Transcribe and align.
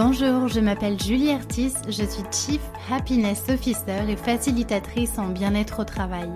Bonjour, 0.00 0.46
je 0.46 0.60
m'appelle 0.60 0.96
Julie 0.96 1.32
Artis, 1.32 1.74
je 1.86 2.04
suis 2.04 2.22
Chief 2.30 2.60
Happiness 2.88 3.42
Officer 3.48 4.08
et 4.08 4.14
facilitatrice 4.14 5.18
en 5.18 5.26
bien-être 5.26 5.80
au 5.80 5.84
travail. 5.84 6.30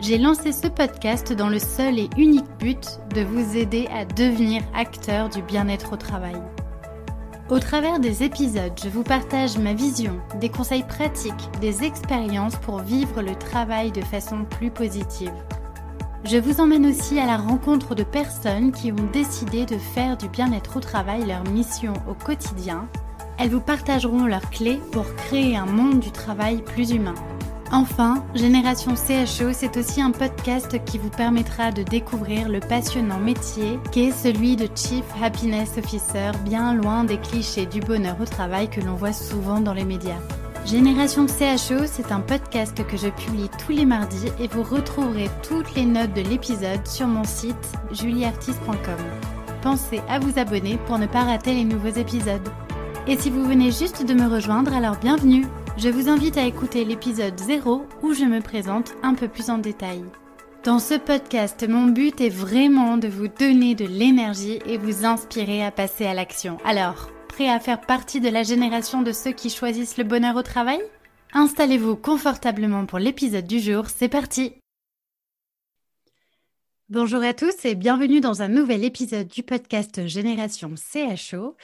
J'ai 0.00 0.18
lancé 0.18 0.52
ce 0.52 0.66
podcast 0.66 1.32
dans 1.32 1.48
le 1.48 1.58
seul 1.58 1.98
et 1.98 2.10
unique 2.18 2.44
but 2.58 3.00
de 3.14 3.22
vous 3.22 3.56
aider 3.56 3.88
à 3.90 4.04
devenir 4.04 4.60
acteur 4.74 5.30
du 5.30 5.40
bien-être 5.40 5.94
au 5.94 5.96
travail. 5.96 6.36
Au 7.48 7.58
travers 7.58 8.00
des 8.00 8.22
épisodes, 8.22 8.78
je 8.84 8.90
vous 8.90 9.02
partage 9.02 9.56
ma 9.56 9.72
vision, 9.72 10.20
des 10.38 10.50
conseils 10.50 10.84
pratiques, 10.84 11.48
des 11.62 11.84
expériences 11.84 12.56
pour 12.56 12.80
vivre 12.80 13.22
le 13.22 13.34
travail 13.34 13.92
de 13.92 14.02
façon 14.02 14.44
plus 14.44 14.70
positive. 14.70 15.32
Je 16.24 16.36
vous 16.36 16.60
emmène 16.60 16.84
aussi 16.84 17.18
à 17.18 17.24
la 17.24 17.38
rencontre 17.38 17.94
de 17.94 18.02
personnes 18.02 18.72
qui 18.72 18.92
ont 18.92 19.10
décidé 19.10 19.64
de 19.64 19.78
faire 19.78 20.18
du 20.18 20.28
bien-être 20.28 20.76
au 20.76 20.80
travail 20.80 21.24
leur 21.24 21.44
mission 21.44 21.94
au 22.10 22.14
quotidien. 22.14 22.88
Elles 23.38 23.50
vous 23.50 23.60
partageront 23.60 24.26
leurs 24.26 24.50
clés 24.50 24.80
pour 24.92 25.14
créer 25.14 25.56
un 25.56 25.66
monde 25.66 26.00
du 26.00 26.10
travail 26.10 26.62
plus 26.62 26.90
humain. 26.90 27.14
Enfin, 27.72 28.24
Génération 28.34 28.94
CHO, 28.94 29.52
c'est 29.52 29.76
aussi 29.76 30.00
un 30.00 30.12
podcast 30.12 30.82
qui 30.84 30.98
vous 30.98 31.10
permettra 31.10 31.72
de 31.72 31.82
découvrir 31.82 32.48
le 32.48 32.60
passionnant 32.60 33.18
métier 33.18 33.80
qu'est 33.90 34.12
celui 34.12 34.54
de 34.56 34.68
Chief 34.74 35.04
Happiness 35.20 35.76
Officer, 35.76 36.30
bien 36.44 36.74
loin 36.74 37.04
des 37.04 37.18
clichés 37.18 37.66
du 37.66 37.80
bonheur 37.80 38.16
au 38.20 38.24
travail 38.24 38.70
que 38.70 38.80
l'on 38.80 38.94
voit 38.94 39.12
souvent 39.12 39.60
dans 39.60 39.74
les 39.74 39.84
médias. 39.84 40.20
Génération 40.64 41.26
CHO, 41.26 41.86
c'est 41.86 42.12
un 42.12 42.20
podcast 42.20 42.84
que 42.86 42.96
je 42.96 43.08
publie 43.08 43.50
tous 43.64 43.72
les 43.72 43.84
mardis 43.84 44.28
et 44.40 44.48
vous 44.48 44.62
retrouverez 44.62 45.28
toutes 45.48 45.74
les 45.74 45.86
notes 45.86 46.14
de 46.14 46.22
l'épisode 46.22 46.86
sur 46.86 47.06
mon 47.06 47.24
site 47.24 47.54
julieartiste.com. 47.92 48.98
Pensez 49.62 50.00
à 50.08 50.18
vous 50.18 50.38
abonner 50.38 50.78
pour 50.86 50.98
ne 50.98 51.06
pas 51.06 51.24
rater 51.24 51.54
les 51.54 51.64
nouveaux 51.64 51.88
épisodes. 51.88 52.48
Et 53.08 53.16
si 53.16 53.30
vous 53.30 53.44
venez 53.44 53.70
juste 53.70 54.04
de 54.04 54.14
me 54.14 54.28
rejoindre, 54.28 54.74
alors 54.74 54.96
bienvenue 54.96 55.46
Je 55.78 55.88
vous 55.88 56.08
invite 56.08 56.36
à 56.36 56.44
écouter 56.44 56.84
l'épisode 56.84 57.38
0 57.38 57.86
où 58.02 58.12
je 58.12 58.24
me 58.24 58.40
présente 58.40 58.94
un 59.04 59.14
peu 59.14 59.28
plus 59.28 59.48
en 59.48 59.58
détail. 59.58 60.02
Dans 60.64 60.80
ce 60.80 60.94
podcast, 60.94 61.64
mon 61.68 61.86
but 61.86 62.20
est 62.20 62.30
vraiment 62.30 62.96
de 62.96 63.06
vous 63.06 63.28
donner 63.28 63.76
de 63.76 63.84
l'énergie 63.84 64.58
et 64.66 64.76
vous 64.76 65.04
inspirer 65.04 65.64
à 65.64 65.70
passer 65.70 66.04
à 66.04 66.14
l'action. 66.14 66.58
Alors, 66.64 67.12
prêt 67.28 67.48
à 67.48 67.60
faire 67.60 67.80
partie 67.80 68.20
de 68.20 68.28
la 68.28 68.42
génération 68.42 69.02
de 69.02 69.12
ceux 69.12 69.32
qui 69.32 69.50
choisissent 69.50 69.98
le 69.98 70.04
bonheur 70.04 70.34
au 70.34 70.42
travail? 70.42 70.80
Installez-vous 71.32 71.94
confortablement 71.94 72.86
pour 72.86 72.98
l'épisode 72.98 73.46
du 73.46 73.60
jour, 73.60 73.84
c'est 73.86 74.08
parti 74.08 74.54
Bonjour 76.88 77.22
à 77.22 77.34
tous 77.34 77.64
et 77.64 77.76
bienvenue 77.76 78.20
dans 78.20 78.42
un 78.42 78.48
nouvel 78.48 78.84
épisode 78.84 79.28
du 79.28 79.44
podcast 79.44 80.06
Génération 80.06 80.74
CHO. 80.76 81.56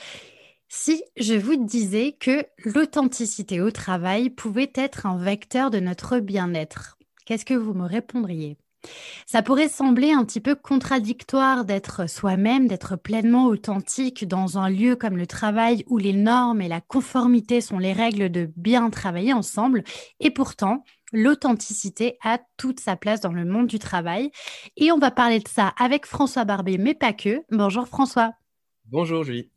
Si 0.74 1.04
je 1.18 1.34
vous 1.34 1.56
disais 1.56 2.16
que 2.18 2.46
l'authenticité 2.64 3.60
au 3.60 3.70
travail 3.70 4.30
pouvait 4.30 4.72
être 4.74 5.04
un 5.04 5.18
vecteur 5.18 5.70
de 5.70 5.80
notre 5.80 6.18
bien-être, 6.18 6.96
qu'est-ce 7.26 7.44
que 7.44 7.52
vous 7.52 7.74
me 7.74 7.84
répondriez? 7.84 8.56
Ça 9.26 9.42
pourrait 9.42 9.68
sembler 9.68 10.12
un 10.12 10.24
petit 10.24 10.40
peu 10.40 10.54
contradictoire 10.54 11.66
d'être 11.66 12.08
soi-même, 12.08 12.68
d'être 12.68 12.96
pleinement 12.96 13.48
authentique 13.48 14.26
dans 14.26 14.56
un 14.56 14.70
lieu 14.70 14.96
comme 14.96 15.18
le 15.18 15.26
travail 15.26 15.84
où 15.88 15.98
les 15.98 16.14
normes 16.14 16.62
et 16.62 16.68
la 16.68 16.80
conformité 16.80 17.60
sont 17.60 17.78
les 17.78 17.92
règles 17.92 18.30
de 18.30 18.50
bien 18.56 18.88
travailler 18.88 19.34
ensemble. 19.34 19.84
Et 20.20 20.30
pourtant, 20.30 20.84
l'authenticité 21.12 22.16
a 22.24 22.40
toute 22.56 22.80
sa 22.80 22.96
place 22.96 23.20
dans 23.20 23.34
le 23.34 23.44
monde 23.44 23.66
du 23.66 23.78
travail. 23.78 24.30
Et 24.78 24.90
on 24.90 24.98
va 24.98 25.10
parler 25.10 25.38
de 25.38 25.48
ça 25.48 25.74
avec 25.78 26.06
François 26.06 26.46
Barbet, 26.46 26.78
mais 26.78 26.94
pas 26.94 27.12
que. 27.12 27.42
Bonjour 27.50 27.86
François. 27.86 28.32
Bonjour 28.86 29.22
Julie. 29.22 29.50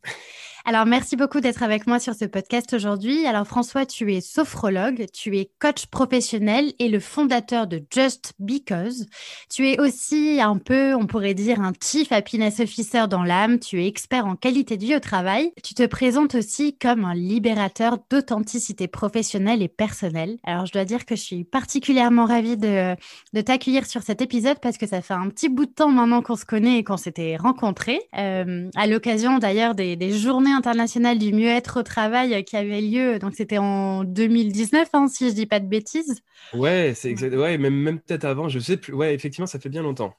Alors, 0.68 0.84
merci 0.84 1.14
beaucoup 1.14 1.40
d'être 1.40 1.62
avec 1.62 1.86
moi 1.86 2.00
sur 2.00 2.14
ce 2.14 2.24
podcast 2.24 2.72
aujourd'hui. 2.72 3.24
Alors, 3.24 3.46
François, 3.46 3.86
tu 3.86 4.12
es 4.12 4.20
sophrologue, 4.20 5.06
tu 5.12 5.38
es 5.38 5.48
coach 5.60 5.86
professionnel 5.86 6.72
et 6.80 6.88
le 6.88 6.98
fondateur 6.98 7.68
de 7.68 7.84
Just 7.88 8.32
Because. 8.40 9.06
Tu 9.48 9.68
es 9.68 9.80
aussi 9.80 10.40
un 10.42 10.58
peu, 10.58 10.92
on 10.94 11.06
pourrait 11.06 11.34
dire, 11.34 11.60
un 11.60 11.70
chief 11.80 12.10
happiness 12.10 12.58
officer 12.58 13.04
dans 13.08 13.22
l'âme. 13.22 13.60
Tu 13.60 13.80
es 13.80 13.86
expert 13.86 14.26
en 14.26 14.34
qualité 14.34 14.76
de 14.76 14.84
vie 14.84 14.96
au 14.96 14.98
travail. 14.98 15.52
Tu 15.62 15.74
te 15.74 15.86
présentes 15.86 16.34
aussi 16.34 16.76
comme 16.76 17.04
un 17.04 17.14
libérateur 17.14 17.98
d'authenticité 18.10 18.88
professionnelle 18.88 19.62
et 19.62 19.68
personnelle. 19.68 20.36
Alors, 20.42 20.66
je 20.66 20.72
dois 20.72 20.84
dire 20.84 21.06
que 21.06 21.14
je 21.14 21.22
suis 21.22 21.44
particulièrement 21.44 22.24
ravie 22.24 22.56
de, 22.56 22.96
t'accueillir 23.40 23.86
sur 23.86 24.02
cet 24.02 24.20
épisode 24.20 24.58
parce 24.60 24.78
que 24.78 24.88
ça 24.88 25.00
fait 25.00 25.14
un 25.14 25.28
petit 25.28 25.48
bout 25.48 25.66
de 25.66 25.70
temps 25.70 25.92
maintenant 25.92 26.22
qu'on 26.22 26.34
se 26.34 26.44
connaît 26.44 26.78
et 26.78 26.82
qu'on 26.82 26.96
s'était 26.96 27.36
rencontrés. 27.36 28.00
Euh, 28.18 28.68
à 28.74 28.88
l'occasion 28.88 29.38
d'ailleurs 29.38 29.76
des 29.76 30.10
journées 30.10 30.55
international 30.56 31.18
du 31.18 31.32
mieux-être 31.32 31.80
au 31.80 31.82
travail 31.82 32.44
qui 32.44 32.56
avait 32.56 32.80
lieu, 32.80 33.18
donc 33.18 33.34
c'était 33.34 33.58
en 33.58 34.04
2019, 34.04 34.88
hein, 34.92 35.08
si 35.08 35.28
je 35.28 35.34
dis 35.34 35.46
pas 35.46 35.60
de 35.60 35.66
bêtises. 35.66 36.22
Ouais, 36.52 36.92
c'est 36.94 37.10
exact. 37.10 37.34
Ouais, 37.34 37.58
même, 37.58 37.74
même 37.74 38.00
peut-être 38.00 38.24
avant, 38.24 38.48
je 38.48 38.58
sais 38.58 38.76
plus. 38.76 38.92
Ouais, 38.94 39.14
effectivement, 39.14 39.46
ça 39.46 39.58
fait 39.60 39.68
bien 39.68 39.82
longtemps. 39.82 40.14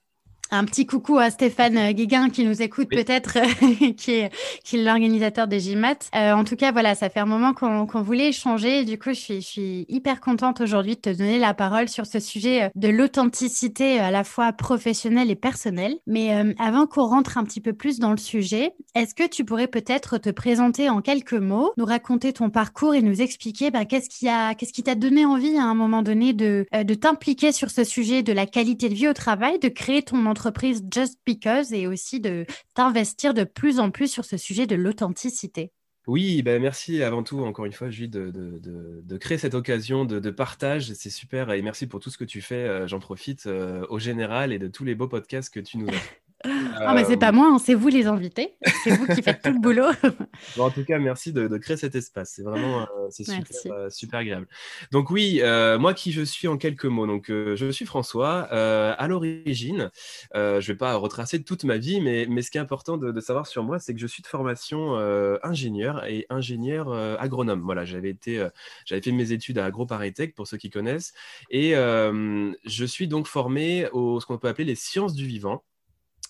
Un 0.49 0.63
petit 0.63 0.85
coucou 0.85 1.17
à 1.17 1.29
Stéphane 1.29 1.91
Guiguin 1.91 2.29
qui 2.29 2.45
nous 2.45 2.61
écoute 2.61 2.87
peut-être, 2.89 3.37
qui 3.97 4.11
est, 4.11 4.31
qui 4.63 4.77
est 4.77 4.83
l'organisateur 4.83 5.45
des 5.47 5.59
GMAT. 5.59 5.97
Euh, 6.15 6.31
en 6.31 6.45
tout 6.45 6.55
cas, 6.55 6.71
voilà, 6.71 6.95
ça 6.95 7.09
fait 7.09 7.19
un 7.19 7.25
moment 7.25 7.53
qu'on 7.53 8.01
voulait 8.01 8.29
échanger. 8.29 8.85
Du 8.85 8.97
coup, 8.97 9.09
je 9.09 9.19
suis, 9.19 9.41
je 9.41 9.47
suis 9.47 9.85
hyper 9.89 10.21
contente 10.21 10.61
aujourd'hui 10.61 10.95
de 10.95 11.01
te 11.01 11.09
donner 11.09 11.37
la 11.37 11.53
parole 11.53 11.89
sur 11.89 12.05
ce 12.05 12.21
sujet 12.21 12.63
euh, 12.63 12.69
de 12.75 12.87
l'authenticité 12.87 13.99
euh, 13.99 14.05
à 14.05 14.11
la 14.11 14.23
fois 14.23 14.53
professionnelle 14.53 15.29
et 15.29 15.35
personnelle. 15.35 15.97
Mais 16.07 16.31
avant 16.59 16.87
qu'on 16.87 17.05
rentre 17.05 17.37
un 17.37 17.43
petit 17.43 17.59
peu 17.59 17.73
plus 17.73 17.99
dans 17.99 18.11
le 18.11 18.17
sujet, 18.17 18.73
est-ce 18.95 19.13
que 19.13 19.27
tu 19.27 19.43
pourrais 19.43 19.67
peut-être 19.67 20.17
te 20.17 20.29
présenter 20.29 20.89
en 20.89 21.01
quelques 21.01 21.33
mots, 21.33 21.73
nous 21.77 21.85
raconter 21.85 22.31
ton 22.31 22.49
parcours 22.49 22.95
et 22.95 23.01
nous 23.01 23.21
expliquer 23.21 23.71
ben, 23.71 23.85
qu'est-ce 23.85 24.09
qui 24.09 24.29
a, 24.29 24.55
qu'est-ce 24.55 24.73
qui 24.73 24.83
t'a 24.83 24.95
donné 24.95 25.25
envie 25.25 25.57
à 25.57 25.63
un 25.63 25.73
moment 25.73 26.03
donné 26.03 26.33
de, 26.33 26.65
de 26.73 26.93
t'impliquer 26.93 27.51
sur 27.51 27.69
ce 27.69 27.83
sujet 27.83 28.23
de 28.23 28.31
la 28.31 28.45
qualité 28.45 28.87
de 28.87 28.93
vie 28.93 29.07
au 29.07 29.13
travail, 29.13 29.59
de 29.59 29.67
créer 29.67 30.03
ton 30.03 30.25
entreprise 30.25 30.36
entreprise 30.37 30.85
Just 30.93 31.19
Because 31.25 31.73
et 31.73 31.87
aussi 31.87 32.19
de 32.19 32.45
t'investir 32.75 33.33
de 33.33 33.43
plus 33.43 33.79
en 33.79 33.89
plus 33.89 34.07
sur 34.07 34.23
ce 34.23 34.37
sujet 34.37 34.67
de 34.67 34.75
l'authenticité. 34.75 35.71
Oui, 36.05 36.43
ben 36.43 36.61
merci 36.61 37.01
avant 37.01 37.23
tout, 37.23 37.39
encore 37.39 37.65
une 37.65 37.73
fois, 37.73 37.89
Julie, 37.89 38.07
de, 38.07 38.29
de, 38.31 39.17
créer 39.17 39.39
cette 39.39 39.55
occasion 39.55 40.05
de, 40.05 40.29
partage. 40.29 40.93
C'est 40.93 41.09
super 41.09 41.51
et 41.51 41.61
merci 41.63 41.87
pour 41.87 41.99
tout 41.99 42.11
ce 42.11 42.19
que 42.19 42.23
tu 42.23 42.41
fais. 42.41 42.67
Euh, 42.67 42.87
j'en 42.87 42.99
profite 42.99 43.47
euh, 43.47 43.83
au 43.89 43.97
général 43.97 44.53
et 44.53 44.59
de 44.59 44.67
tous 44.67 44.85
les 44.85 44.93
beaux 44.93 45.07
podcasts 45.07 45.51
que 45.51 45.59
tu 45.59 45.79
nous 45.79 45.87
as 45.87 45.91
ah, 46.43 46.93
mais 46.93 47.03
c'est 47.03 47.17
pas 47.17 47.31
moi, 47.31 47.47
hein, 47.51 47.57
c'est 47.57 47.73
vous 47.73 47.87
les 47.87 48.05
invités. 48.05 48.55
C'est 48.83 48.91
vous 48.91 49.07
qui 49.07 49.23
faites 49.23 49.41
tout 49.41 49.51
le 49.51 49.59
boulot. 49.59 49.87
en 50.59 50.69
tout 50.69 50.85
cas, 50.85 50.99
merci 50.99 51.33
de, 51.33 51.57
créer 51.57 51.77
cet 51.77 51.95
espace. 51.95 52.33
C'est 52.35 52.43
vraiment 52.43 52.81
euh, 52.81 52.85
c'est 53.09 53.23
super, 53.23 53.73
euh, 53.73 53.89
super, 53.89 54.19
agréable. 54.19 54.47
Donc 54.91 55.09
oui, 55.09 55.39
euh, 55.41 55.79
moi 55.79 55.93
qui 55.93 56.11
je 56.11 56.21
suis 56.21 56.47
en 56.47 56.57
quelques 56.57 56.85
mots. 56.85 57.07
Donc 57.07 57.27
je 57.29 57.71
suis 57.71 57.85
François. 57.85 58.41
à 58.51 59.07
l'origine, 59.07 59.89
je 60.33 60.65
vais 60.65 60.75
pas 60.75 60.95
retracer 60.95 61.43
toute 61.43 61.63
ma 61.63 61.77
vie, 61.77 62.01
mais, 62.01 62.27
mais 62.29 62.41
ce 62.41 62.51
qui 62.51 62.57
est 62.57 62.61
important 62.61 62.97
de, 62.97 63.19
savoir 63.19 63.47
sur 63.47 63.63
moi, 63.63 63.79
c'est 63.79 63.93
que 63.93 63.99
je 63.99 64.07
suis 64.07 64.21
de 64.21 64.27
formation 64.27 64.95
ingénieur 65.43 66.05
et 66.05 66.25
ingénieur 66.29 66.93
agronome. 67.19 67.61
Voilà, 67.61 67.83
j'avais 67.83 68.09
été, 68.09 68.45
j'avais 68.85 69.01
fait 69.01 69.11
mes 69.11 69.31
études 69.31 69.57
à 69.57 69.65
AgroParisTech 69.65 70.35
pour 70.35 70.47
ceux 70.47 70.57
qui 70.57 70.69
connaissent, 70.69 71.13
et 71.49 71.71
je 71.73 72.85
suis 72.85 73.07
donc 73.07 73.27
formé 73.27 73.89
au 73.91 74.19
ce 74.19 74.25
qu'on 74.25 74.37
peut 74.37 74.47
appeler 74.47 74.65
les 74.65 74.75
sciences 74.75 75.13
du 75.13 75.25
vivant. 75.25 75.63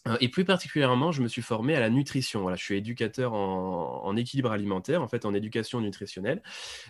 Euh, 0.07 0.18
et 0.22 0.29
plus 0.29 0.45
particulièrement, 0.45 1.12
je 1.12 1.22
me 1.22 1.28
suis 1.28 1.41
formé 1.41 1.75
à 1.75 1.79
la 1.79 1.90
nutrition. 1.90 2.41
Voilà, 2.41 2.57
je 2.57 2.63
suis 2.63 2.78
éducateur 2.78 3.34
en, 3.34 4.16
équilibre 4.16 4.51
alimentaire, 4.51 5.01
en 5.01 5.07
fait, 5.07 5.25
en 5.25 5.34
éducation 5.34 5.81
nutritionnelle. 5.81 6.41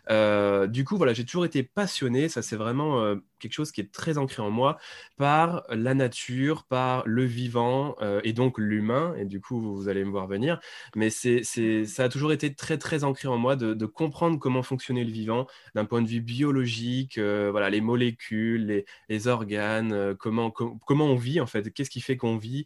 Euh, 0.09 0.67
du 0.67 0.85
coup, 0.85 0.97
voilà, 0.97 1.13
j'ai 1.13 1.25
toujours 1.25 1.45
été 1.45 1.63
passionné. 1.63 2.29
Ça, 2.29 2.41
c'est 2.41 2.56
vraiment 2.56 3.01
euh, 3.01 3.16
quelque 3.40 3.53
chose 3.53 3.72
qui 3.72 3.81
est 3.81 3.92
très 3.92 4.18
ancré 4.18 4.42
en 4.42 4.50
moi 4.50 4.78
par 5.18 5.64
la 5.70 5.94
nature, 5.94 6.66
par 6.66 7.03
le 7.06 7.24
vivant 7.24 7.96
et 8.24 8.34
donc 8.34 8.58
l'humain. 8.58 9.16
Et 9.18 9.25
du 9.25 9.42
coup, 9.42 9.59
vous, 9.59 9.90
allez 9.90 10.03
me 10.03 10.12
voir 10.12 10.28
venir. 10.28 10.59
Mais 10.96 11.09
c'est, 11.09 11.44
ça 11.44 12.03
a 12.03 12.10
toujours 12.10 12.31
été 12.31 12.54
très, 12.54 12.78
très 12.78 13.04
ancré 13.04 13.28
en 13.28 13.38
moi 13.38 13.56
de, 13.56 13.86
comprendre 13.86 14.38
comment 14.39 14.63
fonctionnait 14.63 15.04
le 15.04 15.12
vivant 15.12 15.48
d'un 15.74 15.86
point 15.86 16.01
de 16.01 16.07
vue 16.07 16.22
biologique, 16.22 17.18
voilà, 17.18 17.69
les 17.69 17.81
molécules, 17.81 18.86
les, 19.10 19.28
organes, 19.28 20.16
comment, 20.16 20.51
comment 20.51 21.06
on 21.06 21.16
vit, 21.16 21.40
en 21.40 21.48
fait, 21.48 21.72
qu'est-ce 21.74 21.90
qui 21.90 22.01
fait 22.01 22.18
qu'on 22.18 22.38
vit 22.38 22.66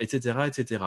etc., 0.00 0.34
euh, 0.38 0.46
etc. 0.46 0.84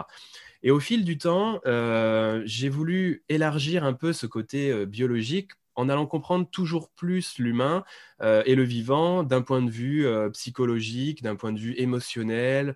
Et 0.64 0.72
au 0.72 0.80
fil 0.80 1.04
du 1.06 1.18
temps, 1.18 1.62
euh, 1.66 2.42
j'ai 2.46 2.70
voulu 2.70 3.24
élargir 3.30 3.84
un 3.84 3.94
peu 3.94 4.14
ce 4.14 4.26
côté 4.26 4.72
euh, 4.72 4.86
biologique 4.86 5.52
en 5.78 5.88
allant 5.88 6.06
comprendre 6.06 6.50
toujours 6.50 6.90
plus 6.90 7.38
l'humain 7.40 7.86
et 8.22 8.56
le 8.56 8.64
vivant 8.64 9.24
d'un 9.24 9.42
point 9.42 9.62
de 9.62 9.70
vue 9.70 10.06
psychologique, 10.34 11.24
d'un 11.24 11.36
point 11.36 11.54
de 11.54 11.60
vue 11.60 11.76
émotionnel, 11.78 12.76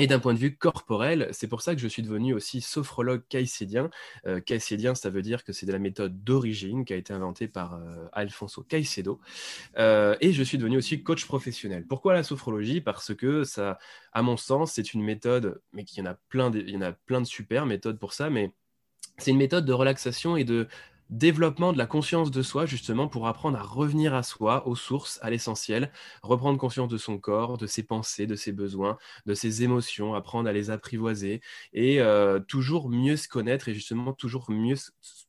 et 0.00 0.06
d'un 0.06 0.18
point 0.18 0.32
de 0.32 0.38
vue 0.38 0.56
corporel, 0.56 1.28
c'est 1.32 1.46
pour 1.46 1.60
ça 1.60 1.74
que 1.74 1.80
je 1.80 1.86
suis 1.86 2.02
devenu 2.02 2.32
aussi 2.32 2.62
sophrologue 2.62 3.22
caïcédien. 3.28 3.90
Euh, 4.26 4.40
ça 4.94 5.10
veut 5.10 5.20
dire 5.20 5.44
que 5.44 5.52
c'est 5.52 5.66
de 5.66 5.72
la 5.72 5.78
méthode 5.78 6.24
d'origine 6.24 6.86
qui 6.86 6.94
a 6.94 6.96
été 6.96 7.12
inventée 7.12 7.48
par 7.48 7.74
euh, 7.74 8.06
Alfonso 8.14 8.62
Caicedo. 8.62 9.20
Euh, 9.76 10.16
et 10.22 10.32
je 10.32 10.42
suis 10.42 10.56
devenu 10.56 10.78
aussi 10.78 11.02
coach 11.02 11.26
professionnel. 11.26 11.84
Pourquoi 11.86 12.14
la 12.14 12.22
sophrologie? 12.22 12.80
Parce 12.80 13.14
que 13.14 13.44
ça, 13.44 13.78
à 14.14 14.22
mon 14.22 14.38
sens, 14.38 14.72
c'est 14.72 14.94
une 14.94 15.02
méthode, 15.02 15.60
mais 15.74 15.84
qu'il 15.84 15.98
y 15.98 16.02
en 16.02 16.10
a 16.10 16.14
plein 16.14 16.48
de, 16.48 16.60
il 16.60 16.70
y 16.70 16.76
en 16.78 16.82
a 16.82 16.92
plein 16.92 17.20
de 17.20 17.26
super 17.26 17.66
méthodes 17.66 17.98
pour 17.98 18.14
ça, 18.14 18.30
mais 18.30 18.54
c'est 19.18 19.32
une 19.32 19.36
méthode 19.36 19.66
de 19.66 19.72
relaxation 19.74 20.34
et 20.38 20.44
de 20.44 20.66
développement 21.10 21.72
de 21.72 21.78
la 21.78 21.86
conscience 21.86 22.30
de 22.30 22.42
soi, 22.42 22.66
justement, 22.66 23.08
pour 23.08 23.26
apprendre 23.26 23.58
à 23.58 23.62
revenir 23.62 24.14
à 24.14 24.22
soi, 24.22 24.66
aux 24.66 24.76
sources, 24.76 25.18
à 25.22 25.30
l'essentiel, 25.30 25.90
reprendre 26.22 26.58
conscience 26.58 26.88
de 26.88 26.96
son 26.96 27.18
corps, 27.18 27.58
de 27.58 27.66
ses 27.66 27.82
pensées, 27.82 28.26
de 28.26 28.36
ses 28.36 28.52
besoins, 28.52 28.96
de 29.26 29.34
ses 29.34 29.64
émotions, 29.64 30.14
apprendre 30.14 30.48
à 30.48 30.52
les 30.52 30.70
apprivoiser 30.70 31.40
et 31.72 32.00
euh, 32.00 32.38
toujours 32.38 32.88
mieux 32.88 33.16
se 33.16 33.28
connaître 33.28 33.68
et 33.68 33.74
justement 33.74 34.12
toujours 34.12 34.50
mieux, 34.50 34.76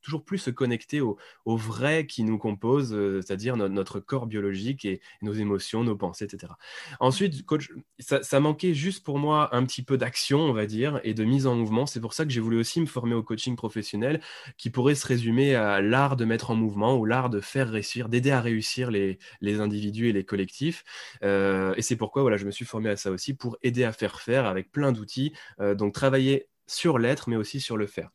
toujours 0.02 0.24
plus 0.24 0.38
se 0.38 0.50
connecter 0.50 1.00
au, 1.00 1.16
vrai 1.44 2.06
qui 2.06 2.22
nous 2.24 2.38
compose, 2.38 2.94
euh, 2.94 3.20
c'est-à-dire 3.20 3.56
notre, 3.56 4.00
corps 4.00 4.26
biologique 4.26 4.84
et 4.84 5.00
nos 5.20 5.32
émotions, 5.32 5.84
nos 5.84 5.96
pensées, 5.96 6.24
etc. 6.24 6.52
Ensuite, 7.00 7.44
coach, 7.44 7.70
ça 7.98 8.40
manquait 8.40 8.74
juste 8.74 9.04
pour 9.04 9.18
moi 9.18 9.54
un 9.54 9.64
petit 9.64 9.82
peu 9.82 9.98
d'action, 9.98 10.40
on 10.40 10.52
va 10.52 10.66
dire, 10.66 11.00
et 11.04 11.14
de 11.14 11.24
mise 11.24 11.46
en 11.46 11.54
mouvement. 11.54 11.86
C'est 11.86 12.00
pour 12.00 12.14
ça 12.14 12.24
que 12.24 12.30
j'ai 12.30 12.40
voulu 12.40 12.58
aussi 12.58 12.80
me 12.80 12.86
former 12.86 13.14
au 13.14 13.22
coaching 13.22 13.56
professionnel 13.56 14.20
qui 14.56 14.70
pourrait 14.70 14.94
se 14.94 15.06
résumer 15.06 15.54
à 15.54 15.71
l'art 15.80 16.16
de 16.16 16.24
mettre 16.24 16.50
en 16.50 16.54
mouvement 16.54 16.96
ou 16.96 17.04
l'art 17.04 17.30
de 17.30 17.40
faire 17.40 17.70
réussir, 17.70 18.08
d'aider 18.08 18.30
à 18.30 18.40
réussir 18.40 18.90
les, 18.90 19.18
individus 19.42 20.08
et 20.08 20.12
les 20.12 20.24
collectifs. 20.24 20.84
Euh, 21.22 21.74
et 21.76 21.82
c'est 21.82 21.96
pourquoi 21.96 22.22
voilà, 22.22 22.36
je 22.36 22.46
me 22.46 22.50
suis 22.50 22.64
formé 22.64 22.90
à 22.90 22.96
ça 22.96 23.10
aussi 23.10 23.34
pour 23.34 23.56
aider 23.62 23.84
à 23.84 23.92
faire 23.92 24.20
faire 24.20 24.46
avec 24.46 24.70
plein 24.72 24.92
d'outils. 24.92 25.32
Euh, 25.60 25.74
donc 25.74 25.94
travailler 25.94 26.48
sur 26.66 26.98
l'être, 26.98 27.28
mais 27.28 27.36
aussi 27.36 27.60
sur 27.60 27.76
le 27.76 27.86
faire. 27.86 28.10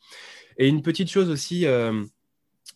Et 0.58 0.68
une 0.68 0.82
petite 0.82 1.10
chose 1.10 1.30
aussi 1.30 1.66
euh, 1.66 2.04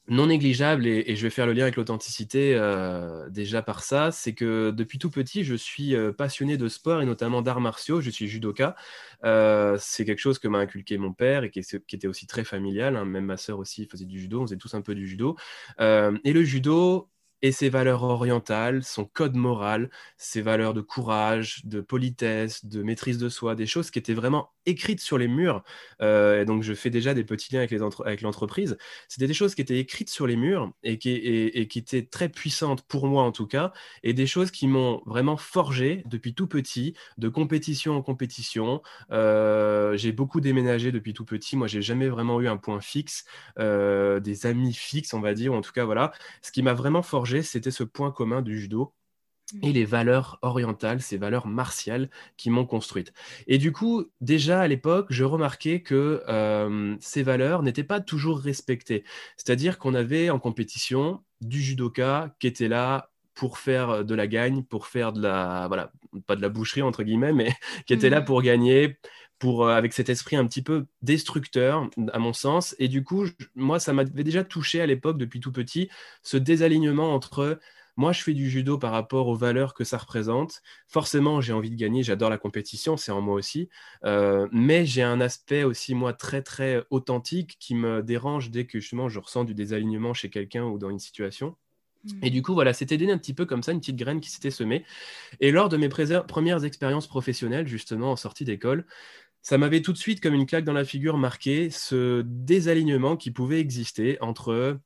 non 0.08 0.28
négligeable, 0.28 0.88
et, 0.88 1.16
je 1.16 1.22
vais 1.24 1.30
faire 1.30 1.46
le 1.46 1.54
lien 1.54 1.64
avec 1.64 1.76
l'authenticité 1.76 2.54
euh, 2.56 3.30
déjà 3.30 3.62
par 3.62 3.84
ça, 3.84 4.12
c'est 4.12 4.34
que 4.34 4.72
depuis 4.72 5.00
tout 5.00 5.10
petit, 5.10 5.44
je 5.44 5.56
suis 5.56 5.96
euh, 5.96 6.12
passionné 6.12 6.58
de 6.58 6.68
sport 6.68 7.02
et 7.02 7.06
notamment 7.06 7.42
d'arts 7.42 7.62
martiaux. 7.62 8.02
Je 8.02 8.10
suis 8.10 8.28
judoka. 8.28 8.76
Euh, 9.24 9.78
c'est 9.80 10.06
quelque 10.06 10.20
chose 10.20 10.40
que 10.40 10.48
m'a 10.48 10.58
inculqué 10.58 10.98
mon 10.98 11.14
père 11.14 11.44
et 11.44 11.52
qui, 11.52 11.60
était 11.60 12.08
aussi 12.08 12.28
très 12.28 12.44
familial. 12.44 12.98
Hein. 12.98 13.06
Même 13.06 13.26
ma 13.26 13.38
sœur 13.38 13.60
aussi 13.60 13.86
faisait 13.86 14.06
du 14.06 14.20
judo. 14.20 14.42
On 14.42 14.48
faisait 14.48 14.58
tous 14.58 14.74
un 14.74 14.82
peu 14.82 14.96
du 14.96 15.08
judo. 15.08 15.38
et 15.80 16.34
le 16.34 16.44
judo, 16.44 17.11
et 17.42 17.52
ses 17.52 17.70
valeurs 17.70 18.04
orientales, 18.04 18.84
son 18.84 19.06
code 19.06 19.36
moral, 19.36 19.90
ses 20.18 20.42
valeurs 20.42 20.74
de 20.74 20.82
courage, 20.82 21.62
de 21.66 21.82
politesse, 21.82 22.66
de 22.66 22.84
maîtrise 22.84 23.18
de 23.18 23.30
soi, 23.30 23.56
des 23.56 23.66
choses 23.66 23.92
qui 23.92 24.00
étaient 24.00 24.14
vraiment 24.14 24.52
écrites 24.66 25.02
sur 25.02 25.18
les 25.18 25.28
murs. 25.28 25.64
Euh, 26.02 26.42
et 26.42 26.46
donc, 26.46 26.64
je 26.64 26.74
fais 26.74 26.90
déjà 26.90 27.14
des 27.14 27.24
petits 27.24 27.54
liens 27.54 27.62
avec, 27.62 28.22
l'entreprise. 28.22 28.78
C'était 29.08 29.28
des 29.28 29.34
choses 29.34 29.56
qui 29.56 29.62
étaient 29.62 29.80
écrites 29.80 30.10
sur 30.10 30.28
les 30.28 30.36
murs 30.36 30.72
et 30.84 30.98
qui, 30.98 31.12
et, 31.12 31.68
qui 31.68 31.80
étaient 31.80 32.06
très 32.06 32.30
puissantes 32.30 32.84
pour 32.84 33.08
moi 33.08 33.24
en 33.24 33.32
tout 33.32 33.48
cas, 33.48 33.74
et 34.04 34.14
des 34.14 34.28
choses 34.28 34.52
qui 34.52 34.68
m'ont 34.68 35.02
vraiment 35.06 35.38
forgé 35.38 36.04
depuis 36.06 36.34
tout 36.34 36.48
petit, 36.48 36.94
de 37.18 37.30
compétition 37.30 37.96
en 37.96 38.02
compétition. 38.02 38.82
Euh, 39.12 39.98
j'ai 39.98 40.12
beaucoup 40.12 40.42
déménagé 40.42 40.92
depuis 40.92 41.14
tout 41.14 41.26
petit. 41.26 41.58
Moi, 41.58 41.68
j'ai 41.68 41.82
jamais 41.82 42.10
vraiment 42.10 42.40
eu 42.42 42.48
un 42.48 42.58
point 42.58 42.82
fixe, 42.82 43.26
euh, 43.60 44.20
des 44.20 44.46
amis 44.46 44.74
fixes, 44.74 45.14
on 45.14 45.22
va 45.22 45.34
dire, 45.34 45.54
ou 45.54 45.56
en 45.56 45.62
tout 45.62 45.72
cas, 45.72 45.86
voilà. 45.86 46.12
Ce 46.42 46.52
qui 46.52 46.62
m'a 46.62 46.74
vraiment 46.74 47.02
forgé 47.02 47.31
c'était 47.42 47.72
ce 47.72 47.84
point 47.84 48.12
commun 48.12 48.42
du 48.42 48.60
judo 48.60 48.94
et 49.62 49.70
mm. 49.70 49.74
les 49.74 49.86
valeurs 49.86 50.40
orientales, 50.42 51.02
ces 51.02 51.18
valeurs 51.18 51.48
martiales 51.48 52.10
qui 52.38 52.50
m'ont 52.50 52.66
construite. 52.66 53.14
Et 53.48 53.58
du 53.58 53.72
coup, 53.72 54.06
déjà 54.22 54.62
à 54.62 54.68
l'époque, 54.68 55.08
je 55.10 55.24
remarquais 55.24 55.82
que 55.82 56.24
euh, 56.28 56.96
ces 57.00 57.24
valeurs 57.24 57.64
n'étaient 57.64 57.84
pas 57.84 58.00
toujours 58.00 58.40
respectées. 58.40 59.04
C'est-à-dire 59.38 59.78
qu'on 59.78 59.94
avait 59.94 60.30
en 60.30 60.40
compétition 60.40 61.24
du 61.42 61.62
judoka 61.62 62.36
qui 62.40 62.48
était 62.48 62.68
là 62.68 63.10
pour 63.34 63.58
faire 63.58 64.04
de 64.04 64.16
la 64.16 64.28
gagne, 64.28 64.64
pour 64.64 64.88
faire 64.88 65.14
de 65.14 65.22
la, 65.22 65.66
voilà, 65.68 65.92
pas 66.28 66.36
de 66.36 66.42
la 66.42 66.50
boucherie 66.50 66.82
entre 66.82 67.04
guillemets, 67.04 67.34
mais 67.34 67.52
qui 67.86 67.94
était 67.94 68.10
là 68.10 68.22
mm. 68.22 68.26
pour 68.26 68.42
gagner, 68.42 68.98
pour, 69.42 69.66
euh, 69.66 69.74
avec 69.74 69.92
cet 69.92 70.08
esprit 70.10 70.36
un 70.36 70.46
petit 70.46 70.62
peu 70.62 70.86
destructeur, 71.02 71.90
à 72.14 72.20
mon 72.20 72.32
sens. 72.32 72.76
Et 72.78 72.88
du 72.88 73.04
coup, 73.04 73.26
moi, 73.56 73.80
ça 73.80 73.92
m'avait 73.92 74.24
déjà 74.24 74.44
touché 74.44 74.80
à 74.82 74.86
l'époque, 74.86 75.18
depuis 75.18 75.40
tout 75.40 75.52
petit, 75.52 75.90
ce 76.22 76.38
désalignement 76.38 77.14
entre 77.14 77.60
moi, 77.98 78.14
je 78.14 78.22
fais 78.22 78.34
du 78.34 78.50
judo 78.50 78.78
par 78.78 78.92
rapport 78.92 79.28
aux 79.28 79.36
valeurs 79.36 79.74
que 79.74 79.84
ça 79.84 79.98
représente. 79.98 80.62
Forcément, 80.88 81.42
j'ai 81.42 81.54
envie 81.54 81.72
de 81.72 81.76
gagner, 81.76 82.04
j'adore 82.04 82.30
la 82.30 82.38
compétition, 82.38 82.96
c'est 82.98 83.12
en 83.12 83.20
moi 83.20 83.36
aussi. 83.36 83.68
Euh, 84.06 84.48
mais 84.52 84.86
j'ai 84.86 85.04
un 85.04 85.20
aspect 85.20 85.64
aussi, 85.64 85.94
moi, 85.94 86.14
très, 86.14 86.42
très 86.42 86.84
authentique 86.90 87.58
qui 87.60 87.76
me 87.76 88.02
dérange 88.02 88.50
dès 88.50 88.66
que 88.66 88.80
justement 88.80 89.10
je 89.10 89.20
ressens 89.20 89.44
du 89.44 89.54
désalignement 89.54 90.14
chez 90.14 90.30
quelqu'un 90.30 90.64
ou 90.64 90.78
dans 90.78 90.90
une 90.90 91.00
situation. 91.00 91.58
Et 92.24 92.30
mmh. 92.30 92.34
du 92.34 92.42
coup, 92.42 92.54
voilà, 92.54 92.74
c'était 92.74 93.12
un 93.12 93.18
petit 93.18 93.34
peu 93.34 93.46
comme 93.46 93.62
ça, 93.62 93.72
une 93.74 93.80
petite 93.80 93.98
graine 93.98 94.22
qui 94.22 94.32
s'était 94.32 94.52
semée. 94.52 94.86
Et 95.40 95.52
lors 95.52 95.70
de 95.70 95.78
mes 95.78 95.90
premières 95.90 96.64
expériences 96.64 97.08
professionnelles, 97.08 97.68
justement, 97.68 98.12
en 98.12 98.16
sortie 98.16 98.46
d'école, 98.46 98.86
ça 99.42 99.58
m'avait 99.58 99.82
tout 99.82 99.94
de 99.94 99.98
suite 99.98 100.22
comme 100.22 100.34
une 100.34 100.46
claque 100.46 100.66
dans 100.66 100.74
la 100.74 100.86
figure 100.86 101.18
marqué 101.18 101.70
ce 101.70 102.22
désalignement 102.26 103.18
qui 103.18 103.32
pouvait 103.32 103.60
exister 103.60 104.18
entre 104.22 104.80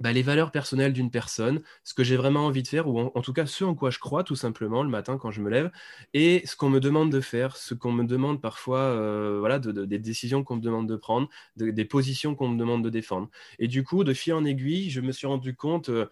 bah, 0.00 0.12
les 0.12 0.22
valeurs 0.22 0.50
personnelles 0.50 0.92
d'une 0.92 1.10
personne, 1.10 1.62
ce 1.82 1.94
que 1.94 2.04
j'ai 2.04 2.16
vraiment 2.16 2.44
envie 2.46 2.62
de 2.62 2.68
faire, 2.68 2.86
ou 2.88 3.00
en, 3.00 3.22
tout 3.22 3.32
cas 3.32 3.46
ce 3.46 3.64
en 3.64 3.74
quoi 3.74 3.90
je 3.90 3.98
crois 3.98 4.24
tout 4.24 4.36
simplement 4.36 4.82
le 4.82 4.90
matin 4.90 5.16
quand 5.16 5.30
je 5.30 5.40
me 5.40 5.48
lève, 5.48 5.70
et 6.12 6.42
ce 6.44 6.54
qu'on 6.54 6.68
me 6.68 6.80
demande 6.80 7.10
de 7.10 7.20
faire, 7.20 7.56
ce 7.56 7.72
qu'on 7.72 7.92
me 7.92 8.04
demande 8.04 8.42
parfois, 8.42 8.80
euh, 8.80 9.38
voilà, 9.40 9.58
des 9.58 9.98
décisions 9.98 10.44
qu'on 10.44 10.56
me 10.56 10.60
demande 10.60 10.88
de 10.88 10.96
prendre, 10.96 11.28
des 11.56 11.84
positions 11.86 12.34
qu'on 12.34 12.48
me 12.48 12.58
demande 12.58 12.84
de 12.84 12.90
défendre. 12.90 13.30
Et 13.58 13.68
du 13.68 13.84
coup, 13.84 14.04
de 14.04 14.12
fil 14.12 14.34
en 14.34 14.44
aiguille, 14.44 14.90
je 14.90 15.00
me 15.00 15.12
suis 15.12 15.26
rendu 15.26 15.54
compte, 15.56 15.88
euh, 15.88 16.06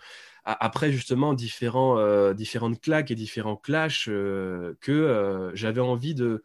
après 0.47 0.93
justement 0.93 1.35
différents, 1.35 1.99
euh, 1.99 2.32
différentes 2.32 2.81
claques 2.81 3.11
et 3.11 3.15
différents 3.15 3.56
clashs, 3.56 4.06
que 4.06 5.50
j'avais 5.55 5.81
envie 5.81 6.15
de 6.15 6.43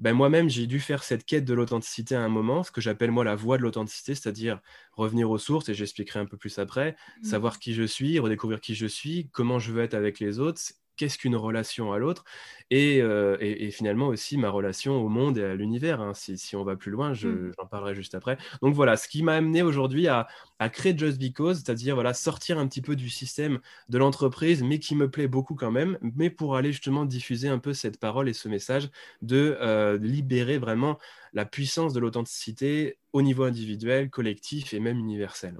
ben 0.00 0.14
moi-même, 0.14 0.48
j'ai 0.48 0.66
dû 0.66 0.80
faire 0.80 1.02
cette 1.02 1.24
quête 1.24 1.44
de 1.44 1.54
l'authenticité 1.54 2.14
à 2.14 2.22
un 2.22 2.28
moment, 2.28 2.62
ce 2.62 2.70
que 2.70 2.80
j'appelle 2.80 3.10
moi 3.10 3.22
la 3.22 3.36
voie 3.36 3.58
de 3.58 3.62
l'authenticité, 3.62 4.14
c'est-à-dire 4.14 4.60
revenir 4.92 5.30
aux 5.30 5.38
sources, 5.38 5.68
et 5.68 5.74
j'expliquerai 5.74 6.20
un 6.20 6.26
peu 6.26 6.36
plus 6.36 6.58
après, 6.58 6.96
mmh. 7.20 7.24
savoir 7.24 7.58
qui 7.58 7.74
je 7.74 7.84
suis, 7.84 8.18
redécouvrir 8.18 8.60
qui 8.60 8.74
je 8.74 8.86
suis, 8.86 9.28
comment 9.30 9.58
je 9.58 9.72
veux 9.72 9.82
être 9.82 9.94
avec 9.94 10.18
les 10.18 10.38
autres, 10.38 10.60
qu'est-ce 10.96 11.18
qu'une 11.18 11.36
relation 11.36 11.92
à 11.92 11.98
l'autre 11.98 12.24
euh, 12.72 13.36
et, 13.40 13.70
finalement 13.70 14.08
aussi 14.08 14.36
ma 14.36 14.48
relation 14.48 15.02
au 15.02 15.08
monde 15.08 15.38
et 15.38 15.44
à 15.44 15.54
l'univers. 15.54 16.00
Hein. 16.00 16.12
Si, 16.14 16.54
on 16.54 16.62
va 16.62 16.76
plus 16.76 16.90
loin, 16.92 17.12
mmh. 17.12 17.52
j'en 17.58 17.66
parlerai 17.66 17.94
juste 17.94 18.14
après. 18.14 18.38
Donc 18.62 18.74
voilà, 18.74 18.96
ce 18.96 19.08
qui 19.08 19.22
m'a 19.22 19.34
amené 19.34 19.62
aujourd'hui 19.62 20.06
à, 20.08 20.28
créer 20.72 20.96
Just 20.96 21.18
Because, 21.18 21.62
c'est-à-dire 21.64 21.94
voilà, 21.94 22.14
sortir 22.14 22.58
un 22.58 22.68
petit 22.68 22.82
peu 22.82 22.94
du 22.94 23.08
système 23.08 23.60
de 23.88 23.98
l'entreprise, 23.98 24.62
mais 24.62 24.78
qui 24.78 24.94
me 24.94 25.10
plaît 25.10 25.26
beaucoup 25.26 25.54
quand 25.54 25.72
même, 25.72 25.98
mais 26.02 26.30
pour 26.30 26.56
aller 26.56 26.70
justement 26.70 27.04
diffuser 27.06 27.48
un 27.48 27.58
peu 27.58 27.72
cette 27.72 27.98
parole 27.98 28.28
et 28.28 28.34
ce 28.34 28.48
message 28.48 28.88
de 29.22 29.56
euh, 29.60 29.98
libérer 29.98 30.58
vraiment 30.58 30.98
la 31.32 31.44
puissance 31.44 31.92
de 31.92 32.00
l'authenticité 32.00 32.98
au 33.12 33.22
niveau 33.22 33.44
individuel, 33.44 34.10
collectif 34.10 34.74
et 34.74 34.80
même 34.80 34.98
universel. 34.98 35.56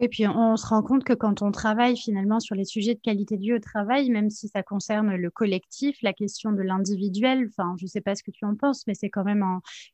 Et 0.00 0.08
puis, 0.08 0.28
on 0.28 0.56
se 0.56 0.66
rend 0.66 0.82
compte 0.82 1.02
que 1.02 1.12
quand 1.12 1.42
on 1.42 1.50
travaille 1.50 1.96
finalement 1.96 2.38
sur 2.38 2.54
les 2.54 2.64
sujets 2.64 2.94
de 2.94 3.00
qualité 3.00 3.36
de 3.36 3.42
vie 3.42 3.52
au 3.54 3.58
travail, 3.58 4.10
même 4.10 4.30
si 4.30 4.46
ça 4.46 4.62
concerne 4.62 5.16
le 5.16 5.30
collectif, 5.30 5.96
la 6.02 6.12
question 6.12 6.52
de 6.52 6.62
l'individuel, 6.62 7.48
enfin, 7.48 7.74
je 7.78 7.84
ne 7.84 7.88
sais 7.88 8.00
pas 8.00 8.14
ce 8.14 8.22
que 8.22 8.30
tu 8.30 8.44
en 8.44 8.54
penses, 8.54 8.86
mais 8.86 8.94
c'est 8.94 9.10
quand 9.10 9.24
même 9.24 9.44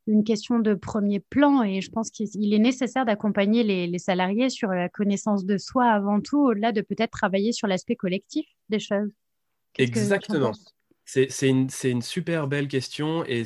une 0.06 0.22
question 0.22 0.58
de 0.58 0.74
premier 0.74 1.20
plan. 1.20 1.62
Et 1.62 1.80
je 1.80 1.90
pense 1.90 2.10
qu'il 2.10 2.52
est 2.52 2.58
nécessaire 2.58 3.06
d'accompagner 3.06 3.62
les, 3.62 3.86
les, 3.86 3.98
salariés 3.98 4.50
sur 4.50 4.68
la 4.68 4.90
connaissance 4.90 5.46
de 5.46 5.56
soi 5.56 5.86
avant 5.86 6.20
tout, 6.20 6.38
au-delà 6.38 6.72
de 6.72 6.82
peut-être 6.82 7.12
travailler 7.12 7.52
sur 7.52 7.66
l'aspect 7.66 7.96
collectif 7.96 8.46
des 8.68 8.80
choses. 8.80 9.10
Exactement. 9.78 10.52
C'est 11.06 11.28
une, 11.48 12.02
super 12.02 12.48
belle 12.48 12.66
question 12.66 13.24
et, 13.26 13.44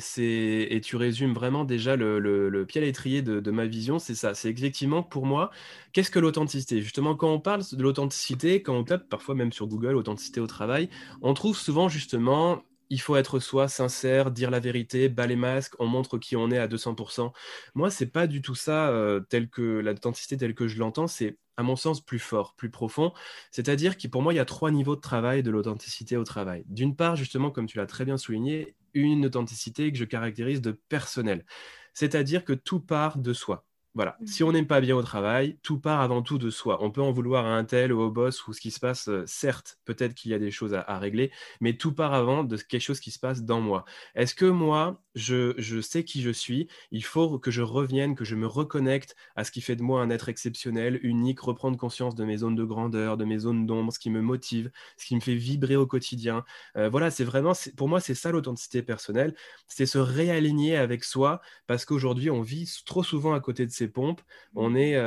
tu 0.81 0.95
résumes 0.95 1.33
vraiment 1.33 1.65
déjà 1.65 1.97
le, 1.97 2.19
le, 2.19 2.65
pied 2.65 2.81
à 2.81 2.85
l'étrier 2.85 3.21
de, 3.21 3.39
de, 3.41 3.51
ma 3.51 3.65
vision. 3.65 3.99
C'est 3.99 4.15
ça, 4.15 4.33
c'est 4.33 4.49
effectivement 4.49 5.03
pour 5.03 5.25
moi, 5.25 5.51
qu'est-ce 5.91 6.09
que 6.09 6.19
l'authenticité? 6.19 6.81
Justement, 6.81 7.15
quand 7.15 7.31
on 7.31 7.39
parle 7.39 7.63
de 7.71 7.83
l'authenticité, 7.83 8.61
quand 8.61 8.75
on 8.75 8.83
tape 8.85 9.09
parfois 9.09 9.35
même 9.35 9.51
sur 9.51 9.67
Google 9.67 9.95
authenticité 9.97 10.39
au 10.39 10.47
travail, 10.47 10.89
on 11.21 11.33
trouve 11.33 11.57
souvent 11.57 11.89
justement 11.89 12.63
il 12.89 12.99
faut 13.01 13.15
être 13.15 13.39
soi, 13.39 13.67
sincère, 13.67 14.31
dire 14.31 14.51
la 14.51 14.59
vérité, 14.59 15.09
bas 15.09 15.27
les 15.27 15.35
masques, 15.35 15.75
on 15.79 15.87
montre 15.87 16.17
qui 16.17 16.35
on 16.35 16.49
est 16.51 16.57
à 16.57 16.67
200%. 16.67 17.31
Moi, 17.75 17.91
c'est 17.91 18.07
pas 18.07 18.27
du 18.27 18.41
tout 18.41 18.55
ça, 18.55 18.89
euh, 18.89 19.19
tel 19.19 19.49
que 19.49 19.61
l'authenticité 19.61 20.37
telle 20.37 20.55
que 20.55 20.67
je 20.67 20.79
l'entends, 20.79 21.07
c'est 21.07 21.37
à 21.57 21.63
mon 21.63 21.75
sens 21.75 22.01
plus 22.01 22.19
fort, 22.19 22.55
plus 22.55 22.69
profond. 22.71 23.13
C'est-à-dire 23.51 23.97
que 23.97 24.07
pour 24.07 24.21
moi, 24.21 24.33
il 24.33 24.37
y 24.37 24.39
a 24.39 24.45
trois 24.45 24.71
niveaux 24.71 24.95
de 24.95 25.01
travail 25.01 25.43
de 25.43 25.51
l'authenticité 25.51 26.17
au 26.17 26.23
travail. 26.23 26.63
D'une 26.67 26.95
part, 26.95 27.15
justement, 27.15 27.51
comme 27.51 27.67
tu 27.67 27.77
l'as 27.77 27.85
très 27.85 28.05
bien 28.05 28.17
souligné, 28.17 28.75
une 28.93 29.25
authenticité 29.25 29.91
que 29.91 29.97
je 29.97 30.05
caractérise 30.05 30.61
de 30.61 30.71
personnel. 30.71 31.45
C'est-à-dire 31.93 32.45
que 32.45 32.53
tout 32.53 32.79
part 32.79 33.17
de 33.17 33.33
soi. 33.33 33.65
Voilà. 33.95 34.17
Mmh. 34.19 34.25
Si 34.27 34.43
on 34.43 34.51
n'aime 34.51 34.67
pas 34.67 34.81
bien 34.81 34.95
au 34.95 35.01
travail, 35.01 35.57
tout 35.63 35.79
part 35.79 36.01
avant 36.01 36.21
tout 36.21 36.37
de 36.37 36.49
soi. 36.49 36.77
On 36.81 36.91
peut 36.91 37.01
en 37.01 37.11
vouloir 37.11 37.45
à 37.45 37.55
un 37.55 37.65
tel 37.65 37.91
ou 37.91 38.01
au 38.01 38.11
boss 38.11 38.47
ou 38.47 38.53
ce 38.53 38.61
qui 38.61 38.71
se 38.71 38.79
passe, 38.79 39.07
euh, 39.09 39.23
certes, 39.25 39.79
peut-être 39.85 40.13
qu'il 40.13 40.31
y 40.31 40.33
a 40.33 40.39
des 40.39 40.51
choses 40.51 40.73
à, 40.73 40.99
régler, 40.99 41.31
mais 41.61 41.73
tout 41.73 41.93
part 41.93 42.13
avant 42.13 42.43
de 42.43 42.57
quelque 42.57 42.81
chose 42.81 42.99
qui 42.99 43.11
se 43.11 43.19
passe 43.19 43.43
dans 43.43 43.61
moi. 43.61 43.85
Est-ce 44.15 44.35
que 44.35 44.45
moi, 44.45 45.01
je, 45.15 45.81
sais 45.81 46.03
qui 46.03 46.21
je 46.21 46.29
suis 46.29 46.67
Il 46.91 47.03
faut 47.03 47.39
que 47.39 47.51
je 47.51 47.61
revienne, 47.61 48.15
que 48.15 48.25
je 48.25 48.35
me 48.35 48.47
reconnecte 48.47 49.15
à 49.35 49.43
ce 49.43 49.51
qui 49.51 49.61
fait 49.61 49.75
de 49.75 49.83
moi 49.83 50.01
un 50.01 50.09
être 50.09 50.29
exceptionnel, 50.29 50.99
unique, 51.03 51.39
reprendre 51.39 51.77
conscience 51.77 52.15
de 52.15 52.23
mes 52.25 52.37
zones 52.37 52.55
de 52.55 52.63
grandeur, 52.63 53.17
de 53.17 53.25
mes 53.25 53.39
zones 53.39 53.65
d'ombre, 53.65 53.91
ce 53.93 53.99
qui 53.99 54.09
me 54.09 54.21
motive, 54.21 54.71
ce 54.97 55.05
qui 55.05 55.15
me 55.15 55.21
fait 55.21 55.35
vibrer 55.35 55.75
au 55.75 55.87
quotidien. 55.87 56.43
Euh, 56.77 56.89
voilà, 56.89 57.11
c'est 57.11 57.23
vraiment, 57.23 57.53
pour 57.77 57.87
moi, 57.87 57.99
c'est 57.99 58.15
ça 58.15 58.31
l'authenticité 58.31 58.81
personnelle, 58.83 59.35
c'est 59.67 59.85
se 59.85 59.97
réaligner 59.97 60.75
avec 60.75 61.03
soi, 61.03 61.41
parce 61.67 61.85
qu'aujourd'hui, 61.85 62.29
on 62.29 62.41
vit 62.41 62.69
trop 62.85 63.03
souvent 63.03 63.33
à 63.33 63.39
côté 63.39 63.65
de 63.65 63.71
ses 63.71 63.87
pompes, 63.87 64.21
on 64.55 64.75
est, 64.75 64.97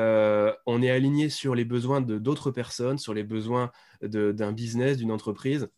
on 0.66 0.82
est 0.82 0.90
aligné 0.90 1.28
sur 1.28 1.54
les 1.54 1.64
besoins 1.64 2.00
de 2.00 2.18
d'autres 2.18 2.50
personnes, 2.50 2.98
sur 2.98 3.14
les 3.14 3.24
besoins 3.24 3.70
d'un 4.02 4.52
business, 4.52 4.96
d'une 4.96 5.12
entreprise. 5.12 5.68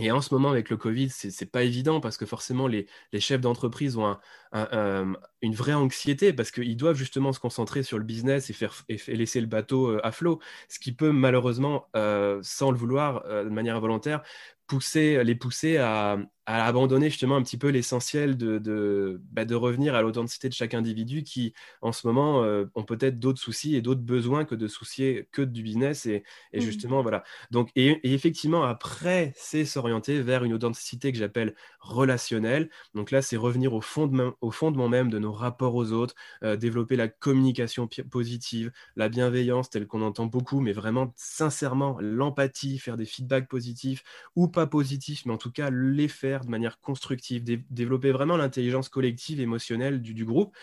Et 0.00 0.12
en 0.12 0.20
ce 0.20 0.32
moment, 0.32 0.50
avec 0.50 0.70
le 0.70 0.76
Covid, 0.76 1.10
c'est 1.10 1.28
n'est 1.40 1.46
pas 1.48 1.64
évident 1.64 2.00
parce 2.00 2.16
que 2.16 2.24
forcément, 2.24 2.68
les, 2.68 2.86
chefs 3.18 3.40
d'entreprise 3.40 3.96
ont 3.96 4.16
une 4.52 5.54
vraie 5.54 5.74
anxiété 5.74 6.32
parce 6.32 6.52
qu'ils 6.52 6.76
doivent 6.76 6.96
justement 6.96 7.32
se 7.32 7.40
concentrer 7.40 7.82
sur 7.82 7.98
le 7.98 8.04
business 8.04 8.48
et, 8.48 8.52
faire, 8.52 8.84
laisser 9.08 9.40
le 9.40 9.46
bateau 9.48 9.88
euh, 9.88 10.06
à 10.06 10.12
flot, 10.12 10.40
ce 10.68 10.78
qui 10.78 10.92
peut 10.92 11.10
malheureusement, 11.10 11.88
euh, 11.96 12.38
sans 12.42 12.70
le 12.70 12.78
vouloir, 12.78 13.24
euh, 13.26 13.44
de 13.44 13.50
manière 13.50 13.76
involontaire, 13.76 14.22
pousser, 14.68 15.24
les 15.24 15.34
pousser 15.34 15.78
à, 15.78 16.18
abandonner 16.48 17.10
justement 17.10 17.36
un 17.36 17.42
petit 17.42 17.58
peu 17.58 17.68
l'essentiel 17.68 18.38
de, 18.38 18.58
de, 18.58 19.20
bah, 19.32 19.44
de, 19.44 19.54
revenir 19.54 19.94
à 19.94 20.00
l'authenticité 20.00 20.48
de 20.48 20.54
chaque 20.54 20.72
individu 20.72 21.22
qui, 21.22 21.52
en 21.82 21.92
ce 21.92 22.06
moment, 22.06 22.42
euh, 22.42 22.64
ont 22.74 22.84
peut-être 22.84 23.18
d'autres 23.18 23.40
soucis 23.40 23.76
et 23.76 23.82
d'autres 23.82 24.00
besoins 24.00 24.46
que 24.46 24.54
de 24.54 24.66
soucier 24.66 25.28
que 25.30 25.42
du 25.42 25.62
business. 25.62 26.06
Et, 26.06 26.24
et 26.54 26.58
mmh. 26.58 26.62
justement, 26.62 27.02
voilà. 27.02 27.22
Donc, 27.50 27.70
et, 27.76 28.00
effectivement, 28.14 28.64
après, 28.64 29.32
c'est 29.36 29.66
s'orienter 29.66 30.22
vers 30.22 30.42
une 30.42 30.54
authenticité 30.54 31.12
que 31.12 31.18
j'appelle 31.18 31.54
relationnelle. 31.80 32.70
Donc 32.94 33.10
là, 33.10 33.20
c'est 33.20 33.36
revenir 33.36 33.74
au, 33.74 33.82
fond 33.82 34.06
de 34.06 34.32
au 34.40 34.50
fondement 34.50 34.88
même 34.88 35.10
de 35.10 35.18
nos 35.18 35.32
rapports 35.32 35.74
aux 35.74 35.92
autres, 35.92 36.14
euh, 36.44 36.56
développer 36.56 36.96
la 36.96 37.08
communication 37.08 37.88
positive, 38.10 38.72
la 38.96 39.10
bienveillance 39.10 39.68
telle 39.68 39.86
qu'on 39.86 40.02
entend 40.02 40.26
beaucoup, 40.26 40.60
mais 40.60 40.72
vraiment 40.72 41.12
sincèrement, 41.16 41.98
l'empathie, 42.00 42.78
faire 42.78 42.96
des 42.96 43.04
feedbacks 43.04 43.48
positifs 43.48 44.02
ou 44.34 44.48
pas 44.48 44.66
positifs, 44.66 45.26
mais 45.26 45.34
en 45.34 45.38
tout 45.38 45.52
cas 45.52 45.70
les 45.70 46.08
faire 46.08 46.37
de 46.44 46.50
manière 46.50 46.80
constructive, 46.80 47.44
développer 47.70 48.10
vraiment 48.12 48.36
l'intelligence 48.36 48.88
collective, 48.88 49.40
émotionnelle 49.40 50.00
du, 50.00 50.24
groupe. 50.24 50.54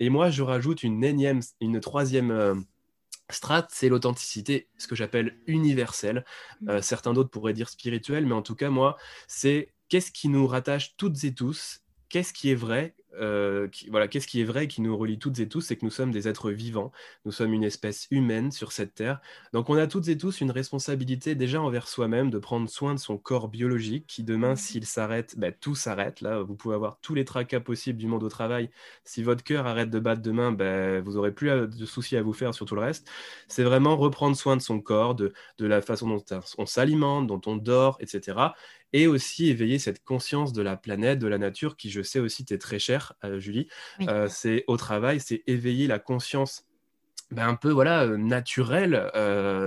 Et 0.00 0.08
moi, 0.08 0.30
je 0.30 0.42
rajoute 0.42 0.82
une 0.82 1.04
énième, 1.04 1.40
une 1.60 1.80
troisième 1.80 2.30
euh, 2.30 2.54
strat, 3.30 3.66
c'est 3.70 3.88
l'authenticité, 3.88 4.68
ce 4.78 4.86
que 4.86 4.94
j'appelle 4.94 5.38
universelle. 5.46 6.24
Mmh. 6.60 6.70
Euh, 6.70 6.82
certains 6.82 7.12
d'autres 7.12 7.30
pourraient 7.30 7.52
dire 7.52 7.68
spirituelle, 7.68 8.26
mais 8.26 8.34
en 8.34 8.42
tout 8.42 8.56
cas, 8.56 8.70
moi, 8.70 8.96
c'est 9.28 9.72
qu'est-ce 9.88 10.10
qui 10.10 10.28
nous 10.28 10.46
rattache 10.46 10.96
toutes 10.96 11.22
et 11.24 11.34
tous 11.34 11.82
qu'est-ce 12.12 12.34
qui 12.34 12.50
est 12.50 12.54
vrai 12.54 12.94
euh, 13.20 13.68
voilà, 13.90 14.08
qu'est-ce 14.08 14.26
qui 14.26 14.40
est 14.40 14.44
vrai 14.44 14.64
et 14.64 14.68
qui 14.68 14.80
nous 14.80 14.96
relie 14.96 15.18
toutes 15.18 15.38
et 15.40 15.48
tous, 15.48 15.60
c'est 15.60 15.76
que 15.76 15.84
nous 15.84 15.90
sommes 15.90 16.10
des 16.10 16.28
êtres 16.28 16.50
vivants, 16.50 16.92
nous 17.24 17.32
sommes 17.32 17.52
une 17.52 17.64
espèce 17.64 18.06
humaine 18.10 18.50
sur 18.50 18.72
cette 18.72 18.94
terre. 18.94 19.20
Donc 19.52 19.70
on 19.70 19.76
a 19.76 19.86
toutes 19.86 20.08
et 20.08 20.16
tous 20.16 20.40
une 20.40 20.50
responsabilité 20.50 21.34
déjà 21.34 21.60
envers 21.60 21.88
soi-même 21.88 22.30
de 22.30 22.38
prendre 22.38 22.68
soin 22.68 22.94
de 22.94 22.98
son 22.98 23.18
corps 23.18 23.48
biologique 23.48 24.06
qui 24.06 24.22
demain, 24.22 24.52
mmh. 24.52 24.56
s'il 24.56 24.86
s'arrête, 24.86 25.38
ben, 25.38 25.52
tout 25.58 25.74
s'arrête. 25.74 26.20
Là, 26.20 26.42
vous 26.42 26.54
pouvez 26.54 26.74
avoir 26.74 26.98
tous 27.00 27.14
les 27.14 27.24
tracas 27.24 27.60
possibles 27.60 27.98
du 27.98 28.06
monde 28.06 28.22
au 28.22 28.28
travail. 28.28 28.70
Si 29.04 29.22
votre 29.22 29.44
cœur 29.44 29.66
arrête 29.66 29.90
de 29.90 29.98
battre 29.98 30.22
demain, 30.22 30.52
ben, 30.52 31.02
vous 31.02 31.12
n'aurez 31.12 31.32
plus 31.32 31.50
de 31.50 31.86
soucis 31.86 32.16
à 32.16 32.22
vous 32.22 32.32
faire 32.32 32.54
sur 32.54 32.66
tout 32.66 32.74
le 32.74 32.80
reste. 32.80 33.08
C'est 33.48 33.64
vraiment 33.64 33.96
reprendre 33.96 34.36
soin 34.36 34.56
de 34.56 34.62
son 34.62 34.80
corps, 34.80 35.14
de, 35.14 35.32
de 35.58 35.66
la 35.66 35.82
façon 35.82 36.08
dont 36.08 36.24
on 36.58 36.66
s'alimente, 36.66 37.26
dont 37.26 37.40
on 37.46 37.56
dort, 37.56 37.96
etc 38.00 38.52
et 38.92 39.06
aussi 39.06 39.48
éveiller 39.48 39.78
cette 39.78 40.04
conscience 40.04 40.52
de 40.52 40.62
la 40.62 40.76
planète, 40.76 41.18
de 41.18 41.26
la 41.26 41.38
nature, 41.38 41.76
qui 41.76 41.90
je 41.90 42.02
sais 42.02 42.18
aussi 42.18 42.44
t'est 42.44 42.58
très 42.58 42.78
chère, 42.78 43.14
euh, 43.24 43.38
Julie. 43.38 43.68
Euh, 44.02 44.28
c'est 44.28 44.64
au 44.66 44.76
travail, 44.76 45.20
c'est 45.20 45.42
éveiller 45.46 45.86
la 45.86 45.98
conscience 45.98 46.66
ben, 47.30 47.48
un 47.48 47.54
peu 47.54 47.70
voilà 47.70 48.02
euh, 48.02 48.18
naturelle 48.18 49.10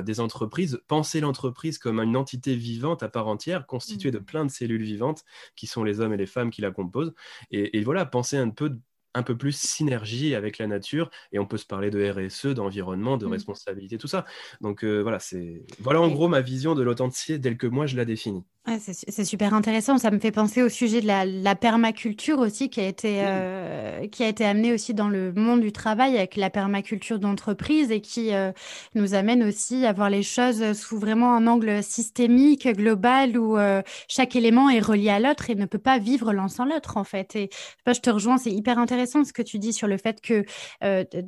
des 0.05 0.19
entreprises. 0.19 0.81
Penser 0.87 1.19
l'entreprise 1.19 1.77
comme 1.77 1.99
une 1.99 2.15
entité 2.15 2.55
vivante 2.55 3.01
à 3.01 3.09
part 3.09 3.27
entière, 3.27 3.65
constituée 3.65 4.11
de 4.11 4.19
mmh. 4.19 4.25
plein 4.25 4.45
de 4.45 4.51
cellules 4.51 4.83
vivantes, 4.83 5.23
qui 5.55 5.67
sont 5.67 5.83
les 5.83 5.99
hommes 5.99 6.13
et 6.13 6.17
les 6.17 6.27
femmes 6.27 6.51
qui 6.51 6.61
la 6.61 6.71
composent. 6.71 7.13
Et, 7.51 7.77
et 7.77 7.83
voilà, 7.83 8.05
penser 8.05 8.37
un 8.37 8.49
peu 8.49 8.77
un 9.17 9.23
peu 9.23 9.37
plus 9.37 9.57
synergie 9.57 10.35
avec 10.35 10.57
la 10.57 10.67
nature 10.67 11.09
et 11.31 11.39
on 11.39 11.45
peut 11.45 11.55
se 11.55 11.65
parler 11.65 11.89
de 11.89 12.05
RSE, 12.05 12.47
d'environnement, 12.47 13.15
de 13.15 13.25
mmh. 13.25 13.31
responsabilité, 13.31 13.97
tout 13.97 14.09
ça. 14.09 14.25
Donc 14.59 14.83
voilà, 14.83 15.19
c'est 15.19 15.63
voilà 15.79 16.01
en 16.01 16.09
gros 16.09 16.27
ma 16.27 16.41
vision 16.41 16.75
de 16.75 16.83
l'authenticité 16.83 17.39
telle 17.39 17.57
que 17.57 17.65
moi 17.65 17.87
je 17.87 17.95
la 17.95 18.03
définis 18.03 18.43
c'est 18.79 19.25
super 19.25 19.53
intéressant. 19.53 19.99
Ça 19.99 20.09
me 20.09 20.17
fait 20.17 20.31
penser 20.31 20.63
au 20.63 20.69
sujet 20.69 20.99
de 20.99 21.07
la, 21.07 21.55
permaculture 21.55 22.39
aussi, 22.39 22.69
qui 22.69 22.79
a 22.81 22.87
été 22.87 23.21
euh, 23.23 24.07
qui 24.07 24.23
a 24.23 24.27
été 24.27 24.43
amené 24.43 24.73
aussi 24.73 24.93
dans 24.93 25.07
le 25.07 25.31
monde 25.33 25.61
du 25.61 25.71
travail 25.71 26.17
avec 26.17 26.35
la 26.35 26.49
permaculture 26.49 27.19
d'entreprise 27.19 27.91
et 27.91 28.01
qui 28.01 28.33
euh, 28.33 28.51
nous 28.95 29.13
amène 29.13 29.43
aussi 29.43 29.85
à 29.85 29.93
voir 29.93 30.09
les 30.09 30.23
choses 30.23 30.73
sous 30.73 30.97
vraiment 30.97 31.35
un 31.35 31.45
angle 31.45 31.83
systémique, 31.83 32.67
global, 32.67 33.37
où 33.37 33.57
euh, 33.57 33.83
chaque 34.07 34.35
élément 34.35 34.69
est 34.69 34.79
relié 34.79 35.09
à 35.09 35.19
l'autre 35.19 35.49
et 35.51 35.55
ne 35.55 35.65
peut 35.65 35.77
pas 35.77 35.99
vivre 35.99 36.33
l'un 36.33 36.47
sans 36.47 36.65
l'autre 36.65 36.97
en 36.97 37.03
fait. 37.03 37.35
Et 37.35 37.49
je 37.85 37.99
te 37.99 38.09
rejoins, 38.09 38.37
c'est 38.37 38.51
hyper 38.51 38.79
intéressant 38.79 39.23
ce 39.23 39.33
que 39.33 39.43
tu 39.43 39.59
dis 39.59 39.73
sur 39.73 39.87
le 39.87 39.97
fait 39.97 40.21
que 40.21 40.43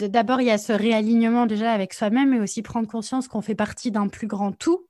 d'abord 0.07 0.41
il 0.41 0.47
y 0.47 0.51
a 0.51 0.57
ce 0.57 0.73
réalignement 0.73 1.45
déjà 1.45 1.71
avec 1.71 1.93
soi-même, 1.93 2.33
et 2.33 2.39
aussi 2.39 2.63
prendre 2.63 2.87
conscience 2.87 3.27
qu'on 3.27 3.41
fait 3.41 3.55
partie 3.55 3.91
d'un 3.91 4.07
plus 4.07 4.27
grand 4.27 4.51
tout 4.51 4.87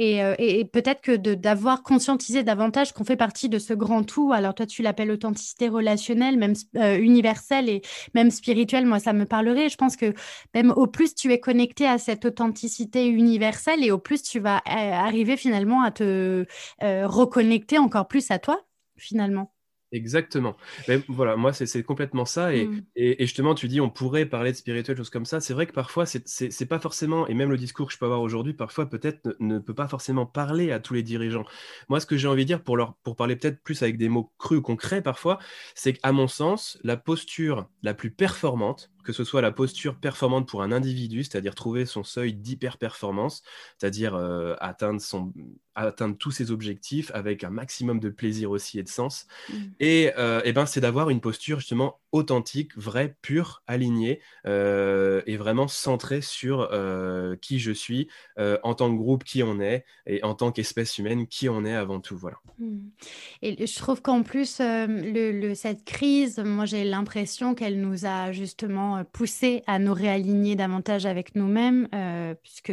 euh, 0.00 0.34
et, 0.38 0.64
peut-être 0.64 1.00
que 1.00 1.16
d'avoir 1.16 1.82
conscientisé 1.82 2.42
davantage 2.42 2.92
qu'on 2.92 3.04
fait 3.04 3.16
partie 3.16 3.48
de 3.48 3.58
ce 3.58 3.74
grand 3.74 4.04
tout. 4.04 4.32
Alors 4.32 4.54
toi, 4.54 4.66
tu 4.66 4.82
l'appelles 4.82 5.10
authenticité 5.10 5.68
relationnelle, 5.68 6.36
même 6.38 6.54
euh, 6.76 6.98
universelle 6.98 7.68
et 7.68 7.82
même 8.14 8.30
spirituelle. 8.30 8.86
Moi, 8.86 8.98
ça 8.98 9.12
me 9.12 9.24
parlerait. 9.24 9.68
Je 9.68 9.76
pense 9.76 9.96
que 9.96 10.14
même 10.54 10.72
au 10.72 10.86
plus 10.86 11.14
tu 11.14 11.32
es 11.32 11.40
connecté 11.40 11.86
à 11.86 11.98
cette 11.98 12.24
authenticité 12.24 13.06
universelle 13.06 13.84
et 13.84 13.90
au 13.90 13.98
plus 13.98 14.22
tu 14.22 14.40
vas 14.40 14.58
euh, 14.58 14.92
arriver 14.92 15.36
finalement 15.36 15.82
à 15.82 15.90
te 15.90 16.44
reconnecter 16.80 17.78
encore 17.78 18.08
plus 18.08 18.30
à 18.30 18.38
toi, 18.38 18.60
finalement. 18.96 19.53
Exactement. 19.94 20.56
Mais 20.88 21.00
voilà, 21.06 21.36
moi, 21.36 21.52
c'est 21.52 21.82
complètement 21.84 22.24
ça. 22.24 22.50
Mmh. 22.50 22.82
Et, 22.96 23.22
et, 23.22 23.26
justement, 23.26 23.54
tu 23.54 23.68
dis, 23.68 23.80
on 23.80 23.90
pourrait 23.90 24.26
parler 24.26 24.50
de 24.50 24.56
spirituel, 24.56 24.96
choses 24.96 25.08
comme 25.08 25.24
ça. 25.24 25.38
C'est 25.38 25.54
vrai 25.54 25.66
que 25.66 25.72
parfois, 25.72 26.04
c'est 26.04 26.66
pas 26.66 26.80
forcément, 26.80 27.28
et 27.28 27.34
même 27.34 27.48
le 27.48 27.56
discours 27.56 27.86
que 27.86 27.92
je 27.92 27.98
peux 27.98 28.04
avoir 28.04 28.20
aujourd'hui, 28.20 28.54
parfois, 28.54 28.90
peut-être 28.90 29.36
ne, 29.38 29.60
peut 29.60 29.74
pas 29.74 29.86
forcément 29.86 30.26
parler 30.26 30.72
à 30.72 30.80
tous 30.80 30.94
les 30.94 31.04
dirigeants. 31.04 31.44
Moi, 31.88 32.00
ce 32.00 32.06
que 32.06 32.16
j'ai 32.16 32.26
envie 32.26 32.42
de 32.42 32.48
dire, 32.48 32.62
pour, 32.62 32.76
leur, 32.76 32.94
pour 33.04 33.14
parler 33.14 33.36
peut-être 33.36 33.62
plus 33.62 33.82
avec 33.84 33.96
des 33.96 34.08
mots 34.08 34.32
crus, 34.36 34.60
concrets 34.60 35.00
parfois, 35.00 35.38
c'est 35.76 35.92
qu'à 35.92 36.10
mon 36.10 36.26
sens, 36.26 36.76
la 36.82 36.96
posture 36.96 37.68
la 37.84 37.94
plus 37.94 38.10
performante, 38.10 38.90
que 39.04 39.12
ce 39.12 39.22
soit 39.22 39.42
la 39.42 39.52
posture 39.52 39.96
performante 39.96 40.48
pour 40.48 40.62
un 40.62 40.72
individu, 40.72 41.22
c'est-à-dire 41.22 41.54
trouver 41.54 41.86
son 41.86 42.02
seuil 42.02 42.34
d'hyper-performance, 42.34 43.42
c'est-à-dire 43.78 44.14
euh, 44.14 44.54
atteindre, 44.60 45.00
son, 45.00 45.32
atteindre 45.74 46.16
tous 46.16 46.30
ses 46.30 46.50
objectifs 46.50 47.10
avec 47.14 47.44
un 47.44 47.50
maximum 47.50 48.00
de 48.00 48.08
plaisir 48.08 48.50
aussi 48.50 48.78
et 48.78 48.82
de 48.82 48.88
sens. 48.88 49.26
Mmh. 49.48 49.54
Et, 49.80 50.12
euh, 50.18 50.40
et, 50.44 50.52
ben, 50.52 50.66
c'est 50.66 50.80
d'avoir 50.80 51.10
une 51.10 51.20
posture 51.20 51.60
justement 51.60 52.00
authentique, 52.12 52.76
vraie, 52.76 53.16
pure, 53.22 53.62
alignée 53.66 54.20
euh, 54.46 55.20
et 55.26 55.36
vraiment 55.36 55.68
centrée 55.68 56.20
sur 56.20 56.70
qui 57.40 57.58
je 57.58 57.72
suis 57.72 58.08
en 58.38 58.74
tant 58.74 58.90
que 58.90 58.96
groupe, 58.96 59.24
qui 59.24 59.42
on 59.42 59.60
est 59.60 59.84
et 60.06 60.22
en 60.22 60.34
tant 60.34 60.52
qu'espèce 60.52 60.98
humaine, 60.98 61.26
qui 61.26 61.48
on 61.48 61.64
est 61.64 61.74
avant 61.74 62.00
tout. 62.00 62.16
Voilà. 62.16 62.38
Mmh. 62.58 62.78
Et 63.42 63.66
je 63.66 63.76
trouve 63.76 64.00
qu'en 64.00 64.22
plus, 64.22 64.60
le, 64.60 65.54
cette 65.54 65.84
crise, 65.84 66.38
moi 66.38 66.64
j'ai 66.66 66.84
l'impression 66.84 67.54
qu'elle 67.54 67.80
nous 67.80 68.06
a 68.06 68.32
justement 68.32 68.93
euh, 68.96 69.04
pousser 69.04 69.62
à 69.66 69.78
nous 69.78 69.92
réaligner 69.92 70.56
davantage 70.56 71.06
avec 71.06 71.34
nous-mêmes, 71.34 71.88
euh, 71.94 72.34
puisque 72.42 72.72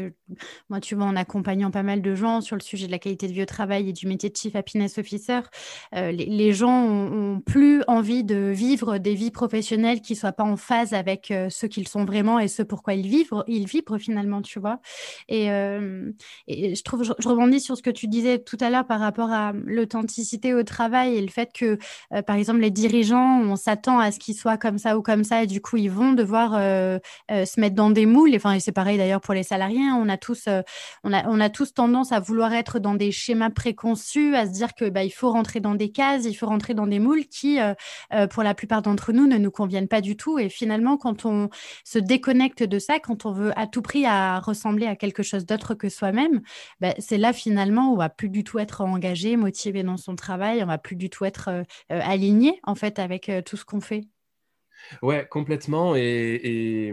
moi, 0.69 0.79
tu 0.79 0.95
vois, 0.95 1.05
en 1.05 1.15
accompagnant 1.15 1.71
pas 1.71 1.83
mal 1.83 2.01
de 2.01 2.15
gens 2.15 2.41
sur 2.41 2.55
le 2.55 2.61
sujet 2.61 2.87
de 2.87 2.91
la 2.91 2.99
qualité 2.99 3.27
de 3.27 3.33
vie 3.33 3.43
au 3.43 3.45
travail 3.45 3.89
et 3.89 3.93
du 3.93 4.07
métier 4.07 4.29
de 4.29 4.35
Chief 4.35 4.55
Happiness 4.55 4.97
Officer, 4.97 5.41
euh, 5.95 6.11
les, 6.11 6.53
gens 6.53 6.85
ont, 6.85 7.39
plus 7.39 7.83
envie 7.87 8.23
de 8.23 8.51
vivre 8.53 8.97
des 8.97 9.15
vies 9.15 9.31
professionnelles 9.31 10.01
qui 10.01 10.15
soient 10.15 10.31
pas 10.31 10.43
en 10.43 10.57
phase 10.57 10.93
avec 10.93 11.33
ce 11.49 11.65
qu'ils 11.65 11.87
sont 11.87 12.05
vraiment 12.05 12.39
et 12.39 12.47
ce 12.47 12.61
pourquoi 12.63 12.93
ils 12.93 13.07
vivent, 13.07 13.29
ils 13.47 13.65
vibrent 13.65 13.97
finalement, 13.97 14.41
tu 14.41 14.59
vois. 14.59 14.79
Et 15.27 15.47
je 15.47 16.83
trouve, 16.83 17.03
je, 17.03 17.27
rebondis 17.27 17.59
sur 17.59 17.77
ce 17.77 17.81
que 17.81 17.89
tu 17.89 18.07
disais 18.07 18.39
tout 18.39 18.57
à 18.59 18.69
l'heure 18.69 18.85
par 18.85 18.99
rapport 18.99 19.31
à 19.31 19.53
l'authenticité 19.65 20.53
au 20.53 20.63
travail 20.63 21.15
et 21.15 21.21
le 21.21 21.29
fait 21.29 21.51
que, 21.53 21.77
par 22.21 22.35
exemple, 22.35 22.59
les 22.59 22.71
dirigeants, 22.71 23.41
on 23.41 23.55
s'attend 23.55 23.99
à 23.99 24.11
ce 24.11 24.19
qu'ils 24.19 24.35
soient 24.35 24.57
comme 24.57 24.77
ça 24.77 24.97
ou 24.97 25.01
comme 25.01 25.23
ça 25.23 25.43
et 25.43 25.47
du 25.47 25.61
coup, 25.61 25.77
ils 25.77 25.91
vont 25.91 26.10
devoir 26.13 26.53
euh, 26.55 26.99
euh, 27.31 27.45
se 27.45 27.59
mettre 27.59 27.75
dans 27.75 27.89
des 27.89 28.05
moules. 28.05 28.35
Enfin, 28.35 28.53
et 28.53 28.59
c'est 28.59 28.71
pareil 28.71 28.97
d'ailleurs 28.97 29.21
pour 29.21 29.33
les 29.33 29.43
salariés. 29.43 29.81
Hein. 29.81 29.97
On 30.01 30.09
a 30.09 30.17
tous, 30.17 30.45
euh, 30.47 30.61
on 31.03 31.13
a, 31.13 31.27
on 31.27 31.39
a 31.39 31.49
tous 31.49 31.73
tendance 31.73 32.11
à 32.11 32.19
vouloir 32.19 32.53
être 32.53 32.79
dans 32.79 32.95
des 32.95 33.11
schémas 33.11 33.49
préconçus, 33.49 34.35
à 34.35 34.45
se 34.45 34.51
dire 34.51 34.73
que 34.73 34.89
bah, 34.89 35.03
il 35.03 35.11
faut 35.11 35.31
rentrer 35.31 35.59
dans 35.59 35.75
des 35.75 35.91
cases, 35.91 36.25
il 36.25 36.33
faut 36.33 36.47
rentrer 36.47 36.73
dans 36.73 36.87
des 36.87 36.99
moules 36.99 37.25
qui, 37.25 37.59
pour 38.31 38.43
la 38.43 38.53
plupart 38.53 38.81
d'entre 38.81 39.11
nous, 39.13 39.27
ne 39.27 39.37
nous 39.37 39.51
conviennent 39.51 39.87
pas 39.87 40.01
du 40.01 40.15
tout. 40.15 40.39
Et 40.39 40.49
finalement, 40.49 40.97
quand 40.97 41.25
on 41.25 41.49
se 41.83 41.99
déconnecte 41.99 42.63
de 42.63 42.79
ça, 42.79 42.99
quand 42.99 43.25
on 43.25 43.31
veut 43.31 43.57
à 43.57 43.67
tout 43.67 43.81
prix 43.81 44.05
à 44.05 44.39
ressembler 44.39 44.87
à 44.87 44.95
quelque 44.95 45.23
chose 45.23 45.45
d'autre 45.45 45.73
que 45.73 45.89
soi-même, 45.89 46.41
bah, 46.79 46.93
c'est 46.99 47.17
là 47.17 47.33
finalement 47.33 47.89
où 47.89 47.93
on 47.93 47.97
va 47.97 48.09
plus 48.09 48.29
du 48.29 48.43
tout 48.43 48.59
être 48.59 48.81
engagé, 48.81 49.35
motivé 49.37 49.83
dans 49.83 49.97
son 49.97 50.15
travail, 50.15 50.63
on 50.63 50.67
va 50.67 50.77
plus 50.77 50.95
du 50.95 51.09
tout 51.09 51.25
être 51.25 51.63
aligné 51.89 52.59
en 52.63 52.75
fait 52.75 52.99
avec 52.99 53.31
tout 53.45 53.57
ce 53.57 53.65
qu'on 53.65 53.81
fait. 53.81 54.10
Ouais, 55.01 55.27
complètement. 55.29 55.95
Et, 55.95 56.91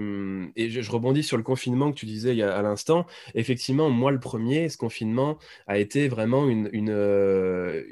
et, 0.56 0.70
je, 0.70 0.90
rebondis 0.90 1.22
sur 1.22 1.36
le 1.36 1.42
confinement 1.42 1.92
que 1.92 1.98
tu 1.98 2.06
disais 2.06 2.32
il 2.32 2.38
y 2.38 2.42
a, 2.42 2.56
à 2.56 2.62
l'instant. 2.62 3.06
Effectivement, 3.34 3.90
moi, 3.90 4.10
le 4.10 4.20
premier, 4.20 4.68
ce 4.68 4.78
confinement 4.78 5.38
a 5.66 5.78
été 5.78 6.08
vraiment 6.08 6.48
une, 6.48 6.68
euh, 6.90 7.82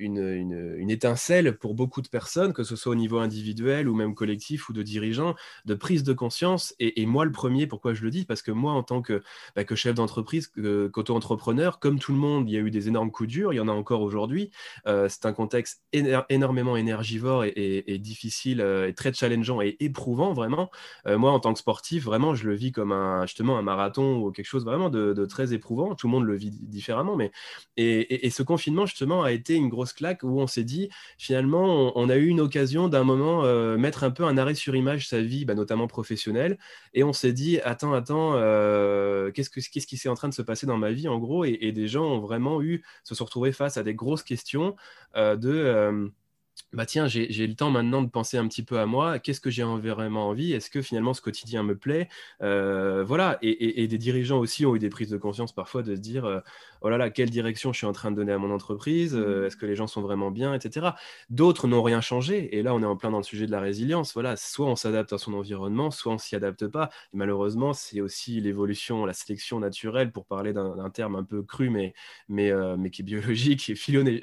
étincelle 0.88 1.56
pour 1.58 1.74
beaucoup 1.74 2.00
de 2.00 2.08
personnes, 2.08 2.52
que 2.52 2.62
ce 2.62 2.76
soit 2.76 2.92
au 2.92 2.96
niveau 2.96 3.18
individuel 3.18 3.88
ou 3.88 3.94
même 3.94 4.14
collectif 4.14 4.68
ou 4.68 4.72
de 4.72 4.82
dirigeants, 4.82 5.34
de 5.64 5.74
prise 5.74 6.04
de 6.04 6.12
conscience. 6.12 6.74
Et, 6.78 7.04
moi, 7.06 7.24
le 7.24 7.32
premier, 7.32 7.66
pourquoi 7.66 7.94
je 7.94 8.02
le 8.02 8.10
dis? 8.10 8.24
Parce 8.24 8.42
que 8.42 8.50
moi, 8.50 8.72
en 8.72 8.82
tant 8.82 9.02
que, 9.02 9.22
bah, 9.54 9.62
chef 9.74 9.94
d'entreprise, 9.94 10.48
qu'auto-entrepreneur, 10.92 11.78
comme 11.78 11.98
tout 11.98 12.12
le 12.12 12.18
monde, 12.18 12.48
il 12.48 12.54
y 12.54 12.56
a 12.56 12.60
eu 12.60 12.70
des 12.70 12.88
énormes 12.88 13.10
coups 13.10 13.28
durs, 13.28 13.52
il 13.52 13.56
y 13.56 13.60
en 13.60 13.68
a 13.68 13.72
encore 13.72 14.00
aujourd'hui. 14.00 14.50
Euh, 14.86 15.08
c'est 15.08 15.26
un 15.26 15.32
contexte 15.32 15.82
énormément 15.92 16.76
énergivore 16.76 17.44
et, 17.44 17.98
difficile, 17.98 18.60
euh, 18.60 18.88
et 18.88 18.94
très 18.94 19.12
challengeant 19.12 19.60
et 19.60 19.76
éprouvant 19.86 20.32
vraiment. 20.32 20.70
Euh, 21.06 21.18
moi, 21.18 21.32
en 21.32 21.40
tant 21.40 21.52
que 21.52 21.58
sportif, 21.58 22.04
vraiment, 22.04 22.34
je 22.34 22.48
le 22.48 22.54
vis 22.54 22.72
comme 22.72 22.92
un, 22.92 23.26
justement 23.26 23.58
un 23.58 23.62
marathon 23.62 24.18
ou 24.18 24.30
quelque 24.30 24.46
chose 24.46 24.64
vraiment 24.64 24.90
de, 24.90 25.26
très 25.26 25.52
éprouvant. 25.54 25.94
Tout 25.94 26.06
le 26.06 26.12
monde 26.12 26.24
le 26.24 26.36
vit 26.36 26.50
différemment, 26.50 27.16
mais 27.16 27.32
et, 27.76 28.30
ce 28.30 28.42
confinement 28.42 28.86
justement 28.86 29.22
a 29.22 29.32
été 29.32 29.54
une 29.54 29.68
grosse 29.68 29.92
claque 29.92 30.22
où 30.22 30.40
on 30.40 30.46
s'est 30.46 30.64
dit 30.64 30.90
finalement, 31.18 31.92
on, 31.96 32.08
a 32.08 32.16
eu 32.16 32.26
une 32.26 32.40
occasion 32.40 32.88
d'un 32.88 33.04
moment 33.04 33.44
euh, 33.44 33.78
mettre 33.78 34.04
un 34.04 34.10
peu 34.10 34.24
un 34.24 34.36
arrêt 34.36 34.54
sur 34.54 34.76
image 34.76 35.08
sa 35.08 35.20
vie, 35.20 35.44
bah, 35.44 35.54
notamment 35.54 35.86
professionnelle, 35.86 36.58
et 36.94 37.04
on 37.04 37.12
s'est 37.12 37.32
dit 37.32 37.60
attends, 37.60 37.92
attends, 37.94 38.32
euh, 38.34 39.30
qu'est-ce 39.30 39.50
que 39.50 39.60
qu'est-ce 39.60 39.86
qui 39.86 39.96
s'est 39.96 40.08
en 40.08 40.14
train 40.14 40.28
de 40.28 40.34
se 40.34 40.42
passer 40.42 40.66
dans 40.66 40.76
ma 40.76 40.92
vie 40.92 41.08
en 41.08 41.18
gros, 41.18 41.44
et, 41.44 41.72
des 41.72 41.88
gens 41.88 42.04
ont 42.04 42.20
vraiment 42.20 42.62
eu 42.62 42.82
se 43.04 43.14
sont 43.14 43.24
retrouvés 43.24 43.52
face 43.52 43.76
à 43.76 43.82
des 43.82 43.94
grosses 43.94 44.22
questions 44.22 44.76
de 45.14 46.10
bah 46.76 46.84
tiens, 46.84 47.06
j'ai 47.08 47.46
le 47.46 47.54
temps 47.54 47.70
maintenant 47.70 48.02
de 48.02 48.08
penser 48.08 48.36
un 48.36 48.46
petit 48.46 48.62
peu 48.62 48.78
à 48.78 48.84
moi. 48.84 49.18
Qu'est-ce 49.18 49.40
que 49.40 49.48
j'ai 49.48 49.62
vraiment 49.62 50.28
envie? 50.28 50.52
Est-ce 50.52 50.68
que 50.68 50.82
finalement 50.82 51.14
ce 51.14 51.22
quotidien 51.22 51.62
me 51.62 51.74
plaît? 51.74 52.10
Euh, 52.42 53.02
Voilà. 53.02 53.38
Et, 53.40 53.86
des 53.86 53.98
dirigeants 53.98 54.38
aussi 54.38 54.66
ont 54.66 54.76
eu 54.76 54.78
des 54.78 54.90
prises 54.90 55.08
de 55.08 55.16
conscience 55.16 55.52
parfois 55.52 55.82
de 55.82 55.94
se 55.94 56.00
dire 56.00 56.26
euh, 56.26 56.40
oh 56.82 56.90
là 56.90 56.98
là, 56.98 57.08
quelle 57.08 57.30
direction 57.30 57.72
je 57.72 57.78
suis 57.78 57.86
en 57.86 57.92
train 57.92 58.10
de 58.10 58.16
donner 58.16 58.32
à 58.32 58.38
mon 58.38 58.52
entreprise? 58.52 59.14
Euh, 59.14 59.42
mmh. 59.42 59.46
Est-ce 59.46 59.56
que 59.56 59.64
les 59.64 59.74
gens 59.74 59.86
sont 59.86 60.02
vraiment 60.02 60.30
bien, 60.30 60.52
etc. 60.52 60.88
D'autres 61.30 61.66
n'ont 61.66 61.82
rien 61.82 62.02
changé. 62.02 62.54
Et 62.58 62.62
là, 62.62 62.74
on 62.74 62.82
est 62.82 62.86
en 62.86 62.96
plein 62.96 63.10
dans 63.10 63.18
le 63.18 63.22
sujet 63.22 63.46
de 63.46 63.52
la 63.52 63.60
résilience. 63.60 64.12
Voilà. 64.12 64.36
Soit 64.36 64.66
on 64.66 64.76
s'adapte 64.76 65.14
à 65.14 65.18
son 65.18 65.32
environnement, 65.32 65.90
soit 65.90 66.12
on 66.12 66.18
s'y 66.18 66.36
adapte 66.36 66.66
pas. 66.66 66.90
Et 67.14 67.16
malheureusement, 67.16 67.72
c'est 67.72 68.02
aussi 68.02 68.38
l'évolution, 68.42 69.06
la 69.06 69.14
sélection 69.14 69.60
naturelle, 69.60 70.12
pour 70.12 70.26
parler 70.26 70.52
d'un 70.52 70.90
terme 70.90 71.16
un 71.16 71.24
peu 71.24 71.42
cru, 71.42 71.70
mais, 71.70 71.94
mais, 72.28 72.52
mais 72.76 72.90
qui 72.90 73.00
est 73.00 73.04
biologique 73.04 73.70
et 73.70 73.74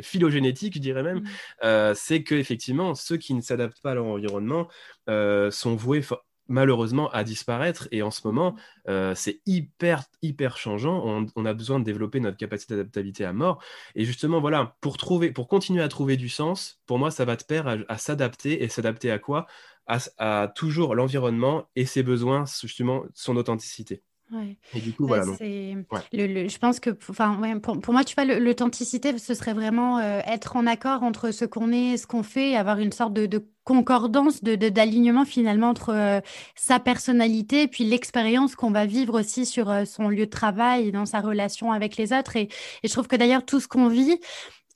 phylogénétique, 0.04 0.76
je 0.76 0.80
dirais 0.80 1.02
même. 1.02 1.24
Mmh. 1.64 1.94
c'est 1.96 2.22
que 2.22 2.43
effectivement, 2.44 2.94
ceux 2.94 3.18
qui 3.18 3.34
ne 3.34 3.42
s'adaptent 3.42 3.82
pas 3.82 3.92
à 3.92 3.96
leur 3.96 4.06
environnement 4.06 4.68
euh, 5.10 5.50
sont 5.50 5.76
voués 5.76 6.02
malheureusement 6.48 7.10
à 7.12 7.24
disparaître. 7.24 7.88
Et 7.92 8.02
en 8.02 8.12
ce 8.12 8.28
moment, 8.28 8.56
euh, 8.88 9.16
c'est 9.16 9.42
hyper, 9.46 10.04
hyper 10.22 10.58
changeant. 10.58 11.26
On, 11.36 11.46
a 11.46 11.54
besoin 11.54 11.80
de 11.80 11.86
développer 11.86 12.20
notre 12.20 12.38
capacité 12.38 12.76
d'adaptabilité 12.76 13.26
à 13.26 13.34
mort. 13.34 13.64
Et 13.96 14.06
justement, 14.06 14.42
voilà, 14.42 14.76
pour, 14.82 14.98
trouver, 14.98 15.32
pour 15.32 15.48
continuer 15.48 15.82
à 15.82 15.88
trouver 15.88 16.18
du 16.18 16.30
sens, 16.30 16.82
pour 16.86 17.00
moi, 17.00 17.12
ça 17.12 17.26
va 17.26 17.38
te 17.38 17.46
perdre 17.46 17.86
à, 17.88 17.98
s'adapter. 17.98 18.64
Et 18.64 18.70
s'adapter 18.70 19.12
à 19.12 19.20
quoi? 19.20 19.48
À, 19.88 20.48
toujours 20.56 20.96
l'environnement 20.96 21.70
et 21.76 21.86
ses 21.86 22.04
besoins, 22.04 22.46
justement, 22.62 23.04
son 23.14 23.36
authenticité. 23.38 24.04
Et 24.74 24.80
du 24.80 24.94
coup, 24.94 25.08
voilà. 25.08 25.24
je 25.40 26.58
pense 26.58 26.80
que, 26.80 26.92
enfin, 27.10 27.60
pour, 27.60 27.94
moi, 27.94 28.04
tu 28.04 28.16
vois, 28.16 28.26
l'authenticité, 28.26 29.18
ce 29.18 29.34
serait 29.34 29.54
vraiment 29.54 30.00
euh, 30.00 30.20
être 30.26 30.56
en 30.56 30.68
accord 30.68 31.04
entre 31.04 31.32
ce 31.32 31.46
qu'on 31.46 31.72
est, 31.72 31.98
ce 31.98 32.08
qu'on 32.08 32.24
fait, 32.24 32.52
et 32.52 32.58
avoir 32.58 32.80
une 32.80 32.92
sorte 32.92 33.14
de, 33.14 33.46
concordance, 33.64 34.44
de 34.44 34.56
d'alignement 34.56 35.24
finalement 35.24 35.70
entre 35.70 35.94
euh, 35.94 36.20
sa 36.56 36.80
personnalité 36.80 37.64
et 37.64 37.68
puis 37.68 37.86
l'expérience 37.86 38.56
qu'on 38.56 38.72
va 38.72 38.86
vivre 38.86 39.20
aussi 39.20 39.46
sur 39.46 39.70
euh, 39.70 39.86
son 39.86 40.10
lieu 40.10 40.26
de 40.26 40.32
travail, 40.32 40.92
dans 40.92 41.06
sa 41.06 41.22
relation 41.22 41.72
avec 41.72 41.96
les 41.98 42.12
autres. 42.12 42.36
et 42.36 42.50
je 42.84 42.90
trouve 42.90 43.08
que 43.08 43.16
d'ailleurs, 43.16 43.46
tout 43.46 43.60
ce 43.60 43.68
qu'on 43.68 43.88
vit, 43.88 44.20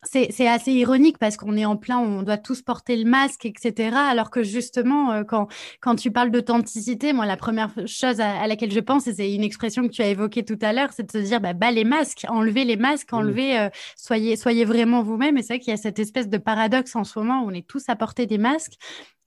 c'est 0.03 0.47
assez 0.47 0.71
ironique 0.71 1.17
parce 1.17 1.37
qu'on 1.37 1.57
est 1.57 1.65
en 1.65 1.75
plein, 1.75 1.97
on 1.97 2.21
doit 2.21 2.37
tous 2.37 2.61
porter 2.61 2.95
le 2.95 3.09
masque, 3.09 3.45
etc. 3.45 3.95
Alors 3.95 4.29
que 4.29 4.43
justement, 4.43 5.11
euh, 5.11 5.23
quand, 5.23 5.47
quand 5.81 5.95
tu 5.95 6.11
parles 6.11 6.29
d'authenticité, 6.29 7.13
moi, 7.13 7.25
la 7.25 7.35
première 7.35 7.71
chose 7.87 8.19
à, 8.21 8.45
laquelle 8.47 8.71
je 8.71 8.79
pense, 8.79 9.07
et 9.07 9.13
c'est 9.13 9.33
une 9.33 9.43
expression 9.43 9.83
que 9.83 9.91
tu 9.91 10.03
as 10.03 10.07
évoquée 10.07 10.45
tout 10.45 10.59
à 10.61 10.71
l'heure, 10.71 10.89
c'est 10.93 11.03
de 11.03 11.11
se 11.11 11.25
dire, 11.25 11.41
bah, 11.41 11.53
bah, 11.53 11.71
les 11.71 11.83
masques, 11.83 12.25
enlevez 12.29 12.63
les 12.63 12.77
masques, 12.77 13.11
enlevez, 13.11 13.59
euh, 13.59 13.69
soyez, 13.95 14.35
soyez 14.35 14.65
vraiment 14.65 15.01
vous-même. 15.01 15.37
Et 15.37 15.41
c'est 15.41 15.55
vrai 15.55 15.59
qu'il 15.59 15.71
y 15.71 15.73
a 15.73 15.77
cette 15.77 15.99
espèce 15.99 16.29
de 16.29 16.37
paradoxe 16.37 16.95
en 16.95 17.03
ce 17.03 17.17
moment 17.17 17.43
où 17.43 17.49
on 17.49 17.53
est 17.53 17.67
tous 17.67 17.83
à 17.89 17.95
porter 17.95 18.27
des 18.27 18.37
masques. 18.37 18.73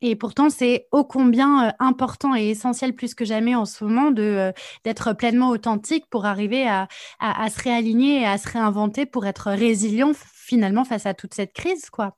Et 0.03 0.17
pourtant, 0.17 0.49
c'est 0.49 0.87
ô 0.93 1.05
combien 1.05 1.69
euh, 1.69 1.73
important 1.79 2.35
et 2.35 2.49
essentiel 2.49 2.95
plus 2.95 3.15
que 3.15 3.25
jamais 3.25 3.55
en 3.55 3.65
ce 3.65 3.85
moment 3.85 4.13
de 4.13 4.53
d'être 4.85 5.13
pleinement 5.15 5.51
authentique 5.51 6.07
pour 6.09 6.27
arriver 6.27 6.67
à, 6.67 6.89
à, 7.19 7.43
à, 7.43 7.51
se 7.51 7.61
réaligner 7.61 8.23
et 8.23 8.27
à 8.27 8.39
se 8.39 8.49
réinventer 8.49 9.05
pour 9.05 9.27
être 9.27 9.51
résilient 9.51 10.13
finalement 10.51 10.85
face 10.85 11.07
à 11.07 11.15
toute 11.15 11.33
cette 11.33 11.53
crise, 11.53 11.91
quoi. 11.91 12.17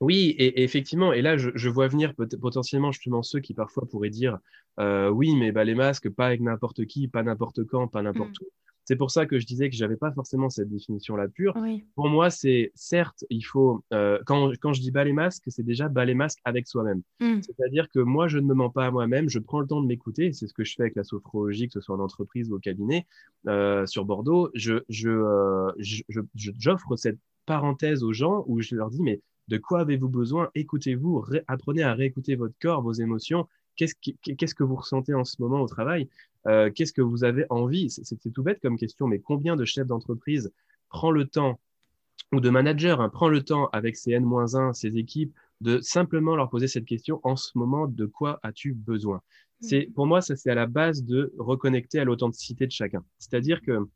Oui, 0.00 0.34
et, 0.38 0.62
effectivement, 0.62 1.12
et 1.12 1.22
là, 1.22 1.36
je, 1.36 1.68
vois 1.68 1.88
venir 1.88 2.14
potentiellement 2.40 2.92
justement 2.92 3.22
ceux 3.22 3.40
qui 3.40 3.54
parfois 3.54 3.86
pourraient 3.90 4.10
dire 4.10 4.38
euh, 4.78 5.08
oui, 5.08 5.34
mais 5.34 5.50
bah, 5.50 5.64
les 5.64 5.74
masques, 5.74 6.10
pas 6.10 6.26
avec 6.26 6.40
n'importe 6.40 6.84
qui, 6.86 7.08
pas 7.08 7.22
n'importe 7.22 7.64
quand, 7.64 7.88
pas 7.88 8.02
n'importe 8.02 8.40
mm. 8.40 8.44
où. 8.44 8.48
C'est 8.84 8.96
pour 8.96 9.10
ça 9.10 9.24
que 9.24 9.38
je 9.38 9.46
disais 9.46 9.70
que 9.70 9.76
j'avais 9.76 9.96
pas 9.96 10.10
forcément 10.10 10.50
cette 10.50 10.68
définition-là 10.68 11.28
pure. 11.28 11.54
Pour 11.94 12.08
moi, 12.08 12.28
c'est 12.28 12.72
certes, 12.74 13.24
il 13.30 13.42
faut 13.42 13.84
euh, 13.92 14.18
quand, 14.26 14.50
quand 14.60 14.72
je 14.72 14.80
dis 14.80 14.90
bas 14.90 15.04
les 15.04 15.12
masques, 15.12 15.44
c'est 15.46 15.62
déjà 15.62 15.88
bas 15.88 16.04
les 16.04 16.14
masques 16.14 16.40
avec 16.44 16.66
soi-même. 16.66 17.02
Mm. 17.20 17.40
C'est-à-dire 17.42 17.88
que 17.90 18.00
moi, 18.00 18.26
je 18.26 18.38
ne 18.38 18.46
me 18.46 18.54
mens 18.54 18.70
pas 18.70 18.86
à 18.86 18.90
moi-même, 18.90 19.28
je 19.28 19.38
prends 19.38 19.60
le 19.60 19.66
temps 19.66 19.80
de 19.80 19.86
m'écouter. 19.86 20.32
C'est 20.32 20.46
ce 20.46 20.54
que 20.54 20.64
je 20.64 20.74
fais 20.74 20.82
avec 20.82 20.96
la 20.96 21.04
sophrologie, 21.04 21.68
que 21.68 21.74
ce 21.74 21.80
soit 21.80 21.94
en 21.94 22.00
entreprise 22.00 22.50
ou 22.50 22.56
au 22.56 22.58
cabinet 22.58 23.06
euh, 23.46 23.86
sur 23.86 24.04
Bordeaux. 24.04 24.50
Je 24.54 24.82
j'offre 24.88 25.74
je, 25.78 26.02
je, 26.34 26.96
cette 26.96 27.18
parenthèse 27.50 28.04
aux 28.04 28.12
gens 28.12 28.44
où 28.46 28.60
je 28.60 28.76
leur 28.76 28.90
dis, 28.90 29.02
mais 29.02 29.20
de 29.48 29.58
quoi 29.58 29.80
avez-vous 29.80 30.08
besoin? 30.08 30.50
Écoutez-vous, 30.54 31.24
apprenez 31.48 31.82
à 31.82 31.94
réécouter 31.94 32.36
votre 32.36 32.54
corps, 32.60 32.80
vos 32.80 32.92
émotions. 32.92 33.48
Qu'est-ce, 33.74 34.54
que 34.54 34.62
vous 34.62 34.76
ressentez 34.76 35.14
en 35.14 35.24
ce 35.24 35.42
moment 35.42 35.60
au 35.60 35.66
travail? 35.66 36.08
Euh, 36.46 36.70
Qu'est-ce 36.72 36.92
que 36.92 37.02
vous 37.02 37.24
avez 37.24 37.46
envie? 37.50 37.90
C'est, 37.90 38.32
tout 38.32 38.44
bête 38.44 38.60
comme 38.62 38.78
question, 38.78 39.08
mais 39.08 39.18
combien 39.18 39.56
de 39.56 39.64
chefs 39.64 39.88
d'entreprise 39.88 40.52
prend 40.90 41.10
le 41.10 41.26
temps, 41.26 41.58
ou 42.32 42.38
de 42.38 42.50
managers, 42.50 42.98
hein, 43.00 43.08
prend 43.08 43.28
le 43.28 43.42
temps 43.42 43.68
avec 43.72 43.96
ses 43.96 44.12
N-1, 44.12 44.72
ses 44.72 44.96
équipes, 44.96 45.34
de 45.60 45.80
simplement 45.80 46.36
leur 46.36 46.50
poser 46.50 46.68
cette 46.68 46.84
question 46.84 47.18
en 47.24 47.34
ce 47.34 47.58
moment, 47.58 47.88
de 47.88 48.06
quoi 48.06 48.38
as-tu 48.44 48.74
besoin? 48.74 49.22
C'est, 49.60 49.88
mmh. 49.88 49.92
Pour 49.94 50.06
moi, 50.06 50.20
ça 50.20 50.36
c'est 50.36 50.50
à 50.50 50.54
la 50.54 50.68
base 50.68 51.02
de 51.02 51.34
reconnecter 51.36 51.98
à 51.98 52.04
l'authenticité 52.04 52.68
de 52.68 52.72
chacun. 52.72 53.04
C'est-à-dire 53.18 53.60
que 53.60 53.88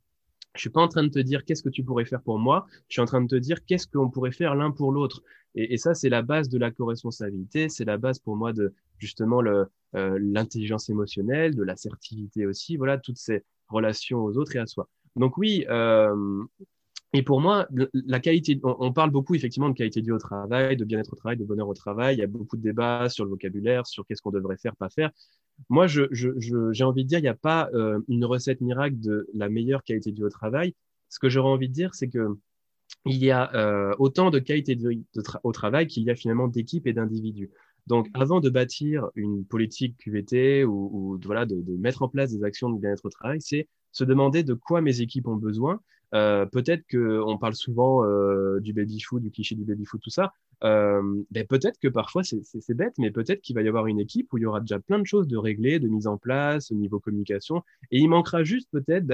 je 0.54 0.60
suis 0.60 0.70
pas 0.70 0.80
en 0.80 0.88
train 0.88 1.02
de 1.02 1.08
te 1.08 1.18
dire 1.18 1.44
qu'est-ce 1.44 1.62
que 1.62 1.68
tu 1.68 1.82
pourrais 1.82 2.04
faire 2.04 2.22
pour 2.22 2.38
moi. 2.38 2.66
Je 2.88 2.94
suis 2.94 3.02
en 3.02 3.06
train 3.06 3.20
de 3.20 3.26
te 3.26 3.36
dire 3.36 3.64
qu'est-ce 3.64 3.86
qu'on 3.88 4.10
pourrait 4.10 4.32
faire 4.32 4.54
l'un 4.54 4.70
pour 4.70 4.92
l'autre. 4.92 5.22
Et, 5.56 5.76
ça, 5.76 5.94
c'est 5.94 6.08
la 6.08 6.22
base 6.22 6.48
de 6.48 6.58
la 6.58 6.70
co-responsabilité. 6.70 7.68
C'est 7.68 7.84
la 7.84 7.96
base 7.96 8.18
pour 8.18 8.36
moi 8.36 8.52
de 8.52 8.74
justement 8.98 9.42
euh, 9.44 9.64
l'intelligence 9.94 10.88
émotionnelle, 10.88 11.54
de 11.54 11.62
l'assertivité 11.62 12.46
aussi. 12.46 12.76
Voilà, 12.76 12.98
toutes 12.98 13.18
ces 13.18 13.44
relations 13.68 14.24
aux 14.24 14.36
autres 14.36 14.56
et 14.56 14.58
à 14.58 14.66
soi. 14.66 14.88
Donc 15.16 15.38
oui, 15.38 15.64
euh, 15.68 16.44
et 17.14 17.22
pour 17.22 17.40
moi, 17.40 17.68
la 17.92 18.18
qualité, 18.18 18.58
on, 18.64 18.92
parle 18.92 19.10
beaucoup 19.10 19.36
effectivement 19.36 19.68
de 19.68 19.74
qualité 19.74 20.02
du 20.02 20.10
au 20.10 20.18
travail, 20.18 20.76
de 20.76 20.84
bien-être 20.84 21.12
au 21.12 21.16
travail, 21.16 21.36
de 21.36 21.44
bonheur 21.44 21.68
au 21.68 21.74
travail. 21.74 22.16
Il 22.16 22.18
y 22.18 22.24
a 22.24 22.26
beaucoup 22.26 22.56
de 22.56 22.62
débats 22.62 23.08
sur 23.08 23.24
le 23.24 23.30
vocabulaire, 23.30 23.86
sur 23.86 24.04
qu'est-ce 24.04 24.20
qu'on 24.20 24.32
devrait 24.32 24.56
faire, 24.56 24.74
pas 24.74 24.90
faire. 24.90 25.12
Moi, 25.68 25.86
j'ai 25.86 26.84
envie 26.84 27.04
de 27.04 27.08
dire, 27.08 27.20
il 27.20 27.22
n'y 27.22 27.28
a 27.28 27.34
pas 27.34 27.70
euh, 27.72 28.00
une 28.08 28.24
recette 28.24 28.60
miracle 28.60 28.98
de 28.98 29.28
la 29.32 29.48
meilleure 29.48 29.84
qualité 29.84 30.10
du 30.10 30.24
au 30.24 30.28
travail. 30.28 30.74
Ce 31.08 31.20
que 31.20 31.28
j'aurais 31.28 31.50
envie 31.50 31.68
de 31.68 31.72
dire, 31.72 31.94
c'est 31.94 32.08
que 32.08 32.36
il 33.06 33.16
y 33.16 33.30
a 33.30 33.54
euh, 33.54 33.94
autant 34.00 34.30
de 34.30 34.40
qualité 34.40 34.74
de, 34.74 34.98
au 35.44 35.52
travail 35.52 35.86
qu'il 35.86 36.02
y 36.02 36.10
a 36.10 36.16
finalement 36.16 36.48
d'équipes 36.48 36.88
et 36.88 36.92
d'individus. 36.94 37.50
Donc, 37.86 38.08
avant 38.14 38.40
de 38.40 38.50
bâtir 38.50 39.08
une 39.14 39.44
politique 39.44 39.98
QVT 39.98 40.64
ou, 40.64 41.20
voilà, 41.24 41.46
de, 41.46 41.62
de 41.62 41.76
mettre 41.76 42.02
en 42.02 42.08
place 42.08 42.32
des 42.32 42.42
actions 42.42 42.70
de 42.70 42.80
bien-être 42.80 43.04
au 43.04 43.10
travail, 43.10 43.40
c'est 43.40 43.68
se 43.92 44.02
demander 44.02 44.42
de 44.42 44.54
quoi 44.54 44.80
mes 44.80 45.00
équipes 45.00 45.28
ont 45.28 45.36
besoin 45.36 45.80
euh, 46.14 46.46
peut-être 46.46 46.84
qu'on 46.90 47.38
parle 47.38 47.54
souvent 47.54 48.04
euh, 48.04 48.60
du 48.60 48.72
baby-foot, 48.72 49.22
du 49.22 49.30
cliché 49.30 49.54
du 49.54 49.64
baby-foot, 49.64 50.00
tout 50.02 50.10
ça. 50.10 50.32
Euh, 50.62 51.02
ben 51.30 51.46
peut-être 51.46 51.78
que 51.78 51.88
parfois 51.88 52.22
c'est 52.24 52.74
bête, 52.74 52.94
mais 52.98 53.10
peut-être 53.10 53.42
qu'il 53.42 53.54
va 53.54 53.62
y 53.62 53.68
avoir 53.68 53.86
une 53.86 53.98
équipe 53.98 54.32
où 54.32 54.38
il 54.38 54.42
y 54.42 54.46
aura 54.46 54.60
déjà 54.60 54.78
plein 54.78 54.98
de 54.98 55.06
choses 55.06 55.26
de 55.26 55.36
régler, 55.36 55.78
de 55.78 55.88
mise 55.88 56.06
en 56.06 56.16
place 56.16 56.70
au 56.70 56.74
niveau 56.74 57.00
communication, 57.00 57.62
et 57.90 57.98
il 57.98 58.08
manquera 58.08 58.44
juste 58.44 58.68
peut-être 58.70 59.06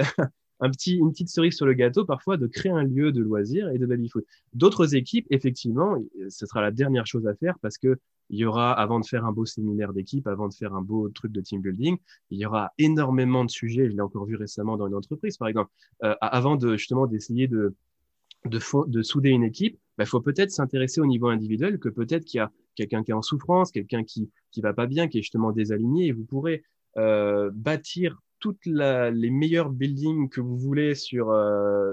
un 0.61 0.69
petit, 0.69 0.95
une 0.95 1.11
petite 1.11 1.29
cerise 1.29 1.55
sur 1.55 1.65
le 1.65 1.73
gâteau, 1.73 2.05
parfois 2.05 2.37
de 2.37 2.47
créer 2.47 2.71
un 2.71 2.83
lieu 2.83 3.11
de 3.11 3.21
loisirs 3.21 3.69
et 3.69 3.79
de 3.79 3.85
baby-foot. 3.85 4.25
D'autres 4.53 4.95
équipes, 4.95 5.25
effectivement, 5.31 5.97
ce 6.29 6.45
sera 6.45 6.61
la 6.61 6.71
dernière 6.71 7.07
chose 7.07 7.27
à 7.27 7.35
faire 7.35 7.57
parce 7.59 7.77
que 7.77 7.97
il 8.31 8.39
y 8.39 8.45
aura, 8.45 8.71
avant 8.71 9.01
de 9.01 9.05
faire 9.05 9.25
un 9.25 9.33
beau 9.33 9.45
séminaire 9.45 9.91
d'équipe, 9.91 10.25
avant 10.25 10.47
de 10.47 10.53
faire 10.53 10.73
un 10.73 10.81
beau 10.81 11.09
truc 11.09 11.33
de 11.33 11.41
team 11.41 11.61
building, 11.61 11.97
il 12.29 12.39
y 12.39 12.45
aura 12.45 12.71
énormément 12.77 13.43
de 13.43 13.49
sujets. 13.49 13.89
Je 13.89 13.95
l'ai 13.95 14.01
encore 14.01 14.25
vu 14.25 14.37
récemment 14.37 14.77
dans 14.77 14.87
une 14.87 14.95
entreprise, 14.95 15.35
par 15.35 15.49
exemple. 15.49 15.69
Euh, 16.03 16.15
avant 16.21 16.55
de 16.55 16.77
justement 16.77 17.07
d'essayer 17.07 17.47
de 17.47 17.75
de, 18.45 18.59
de 18.87 19.01
souder 19.03 19.29
une 19.29 19.43
équipe, 19.43 19.75
il 19.75 19.79
bah, 19.99 20.05
faut 20.05 20.21
peut-être 20.21 20.49
s'intéresser 20.49 20.99
au 20.99 21.05
niveau 21.05 21.27
individuel, 21.27 21.77
que 21.77 21.89
peut-être 21.89 22.25
qu'il 22.25 22.39
y 22.39 22.41
a 22.41 22.51
quelqu'un 22.75 23.03
qui 23.03 23.11
est 23.11 23.13
en 23.13 23.21
souffrance, 23.21 23.71
quelqu'un 23.71 24.03
qui 24.03 24.31
qui 24.49 24.61
va 24.61 24.73
pas 24.73 24.87
bien, 24.87 25.07
qui 25.09 25.19
est 25.19 25.21
justement 25.21 25.51
désaligné, 25.51 26.07
et 26.07 26.11
vous 26.11 26.23
pourrez 26.23 26.63
bâtir 26.95 28.21
toutes 28.41 28.65
les 28.65 29.29
meilleurs 29.29 29.69
buildings 29.69 30.27
que 30.27 30.41
vous 30.41 30.57
voulez 30.57 30.95
sur 30.95 31.33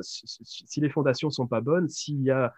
si, 0.02 0.80
les 0.80 0.88
fondations 0.88 1.30
sont 1.30 1.46
pas 1.46 1.61
bonnes, 1.61 1.88
s'il 1.88 2.20
y 2.22 2.30
a 2.30 2.52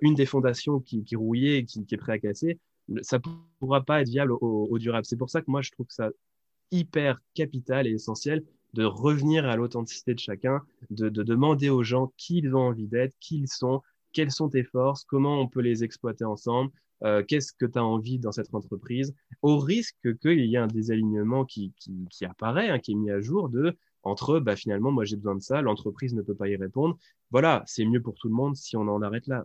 une 0.00 0.14
des 0.14 0.24
fondations 0.24 0.80
qui, 0.80 1.04
qui 1.04 1.16
rouillée, 1.16 1.64
qui, 1.64 1.84
qui 1.84 1.94
est 1.94 1.98
prêt 1.98 2.12
à 2.12 2.18
casser, 2.18 2.58
ça 3.02 3.18
pourra 3.58 3.82
pas 3.82 4.02
être 4.02 4.08
viable 4.08 4.32
au, 4.40 4.78
durable. 4.78 5.04
C'est 5.04 5.16
pour 5.16 5.30
ça 5.30 5.40
que 5.40 5.50
moi, 5.50 5.62
je 5.62 5.70
trouve 5.70 5.86
ça 5.88 6.10
hyper 6.70 7.20
capital 7.34 7.86
et 7.86 7.90
essentiel 7.90 8.44
de 8.72 8.84
revenir 8.84 9.46
à 9.46 9.56
l'authenticité 9.56 10.14
de 10.14 10.18
chacun, 10.18 10.62
de, 10.90 11.08
de, 11.08 11.22
demander 11.22 11.70
aux 11.70 11.84
gens 11.84 12.12
qui 12.16 12.38
ils 12.38 12.54
ont 12.54 12.60
envie 12.60 12.88
d'être, 12.88 13.14
qui 13.20 13.38
ils 13.38 13.48
sont, 13.48 13.82
quelles 14.12 14.32
sont 14.32 14.48
tes 14.48 14.64
forces, 14.64 15.04
comment 15.04 15.40
on 15.40 15.46
peut 15.46 15.60
les 15.60 15.84
exploiter 15.84 16.24
ensemble, 16.24 16.72
euh, 17.04 17.22
qu'est-ce 17.22 17.52
que 17.52 17.66
tu 17.66 17.78
as 17.78 17.84
envie 17.84 18.18
dans 18.18 18.32
cette 18.32 18.54
entreprise, 18.54 19.14
au 19.42 19.58
risque 19.58 20.18
qu'il 20.20 20.44
y 20.44 20.54
ait 20.54 20.58
un 20.58 20.66
désalignement 20.66 21.44
qui, 21.44 21.72
qui, 21.78 22.06
qui 22.10 22.24
apparaît, 22.24 22.70
hein, 22.70 22.78
qui 22.78 22.92
est 22.92 22.96
mis 22.96 23.10
à 23.10 23.20
jour 23.20 23.48
de 23.48 23.76
entre 24.04 24.38
bah, 24.38 24.56
finalement, 24.56 24.90
moi 24.90 25.04
j'ai 25.04 25.16
besoin 25.16 25.34
de 25.34 25.40
ça, 25.40 25.62
l'entreprise 25.62 26.14
ne 26.14 26.22
peut 26.22 26.34
pas 26.34 26.48
y 26.48 26.56
répondre. 26.56 26.98
Voilà, 27.30 27.62
c'est 27.66 27.84
mieux 27.84 28.02
pour 28.02 28.14
tout 28.14 28.28
le 28.28 28.34
monde 28.34 28.54
si 28.54 28.76
on 28.76 28.82
en 28.82 29.02
arrête 29.02 29.26
là. 29.26 29.44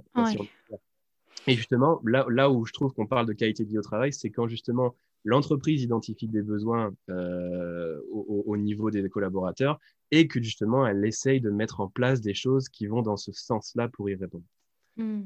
Et 1.47 1.55
justement, 1.55 2.01
là, 2.03 2.25
là 2.29 2.49
où 2.51 2.65
je 2.65 2.73
trouve 2.73 2.93
qu'on 2.93 3.07
parle 3.07 3.25
de 3.25 3.33
qualité 3.33 3.63
de 3.63 3.69
vie 3.69 3.77
au 3.77 3.81
travail, 3.81 4.11
c'est 4.11 4.29
quand 4.29 4.47
justement 4.47 4.95
l'entreprise 5.23 5.81
identifie 5.83 6.27
des 6.27 6.41
besoins 6.41 6.93
euh, 7.09 7.99
au, 8.11 8.43
au, 8.45 8.57
niveau 8.57 8.91
des 8.91 9.07
collaborateurs 9.09 9.79
et 10.11 10.27
que 10.27 10.41
justement 10.41 10.85
elle 10.85 11.03
essaye 11.05 11.41
de 11.41 11.49
mettre 11.49 11.81
en 11.81 11.87
place 11.87 12.21
des 12.21 12.33
choses 12.33 12.69
qui 12.69 12.87
vont 12.87 13.01
dans 13.01 13.17
ce 13.17 13.31
sens-là 13.31 13.89
pour 13.89 14.09
y 14.09 14.15
répondre. 14.15 14.45
Mmh. 14.99 15.21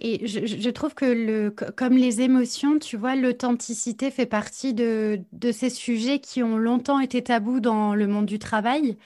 Et 0.00 0.26
je, 0.26 0.70
trouve 0.70 0.94
que 0.94 1.04
le, 1.04 1.50
comme 1.50 1.96
les 1.96 2.20
émotions, 2.20 2.80
tu 2.80 2.96
vois, 2.96 3.14
l'authenticité 3.14 4.10
fait 4.10 4.26
partie 4.26 4.74
de, 4.74 5.20
de, 5.30 5.52
ces 5.52 5.70
sujets 5.70 6.18
qui 6.18 6.42
ont 6.42 6.56
longtemps 6.56 6.98
été 6.98 7.22
tabous 7.22 7.60
dans 7.60 7.94
le 7.94 8.08
monde 8.08 8.26
du 8.26 8.40
travail, 8.40 8.96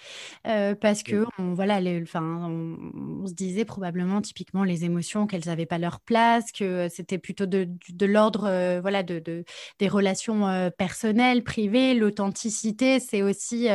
euh, 0.46 0.74
parce 0.74 1.02
que 1.02 1.26
on, 1.38 1.52
voilà, 1.52 1.80
enfin, 2.02 2.22
on, 2.22 3.26
se 3.26 3.34
disait 3.34 3.66
probablement 3.66 4.22
typiquement 4.22 4.64
les 4.64 4.86
émotions 4.86 5.26
qu'elles 5.26 5.44
n'avaient 5.44 5.66
pas 5.66 5.76
leur 5.76 6.00
place, 6.00 6.52
que 6.52 6.88
c'était 6.88 7.18
plutôt 7.18 7.44
de, 7.44 7.68
de 7.90 8.06
l'ordre, 8.06 8.46
euh, 8.48 8.80
voilà, 8.80 9.02
de, 9.02 9.18
de, 9.18 9.44
des 9.78 9.88
relations 9.88 10.48
euh, 10.48 10.70
personnelles, 10.70 11.44
privées. 11.44 11.92
L'authenticité, 11.92 12.98
c'est 12.98 13.20
aussi 13.20 13.68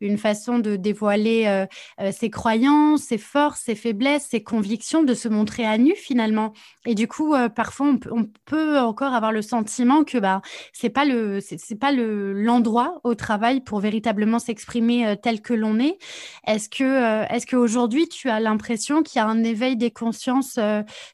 une 0.00 0.18
façon 0.18 0.60
de 0.60 0.76
dévoiler 0.76 1.66
ses 2.12 2.30
croyances, 2.30 3.02
ses 3.02 3.18
forces, 3.18 3.62
ses 3.62 3.74
faiblesses, 3.74 4.26
ses 4.30 4.42
convictions, 4.42 5.02
de 5.02 5.14
se 5.14 5.28
montrer 5.28 5.66
à 5.66 5.79
finalement. 5.96 6.52
Et 6.86 6.94
du 6.94 7.08
coup, 7.08 7.34
euh, 7.34 7.48
parfois, 7.48 7.94
on, 8.10 8.24
peut 8.46 8.78
encore 8.78 9.12
avoir 9.12 9.32
le 9.32 9.42
sentiment 9.42 10.02
que 10.02 10.18
bah, 10.18 10.40
c'est 10.72 10.90
pas 10.90 11.04
le 11.04 11.40
c'est 11.40 11.78
pas 11.78 11.92
le 11.92 12.32
l'endroit 12.32 13.00
au 13.04 13.14
travail 13.14 13.60
pour 13.60 13.80
véritablement 13.80 14.38
s'exprimer 14.38 15.06
euh, 15.06 15.14
tel 15.20 15.40
que 15.40 15.54
l'on 15.54 15.78
est. 15.78 15.98
Est-ce 16.46 16.68
que 16.68 16.84
euh, 16.84 17.26
est-ce 17.28 17.46
qu'aujourd'hui 17.46 18.08
tu 18.08 18.28
as 18.28 18.40
l'impression 18.40 19.02
qu'il 19.02 19.18
y 19.18 19.22
a 19.22 19.26
un 19.26 19.44
éveil 19.44 19.76
des 19.76 19.90
consciences 19.90 20.58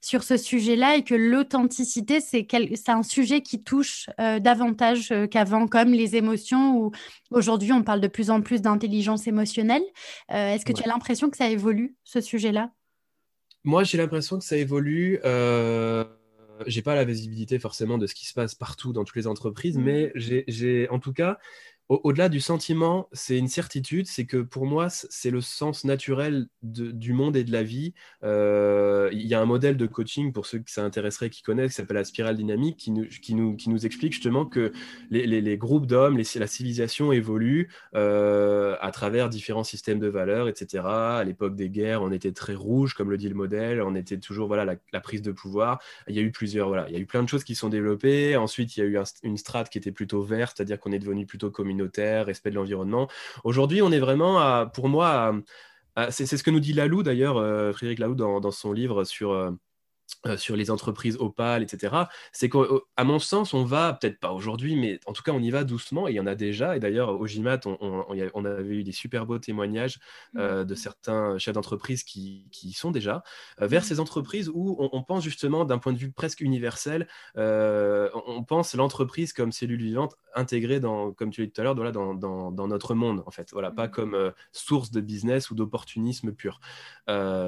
sur 0.01 0.23
ce 0.23 0.37
sujet-là 0.37 0.97
et 0.97 1.05
que 1.05 1.15
l'authenticité 1.15 2.21
c'est 2.21 2.47
c'est 2.75 2.91
un 2.91 3.03
sujet 3.03 3.41
qui 3.41 3.63
touche 3.63 4.09
davantage 4.19 5.13
qu'avant, 5.31 5.67
comme 5.67 5.93
les 5.93 6.17
émotions 6.17 6.77
ou 6.77 6.93
aujourd'hui 7.31 7.73
on 7.73 7.83
parle 7.83 8.01
de 8.01 8.09
plus 8.09 8.31
en 8.31 8.41
plus 8.41 8.63
d'intelligence 8.63 9.27
émotionnelle. 9.27 9.83
est-ce 10.29 10.65
que 10.65 10.73
tu 10.73 10.83
as 10.85 10.87
l'impression 10.87 11.31
que 11.31 11.37
ça 11.37 11.49
évolue 11.49 11.97
ce 12.05 12.21
sujet-là? 12.21 12.71
Moi, 13.67 13.83
j'ai 13.83 13.99
l'impression 13.99 14.39
que 14.39 14.45
ça 14.45 14.57
évolue. 14.57 15.19
Euh, 15.25 16.05
j'ai 16.67 16.83
pas 16.83 16.95
la 16.95 17.05
visibilité 17.05 17.59
forcément 17.59 17.99
de 17.99 18.07
ce 18.07 18.15
qui 18.15 18.25
se 18.25 18.33
passe 18.33 18.55
partout 18.55 18.93
dans 18.93 19.05
toutes 19.05 19.17
les 19.17 19.27
entreprises, 19.27 19.77
mmh. 19.77 19.83
mais 19.83 20.13
j'ai 20.15 20.89
en 20.89 21.01
tout 21.01 21.13
cas 21.13 21.39
au-delà 21.89 22.29
du 22.29 22.41
sentiment, 22.41 23.09
c'est 23.13 23.39
une 23.39 23.47
certitude, 23.47 24.09
c'est 24.09 24.27
que 24.27 24.39
pour 24.39 24.67
moi, 24.67 24.89
c'est 24.91 25.31
le 25.31 25.41
sens 25.41 25.85
naturel 25.85 26.49
du 26.63 27.13
monde 27.13 27.37
et 27.37 27.45
de 27.45 27.53
la 27.53 27.63
vie. 27.63 27.95
Euh, 28.25 29.09
il 29.13 29.27
y 29.27 29.35
a 29.35 29.41
un 29.41 29.45
modèle 29.45 29.77
de 29.77 29.87
coaching, 29.87 30.33
pour 30.33 30.47
ceux 30.47 30.59
qui 30.59 30.73
ça 30.73 30.85
intéresserait, 30.85 31.31
qui 31.31 31.43
connaissent, 31.43 31.71
qui 31.71 31.77
s'appelle 31.77 31.97
la 31.97 32.05
spirale 32.05 32.37
dynamique, 32.37 32.77
qui 32.77 32.91
nous, 32.91 33.07
qui 33.07 33.37
nous, 33.37 33.55
qui 33.55 33.71
nous 33.71 33.87
explique 33.87 34.15
justement 34.15 34.47
que 34.47 34.73
les, 35.11 35.27
les, 35.27 35.59
groupes 35.59 35.87
d'hommes, 35.87 36.19
la 36.19 36.47
civilisation 36.49 37.13
évolue 37.13 37.71
euh, 37.95 38.77
à 38.81 38.91
travers 38.91 39.29
différents 39.29 39.65
systèmes 39.65 40.01
de 40.01 40.09
valeurs, 40.09 40.49
etc. 40.49 40.85
À 40.85 41.25
l'époque 41.25 41.55
des 41.55 41.71
guerres, 41.71 42.03
on 42.03 42.11
était 42.11 42.33
très 42.33 42.57
rouge, 42.57 42.95
comme 42.95 43.11
le 43.11 43.17
dit 43.17 43.29
le 43.29 43.37
modèle, 43.37 43.81
on 43.81 43.95
était 43.95 44.19
toujours 44.19 44.49
voilà, 44.49 44.65
la, 44.65 45.01
prise 45.01 45.23
de 45.23 45.31
pouvoir. 45.31 45.81
Il 46.09 46.17
y 46.17 46.19
a 46.19 46.23
eu 46.23 46.33
plusieurs, 46.33 46.67
voilà, 46.67 46.89
il 46.89 46.95
y 46.95 46.97
a 46.97 47.01
eu 47.01 47.07
plein 47.07 47.23
de 47.23 47.29
choses 47.29 47.45
qui 47.45 47.55
sont 47.55 47.69
développées. 47.69 48.37
Ensuite, 48.37 48.77
il 48.77 48.81
y 48.81 48.83
a 48.83 48.87
eu 48.87 48.99
une 49.23 49.37
strate 49.37 49.71
qui 49.71 49.79
était 49.79 49.93
plutôt 49.93 50.23
verte, 50.23 50.57
c'est-à-dire 50.57 50.81
qu'on 50.81 50.91
est 50.91 50.99
devenu 50.99 51.27
plutôt 51.27 51.53
communautaire 51.53 51.76
respect 52.25 52.51
de 52.51 52.57
l'environnement. 52.57 53.09
Aujourd'hui, 53.45 53.83
on 53.83 53.93
est 53.93 54.01
vraiment, 54.01 54.39
à, 54.39 54.67
pour 54.67 54.89
moi, 54.89 55.35
c'est 56.11 56.27
ce 56.27 56.43
que 56.43 56.51
nous 56.51 56.61
dit 56.61 56.73
Lalou 56.73 57.03
d'ailleurs, 57.03 57.39
euh, 57.39 57.73
Frédéric 57.73 57.99
Lalou 57.99 58.15
dans, 58.15 58.41
dans, 58.41 58.51
son 58.51 58.73
livre 58.73 59.05
sur 59.05 59.33
euh, 60.27 60.37
sur 60.37 60.57
les 60.57 60.71
entreprises 60.71 61.17
opales, 61.19 61.63
etc., 61.63 61.95
c'est 62.33 62.49
qu'à 62.49 63.05
mon 63.05 63.19
sens, 63.19 63.55
on 63.55 63.65
va, 63.65 63.93
peut-être 63.95 64.19
pas 64.19 64.33
aujourd'hui, 64.33 64.77
mais 64.77 65.01
en 65.07 65.13
tout 65.13 65.23
cas, 65.23 65.33
on 65.33 65.41
y 65.41 65.51
va 65.51 65.65
doucement, 65.65 66.09
et 66.09 66.13
il 66.13 66.15
y 66.15 66.21
en 66.21 66.27
a 66.27 66.35
déjà. 66.35 66.77
Et 66.77 66.81
d'ailleurs, 66.81 67.21
au 67.21 67.27
GIMAT, 67.27 67.61
on, 67.67 68.05
on, 68.35 68.45
avait 68.45 68.77
eu 68.77 68.85
des 68.85 68.93
super 68.93 69.27
beaux 69.27 69.39
témoignages 69.39 69.99
euh, 70.37 70.65
de 70.65 70.75
mmh. 70.75 70.77
certains 70.77 71.39
chefs 71.39 71.55
d'entreprise 71.55 72.05
qui, 72.05 72.47
qui, 72.51 72.69
y 72.69 72.73
sont 72.73 72.91
déjà, 72.91 73.23
euh, 73.61 73.67
vers 73.67 73.83
mmh. 73.83 73.85
ces 73.85 74.01
entreprises 74.01 74.51
où 74.53 74.77
on, 74.79 75.03
pense 75.03 75.23
justement, 75.25 75.65
d'un 75.65 75.79
point 75.79 75.93
de 75.93 75.99
vue 75.99 76.11
presque 76.11 76.41
universel, 76.41 77.07
on 77.37 78.45
pense 78.47 78.75
l'entreprise 78.75 79.33
comme 79.33 79.53
cellule 79.53 79.83
vivante 79.83 80.17
intégrée, 80.35 80.81
dans, 80.81 81.13
comme 81.13 81.31
tu 81.31 81.41
l'as 81.41 81.47
dit 81.47 81.53
tout 81.53 81.61
à 81.61 81.65
l'heure, 81.65 81.75
voilà, 81.75 81.93
dans, 81.93 82.15
dans, 82.15 82.51
dans, 82.51 82.69
notre 82.69 82.95
monde, 82.95 83.23
en 83.27 83.31
fait. 83.31 83.51
Voilà, 83.53 83.71
pas 83.71 83.87
mmh. 83.87 83.91
comme 83.91 84.33
source 84.53 84.91
de 84.91 85.01
business 85.01 85.51
ou 85.51 85.55
d'opportunisme 85.55 86.33
pur. 86.33 86.61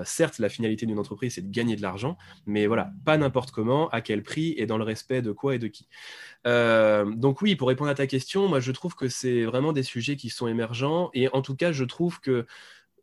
certes, 0.04 0.38
la 0.38 0.48
finalité 0.48 0.86
d'une 0.86 0.98
entreprise, 0.98 1.34
c'est 1.34 1.42
de 1.42 1.50
gagner 1.50 1.76
de 1.76 1.82
l'argent, 1.82 2.16
mais 2.46 2.67
voilà, 2.68 2.92
pas 3.04 3.16
n'importe 3.16 3.50
comment, 3.50 3.88
à 3.90 4.00
quel 4.00 4.22
prix 4.22 4.54
et 4.56 4.66
dans 4.66 4.78
le 4.78 4.84
respect 4.84 5.22
de 5.22 5.32
quoi 5.32 5.54
et 5.54 5.58
de 5.58 5.66
qui. 5.66 5.88
Euh, 6.46 7.04
donc 7.14 7.42
oui, 7.42 7.56
pour 7.56 7.68
répondre 7.68 7.90
à 7.90 7.94
ta 7.94 8.06
question, 8.06 8.48
moi 8.48 8.60
je 8.60 8.72
trouve 8.72 8.94
que 8.94 9.08
c'est 9.08 9.44
vraiment 9.44 9.72
des 9.72 9.82
sujets 9.82 10.16
qui 10.16 10.30
sont 10.30 10.46
émergents 10.46 11.10
et 11.14 11.28
en 11.34 11.42
tout 11.42 11.56
cas 11.56 11.72
je 11.72 11.84
trouve 11.84 12.20
que 12.20 12.46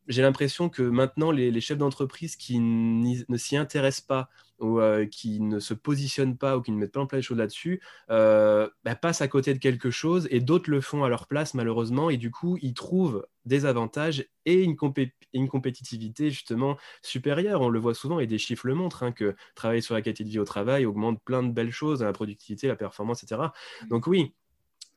j'ai 0.07 0.21
l'impression 0.21 0.69
que 0.69 0.83
maintenant 0.83 1.31
les, 1.31 1.61
chefs 1.61 1.77
d'entreprise 1.77 2.35
qui 2.35 2.59
ne 2.59 3.37
s'y 3.37 3.57
intéressent 3.57 4.05
pas 4.05 4.29
ou 4.59 4.79
euh, 4.79 5.05
qui 5.05 5.39
ne 5.39 5.59
se 5.59 5.73
positionnent 5.73 6.37
pas 6.37 6.57
ou 6.57 6.61
qui 6.61 6.71
ne 6.71 6.77
mettent 6.77 6.93
pas 6.93 7.01
en 7.01 7.07
place 7.07 7.19
les 7.19 7.23
choses 7.23 7.37
là-dessus 7.37 7.81
euh, 8.09 8.69
bah, 8.83 8.95
passent 8.95 9.21
à 9.21 9.27
côté 9.27 9.53
de 9.53 9.59
quelque 9.59 9.91
chose 9.91 10.27
et 10.31 10.39
d'autres 10.39 10.69
le 10.69 10.81
font 10.81 11.03
à 11.03 11.09
leur 11.09 11.27
place 11.27 11.53
malheureusement 11.53 12.09
et 12.09 12.17
du 12.17 12.31
coup 12.31 12.57
ils 12.61 12.73
trouvent 12.73 13.25
des 13.45 13.65
avantages 13.65 14.25
et 14.45 14.63
une, 14.63 14.75
une 15.33 15.47
compétitivité 15.47 16.29
justement 16.31 16.77
supérieure. 17.01 17.61
On 17.61 17.69
le 17.69 17.79
voit 17.79 17.93
souvent 17.93 18.19
et 18.19 18.27
des 18.27 18.37
chiffres 18.37 18.67
le 18.67 18.75
montrent 18.75 19.03
hein, 19.03 19.11
que 19.11 19.35
travailler 19.55 19.81
sur 19.81 19.93
la 19.93 20.01
qualité 20.01 20.23
de 20.23 20.29
vie 20.29 20.39
au 20.39 20.45
travail 20.45 20.85
augmente 20.85 21.21
plein 21.23 21.43
de 21.43 21.51
belles 21.51 21.71
choses, 21.71 22.01
la 22.01 22.13
productivité, 22.13 22.67
la 22.67 22.75
performance, 22.75 23.23
etc. 23.23 23.41
Mmh. 23.83 23.87
Donc 23.89 24.07
oui, 24.07 24.33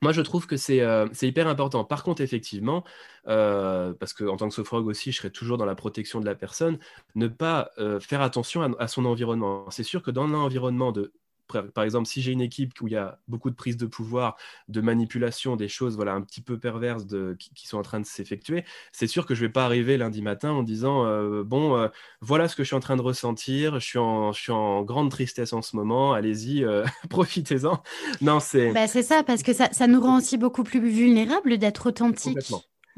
moi, 0.02 0.12
je 0.12 0.20
trouve 0.20 0.46
que 0.46 0.54
euh, 0.80 1.08
c'est 1.12 1.26
hyper 1.28 1.48
important. 1.48 1.84
Par 1.84 2.04
contre, 2.04 2.22
effectivement, 2.22 2.84
euh, 3.26 3.92
parce 3.94 4.12
qu'en 4.12 4.36
tant 4.36 4.48
que 4.48 4.54
sophrologue 4.54 4.86
aussi, 4.86 5.10
je 5.12 5.18
serai 5.18 5.30
toujours 5.30 5.58
dans 5.58 5.64
la 5.66 5.74
protection 5.74 6.20
de 6.20 6.26
la 6.26 6.34
personne, 6.36 6.78
ne 7.16 7.26
pas 7.28 7.70
euh, 7.78 7.98
faire 8.00 8.22
attention 8.22 8.62
à, 8.62 8.70
à 8.82 8.88
son 8.88 9.04
environnement. 9.04 9.68
C'est 9.70 9.82
sûr 9.82 10.02
que 10.02 10.10
dans 10.12 10.26
l'environnement 10.28 10.92
de 10.92 11.12
par 11.48 11.84
exemple, 11.84 12.06
si 12.06 12.22
j'ai 12.22 12.32
une 12.32 12.40
équipe 12.40 12.80
où 12.80 12.88
il 12.88 12.92
y 12.92 12.96
a 12.96 13.18
beaucoup 13.28 13.50
de 13.50 13.54
prise 13.54 13.76
de 13.76 13.86
pouvoir, 13.86 14.36
de 14.68 14.80
manipulation, 14.80 15.56
des 15.56 15.68
choses 15.68 15.96
voilà, 15.96 16.12
un 16.12 16.20
petit 16.20 16.40
peu 16.40 16.58
perverses 16.58 17.06
de, 17.06 17.36
qui, 17.38 17.66
sont 17.66 17.78
en 17.78 17.82
train 17.82 18.00
de 18.00 18.06
s'effectuer, 18.06 18.64
c'est 18.92 19.06
sûr 19.06 19.26
que 19.26 19.34
je 19.34 19.42
ne 19.42 19.46
vais 19.46 19.52
pas 19.52 19.64
arriver 19.64 19.96
lundi 19.96 20.22
matin 20.22 20.50
en 20.50 20.62
disant 20.62 21.06
euh, 21.06 21.42
Bon, 21.44 21.76
euh, 21.76 21.88
voilà 22.20 22.48
ce 22.48 22.56
que 22.56 22.62
je 22.62 22.68
suis 22.68 22.76
en 22.76 22.80
train 22.80 22.96
de 22.96 23.02
ressentir, 23.02 23.80
je 23.80 23.86
suis 23.86 23.98
en, 23.98 24.32
je 24.32 24.40
suis 24.40 24.52
en 24.52 24.82
grande 24.82 25.10
tristesse 25.10 25.52
en 25.52 25.62
ce 25.62 25.76
moment, 25.76 26.12
allez-y, 26.12 26.64
euh, 26.64 26.84
profitez-en. 27.10 27.82
Non, 28.20 28.40
c'est. 28.40 28.72
Bah, 28.72 28.86
c'est 28.86 29.02
ça, 29.02 29.22
parce 29.22 29.42
que 29.42 29.52
ça, 29.52 29.68
ça, 29.72 29.86
nous 29.86 30.00
rend 30.00 30.18
aussi 30.18 30.38
beaucoup 30.38 30.64
plus 30.64 30.80
vulnérables 30.80 31.58
d'être 31.58 31.88
authentiques. 31.88 32.52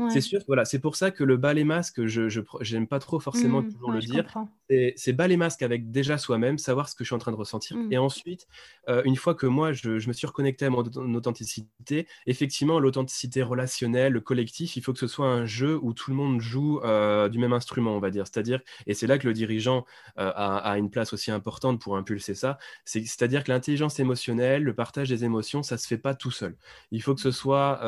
C'est 0.08 0.20
sûr, 0.20 0.40
voilà, 0.46 0.64
c'est 0.64 0.78
pour 0.78 0.96
ça 0.96 1.10
que 1.10 1.24
le 1.24 1.36
bas 1.36 1.52
les 1.52 1.64
masques, 1.64 2.06
je 2.06 2.40
n'aime 2.72 2.86
pas 2.86 2.98
trop 2.98 3.20
forcément 3.20 3.62
mmh, 3.62 3.72
toujours 3.72 3.92
le 3.92 4.00
dire. 4.00 4.24
C'est 4.96 5.12
bas 5.12 5.26
les 5.26 5.36
masques 5.36 5.62
avec 5.62 5.90
déjà 5.90 6.16
soi-même, 6.18 6.58
savoir 6.58 6.88
ce 6.88 6.94
que 6.94 7.04
je 7.04 7.08
suis 7.08 7.14
en 7.14 7.18
train 7.18 7.32
de 7.32 7.36
ressentir. 7.36 7.76
Mmh. 7.76 7.92
Et 7.92 7.98
ensuite, 7.98 8.46
euh, 8.88 9.02
une 9.04 9.16
fois 9.16 9.34
que 9.34 9.46
moi, 9.46 9.72
je, 9.72 10.06
me 10.06 10.12
suis 10.12 10.26
reconnecté 10.26 10.64
à 10.66 10.70
mon 10.70 11.14
authenticité, 11.14 12.06
effectivement, 12.26 12.78
l'authenticité 12.78 13.42
relationnelle, 13.42 14.12
le 14.12 14.20
collectif, 14.20 14.76
il 14.76 14.82
faut 14.82 14.92
que 14.92 14.98
ce 14.98 15.06
soit 15.06 15.26
un 15.26 15.44
jeu 15.44 15.78
où 15.82 15.92
tout 15.92 16.10
le 16.10 16.16
monde 16.16 16.40
joue 16.40 16.80
euh, 16.80 17.28
du 17.28 17.38
même 17.38 17.52
instrument, 17.52 17.96
on 17.96 18.00
va 18.00 18.10
dire. 18.10 18.26
C'est-à-dire, 18.26 18.60
et 18.86 18.94
c'est 18.94 19.06
là 19.06 19.18
que 19.18 19.26
le 19.26 19.34
dirigeant 19.34 19.84
euh, 20.18 20.32
a, 20.34 20.58
a, 20.58 20.78
une 20.78 20.90
place 20.90 21.12
aussi 21.12 21.30
importante 21.30 21.80
pour 21.80 21.96
impulser 21.96 22.34
ça, 22.34 22.58
c'est-à-dire 22.84 23.44
que 23.44 23.52
l'intelligence 23.52 23.98
émotionnelle, 24.00 24.62
le 24.62 24.74
partage 24.74 25.08
des 25.08 25.24
émotions, 25.24 25.62
ça 25.62 25.76
se 25.78 25.86
fait 25.86 25.98
pas 25.98 26.14
tout 26.14 26.30
seul. 26.30 26.56
Il 26.90 27.02
faut 27.02 27.14
que 27.14 27.20
ce 27.20 27.30
soit 27.30 27.80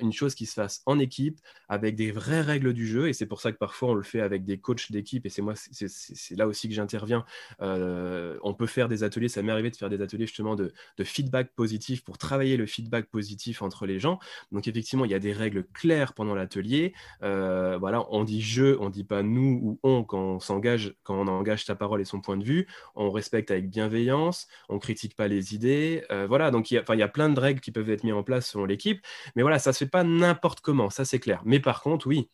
une 0.00 0.12
chose 0.12 0.34
qui 0.34 0.46
se 0.46 0.54
fasse 0.54 0.82
en 0.86 0.98
équipe, 0.98 1.38
avec 1.68 1.94
des 1.94 2.10
vraies 2.10 2.40
règles 2.40 2.72
du 2.72 2.86
jeu. 2.86 3.08
Et 3.08 3.12
c'est 3.12 3.26
pour 3.26 3.40
ça 3.40 3.52
que 3.52 3.58
parfois 3.58 3.90
on 3.90 3.94
le 3.94 4.02
fait 4.02 4.20
avec 4.20 4.44
des 4.44 4.58
coachs 4.58 4.90
d'équipe. 4.90 5.26
Et 5.26 5.28
c'est 5.28 5.42
moi, 5.42 5.54
c'est 5.54 6.36
là 6.36 6.46
aussi 6.46 6.68
que 6.68 6.74
j'interviens. 6.74 7.24
Euh, 7.62 8.38
on 8.42 8.54
peut 8.54 8.66
faire 8.66 8.88
des 8.88 9.04
ateliers. 9.04 9.28
Ça 9.28 9.42
m'est 9.42 9.52
arrivé 9.52 9.70
de 9.70 9.76
faire 9.76 9.88
des 9.88 10.02
ateliers 10.02 10.26
justement 10.26 10.56
de, 10.56 10.72
feedback 11.02 11.54
positif 11.54 12.04
pour 12.04 12.18
travailler 12.18 12.56
le 12.56 12.66
feedback 12.66 13.06
positif 13.06 13.62
entre 13.62 13.86
les 13.86 13.98
gens. 13.98 14.18
Donc 14.52 14.68
effectivement, 14.68 15.04
il 15.04 15.10
y 15.10 15.14
a 15.14 15.18
des 15.18 15.32
règles 15.32 15.64
claires 15.64 16.12
pendant 16.12 16.34
l'atelier. 16.34 16.92
Euh, 17.22 17.78
voilà, 17.78 18.06
on 18.10 18.24
dit 18.24 18.42
je, 18.42 18.76
on 18.78 18.90
dit 18.90 19.04
pas 19.04 19.22
nous 19.22 19.60
ou 19.62 19.80
on 19.82 20.04
quand 20.04 20.18
on 20.18 20.40
s'engage, 20.40 20.94
quand 21.04 21.14
on 21.14 21.28
engage 21.28 21.64
sa 21.64 21.74
parole 21.74 22.00
et 22.00 22.04
son 22.04 22.20
point 22.20 22.36
de 22.36 22.44
vue. 22.44 22.66
On 22.96 23.10
respecte 23.10 23.50
avec 23.50 23.70
bienveillance. 23.70 24.48
On 24.68 24.78
critique 24.78 25.16
pas 25.16 25.28
les 25.28 25.54
idées. 25.54 26.04
Euh, 26.10 26.26
voilà, 26.26 26.50
donc 26.50 26.70
il 26.70 26.74
y, 26.74 26.78
a, 26.78 26.84
il 26.92 26.98
y 26.98 27.02
a 27.02 27.08
plein 27.08 27.28
de 27.30 27.38
règles 27.38 27.60
qui 27.60 27.70
peuvent 27.70 27.90
être 27.90 28.04
mises 28.04 28.12
en 28.12 28.22
place 28.22 28.50
selon 28.50 28.64
l'équipe. 28.64 29.00
Mais 29.36 29.42
voilà, 29.42 29.58
ça 29.58 29.72
se 29.72 29.78
fait 29.84 29.90
pas 29.90 30.04
n'importe 30.04 30.60
comment. 30.60 30.90
Ça 30.90 31.04
c'est 31.04 31.18
clair. 31.18 31.42
Mais 31.50 31.60
par 31.60 31.82
contre, 31.82 32.06
oui, 32.06 32.30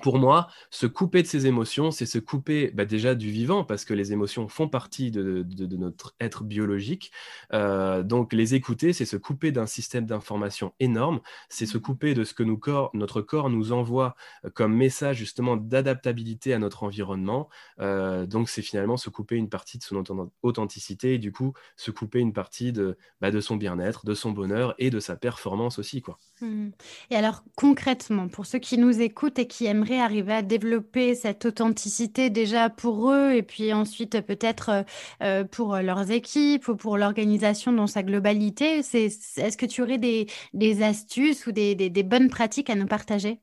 pour 0.00 0.18
moi, 0.18 0.48
se 0.70 0.86
couper 0.86 1.22
de 1.22 1.26
ses 1.26 1.46
émotions, 1.46 1.90
c'est 1.90 2.06
se 2.06 2.18
couper 2.18 2.70
bah, 2.74 2.84
déjà 2.84 3.14
du 3.14 3.30
vivant, 3.30 3.64
parce 3.64 3.84
que 3.84 3.94
les 3.94 4.12
émotions 4.12 4.48
font 4.48 4.68
partie 4.68 5.10
de, 5.10 5.44
notre 5.76 6.14
être 6.20 6.44
biologique. 6.44 7.12
Euh, 7.52 8.02
donc 8.02 8.32
les 8.32 8.54
écouter, 8.54 8.92
c'est 8.92 9.04
se 9.04 9.16
couper 9.16 9.52
d'un 9.52 9.66
système 9.66 10.06
d'information 10.06 10.72
énorme, 10.80 11.20
c'est 11.48 11.66
se 11.66 11.78
couper 11.78 12.14
de 12.14 12.24
ce 12.24 12.34
que 12.34 12.42
notre 12.42 13.20
corps 13.20 13.50
nous 13.50 13.72
envoie 13.72 14.14
euh, 14.44 14.50
comme 14.50 14.74
message 14.74 15.18
justement 15.18 15.56
d'adaptabilité 15.56 16.54
à 16.54 16.58
notre 16.58 16.82
environnement. 16.82 17.48
Euh, 17.80 18.26
donc 18.26 18.48
c'est 18.48 18.62
finalement 18.62 18.96
se 18.96 19.10
couper 19.10 19.36
une 19.36 19.48
partie 19.48 19.78
de 19.78 19.82
son 19.82 20.02
authenticité 20.42 21.14
et 21.14 21.18
du 21.18 21.32
coup 21.32 21.52
se 21.76 21.90
couper 21.90 22.20
une 22.20 22.32
partie 22.32 22.72
de, 22.72 22.96
bah, 23.20 23.30
de 23.30 23.40
son 23.40 23.56
bien-être, 23.56 24.06
de 24.06 24.14
son 24.14 24.30
bonheur 24.30 24.74
et 24.78 24.90
de 24.90 25.00
sa 25.00 25.16
performance 25.16 25.78
aussi. 25.78 26.00
Quoi. 26.00 26.18
Mmh. 26.40 26.70
Et 27.10 27.16
alors 27.16 27.44
concrètement, 27.56 28.28
pour 28.28 28.46
ceux 28.46 28.58
qui 28.58 28.78
nous 28.78 29.00
écoutent 29.00 29.38
et 29.38 29.46
qui 29.46 29.66
aimeraient 29.66 29.89
arriver 29.98 30.32
à 30.34 30.42
développer 30.42 31.14
cette 31.14 31.44
authenticité 31.44 32.30
déjà 32.30 32.70
pour 32.70 33.10
eux 33.10 33.32
et 33.32 33.42
puis 33.42 33.72
ensuite 33.72 34.20
peut-être 34.20 34.68
euh, 34.70 34.82
euh, 35.22 35.44
pour 35.44 35.76
leurs 35.76 36.10
équipes 36.10 36.68
ou 36.68 36.76
pour 36.76 36.98
l'organisation 36.98 37.72
dans 37.72 37.86
sa 37.86 38.02
globalité. 38.02 38.78
Est-ce 38.80 39.56
que 39.56 39.66
tu 39.66 39.82
aurais 39.82 39.98
des, 39.98 40.82
astuces 40.82 41.46
ou 41.46 41.52
des 41.52 42.02
bonnes 42.04 42.28
pratiques 42.28 42.70
à 42.70 42.74
nous 42.74 42.86
partager? 42.86 43.40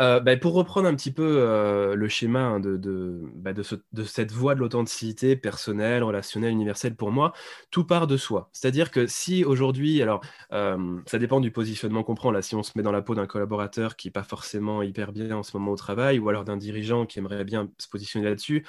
Euh, 0.00 0.20
bah, 0.20 0.36
pour 0.36 0.54
reprendre 0.54 0.88
un 0.88 0.94
petit 0.94 1.12
peu 1.12 1.36
euh, 1.38 1.94
le 1.94 2.08
schéma 2.08 2.40
hein, 2.40 2.60
de, 2.60 3.20
bah, 3.34 3.52
de, 3.52 3.62
cette 4.04 4.32
voie 4.32 4.54
de 4.54 4.60
l'authenticité 4.60 5.36
personnelle, 5.36 6.02
relationnelle, 6.02 6.52
universelle, 6.52 6.96
pour 6.96 7.10
moi, 7.10 7.32
tout 7.70 7.84
part 7.84 8.06
de 8.06 8.16
soi. 8.16 8.48
C'est-à-dire 8.52 8.90
que 8.90 9.06
si 9.06 9.44
aujourd'hui, 9.44 10.02
alors 10.02 10.20
euh, 10.52 10.98
ça 11.06 11.18
dépend 11.18 11.40
du 11.40 11.50
positionnement 11.50 12.02
qu'on 12.02 12.14
prend, 12.14 12.30
là, 12.30 12.42
si 12.42 12.54
on 12.54 12.62
se 12.62 12.72
met 12.76 12.82
dans 12.82 12.92
la 12.92 13.02
peau 13.02 13.14
d'un 13.14 13.26
collaborateur 13.26 13.96
qui 13.96 14.08
n'est 14.08 14.12
pas 14.12 14.24
forcément 14.24 14.82
hyper 14.82 15.12
bien 15.12 15.36
en 15.36 15.42
ce 15.42 15.56
moment 15.56 15.72
au 15.72 15.76
travail, 15.76 16.18
ou 16.18 16.28
alors 16.28 16.44
d'un 16.44 16.56
dirigeant 16.56 17.06
qui 17.06 17.18
aimerait 17.18 17.44
bien 17.44 17.68
se 17.78 17.88
positionner 17.88 18.26
là-dessus, 18.26 18.64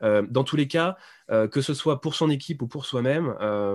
dans 0.00 0.44
tous 0.44 0.54
les 0.54 0.68
cas, 0.68 0.96
que 1.50 1.60
ce 1.60 1.74
soit 1.74 2.00
pour 2.00 2.14
son 2.14 2.30
équipe 2.30 2.62
ou 2.62 2.68
pour 2.68 2.86
soi-même, 2.86 3.34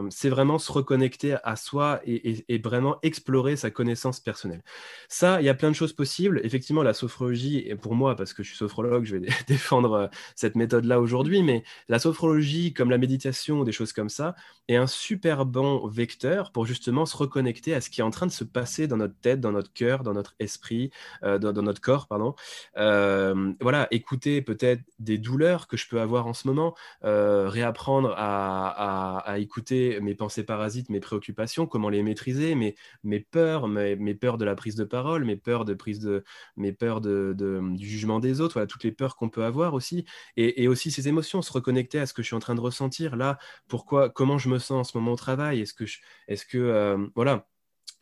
c'est 0.10 0.30
vraiment 0.30 0.58
se 0.58 0.72
reconnecter 0.72 1.36
à 1.44 1.56
soi 1.56 2.00
et, 2.06 2.62
vraiment 2.64 2.98
explorer 3.02 3.58
sa 3.58 3.72
connaissance 3.72 4.20
personnelle. 4.20 4.64
Ça, 5.10 5.42
il 5.42 5.46
y 5.46 5.50
a 5.50 5.54
plein 5.54 5.70
de 5.70 5.76
choses 5.76 5.94
possibles. 5.94 6.40
Effectivement, 6.44 6.63
la 6.84 6.94
sophrologie, 6.94 7.64
et 7.66 7.76
pour 7.76 7.96
moi, 7.96 8.16
parce 8.16 8.34
que 8.34 8.44
je 8.44 8.50
suis 8.50 8.58
sophrologue, 8.58 9.06
je 9.06 9.18
vais 9.18 9.28
défendre 9.48 9.94
euh, 9.94 10.08
cette 10.36 10.56
méthode-là 10.56 11.02
aujourd'hui, 11.02 11.44
mais 11.44 11.64
la 11.90 12.00
sophrologie, 12.00 12.74
comme 12.74 12.90
la 12.90 12.98
méditation 12.98 13.64
des 13.64 13.72
choses 13.72 13.94
comme 13.94 14.10
ça, 14.10 14.36
est 14.68 14.76
un 14.76 14.88
super 14.88 15.46
bon 15.46 15.86
vecteur 15.88 16.52
pour 16.52 16.66
justement 16.66 17.06
se 17.06 17.18
reconnecter 17.18 17.74
à 17.74 17.82
ce 17.82 17.90
qui 17.90 18.00
est 18.02 18.04
en 18.04 18.12
train 18.12 18.28
de 18.28 18.32
se 18.32 18.46
passer 18.46 18.88
dans 18.88 18.98
notre 18.98 19.20
tête, 19.20 19.42
dans 19.42 19.52
notre 19.52 19.74
cœur, 19.74 20.04
dans 20.04 20.14
notre 20.14 20.36
esprit, 20.40 20.92
dans, 21.22 21.54
notre 21.54 21.82
corps, 21.82 22.08
pardon. 22.08 22.36
voilà, 22.76 23.88
écouter 23.92 24.42
peut-être 24.42 24.82
des 25.00 25.18
douleurs 25.18 25.68
que 25.68 25.76
je 25.76 25.88
peux 25.88 26.00
avoir 26.00 26.28
en 26.28 26.34
ce 26.34 26.48
moment. 26.48 26.76
Euh, 27.04 27.50
réapprendre 27.50 28.14
à, 28.18 29.36
écouter 29.38 30.00
mes 30.02 30.16
pensées 30.16 30.44
parasites, 30.44 30.90
mes 30.90 31.00
préoccupations, 31.00 31.66
comment 31.66 31.90
les 31.90 32.04
maîtriser, 32.04 32.56
mes, 32.56 32.76
mes 33.04 33.20
peurs, 33.20 33.68
mes, 33.68 34.16
peurs 34.16 34.38
de 34.38 34.46
la 34.46 34.56
prise 34.56 34.76
de 34.76 34.84
parole, 34.84 35.26
mes 35.26 35.36
peurs 35.36 35.66
de 35.66 35.74
prise 35.74 36.00
de, 36.00 36.24
mes 36.56 36.72
peurs 36.72 37.02
de, 37.02 37.36
du 37.36 37.88
jugement 37.88 38.20
des 38.20 38.42
autres, 38.42 38.54
voilà, 38.54 38.68
toutes 38.68 38.84
les 38.84 38.92
peurs 38.92 39.16
qu'on 39.16 39.30
peut 39.30 39.44
avoir 39.44 39.74
aussi, 39.74 40.06
et, 40.38 40.68
aussi 40.68 40.92
ces 40.92 41.08
émotions, 41.08 41.42
se 41.42 41.52
reconnecter 41.52 42.00
à 42.00 42.06
ce 42.06 42.14
que 42.14 42.22
je 42.22 42.28
suis 42.28 42.36
en 42.36 42.40
train 42.40 42.56
de 42.56 42.62
ressentir 42.62 43.16
là, 43.16 43.38
pourquoi, 43.68 44.10
comment 44.10 44.38
je 44.38 44.50
me 44.50 44.60
sens 44.60 44.72
en 44.72 44.84
ce 44.84 44.98
moment 44.98 45.14
au 45.14 45.18
travail, 45.18 45.62
est-ce 45.62 45.74
que, 45.74 45.86
est-ce 46.28 46.46
que, 46.46 46.58
euh, 46.58 47.08
voilà 47.16 47.48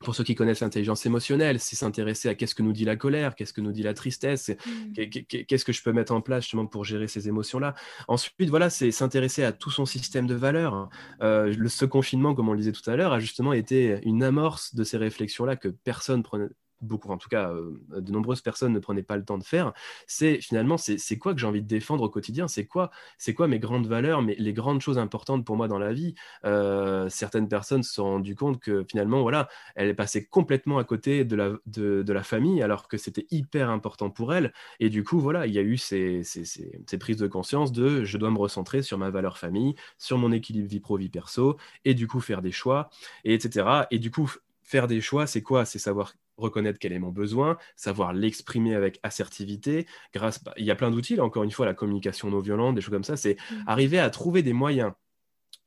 pour 0.02 0.16
ceux 0.16 0.24
qui 0.24 0.36
connaissent 0.36 0.62
l'intelligence 0.62 1.06
émotionnelle, 1.06 1.60
c'est 1.60 1.76
s'intéresser 1.76 2.30
à 2.30 2.36
qu'est-ce 2.36 2.56
que 2.56 2.64
nous 2.64 2.74
dit 2.74 2.86
la 2.86 2.96
colère, 2.96 3.36
qu'est-ce 3.36 3.54
que 3.54 3.62
nous 3.62 3.72
dit 3.72 3.84
la 3.84 3.94
tristesse, 3.94 4.50
mmh. 4.50 5.10
qu'est-ce 5.48 5.66
que 5.66 5.72
je 5.72 5.84
peux 5.84 5.94
mettre 5.94 6.14
en 6.14 6.22
place 6.22 6.44
justement 6.44 6.66
pour 6.66 6.86
gérer 6.86 7.08
ces 7.08 7.28
émotions-là? 7.28 7.76
Ensuite, 8.08 8.50
voilà, 8.50 8.70
c'est 8.70 8.92
s'intéresser 8.92 9.44
à 9.44 9.52
tout 9.52 9.72
son 9.72 9.86
système 9.86 10.28
de 10.28 10.36
valeurs. 10.36 10.90
Euh, 11.22 11.54
ce 11.68 11.86
confinement, 11.86 12.34
comme 12.34 12.50
on 12.50 12.54
le 12.54 12.60
disait 12.60 12.72
tout 12.72 12.90
à 12.90 12.96
l'heure, 12.96 13.14
a 13.14 13.20
justement 13.20 13.54
été 13.54 14.00
une 14.04 14.24
amorce 14.24 14.76
de 14.76 14.84
ces 14.84 14.98
réflexions-là 14.98 15.56
que 15.56 15.68
personne 15.68 16.24
prenait, 16.24 16.48
beaucoup, 16.82 17.10
en 17.12 17.18
tout 17.18 17.30
cas, 17.30 17.52
euh, 17.52 17.80
de 18.00 18.12
nombreuses 18.12 18.42
personnes 18.42 18.74
ne 18.74 18.80
prenaient 18.80 19.04
pas 19.04 19.18
le 19.18 19.26
temps 19.26 19.38
de 19.38 19.44
faire, 19.44 19.74
c'est 20.08 20.40
finalement, 20.42 20.78
c'est 20.78 21.18
quoi 21.18 21.34
que 21.34 21.40
j'ai 21.40 21.48
envie 21.48 21.62
de 21.62 21.68
défendre 21.68 22.04
au 22.04 22.10
quotidien? 22.10 22.48
C'est 22.48 22.66
quoi, 22.66 22.92
quoi 23.36 23.48
mes 23.48 23.60
grandes 23.60 23.88
valeurs, 23.88 24.22
mais 24.22 24.36
les 24.38 24.54
grandes 24.54 24.82
choses 24.82 24.98
importantes 24.98 25.46
pour 25.46 25.56
moi 25.56 25.68
dans 25.68 25.80
la 25.80 25.94
vie? 25.94 26.16
Euh, 26.46 27.10
Certaines 27.10 27.48
personnes 27.48 27.84
se 27.84 27.94
sont 27.94 28.04
rendues 28.04 28.36
compte 28.36 28.60
que 28.60 28.86
finalement, 28.90 29.22
voilà, 29.22 29.48
elle 29.76 29.88
est 29.88 29.94
passée 29.94 30.26
complètement 30.26 30.78
à 30.78 30.84
côté 30.84 31.26
de 31.26 31.36
la, 31.36 31.52
de, 31.66 32.12
la 32.12 32.24
famille, 32.24 32.62
alors 32.62 32.88
que 32.88 32.98
c'était 32.98 33.26
hyper 33.32 33.70
important 33.70 34.10
pour 34.10 34.34
elle. 34.34 34.54
Et 34.80 34.90
du 34.90 35.04
coup, 35.04 35.20
voilà, 35.20 35.48
il 35.48 35.54
y 35.54 35.60
a 35.60 35.62
eu 35.62 35.78
ces, 35.78 36.24
ces, 36.24 36.46
ces, 36.46 36.98
prises 37.00 37.18
de 37.18 37.28
conscience 37.28 37.72
de 37.72 38.04
je 38.04 38.18
dois 38.18 38.30
me 38.32 38.38
recentrer 38.38 38.82
sur 38.82 38.98
ma 38.98 39.10
valeur 39.10 39.38
famille, 39.38 39.76
sur 39.98 40.18
mon 40.18 40.32
équilibre 40.32 40.68
vie 40.68 40.80
pro, 40.80 40.98
vie 40.98 41.10
perso, 41.10 41.58
et 41.86 41.94
du 41.94 42.08
coup 42.08 42.20
faire 42.20 42.42
des 42.42 42.52
choix, 42.52 42.90
et 43.24 43.34
etc. 43.34 43.88
Et 43.92 44.00
du 44.00 44.12
coup, 44.12 44.32
faire 44.72 44.88
des 44.88 45.02
choix, 45.02 45.28
c'est 45.28 45.42
quoi? 45.42 45.66
C'est 45.66 45.80
savoir 45.80 46.14
reconnaître 46.38 46.80
quel 46.80 46.94
est 46.94 47.00
mon 47.00 47.10
besoin, 47.10 47.58
savoir 47.76 48.14
l'exprimer 48.14 48.74
avec 48.74 49.00
assertivité. 49.04 49.86
Grâce, 50.14 50.42
bah, 50.44 50.54
il 50.56 50.66
y 50.66 50.72
a 50.72 50.76
plein 50.76 50.90
d'outils, 50.90 51.20
encore 51.20 51.44
une 51.44 51.52
fois, 51.52 51.66
la 51.66 51.74
communication 51.74 52.30
non 52.30 52.40
violente, 52.40 52.76
des 52.76 52.82
choses 52.82 52.94
comme 52.94 53.04
ça. 53.04 53.18
C'est 53.18 53.36
mmh. 53.36 53.56
arriver 53.68 54.00
à 54.00 54.10
trouver 54.10 54.44
des 54.44 54.54
moyens 54.54 54.94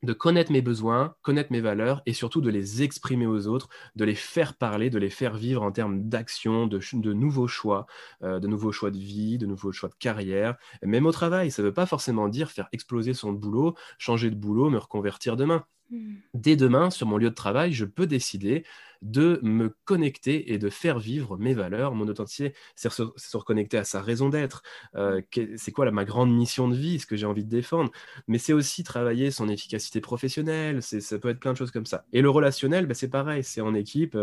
de 0.03 0.13
connaître 0.13 0.53
mes 0.53 0.63
besoins, 0.63 1.15
connaître 1.23 1.53
mes 1.53 1.61
valeurs 1.61 2.03
et 2.07 2.13
surtout 2.13 2.41
de 2.41 2.51
les 2.51 2.83
exprimer 2.83 3.27
aux 3.27 3.47
autres, 3.47 3.69
de 3.95 4.05
les 4.05 4.15
faire 4.15 4.55
parler, 4.55 4.91
de 4.91 4.99
les 4.99 5.11
faire 5.11 5.35
vivre 5.35 5.63
en 5.63 5.73
termes 5.73 6.09
d'action, 6.09 6.67
de, 6.67 7.13
nouveaux 7.13 7.49
choix, 7.49 7.87
euh, 8.23 8.39
de 8.39 8.49
nouveaux 8.49 8.73
choix 8.73 8.91
de 8.91 8.99
vie, 8.99 9.39
de 9.39 9.47
nouveaux 9.47 9.73
choix 9.73 9.89
de 9.89 9.95
carrière, 9.95 10.57
même 10.83 11.07
au 11.07 11.13
travail. 11.13 11.51
Ça 11.51 11.63
ne 11.63 11.69
veut 11.69 11.75
pas 11.75 11.87
forcément 11.87 12.29
dire 12.29 12.51
faire 12.51 12.69
exploser 12.73 13.15
son 13.15 13.33
boulot, 13.33 13.75
changer 13.99 14.31
de 14.31 14.37
boulot, 14.37 14.71
me 14.71 14.79
reconvertir 14.79 15.37
demain. 15.37 15.65
Mmh. 15.91 16.15
Dès 16.35 16.57
demain, 16.57 16.91
sur 16.91 17.07
mon 17.07 17.17
lieu 17.17 17.31
de 17.31 17.35
travail, 17.35 17.73
je 17.73 17.85
peux 17.85 18.07
décider 18.07 18.65
de 19.05 19.39
me 19.43 19.77
connecter 19.85 20.53
et 20.53 20.59
de 20.59 20.71
faire 20.71 20.99
vivre 20.99 21.37
mes 21.37 21.55
valeurs, 21.55 21.95
mon 21.95 22.09
authenticité, 22.09 22.55
c'est 22.75 22.91
se, 22.91 23.03
se, 23.17 23.37
reconnecter 23.37 23.77
à 23.77 23.85
sa 23.85 24.01
raison 24.01 24.31
d'être. 24.31 24.63
Euh, 24.97 25.21
c'est 25.57 25.73
quoi 25.73 25.91
ma 25.91 26.05
grande 26.07 26.35
mission 26.35 26.69
de 26.69 26.75
vie, 26.75 26.99
ce 26.99 27.07
que 27.07 27.15
j'ai 27.15 27.27
envie 27.27 27.45
de 27.45 27.51
défendre? 27.51 27.93
Mais 28.29 28.39
c'est 28.39 28.55
aussi 28.55 28.83
travailler 28.83 29.31
son 29.31 29.49
efficacité 29.49 30.01
professionnelle, 30.01 30.83
ça 30.83 31.19
peut 31.19 31.29
être 31.29 31.41
plein 31.41 31.53
de 31.53 31.59
choses 31.59 31.71
comme 31.71 31.87
ça. 31.87 32.07
Et 32.13 32.23
le 32.23 32.31
relationnel, 32.31 32.87
bah, 32.87 32.95
c'est 32.95 33.09
pareil, 33.09 33.45
c'est 33.45 33.61
en 33.61 33.75
équipe. 33.75 34.17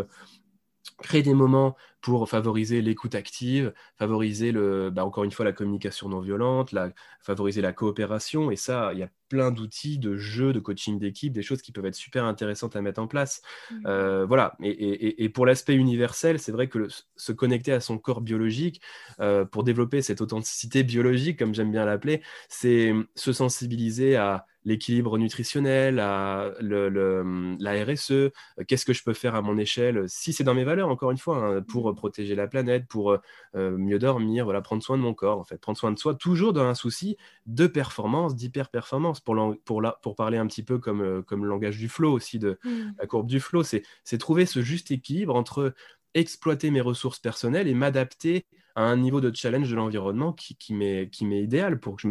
Créer 1.01 1.21
des 1.23 1.33
moments 1.33 1.75
pour 2.01 2.27
favoriser 2.27 2.81
l'écoute 2.81 3.13
active, 3.13 3.73
favoriser 3.97 4.51
le, 4.51 4.89
bah, 4.89 5.05
encore 5.05 5.23
une 5.23 5.31
fois 5.31 5.45
la 5.45 5.51
communication 5.51 6.09
non 6.09 6.19
violente, 6.19 6.71
la, 6.71 6.91
favoriser 7.21 7.61
la 7.61 7.73
coopération. 7.73 8.49
Et 8.49 8.55
ça, 8.55 8.91
il 8.93 8.99
y 8.99 9.03
a 9.03 9.09
plein 9.29 9.51
d'outils, 9.51 9.99
de 9.99 10.17
jeux, 10.17 10.51
de 10.51 10.59
coaching 10.59 10.99
d'équipe, 10.99 11.31
des 11.31 11.43
choses 11.43 11.61
qui 11.61 11.71
peuvent 11.71 11.85
être 11.85 11.95
super 11.95 12.25
intéressantes 12.25 12.75
à 12.75 12.81
mettre 12.81 12.99
en 12.99 13.07
place. 13.07 13.41
Mmh. 13.69 13.75
Euh, 13.85 14.25
voilà. 14.25 14.55
Et, 14.61 15.29
pour 15.29 15.45
l'aspect 15.45 15.75
universel, 15.75 16.39
c'est 16.39 16.51
vrai 16.51 16.67
que 16.67 16.87
se 17.15 17.31
connecter 17.31 17.71
à 17.71 17.79
son 17.79 17.97
corps 17.97 18.21
biologique 18.21 18.81
euh, 19.19 19.45
pour 19.45 19.63
développer 19.63 20.01
cette 20.01 20.21
authenticité 20.21 20.83
biologique, 20.83 21.37
comme 21.37 21.53
j'aime 21.53 21.71
bien 21.71 21.85
l'appeler, 21.85 22.21
c'est 22.49 22.93
se 23.15 23.31
sensibiliser 23.31 24.15
à 24.15 24.47
l'équilibre 24.63 25.17
nutritionnel, 25.17 25.99
à 25.99 26.51
le, 26.59 27.55
la 27.59 27.83
RSE, 27.83 28.11
euh, 28.11 28.31
qu'est-ce 28.67 28.85
que 28.85 28.93
je 28.93 29.03
peux 29.03 29.13
faire 29.13 29.35
à 29.35 29.41
mon 29.41 29.57
échelle, 29.57 30.05
si 30.07 30.33
c'est 30.33 30.43
dans 30.43 30.53
mes 30.53 30.63
valeurs, 30.63 30.89
encore 30.89 31.11
une 31.11 31.17
fois, 31.17 31.37
hein, 31.37 31.61
pour 31.61 31.91
mmh. 31.91 31.95
protéger 31.95 32.35
la 32.35 32.47
planète, 32.47 32.87
pour 32.87 33.11
euh, 33.55 33.77
mieux 33.77 33.99
dormir, 33.99 34.45
voilà, 34.45 34.61
prendre 34.61 34.83
soin 34.83 34.97
de 34.97 35.01
mon 35.01 35.13
corps, 35.13 35.39
en 35.39 35.43
fait, 35.43 35.57
prendre 35.57 35.77
soin 35.77 35.91
de 35.91 35.97
soi, 35.97 36.15
toujours 36.15 36.53
dans 36.53 36.65
un 36.65 36.75
souci 36.75 37.17
de 37.47 37.67
performance, 37.67 38.35
d'hyper-performance, 38.35 39.19
pour, 39.19 39.35
pour, 39.65 39.83
pour 40.01 40.15
parler 40.15 40.37
un 40.37 40.47
petit 40.47 40.63
peu 40.63 40.77
comme, 40.77 41.01
euh, 41.01 41.21
comme 41.21 41.43
le 41.43 41.49
langage 41.49 41.77
du 41.77 41.89
flow 41.89 42.11
aussi, 42.11 42.39
de 42.39 42.59
mmh. 42.63 42.91
la 42.99 43.07
courbe 43.07 43.27
du 43.27 43.39
flow, 43.39 43.63
c'est 43.63 43.83
trouver 44.19 44.45
ce 44.45 44.61
juste 44.61 44.91
équilibre 44.91 45.35
entre 45.35 45.73
exploiter 46.13 46.71
mes 46.71 46.81
ressources 46.81 47.19
personnelles 47.19 47.67
et 47.67 47.73
m'adapter 47.73 48.45
à 48.75 48.83
un 48.83 48.97
niveau 48.97 49.21
de 49.21 49.35
challenge 49.35 49.69
de 49.69 49.75
l'environnement 49.75 50.33
qui, 50.33 50.55
qui 50.55 50.73
m'est 50.73 51.09
idéal 51.21 51.79
pour 51.79 51.95
que 51.95 52.01
je 52.03 52.07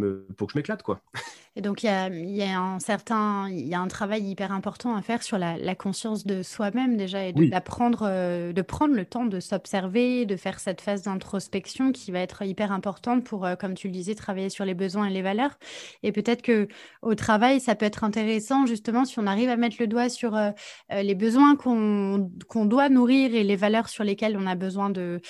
m'éclate. 0.55 0.83
quoi. 0.83 1.01
Et 1.61 1.63
donc, 1.63 1.83
il 1.83 1.87
y 1.87 1.89
a, 1.91 2.09
y 2.09 2.43
a 2.43 2.59
un 2.59 2.79
certain, 2.79 3.47
il 3.51 3.69
y 3.69 3.75
a 3.75 3.81
un 3.81 3.87
travail 3.87 4.23
hyper 4.23 4.51
important 4.51 4.97
à 4.97 5.03
faire 5.03 5.23
sur 5.23 5.37
la, 5.37 5.59
la 5.59 5.75
conscience 5.75 6.25
de 6.25 6.43
soi-même 6.43 6.97
déjà 6.97 7.27
et 7.27 7.35
d'apprendre, 7.35 8.09
euh, 8.09 8.55
de 8.55 8.63
prendre 8.63 8.95
le 8.95 9.05
temps 9.05 9.27
de 9.27 9.41
s'observer, 9.41 10.25
de 10.25 10.37
faire 10.37 10.59
cette 10.59 10.81
phase 10.81 11.03
d'introspection 11.03 11.93
qui 11.93 12.13
va 12.13 12.21
être 12.21 12.41
hyper 12.47 12.73
importante 12.73 13.25
pour, 13.25 13.45
euh, 13.45 13.57
comme 13.57 13.75
tu 13.75 13.89
le 13.89 13.93
disais, 13.93 14.15
travailler 14.15 14.49
sur 14.49 14.65
les 14.65 14.73
besoins 14.73 15.05
et 15.05 15.11
les 15.11 15.21
valeurs. 15.21 15.59
Et 16.03 16.13
peut-être 16.13 16.41
que 16.41 16.67
au 17.03 17.15
travail, 17.15 17.61
ça 17.61 17.75
peut 17.75 17.85
être 17.85 18.05
intéressant 18.05 18.65
justement 18.65 19.05
si 19.05 19.19
on 19.19 19.27
arrive 19.27 19.51
à 19.51 19.59
mettre 19.59 19.77
le 19.81 19.87
doigt 19.87 20.09
sur 20.09 20.37
euh, 20.37 20.53
les 20.91 21.15
besoins 21.15 21.57
qu'on 21.57 22.31
qu'on 22.49 22.65
doit 22.65 22.89
nourrir 22.89 23.35
et 23.35 23.45
les 23.45 23.57
valeurs 23.57 23.91
sur 23.91 24.03
lesquelles 24.03 24.39
on 24.39 24.47
a 24.47 24.55
besoin 24.55 24.89
de 24.89 25.21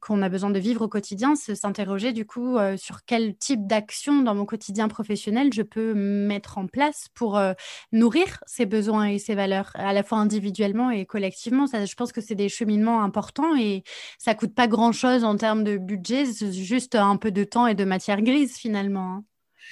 qu'on 0.00 0.22
a 0.22 0.28
besoin 0.28 0.50
de 0.50 0.58
vivre 0.58 0.82
au 0.82 0.88
quotidien, 0.88 1.36
s'interroger 1.36 2.12
du 2.12 2.26
coup 2.26 2.56
sur 2.76 3.04
quel 3.04 3.36
type 3.36 3.68
d'action 3.68 4.22
dans 4.22 4.34
mon 4.34 4.46
quotidien 4.46 4.63
professionnel 4.88 5.52
je 5.52 5.62
peux 5.62 5.94
mettre 5.94 6.58
en 6.58 6.66
place 6.66 7.08
pour 7.14 7.36
euh, 7.36 7.52
nourrir 7.92 8.42
ces 8.46 8.66
besoins 8.66 9.08
et 9.08 9.18
ces 9.18 9.34
valeurs, 9.34 9.70
à 9.74 9.92
la 9.92 10.02
fois 10.02 10.18
individuellement 10.18 10.90
et 10.90 11.06
collectivement. 11.06 11.66
Ça, 11.66 11.84
je 11.84 11.94
pense 11.94 12.12
que 12.12 12.20
c'est 12.20 12.34
des 12.34 12.48
cheminements 12.48 13.02
importants 13.02 13.56
et 13.56 13.84
ça 14.18 14.34
coûte 14.34 14.54
pas 14.54 14.66
grand-chose 14.68 15.24
en 15.24 15.36
termes 15.36 15.64
de 15.64 15.76
budget, 15.78 16.24
juste 16.52 16.94
un 16.94 17.16
peu 17.16 17.30
de 17.30 17.44
temps 17.44 17.66
et 17.66 17.74
de 17.74 17.84
matière 17.84 18.22
grise 18.22 18.56
finalement. 18.56 19.16
Hein. 19.16 19.24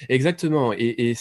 Exactement. 0.09 0.73
Et, 0.73 1.13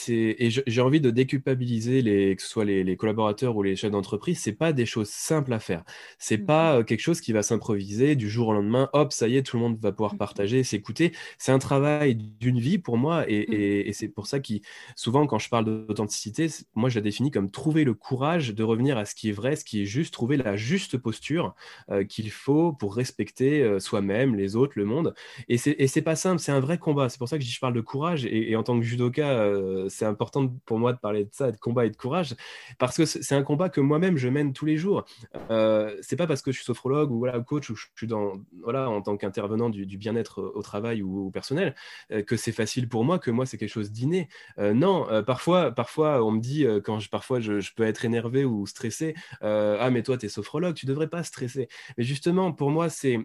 j'ai 0.66 0.80
envie 0.80 1.00
de 1.00 1.10
déculpabiliser 1.10 2.02
les, 2.02 2.36
que 2.36 2.42
ce 2.42 2.48
soit 2.48 2.64
les, 2.64 2.96
collaborateurs 2.96 3.56
ou 3.56 3.62
les 3.62 3.76
chefs 3.76 3.90
d'entreprise. 3.90 4.40
C'est 4.40 4.52
pas 4.52 4.72
des 4.72 4.86
choses 4.86 5.08
simples 5.08 5.52
à 5.52 5.58
faire. 5.58 5.84
C'est 6.18 6.38
mmh 6.38 6.46
pas 6.46 6.78
euh, 6.78 6.82
quelque 6.82 7.00
chose 7.00 7.20
qui 7.20 7.32
va 7.32 7.42
s'improviser 7.42 8.16
du 8.16 8.28
jour 8.28 8.48
au 8.48 8.52
lendemain. 8.52 8.88
Hop, 8.92 9.12
ça 9.12 9.28
y 9.28 9.36
est, 9.36 9.42
tout 9.42 9.56
le 9.56 9.62
monde 9.62 9.78
va 9.80 9.92
pouvoir 9.92 10.14
mmh 10.14 10.18
partager, 10.18 10.64
s'écouter. 10.64 11.12
C'est 11.38 11.52
un 11.52 11.58
travail 11.58 12.14
d'une 12.16 12.58
vie 12.58 12.78
pour 12.78 12.96
moi. 12.96 13.22
Mmh. 13.22 13.26
Et, 13.28 13.92
c'est 13.92 14.08
pour 14.08 14.26
ça 14.26 14.40
que 14.40 14.54
souvent, 14.96 15.26
quand 15.26 15.38
je 15.38 15.48
parle 15.48 15.86
d'authenticité, 15.86 16.48
moi, 16.74 16.88
je 16.88 16.96
la 16.96 17.02
définis 17.02 17.30
comme 17.30 17.50
trouver 17.50 17.84
le 17.84 17.94
courage 17.94 18.54
de 18.54 18.62
revenir 18.62 18.98
à 18.98 19.04
ce 19.04 19.14
qui 19.14 19.28
est 19.28 19.32
vrai, 19.32 19.56
ce 19.56 19.64
qui 19.64 19.82
est 19.82 19.84
juste, 19.84 20.12
trouver 20.12 20.36
la 20.36 20.56
juste 20.56 20.96
posture 20.96 21.54
euh, 21.90 22.04
qu'il 22.04 22.30
faut 22.30 22.72
pour 22.72 22.94
respecter 22.94 23.62
euh, 23.62 23.78
soi-même, 23.78 24.34
les 24.34 24.56
autres, 24.56 24.74
le 24.76 24.84
monde. 24.84 25.14
Et 25.48 25.58
c'est 25.58 26.02
pas 26.02 26.16
simple. 26.16 26.40
C'est 26.40 26.52
un 26.52 26.60
vrai 26.60 26.78
combat. 26.78 27.08
C'est 27.08 27.18
pour 27.18 27.28
ça 27.28 27.38
que 27.38 27.44
je 27.44 27.60
parle 27.60 27.74
de 27.74 27.80
courage. 27.80 28.26
et 28.26 28.56
en 28.56 28.61
tant 28.62 28.78
que 28.78 28.84
judoka, 28.84 29.30
euh, 29.30 29.88
c'est 29.88 30.04
important 30.04 30.48
pour 30.66 30.78
moi 30.78 30.92
de 30.92 30.98
parler 30.98 31.24
de 31.24 31.30
ça, 31.32 31.50
de 31.50 31.56
combat 31.56 31.86
et 31.86 31.90
de 31.90 31.96
courage, 31.96 32.34
parce 32.78 32.96
que 32.96 33.04
c'est 33.04 33.34
un 33.34 33.42
combat 33.42 33.68
que 33.68 33.80
moi-même 33.80 34.16
je 34.16 34.28
mène 34.28 34.52
tous 34.52 34.66
les 34.66 34.76
jours. 34.76 35.04
Euh, 35.50 35.96
c'est 36.00 36.16
pas 36.16 36.26
parce 36.26 36.42
que 36.42 36.52
je 36.52 36.56
suis 36.56 36.64
sophrologue 36.64 37.10
ou 37.10 37.18
voilà, 37.18 37.40
coach 37.40 37.70
ou 37.70 37.76
je 37.76 37.86
suis 37.96 38.06
dans, 38.06 38.34
voilà, 38.62 38.90
en 38.90 39.02
tant 39.02 39.16
qu'intervenant 39.16 39.70
du, 39.70 39.86
bien-être 39.96 40.42
au 40.42 40.62
travail 40.62 41.02
ou 41.02 41.26
au 41.26 41.30
personnel 41.30 41.74
euh, 42.10 42.22
que 42.22 42.36
c'est 42.36 42.52
facile 42.52 42.88
pour 42.88 43.04
moi, 43.04 43.18
que 43.18 43.30
moi 43.30 43.46
c'est 43.46 43.58
quelque 43.58 43.68
chose 43.68 43.92
d'inné. 43.92 44.28
non, 44.58 45.06
parfois, 45.26 45.70
parfois 45.70 46.24
on 46.24 46.32
me 46.32 46.40
dit, 46.40 46.66
quand 46.84 46.98
je, 46.98 47.08
parfois 47.08 47.40
je, 47.40 47.60
je, 47.60 47.72
peux 47.74 47.84
être 47.84 48.04
énervé 48.04 48.44
ou 48.44 48.66
stressé, 48.66 49.14
ah 49.40 49.90
mais 49.90 50.02
toi 50.02 50.16
tu 50.16 50.26
es 50.26 50.28
sophrologue, 50.28 50.74
tu 50.74 50.86
devrais 50.86 51.08
pas 51.08 51.22
stresser. 51.22 51.68
Mais 51.96 52.04
justement, 52.04 52.52
pour 52.52 52.70
moi, 52.70 52.88
c'est 52.88 53.18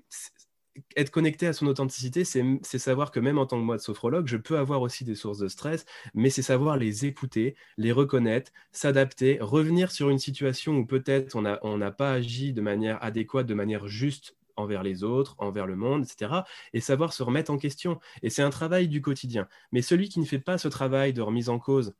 être 0.95 1.11
connecté 1.11 1.47
à 1.47 1.53
son 1.53 1.67
authenticité, 1.67 2.23
c'est 2.25 2.79
savoir 2.79 3.11
que 3.11 3.19
même 3.19 3.37
en 3.37 3.45
tant 3.45 3.57
que 3.57 3.63
moi 3.63 3.77
de 3.77 3.81
sophrologue, 3.81 4.27
je 4.27 4.37
peux 4.37 4.57
avoir 4.57 4.81
aussi 4.81 5.03
des 5.03 5.15
sources 5.15 5.39
de 5.39 5.47
stress, 5.47 5.85
mais 6.13 6.29
c'est 6.29 6.41
savoir 6.41 6.77
les 6.77 7.05
écouter, 7.05 7.55
les 7.77 7.91
reconnaître, 7.91 8.51
s'adapter, 8.71 9.37
revenir 9.41 9.91
sur 9.91 10.09
une 10.09 10.19
situation 10.19 10.73
où 10.77 10.85
peut-être 10.85 11.35
on 11.35 11.77
n'a 11.77 11.91
pas 11.91 12.13
agi 12.13 12.53
de 12.53 12.61
manière 12.61 13.03
adéquate, 13.03 13.45
de 13.45 13.53
manière 13.53 13.87
juste 13.87 14.35
envers 14.57 14.83
les 14.83 15.03
autres, 15.03 15.35
envers 15.37 15.67
le 15.67 15.75
monde, 15.75 16.03
etc. 16.03 16.41
Et 16.73 16.81
savoir 16.81 17.13
se 17.13 17.23
remettre 17.23 17.51
en 17.51 17.57
question. 17.57 17.99
Et 18.23 18.29
c'est 18.29 18.41
un 18.41 18.49
travail 18.49 18.87
du 18.87 19.01
quotidien. 19.01 19.47
Mais 19.71 19.81
celui 19.81 20.09
qui 20.09 20.19
ne 20.19 20.25
fait 20.25 20.39
pas 20.39 20.57
ce 20.57 20.67
travail 20.67 21.13
de 21.13 21.21
remise 21.21 21.49
en 21.49 21.59
cause, 21.59 21.93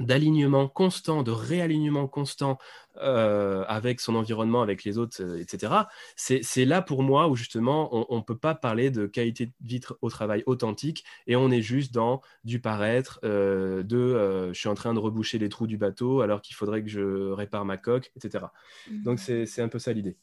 d'alignement 0.00 0.68
constant, 0.68 1.22
de 1.22 1.30
réalignement 1.30 2.08
constant 2.08 2.58
euh, 2.96 3.64
avec 3.66 4.00
son 4.00 4.14
environnement, 4.14 4.62
avec 4.62 4.84
les 4.84 4.98
autres, 4.98 5.20
euh, 5.20 5.40
etc. 5.40 5.72
C'est 6.16 6.64
là 6.64 6.82
pour 6.82 7.02
moi 7.02 7.28
où 7.28 7.36
justement 7.36 8.12
on 8.12 8.16
ne 8.16 8.22
peut 8.22 8.36
pas 8.36 8.54
parler 8.54 8.90
de 8.90 9.06
qualité 9.06 9.46
de 9.46 9.52
vie 9.60 9.80
au 10.00 10.10
travail 10.10 10.42
authentique 10.46 11.04
et 11.26 11.36
on 11.36 11.50
est 11.50 11.62
juste 11.62 11.92
dans 11.92 12.22
du 12.44 12.60
paraître, 12.60 13.20
euh, 13.24 13.82
de 13.82 14.52
je 14.52 14.58
suis 14.58 14.68
en 14.68 14.74
train 14.74 14.94
de 14.94 14.98
reboucher 14.98 15.38
les 15.38 15.48
trous 15.48 15.66
du 15.66 15.78
bateau 15.78 16.20
alors 16.20 16.40
qu'il 16.40 16.56
faudrait 16.56 16.82
que 16.82 16.88
je 16.88 17.30
répare 17.32 17.64
ma 17.64 17.76
coque, 17.76 18.12
etc. 18.16 18.46
Donc 18.90 19.18
mmh. 19.28 19.46
c'est 19.46 19.62
un 19.62 19.68
peu 19.68 19.78
ça 19.78 19.92
l'idée. 19.92 20.16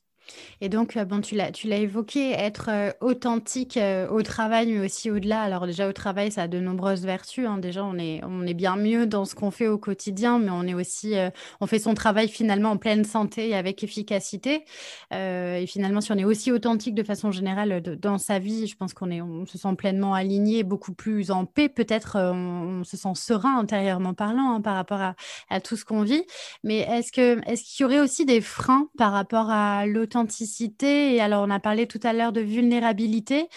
Et 0.62 0.70
donc, 0.70 0.96
euh, 0.96 1.06
bon, 1.06 1.22
tu 1.22 1.36
l'as, 1.36 1.52
tu 1.52 1.68
l'as 1.68 1.78
évoqué, 1.78 2.32
être 2.32 2.70
euh, 2.70 2.92
authentique 3.02 3.78
euh, 3.78 4.08
au 4.10 4.22
travail, 4.22 4.72
mais 4.72 4.86
aussi 4.86 5.10
au-delà. 5.10 5.42
Alors 5.42 5.66
déjà, 5.66 5.88
au 5.88 5.94
travail, 5.94 6.32
ça 6.32 6.44
a 6.44 6.48
de 6.48 6.60
nombreuses 6.60 7.04
vertus. 7.06 7.48
hein. 7.48 7.58
Déjà, 7.58 7.84
on 7.84 7.98
est, 7.98 8.22
on 8.24 8.46
est 8.46 8.54
bien 8.54 8.76
mieux 8.76 9.08
dans 9.08 9.26
ce 9.26 9.36
qu'on 9.36 9.52
fait 9.52 9.68
au 9.68 9.78
quotidien, 9.78 10.40
mais 10.40 10.52
on 10.52 10.64
est 10.64 10.74
aussi, 10.74 11.16
on 11.60 11.68
fait 11.68 11.80
son 11.80 11.94
travail 11.94 12.28
finalement 12.28 12.72
en 12.72 12.78
pleine 12.78 13.04
santé 13.04 13.50
et 13.50 13.56
avec 13.56 13.84
efficacité. 13.84 14.64
et 15.12 15.66
finalement, 15.68 16.02
si 16.02 16.12
on 16.12 16.18
est 16.18 16.24
aussi 16.24 16.52
authentique 16.52 16.96
de 16.96 17.04
façon 17.04 17.32
générale 17.32 17.82
dans 17.82 18.18
sa 18.18 18.40
vie, 18.40 18.68
je 18.68 18.76
pense 18.76 18.94
qu'on 18.94 19.10
est, 19.12 19.22
on 19.22 19.46
se 19.46 19.58
sent 19.58 19.76
pleinement 19.78 20.14
aligné, 20.14 20.64
beaucoup 20.64 20.94
plus 20.94 21.32
en 21.32 21.46
paix. 21.46 21.70
Peut-être, 21.70 22.18
on, 22.18 22.84
se 22.84 22.98
sent 22.98 23.14
serein 23.16 23.58
intérieurement 23.58 24.14
parlant 24.14 24.54
hein, 24.54 24.62
par 24.62 24.76
rapport 24.76 25.02
à, 25.02 25.16
à 25.50 25.62
tout 25.62 25.76
ce 25.76 25.86
qu'on 25.86 26.04
vit. 26.04 26.24
Mais 26.64 26.80
est-ce 26.80 27.12
que, 27.12 27.42
est-ce 27.50 27.64
qu'il 27.64 27.84
y 27.84 27.86
aurait 27.86 28.00
aussi 28.00 28.26
des 28.26 28.42
freins 28.42 28.88
par 28.98 29.12
rapport 29.12 29.50
à 29.50 29.86
l'authenticité 29.86 30.11
authenticité. 30.12 31.15
Et 31.15 31.21
alors, 31.21 31.43
on 31.47 31.50
a 31.50 31.60
parlé 31.60 31.88
tout 31.88 32.00
à 32.04 32.13
l'heure 32.13 32.34
de 32.34 32.41
vulnérabilité. 32.41 33.47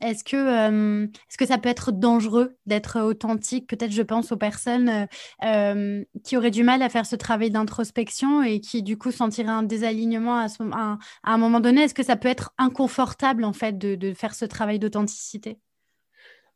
Est-ce 0.00 0.24
que, 0.24 0.36
euh, 0.36 1.06
est-ce 1.06 1.38
que 1.38 1.46
ça 1.46 1.58
peut 1.58 1.68
être 1.68 1.92
dangereux 1.92 2.56
d'être 2.66 3.00
authentique 3.00 3.68
Peut-être, 3.68 3.92
je 3.92 4.02
pense 4.02 4.32
aux 4.32 4.36
personnes 4.36 4.88
euh, 4.88 5.06
euh, 5.44 6.04
qui 6.24 6.36
auraient 6.36 6.50
du 6.50 6.64
mal 6.64 6.82
à 6.82 6.88
faire 6.88 7.06
ce 7.06 7.16
travail 7.16 7.50
d'introspection 7.50 8.42
et 8.42 8.60
qui, 8.60 8.82
du 8.82 8.98
coup, 8.98 9.12
sentiraient 9.12 9.48
un 9.48 9.62
désalignement 9.62 10.38
à, 10.38 10.98
un 11.24 11.38
moment 11.38 11.60
donné? 11.60 11.82
Est-ce 11.82 11.94
que 11.94 12.02
ça 12.02 12.16
peut 12.16 12.28
être 12.28 12.52
inconfortable, 12.58 13.44
en 13.44 13.52
fait, 13.52 13.78
de 13.78 14.14
faire 14.14 14.34
ce 14.34 14.44
travail 14.44 14.78
d'authenticité? 14.78 15.58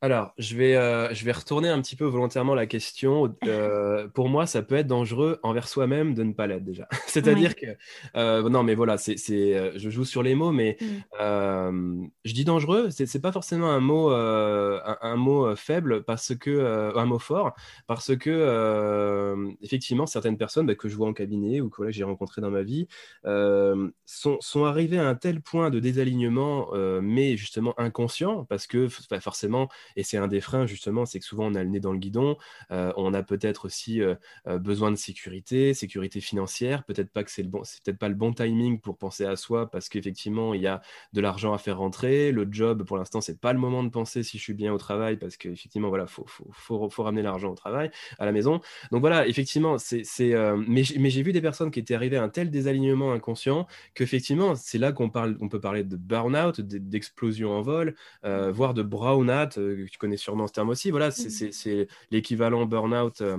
Alors, 0.00 0.32
je 0.38 0.56
vais, 0.56 0.76
euh, 0.76 1.12
je 1.12 1.24
vais 1.24 1.32
retourner 1.32 1.68
un 1.68 1.82
petit 1.82 1.96
peu 1.96 2.04
volontairement 2.04 2.54
la 2.54 2.66
question. 2.66 3.34
Euh, 3.44 4.06
pour 4.06 4.28
moi, 4.28 4.46
ça 4.46 4.62
peut 4.62 4.76
être 4.76 4.87
dangereux 4.87 5.40
envers 5.42 5.66
soi-même 5.66 6.14
de 6.14 6.22
ne 6.22 6.32
pas 6.32 6.46
l'être 6.46 6.62
déjà. 6.62 6.87
C'est-à-dire 7.08 7.56
que, 7.56 7.66
euh, 8.14 8.48
non, 8.48 8.62
mais 8.62 8.76
voilà, 8.76 8.96
c'est, 8.96 9.16
je 9.18 9.90
joue 9.90 10.04
sur 10.04 10.22
les 10.22 10.37
mots, 10.37 10.52
mais 10.52 10.76
mm. 10.80 12.06
je 12.24 12.32
dis 12.32 12.44
dangereux, 12.44 12.90
c'est, 12.90 13.06
c'est 13.06 13.20
pas 13.20 13.32
forcément 13.32 13.70
un 13.70 13.80
mot, 13.80 14.11
un, 14.11 15.16
mot 15.16 15.56
faible 15.56 16.04
parce 16.04 16.37
que, 16.37 16.94
un 16.96 17.04
mot 17.04 17.18
fort, 17.18 17.54
parce 17.88 18.16
que, 18.16 19.56
effectivement, 19.62 20.06
certaines 20.06 20.38
personnes 20.38 20.66
bah, 20.66 20.76
que 20.76 20.88
je 20.88 20.94
vois 20.94 21.08
en 21.08 21.12
cabinet 21.12 21.61
ou 21.61 21.70
que 21.70 21.90
j'ai 21.90 22.04
rencontrées 22.04 22.40
dans 22.40 22.52
ma 22.52 22.62
vie 22.62 22.87
sont, 23.24 24.38
sont 24.40 24.64
arrivées 24.64 24.98
à 24.98 25.08
un 25.08 25.16
tel 25.16 25.40
point 25.40 25.70
de 25.70 25.80
désalignement, 25.80 26.68
mais 27.02 27.37
justement 27.37 27.74
inconscient, 27.80 28.44
parce 28.44 28.68
que 28.68 28.87
bah, 29.11 29.18
forcément, 29.18 29.68
et 29.96 30.03
c'est 30.03 30.16
un 30.16 30.29
des 30.29 30.40
freins, 30.40 30.66
justement, 30.66 31.07
c'est 31.07 31.18
que 31.18 31.24
souvent 31.24 31.46
on 31.46 31.55
a 31.55 31.62
le 31.62 31.70
nez 31.70 31.81
dans 31.81 31.92
le 31.92 31.98
guidon, 31.98 32.37
euh, 32.70 32.92
on 32.96 33.14
a 33.14 33.22
peut-être 33.22 33.66
aussi 33.66 34.01
euh, 34.01 34.14
euh, 34.46 34.59
besoin 34.59 34.90
de 34.90 34.96
sécurité, 34.96 35.74
sécurité 35.74 36.20
financière, 36.20 36.85
peut-être 36.85 37.11
pas 37.11 37.24
que 37.24 37.31
c'est 37.31 37.42
le 37.42 37.48
bon, 37.48 37.61
peut-être 37.61 37.98
pas 37.98 38.09
le 38.09 38.14
bon 38.14 38.33
timing 38.33 38.81
pour 38.81 38.96
penser 38.98 39.24
à 39.24 39.37
soi 39.37 39.70
parce 39.70 39.88
qu'effectivement 39.88 40.55
il 40.55 40.62
y 40.62 40.66
a 40.66 40.81
de 41.12 41.20
l'argent 41.20 41.53
à 41.53 41.59
faire 41.59 41.79
rentrer, 41.79 42.33
le 42.33 42.46
job 42.51 42.85
pour 42.85 42.96
l'instant 42.96 43.20
c'est 43.20 43.40
pas 43.40 43.53
le 43.53 43.59
moment 43.59 43.83
de 43.83 43.88
penser 43.88 44.22
si 44.22 44.38
je 44.38 44.42
suis 44.42 44.55
bien 44.55 44.72
au 44.72 44.79
travail 44.79 45.16
parce 45.16 45.37
qu'effectivement 45.37 45.88
voilà 45.88 46.07
faut, 46.07 46.24
faut, 46.27 46.88
faut, 46.90 47.03
ramener 47.03 47.22
l'argent 47.22 47.51
au 47.51 47.55
travail, 47.55 47.90
à 48.18 48.27
la 48.27 48.33
maison. 48.33 48.61
Donc 48.90 49.01
voilà, 49.01 49.27
effectivement 49.27 49.79
c'est, 49.79 50.05
c'est 50.05 50.35
mais, 50.66 50.83
mais 50.98 51.11
j'ai 51.11 51.22
vu 51.22 51.33
des 51.33 51.40
personnes 51.40 51.70
qui 51.70 51.81
étaient 51.81 51.94
arrivées 51.94 52.16
à 52.16 52.22
un 52.22 52.29
tel 52.29 52.51
désalignement 52.51 53.12
inconscient 53.12 53.66
qu'effectivement 53.94 54.55
c'est 54.55 54.79
là 54.79 54.92
qu'on 54.92 55.11
parle, 55.11 55.37
on 55.40 55.48
peut 55.48 55.61
parler 55.61 55.85
de 55.85 55.96
burn-out, 55.96 56.61
d'explosion 56.61 57.53
en 57.53 57.62
vol, 57.62 57.94
voire 58.22 58.74
de 58.74 58.83
brown-out 58.83 59.59
tu 59.86 59.98
connais 59.98 60.16
sûrement 60.16 60.46
ce 60.46 60.52
terme 60.52 60.68
aussi. 60.70 60.90
Voilà, 60.90 61.10
c'est 61.10 61.50
mmh. 61.66 61.86
l'équivalent 62.10 62.66
burn-out. 62.66 63.20
Euh, 63.20 63.38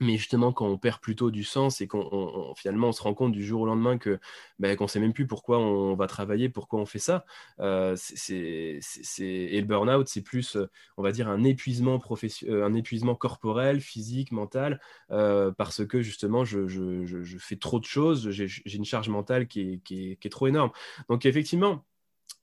mais 0.00 0.16
justement, 0.16 0.52
quand 0.52 0.66
on 0.66 0.78
perd 0.78 1.00
plutôt 1.00 1.30
du 1.30 1.44
sens 1.44 1.80
et 1.80 1.86
qu'on 1.86 2.54
finalement 2.56 2.88
on 2.88 2.92
se 2.92 3.02
rend 3.02 3.14
compte 3.14 3.30
du 3.32 3.44
jour 3.44 3.60
au 3.62 3.66
lendemain 3.66 3.98
que 3.98 4.18
ben, 4.58 4.76
qu'on 4.76 4.88
sait 4.88 4.98
même 4.98 5.12
plus 5.12 5.28
pourquoi 5.28 5.58
on 5.60 5.94
va 5.94 6.08
travailler, 6.08 6.48
pourquoi 6.48 6.80
on 6.80 6.86
fait 6.86 6.98
ça. 6.98 7.24
Euh, 7.60 7.94
c'est, 7.96 8.80
et 9.20 9.60
le 9.60 9.66
burn-out, 9.66 10.08
c'est 10.08 10.22
plus, 10.22 10.56
euh, 10.56 10.68
on 10.96 11.02
va 11.02 11.12
dire, 11.12 11.28
un 11.28 11.44
épuisement 11.44 12.00
professionnel, 12.00 12.62
un 12.64 12.74
épuisement 12.74 13.14
corporel, 13.14 13.80
physique, 13.80 14.32
mental, 14.32 14.80
parce 15.08 15.86
que 15.86 16.02
justement, 16.02 16.44
je, 16.44 16.66
je, 16.66 17.04
je, 17.06 17.38
fais 17.38 17.56
trop 17.56 17.78
de 17.78 17.84
choses, 17.84 18.30
j'ai, 18.30 18.48
une 18.74 18.84
charge 18.84 19.08
mentale 19.08 19.46
qui 19.46 19.60
est, 19.60 19.78
qui, 19.84 20.12
est, 20.12 20.16
qui 20.16 20.26
est, 20.28 20.30
trop 20.30 20.48
énorme. 20.48 20.70
Donc 21.08 21.26
effectivement, 21.26 21.84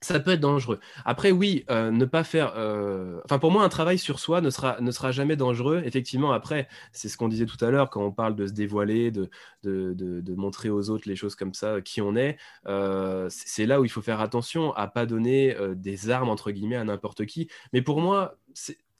ça 0.00 0.18
peut 0.18 0.32
être 0.32 0.40
dangereux. 0.40 0.80
Après, 1.04 1.30
oui, 1.30 1.64
euh, 1.70 1.90
ne 1.90 2.04
pas 2.04 2.24
faire. 2.24 2.54
Euh, 2.56 3.20
enfin, 3.24 3.38
pour 3.38 3.50
moi, 3.50 3.62
un 3.64 3.68
travail 3.68 3.98
sur 3.98 4.18
soi 4.18 4.40
ne 4.40 4.48
sera, 4.50 4.80
ne 4.80 4.90
sera 4.90 5.12
jamais 5.12 5.36
dangereux. 5.36 5.82
Effectivement, 5.84 6.32
après, 6.32 6.68
c'est 6.92 7.08
ce 7.08 7.16
qu'on 7.16 7.28
disait 7.28 7.46
tout 7.46 7.62
à 7.62 7.70
l'heure 7.70 7.90
quand 7.90 8.02
on 8.02 8.12
parle 8.12 8.34
de 8.34 8.46
se 8.46 8.52
dévoiler, 8.52 9.10
de, 9.10 9.28
de, 9.62 9.92
de, 9.94 10.34
montrer 10.34 10.70
aux 10.70 10.88
autres 10.90 11.08
les 11.08 11.16
choses 11.16 11.34
comme 11.34 11.52
ça, 11.52 11.80
qui 11.82 12.00
on 12.00 12.16
est. 12.16 12.38
Euh, 12.66 13.26
c'est 13.30 13.66
là 13.66 13.80
où 13.80 13.84
il 13.84 13.90
faut 13.90 14.02
faire 14.02 14.20
attention 14.20 14.72
à 14.74 14.86
pas 14.88 15.04
donner 15.04 15.56
des 15.76 16.10
armes, 16.10 16.30
entre 16.30 16.50
guillemets, 16.50 16.76
à 16.76 16.84
n'importe 16.84 17.26
qui. 17.26 17.48
Mais 17.72 17.82
pour 17.82 18.00
moi, 18.00 18.38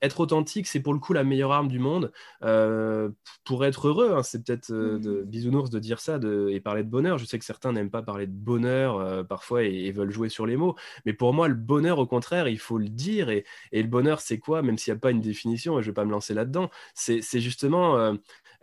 être 0.02 0.20
authentique, 0.20 0.66
c'est 0.66 0.80
pour 0.80 0.92
le 0.92 0.98
coup 0.98 1.12
la 1.12 1.24
meilleure 1.24 1.52
arme 1.52 1.68
du 1.68 1.78
monde 1.78 2.12
euh, 2.42 3.10
pour 3.44 3.64
être 3.64 3.88
heureux. 3.88 4.12
Hein. 4.14 4.22
c'est 4.22 4.44
peut-être 4.44 4.70
euh, 4.70 4.98
de 4.98 5.20
mmh. 5.20 5.24
bisounours 5.24 5.70
de 5.70 5.78
dire 5.78 6.00
ça 6.00 6.18
de, 6.18 6.48
et 6.50 6.60
parler 6.60 6.82
de 6.82 6.88
bonheur. 6.88 7.18
Je 7.18 7.24
sais 7.24 7.38
que 7.38 7.44
certains 7.44 7.72
n'aiment 7.72 7.90
pas 7.90 8.02
parler 8.02 8.26
de 8.26 8.32
bonheur 8.32 8.96
euh, 8.96 9.22
parfois 9.22 9.62
et, 9.64 9.90
veulent 9.92 10.10
jouer 10.10 10.28
sur 10.28 10.46
les 10.46 10.56
mots. 10.56 10.76
Mais 11.04 11.12
pour 11.12 11.34
moi, 11.34 11.48
le 11.48 11.54
bonheur, 11.54 11.98
au 11.98 12.06
contraire, 12.06 12.48
il 12.48 12.58
faut 12.58 12.78
le 12.78 12.88
dire. 12.88 13.30
Et, 13.30 13.44
et 13.72 13.82
le 13.82 13.88
bonheur, 13.88 14.20
c'est 14.20 14.38
quoi? 14.38 14.62
Même 14.62 14.78
s'il 14.78 14.92
n'y 14.92 14.98
a 14.98 15.00
pas 15.00 15.10
une 15.10 15.20
définition, 15.20 15.78
et 15.78 15.82
je 15.82 15.88
ne 15.88 15.90
vais 15.90 15.94
pas 15.94 16.04
me 16.04 16.12
lancer 16.12 16.34
là-dedans, 16.34 16.70
c'est 16.94 17.40
justement 17.40 18.14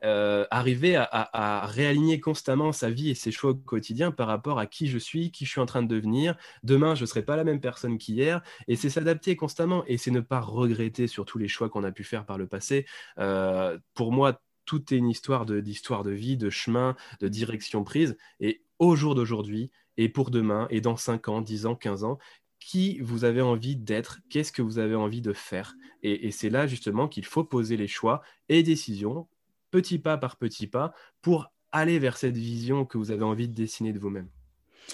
arriver 0.01 0.95
à, 0.95 1.07
à, 1.11 1.65
réaligner 1.65 2.19
constamment 2.19 2.71
sa 2.71 2.89
vie 2.89 3.09
et 3.09 3.15
ses 3.15 3.31
choix 3.31 3.51
au 3.51 3.55
quotidien 3.55 4.11
par 4.11 4.27
rapport 4.27 4.59
à 4.59 4.65
qui 4.65 4.87
je 4.87 4.97
suis, 4.97 5.31
qui 5.31 5.45
je 5.45 5.51
suis 5.51 5.61
en 5.61 5.65
train 5.65 5.81
de 5.81 5.87
devenir. 5.87 6.35
Demain, 6.63 6.95
je 6.95 7.01
ne 7.01 7.05
serai 7.07 7.23
pas 7.23 7.35
la 7.35 7.43
même 7.43 7.59
personne 7.59 7.97
qu'hier. 7.97 8.41
Et 8.67 8.75
c'est 8.75 8.89
s'adapter 8.89 9.35
constamment. 9.35 9.83
Et 9.87 9.97
c'est 9.97 10.11
ne 10.11 10.21
pas 10.21 10.39
regretter 10.39 11.07
sur 11.07 11.25
tous 11.25 11.37
les 11.37 11.47
choix 11.47 11.69
qu'on 11.69 11.83
a 11.83 11.91
pu 11.91 12.03
faire 12.03 12.25
par 12.25 12.37
le 12.37 12.47
passé. 12.47 12.85
Euh, 13.19 13.77
pour 13.93 14.11
moi, 14.11 14.41
tout 14.65 14.93
est 14.93 14.97
une 14.97 15.09
histoire 15.09 15.45
d'histoire 15.45 16.03
de, 16.03 16.11
vie, 16.11 16.37
de 16.37 16.49
chemin, 16.49 16.95
de 17.19 17.27
direction 17.27 17.83
prise. 17.83 18.17
Et 18.39 18.61
au 18.79 18.95
jour 18.95 19.15
d'aujourd'hui, 19.15 19.71
et 19.97 20.09
pour 20.09 20.29
demain, 20.29 20.67
et 20.69 20.81
dans 20.81 20.97
5 20.97 21.27
ans, 21.29 21.41
10 21.41 21.65
ans, 21.65 21.75
15 21.75 22.03
ans, 22.03 22.19
qui 22.59 22.99
vous 22.99 23.23
avez 23.23 23.41
envie 23.41 23.75
d'être, 23.75 24.19
qu'est-ce 24.29 24.51
que 24.51 24.61
vous 24.61 24.77
avez 24.77 24.95
envie 24.95 25.21
de 25.21 25.33
faire? 25.33 25.75
Et, 26.03 26.31
c'est 26.31 26.49
là 26.49 26.67
justement 26.67 27.07
qu'il 27.07 27.25
faut 27.25 27.43
poser 27.43 27.77
les 27.77 27.87
choix 27.87 28.21
et 28.49 28.61
décisions, 28.61 29.27
petit 29.71 29.99
pas 29.99 30.17
par 30.17 30.37
petit 30.37 30.67
pas, 30.67 30.93
pour 31.21 31.51
aller 31.71 31.99
vers 31.99 32.17
cette 32.17 32.37
vision 32.37 32.85
que 32.85 32.97
vous 32.97 33.11
avez 33.11 33.23
envie 33.23 33.47
de 33.47 33.53
dessiner 33.53 33.93
de 33.93 33.99
vous-même. 33.99 34.29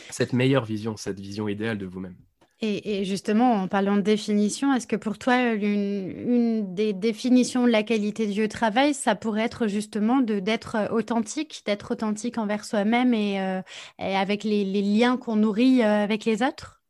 Cette 0.09 0.33
meilleure 0.33 0.65
vision, 0.65 0.97
cette 0.97 1.19
vision 1.19 1.47
idéale 1.47 1.77
de 1.77 1.85
vous-même. 1.85 2.15
Et, 2.65 3.03
justement, 3.03 3.55
en 3.55 3.67
parlant 3.67 3.97
de 3.97 4.01
définition, 4.01 4.73
est-ce 4.73 4.87
que 4.87 4.95
pour 4.95 5.17
toi, 5.17 5.51
une, 5.51 6.73
des 6.73 6.93
définitions 6.93 7.65
de 7.65 7.69
la 7.69 7.83
qualité 7.83 8.25
du 8.25 8.47
travail, 8.47 8.93
ça 8.93 9.15
pourrait 9.15 9.41
être 9.41 9.67
justement 9.67 10.21
d'être 10.21 10.77
authentique, 10.93 11.63
d'être 11.65 11.91
authentique 11.91 12.37
envers 12.37 12.63
soi-même 12.63 13.13
et, 13.13 13.41
euh, 13.41 13.61
avec 13.99 14.45
les, 14.45 14.63
liens 14.63 15.17
qu'on 15.17 15.35
nourrit 15.35 15.81
euh, 15.81 16.03
avec 16.05 16.23
les 16.23 16.41
autres? 16.41 16.82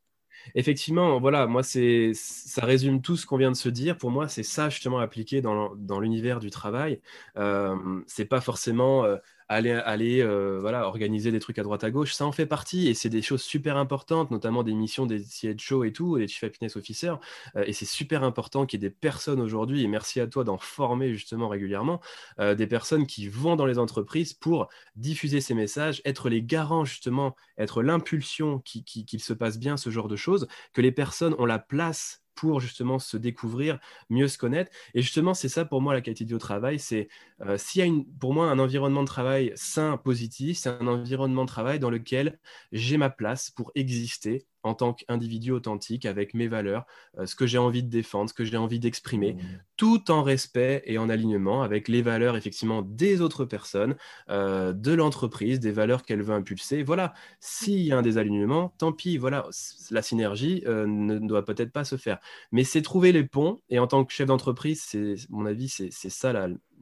Effectivement, 0.56 1.20
voilà, 1.20 1.48
moi, 1.48 1.64
c'est, 1.64 2.12
ça 2.14 2.66
résume 2.66 3.02
tout 3.02 3.18
ce 3.18 3.26
qu'on 3.26 3.38
vient 3.38 3.52
de 3.52 3.56
se 3.56 3.70
dire. 3.70 3.98
Pour 3.98 4.12
moi, 4.12 4.28
c'est 4.28 4.44
ça 4.44 4.70
justement 4.70 5.00
appliqué 5.00 5.42
dans, 5.42 5.74
l'univers 6.00 6.40
du 6.40 6.50
travail. 6.50 7.00
Euh, 7.38 7.76
c'est 8.08 8.26
pas 8.26 8.42
forcément 8.42 9.06
euh, 9.06 9.18
aller, 9.54 10.22
euh, 10.22 10.60
voilà, 10.60 10.88
organiser 10.88 11.32
des 11.32 11.40
trucs 11.40 11.60
à 11.60 11.64
droite 11.64 11.84
à 11.84 11.92
gauche, 11.92 12.14
ça 12.14 12.26
en 12.26 12.32
fait 12.32 12.46
partie 12.46 12.88
et 12.88 12.94
c'est 12.94 13.10
des 13.10 13.22
choses 13.22 13.42
super 13.42 13.78
importantes, 13.78 14.32
notamment 14.32 14.64
des 14.64 14.74
missions 14.74 15.06
des 15.06 15.24
CHO 15.24 15.84
et 15.84 15.94
tout, 15.94 16.18
des 16.18 16.28
Chief 16.28 16.44
Happiness 16.44 16.76
Officers. 16.76 17.16
Euh, 17.56 17.64
et 17.66 17.74
c'est 17.74 17.86
super 17.86 18.24
important 18.24 18.66
qu'il 18.66 18.82
y 18.82 18.86
ait 18.86 18.90
des 18.90 18.96
personnes 18.96 19.42
aujourd'hui, 19.42 19.84
et 19.84 19.88
merci 19.88 20.20
à 20.20 20.28
toi 20.28 20.44
d'en 20.44 20.58
former 20.58 21.14
justement 21.14 21.48
régulièrement, 21.48 22.02
euh, 22.40 22.56
des 22.56 22.68
personnes 22.68 23.06
qui 23.06 23.28
vont 23.28 23.56
dans 23.56 23.66
les 23.66 23.80
entreprises 23.80 24.34
pour 24.34 24.70
diffuser 24.96 25.42
ces 25.42 25.54
messages, 25.54 26.02
être 26.06 26.30
les 26.30 26.42
garants 26.42 26.86
justement, 26.86 27.36
être 27.58 27.84
l'impulsion 27.84 28.60
qu'il 28.60 28.84
qui, 28.84 29.20
se 29.20 29.34
passe 29.34 29.60
bien 29.60 29.78
ce 29.78 29.90
genre 29.90 30.08
de 30.08 30.16
choses, 30.16 30.48
que 30.74 30.82
les 30.82 30.92
personnes 30.92 31.36
ont 31.38 31.46
la 31.46 31.60
place 31.60 32.23
pour 32.36 32.60
justement 32.60 33.00
se 33.00 33.18
découvrir, 33.18 33.80
mieux 34.10 34.28
se 34.28 34.38
connaître. 34.38 34.72
Et 34.94 35.02
justement, 35.02 35.34
c'est 35.34 35.50
ça 35.50 35.66
pour 35.66 35.82
moi 35.82 35.94
la 35.94 36.02
qualité 36.02 36.26
du 36.26 36.38
travail. 36.38 36.80
C'est 36.80 37.08
euh, 37.42 37.58
s'il 37.58 37.80
y 37.80 37.82
a 37.84 37.86
une, 37.86 38.06
pour 38.06 38.34
moi 38.34 38.48
un 38.50 38.60
environnement 38.60 39.02
de 39.04 39.08
travail 39.08 39.52
sain, 39.56 39.98
positif, 39.98 40.58
c'est 40.58 40.70
un 40.70 40.88
environnement 40.88 41.44
de 41.44 41.50
travail 41.50 41.80
dans 41.80 41.90
lequel 41.90 42.40
j'ai 42.72 42.98
ma 42.98 43.10
place 43.10 43.52
pour 43.52 43.72
exister 43.76 44.46
en 44.64 44.74
tant 44.74 44.94
qu'individu 44.94 45.52
authentique 45.52 46.06
avec 46.06 46.34
mes 46.34 46.48
valeurs, 46.48 46.86
euh, 47.20 47.26
ce 47.26 47.36
que 47.36 47.46
j'ai 47.46 47.58
envie 47.58 47.84
de 47.84 47.90
défendre, 47.90 48.30
ce 48.30 48.34
que 48.34 48.46
j'ai 48.46 48.58
envie 48.58 48.80
d'exprimer, 48.80 49.34
mmh. 49.34 49.40
tout 49.78 50.10
en 50.10 50.24
respect 50.24 50.82
et 50.86 50.98
en 50.98 51.10
alignement 51.10 51.62
avec 51.62 51.90
les 51.90 52.02
valeurs 52.02 52.38
effectivement 52.38 52.82
des 52.82 53.22
autres 53.22 53.46
personnes, 53.46 53.96
euh, 54.30 54.72
de 54.72 54.94
l'entreprise, 54.94 55.60
des 55.60 55.72
valeurs 55.72 56.04
qu'elle 56.04 56.24
veut 56.24 56.34
impulser. 56.34 56.82
Voilà, 56.84 57.14
s'il 57.40 57.82
y 57.82 57.92
a 57.92 57.98
un 57.98 58.02
désalignement, 58.02 58.74
tant 58.78 58.94
pis, 58.94 59.18
voilà, 59.18 59.48
la 59.92 60.02
synergie 60.02 60.64
euh, 60.66 60.88
ne 60.88 61.20
doit 61.20 61.44
peut-être 61.44 61.72
pas 61.72 61.84
se 61.84 61.98
faire. 61.98 62.20
Mais 62.52 62.64
c'est 62.64 62.82
trouver 62.82 63.12
les 63.12 63.24
ponts, 63.24 63.62
et 63.70 63.80
en 63.80 63.88
tant 63.88 64.06
que 64.06 64.14
chef 64.14 64.28
d'entreprise, 64.28 64.82
c'est 64.88 65.16
mon 65.30 65.46
avis, 65.46 65.68
c'est 65.68 65.92
ça 65.92 66.34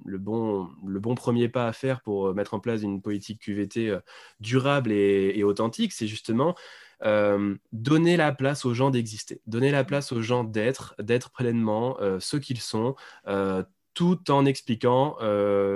le 0.03 0.17
bon, 0.17 0.69
le 0.86 0.99
bon 0.99 1.13
premier 1.13 1.47
pas 1.47 1.67
à 1.67 1.73
faire 1.73 2.01
pour 2.01 2.34
mettre 2.34 2.53
en 2.53 2.59
place 2.59 2.82
une 2.82 3.01
politique 3.01 3.39
QVT 3.41 3.97
durable 4.39 4.91
et 4.91 5.43
authentique, 5.43 5.91
c'est 5.93 6.07
justement 6.07 6.55
euh, 7.04 7.56
donner 7.72 8.18
la 8.18 8.32
place 8.32 8.66
aux 8.66 8.74
gens 8.74 8.91
d'exister, 8.91 9.41
donner 9.47 9.72
la 9.72 9.84
place 9.84 10.12
aux 10.12 10.22
gens 10.22 10.43
d'être, 10.43 10.95
d'être 10.99 11.32
pleinement 11.32 11.99
euh, 11.99 12.20
ce 12.20 12.38
qu'ils 12.38 12.60
sont, 12.60 12.95
euh, 13.28 13.64
tout 13.93 14.32
en 14.32 14.45
expliquant 14.45 15.18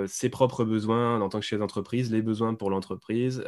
ses 0.06 0.30
propres 0.30 0.64
besoins 0.64 1.20
en 1.20 1.28
tant 1.28 1.38
que 1.38 1.44
chef 1.44 1.58
d'entreprise, 1.58 2.10
les 2.10 2.22
besoins 2.22 2.54
pour 2.54 2.70
l'entreprise, 2.70 3.44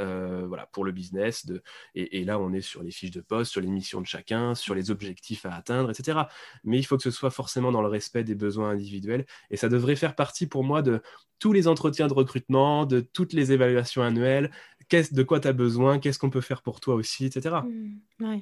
voilà, 0.47 0.67
pour 0.67 0.85
le 0.85 0.93
business. 0.93 1.47
Et, 1.95 2.23
là, 2.23 2.39
on 2.39 2.53
est 2.53 2.61
sur 2.61 2.83
les 2.83 2.91
fiches 2.91 3.13
de 3.13 3.23
poste, 3.23 3.51
sur 3.51 3.63
les 3.63 3.69
missions 3.69 4.03
de 4.03 4.07
chacun, 4.07 4.55
sur 4.55 4.75
les 4.75 4.91
objectifs 4.91 5.47
à 5.47 5.55
atteindre, 5.55 5.91
etc. 5.91 6.19
Mais 6.65 6.77
il 6.77 6.83
faut 6.83 6.99
que 6.99 7.03
ce 7.03 7.11
soit 7.11 7.31
forcément 7.31 7.73
dans 7.73 7.81
le 7.81 7.89
respect 7.89 8.25
des 8.25 8.35
besoins 8.35 8.69
individuels. 8.69 9.25
Et 9.51 9.57
ça 9.57 9.71
devrait 9.71 9.97
faire 9.97 10.15
partie 10.15 10.47
pour 10.47 10.65
moi 10.65 10.83
de 10.83 11.01
tous 11.39 11.53
les 11.53 11.69
entretiens 11.69 12.09
de 12.09 12.15
recrutement, 12.15 12.85
de 12.85 13.01
toutes 13.01 13.33
les 13.33 13.53
évaluations 13.53 14.03
annuelles, 14.03 14.51
de 14.91 15.23
quoi 15.23 15.41
tu 15.41 15.49
as 15.49 15.53
besoin, 15.53 15.99
qu'est-ce 15.99 16.19
qu'on 16.19 16.31
peut 16.31 16.41
faire 16.41 16.63
pour 16.63 16.81
toi 16.81 16.95
aussi, 16.95 17.27
etc. 17.27 17.57
Mmh, 17.65 18.39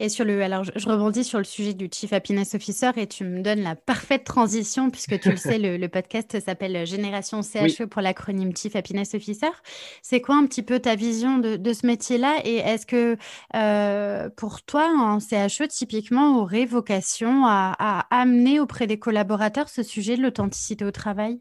et 0.00 0.08
sur 0.08 0.24
le, 0.24 0.42
alors 0.42 0.64
je, 0.64 0.88
rebondis 0.88 1.24
sur 1.24 1.38
le 1.38 1.44
sujet 1.44 1.74
du 1.74 1.88
Chief 1.92 2.12
Happiness 2.12 2.54
Officer 2.54 2.90
et 2.96 3.06
tu 3.06 3.24
me 3.24 3.42
donnes 3.42 3.62
la 3.62 3.74
parfaite 3.74 4.24
transition 4.24 4.90
puisque 4.90 5.18
tu 5.20 5.30
le 5.30 5.36
sais, 5.36 5.58
le, 5.58 5.88
podcast 5.88 6.38
s'appelle 6.40 6.86
Génération 6.86 7.42
CHE 7.42 7.84
pour 7.86 8.02
l'acronyme 8.02 8.56
Chief 8.56 8.74
Happiness 8.76 9.14
Officer. 9.14 9.50
C'est 10.02 10.20
quoi 10.20 10.36
un 10.36 10.46
petit 10.46 10.62
peu 10.62 10.78
ta 10.78 10.94
vision 10.94 11.38
de, 11.38 11.72
ce 11.72 11.86
métier-là 11.86 12.36
et 12.44 12.56
est-ce 12.56 12.86
que 12.86 13.16
euh, 13.54 14.30
pour 14.30 14.62
toi, 14.62 14.88
un 14.88 15.18
CHE 15.20 15.68
typiquement 15.68 16.40
aurait 16.40 16.64
vocation 16.64 17.46
à 17.46 18.06
amener 18.10 18.60
auprès 18.60 18.86
des 18.86 18.98
collaborateurs 18.98 19.68
ce 19.68 19.82
sujet 19.82 20.16
de 20.16 20.22
l'authenticité 20.22 20.84
au 20.84 20.90
travail? 20.90 21.40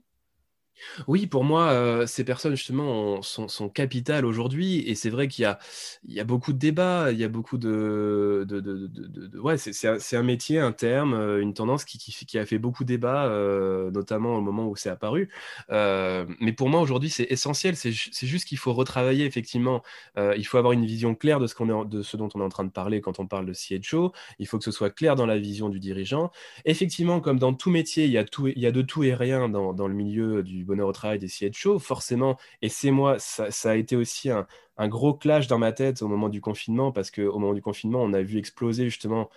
Oui, 1.07 1.27
pour 1.27 1.43
moi, 1.43 1.71
euh, 1.71 2.05
ces 2.05 2.23
personnes 2.23 2.55
justement 2.55 3.21
sont, 3.21 3.69
capitales 3.69 4.25
aujourd'hui, 4.25 4.79
et 4.87 4.95
c'est 4.95 5.09
vrai 5.09 5.27
qu'il 5.27 5.43
y 5.43 5.45
a, 5.45 5.59
il 6.07 6.13
y 6.13 6.19
a 6.19 6.23
beaucoup 6.23 6.53
de 6.53 6.57
débats, 6.57 7.11
il 7.11 7.17
y 7.17 7.23
a 7.23 7.27
beaucoup 7.27 7.57
de, 7.57 8.45
de, 8.47 9.39
ouais, 9.39 9.57
c'est 9.57 10.17
un, 10.17 10.23
métier, 10.23 10.59
un 10.59 10.71
terme, 10.71 11.13
euh, 11.13 11.41
une 11.41 11.53
tendance 11.53 11.85
qui, 11.85 11.97
qui, 11.97 12.39
a 12.39 12.45
fait 12.45 12.57
beaucoup 12.57 12.83
de 12.83 12.87
débats, 12.87 13.25
euh, 13.25 13.91
notamment 13.91 14.35
au 14.37 14.41
moment 14.41 14.67
où 14.67 14.75
c'est 14.75 14.89
apparu. 14.89 15.29
mais 15.69 16.53
pour 16.55 16.69
moi 16.69 16.81
aujourd'hui, 16.81 17.09
c'est 17.09 17.27
essentiel. 17.29 17.75
C'est 17.75 17.91
juste 17.91 18.47
qu'il 18.47 18.57
faut 18.57 18.73
retravailler 18.73 19.25
effectivement. 19.25 19.83
il 20.17 20.45
faut 20.45 20.57
avoir 20.57 20.73
une 20.73 20.85
vision 20.85 21.15
claire 21.15 21.39
de 21.39 21.47
ce 21.47 21.55
qu'on 21.55 21.85
de 21.85 22.01
ce 22.01 22.17
dont 22.17 22.29
on 22.35 22.41
est 22.41 22.43
en 22.43 22.49
train 22.49 22.63
de 22.63 22.71
parler 22.71 23.01
quand 23.01 23.19
on 23.19 23.27
parle 23.27 23.45
de 23.45 23.53
CHO. 23.53 24.13
Il 24.39 24.47
faut 24.47 24.57
que 24.57 24.63
ce 24.63 24.71
soit 24.71 24.89
clair 24.89 25.15
dans 25.15 25.25
la 25.25 25.37
vision 25.37 25.69
du 25.69 25.79
dirigeant. 25.79 26.31
Effectivement, 26.65 27.19
comme 27.19 27.39
dans 27.39 27.53
tout 27.53 27.69
métier, 27.69 28.05
il 28.05 28.11
y 28.11 28.17
a 28.17 28.23
tout, 28.23 28.47
il 28.47 28.59
y 28.59 28.65
a 28.65 28.71
de 28.71 28.81
tout 28.81 29.03
et 29.03 29.13
rien 29.13 29.49
dans, 29.49 29.73
dans 29.73 29.87
le 29.87 29.93
milieu 29.93 30.43
du 30.43 30.63
bonheur 30.67 30.87
au 30.87 30.91
travail 30.91 31.19
des 31.19 31.27
CHO, 31.27 31.79
forcément, 31.79 32.37
et 32.61 32.69
c'est 32.69 32.91
moi, 32.91 33.17
ça, 33.19 33.49
a 33.63 33.75
été 33.75 33.95
aussi 33.95 34.29
un, 34.29 34.45
gros 34.87 35.13
clash 35.13 35.47
dans 35.47 35.57
ma 35.57 35.71
tête 35.71 36.01
au 36.01 36.07
moment 36.07 36.29
du 36.29 36.41
confinement, 36.41 36.91
parce 36.91 37.11
qu'au 37.11 37.39
moment 37.39 37.53
du 37.53 37.61
confinement, 37.61 38.03
on 38.03 38.13
a 38.13 38.21
vu 38.21 38.37
exploser 38.37 38.85
justement 38.89 39.29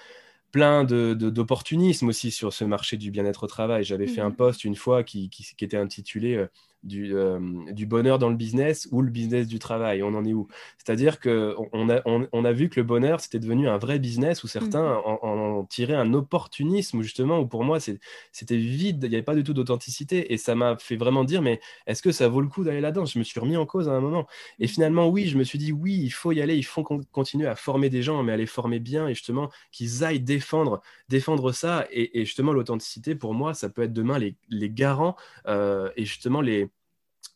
plein 0.53 0.85
d'opportunisme 0.85 2.07
de, 2.07 2.11
aussi 2.11 2.31
sur 2.31 2.53
ce 2.53 2.64
marché 2.64 2.97
du 2.97 3.11
bien-être 3.11 3.45
au 3.45 3.47
travail. 3.47 3.85
J'avais 3.85 4.09
fait 4.09 4.20
un 4.20 4.31
mmh. 4.31 4.37
post 4.37 4.64
une 4.64 4.74
fois 4.74 5.05
qui, 5.05 5.31
qui, 5.31 5.45
qui 5.57 5.64
était 5.64 5.76
intitulé 5.76 6.35
euh, 6.35 6.49
du, 6.83 7.14
euh, 7.14 7.39
du, 7.72 7.87
bonheur 7.87 8.18
dans 8.18 8.28
le 8.28 8.37
business 8.37 8.89
ou 8.91 9.03
le 9.03 9.11
business 9.11 9.47
du 9.47 9.59
travail. 9.59 10.03
On 10.03 10.14
en 10.14 10.24
est 10.24 10.33
où? 10.33 10.49
C'est-à-dire 10.78 11.20
qu'on 11.20 11.68
on 11.72 11.91
a, 11.91 12.01
on, 12.07 12.45
a, 12.45 12.53
vu 12.53 12.68
que 12.68 12.81
le 12.81 12.85
bonheur, 12.85 13.20
c'était 13.20 13.39
devenu 13.39 13.68
un 13.68 13.78
vrai 13.78 13.99
business 13.99 14.43
où 14.45 14.49
certains 14.49 14.95
mmh. 14.95 15.18
en, 15.22 15.64
tiraient 15.64 15.95
un 15.95 16.14
opportunisme, 16.14 17.03
justement, 17.03 17.41
où 17.41 17.47
pour 17.47 17.64
moi, 17.64 17.78
c'était 17.81 18.57
vide, 18.57 19.01
il 19.03 19.11
n'y 19.11 19.16
avait 19.16 19.22
pas 19.22 19.35
du 19.35 19.45
tout 19.45 19.53
d'authenticité. 19.53 20.33
Et 20.33 20.39
ça 20.39 20.55
m'a 20.55 20.76
fait 20.78 20.97
vraiment 20.97 21.24
dire, 21.24 21.43
mais 21.43 21.61
est-ce 21.87 22.03
que 22.03 22.12
ça 22.12 22.28
vaut 22.28 22.41
le 22.41 22.49
coup 22.49 22.64
d'aller 22.64 22.81
là-dedans? 22.81 23.05
Je 23.05 23.18
me 23.18 23.24
suis 23.24 23.41
remis 23.41 23.57
en 23.57 23.66
cause 23.66 23.89
à 23.89 23.93
un 23.93 24.01
moment. 24.01 24.26
Et 24.59 24.64
mmh. 24.64 24.68
finalement, 24.68 25.09
oui, 25.09 25.26
je 25.26 25.37
me 25.37 25.45
suis 25.45 25.59
dit, 25.59 25.72
oui, 25.72 26.01
il 26.03 26.11
faut 26.11 26.33
y 26.33 26.41
aller, 26.41 26.57
il 26.57 26.64
faut 26.64 26.83
continuer 26.83 27.47
à 27.47 27.57
former 27.57 27.91
des 27.91 28.03
gens, 28.03 28.22
mais 28.22 28.33
à 28.33 28.37
les 28.37 28.47
former 28.47 28.78
bien 28.78 29.09
et 29.09 29.14
justement 29.14 29.51
qu'ils 29.70 30.05
aillent 30.05 30.20
défendre, 30.20 30.81
défendre 31.09 31.53
ça. 31.53 31.87
Et, 31.91 32.24
justement, 32.24 32.53
l'authenticité, 32.53 33.14
pour 33.14 33.35
moi, 33.35 33.55
ça 33.55 33.68
peut 33.68 33.83
être 33.83 33.93
demain 33.93 34.18
les, 34.18 34.35
les 34.49 34.70
garants 34.70 35.16
euh, 35.47 35.91
et 35.97 36.05
justement 36.05 36.41
les 36.41 36.70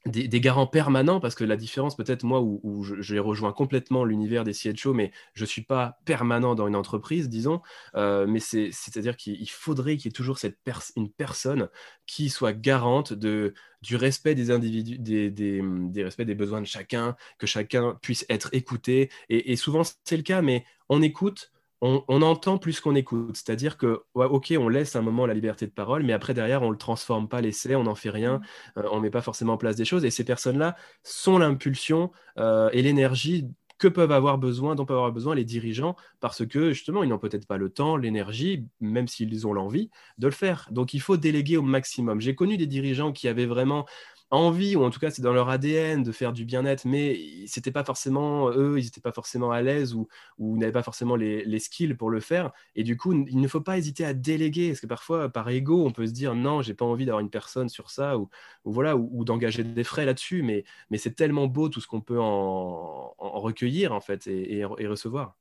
des, 0.06 0.40
garants 0.40 0.66
permanents, 0.66 1.18
parce 1.20 1.34
que 1.34 1.44
la 1.44 1.56
différence, 1.56 1.96
peut-être 1.96 2.24
moi, 2.24 2.40
où, 2.40 2.84
j'ai 3.00 3.18
rejoint 3.18 3.52
complètement 3.52 4.04
l'univers 4.04 4.44
des 4.44 4.52
CHO, 4.52 4.92
mais 4.92 5.12
je 5.32 5.42
ne 5.42 5.46
suis 5.46 5.62
pas 5.62 5.98
permanent 6.04 6.54
dans 6.54 6.68
une 6.68 6.76
entreprise, 6.76 7.28
disons, 7.28 7.62
euh, 7.94 8.26
mais 8.26 8.40
c'est-à-dire 8.40 9.16
qu'il 9.16 9.48
faudrait 9.50 9.96
qu'il 9.96 10.06
y 10.06 10.08
ait 10.08 10.12
toujours 10.12 10.38
cette 10.38 10.58
une 10.96 11.10
personne 11.10 11.68
qui 12.06 12.28
soit 12.28 12.52
garante 12.52 13.12
de, 13.12 13.54
du 13.82 13.96
respect 13.96 14.34
des 14.34 14.50
individus, 14.50 14.98
des, 14.98 15.30
des, 15.30 15.62
des 15.62 16.34
besoins 16.34 16.60
de 16.60 16.66
chacun, 16.66 17.16
que 17.38 17.46
chacun 17.46 17.98
puisse 18.02 18.26
être 18.28 18.50
écouté. 18.52 19.10
Et 19.28 19.56
souvent, 19.56 19.82
c'est 20.04 20.16
le 20.16 20.22
cas, 20.22 20.42
mais 20.42 20.64
on 20.88 21.02
écoute, 21.02 21.52
on, 21.80 22.22
entend 22.22 22.58
plus 22.58 22.80
qu'on 22.80 22.94
écoute. 22.94 23.36
C'est-à-dire 23.36 23.76
que, 23.76 24.04
ok, 24.14 24.54
on 24.58 24.68
laisse 24.68 24.96
un 24.96 25.02
moment 25.02 25.26
la 25.26 25.34
liberté 25.34 25.66
de 25.66 25.70
parole, 25.70 26.02
mais 26.02 26.12
après, 26.12 26.32
derrière, 26.32 26.62
on 26.62 26.68
ne 26.68 26.72
le 26.72 26.78
transforme 26.78 27.28
pas 27.28 27.40
l'essai, 27.40 27.74
on 27.74 27.84
n'en 27.84 27.94
fait 27.94 28.10
rien, 28.10 28.38
mmh. 28.38 28.80
euh, 28.80 28.88
on 28.90 28.96
ne 28.96 29.02
met 29.02 29.10
pas 29.10 29.20
forcément 29.20 29.54
en 29.54 29.58
place 29.58 29.76
des 29.76 29.84
choses. 29.84 30.04
Et 30.04 30.10
ces 30.10 30.24
personnes-là 30.24 30.76
sont 31.02 31.38
l'impulsion 31.38 32.10
euh, 32.38 32.70
et 32.72 32.82
l'énergie 32.82 33.48
que 33.78 33.88
peuvent 33.88 34.12
avoir 34.12 34.38
besoin, 34.38 34.74
dont 34.76 34.86
peuvent 34.86 34.96
avoir 34.96 35.12
besoin 35.12 35.34
les 35.34 35.44
dirigeants, 35.44 35.96
parce 36.20 36.46
que 36.46 36.72
justement, 36.72 37.02
ils 37.02 37.08
n'ont 37.08 37.18
peut-être 37.18 37.46
pas 37.46 37.58
le 37.58 37.70
temps, 37.70 37.96
l'énergie, 37.96 38.66
même 38.80 39.08
s'ils 39.08 39.46
ont 39.46 39.52
l'envie, 39.52 39.90
de 40.18 40.26
le 40.26 40.32
faire. 40.32 40.68
Donc, 40.70 40.94
il 40.94 41.00
faut 41.00 41.16
déléguer 41.16 41.56
au 41.56 41.62
maximum. 41.62 42.20
J'ai 42.20 42.34
connu 42.34 42.56
des 42.56 42.66
dirigeants 42.66 43.12
qui 43.12 43.28
avaient 43.28 43.46
vraiment 43.46 43.84
envie, 44.30 44.76
ou 44.76 44.82
en 44.82 44.90
tout 44.90 45.00
cas 45.00 45.10
c'est 45.10 45.22
dans 45.22 45.32
leur 45.32 45.48
ADN 45.48 46.02
de 46.02 46.12
faire 46.12 46.32
du 46.32 46.44
bien-être, 46.44 46.84
mais 46.86 47.18
c'était 47.46 47.70
pas 47.70 47.84
forcément 47.84 48.50
eux, 48.50 48.78
ils 48.78 48.84
n'étaient 48.84 49.00
pas 49.00 49.12
forcément 49.12 49.50
à 49.50 49.62
l'aise 49.62 49.94
ou, 49.94 50.08
n'avaient 50.38 50.72
pas 50.72 50.82
forcément 50.82 51.16
les, 51.16 51.58
skills 51.58 51.94
pour 51.94 52.10
le 52.10 52.20
faire. 52.20 52.52
Et 52.74 52.82
du 52.82 52.96
coup, 52.96 53.12
il 53.12 53.40
ne 53.40 53.48
faut 53.48 53.60
pas 53.60 53.78
hésiter 53.78 54.04
à 54.04 54.14
déléguer, 54.14 54.68
parce 54.68 54.80
que 54.80 54.86
parfois, 54.86 55.28
par 55.28 55.48
ego, 55.48 55.86
on 55.86 55.92
peut 55.92 56.06
se 56.06 56.12
dire 56.12 56.34
non, 56.34 56.62
j'ai 56.62 56.74
pas 56.74 56.84
envie 56.84 57.06
d'avoir 57.06 57.20
une 57.20 57.30
personne 57.30 57.68
sur 57.68 57.90
ça, 57.90 58.18
ou, 58.18 58.28
voilà, 58.64 58.96
ou, 58.96 59.24
d'engager 59.24 59.64
des 59.64 59.84
frais 59.84 60.04
là-dessus, 60.04 60.42
mais, 60.42 60.64
mais 60.90 60.98
c'est 60.98 61.14
tellement 61.14 61.46
beau 61.46 61.68
tout 61.68 61.80
ce 61.80 61.86
qu'on 61.86 62.00
peut 62.00 62.20
en, 62.20 63.14
recueillir 63.18 63.92
en 63.92 64.00
fait 64.00 64.26
et, 64.26 64.64
recevoir. 64.64 65.36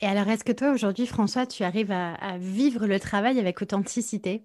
Et 0.00 0.06
alors, 0.06 0.28
est-ce 0.28 0.44
que 0.44 0.52
toi, 0.52 0.72
aujourd'hui, 0.72 1.06
François, 1.06 1.46
tu 1.46 1.64
arrives 1.64 1.90
à 1.92 2.38
vivre 2.38 2.86
le 2.86 3.00
travail 3.00 3.38
avec 3.38 3.60
authenticité? 3.62 4.44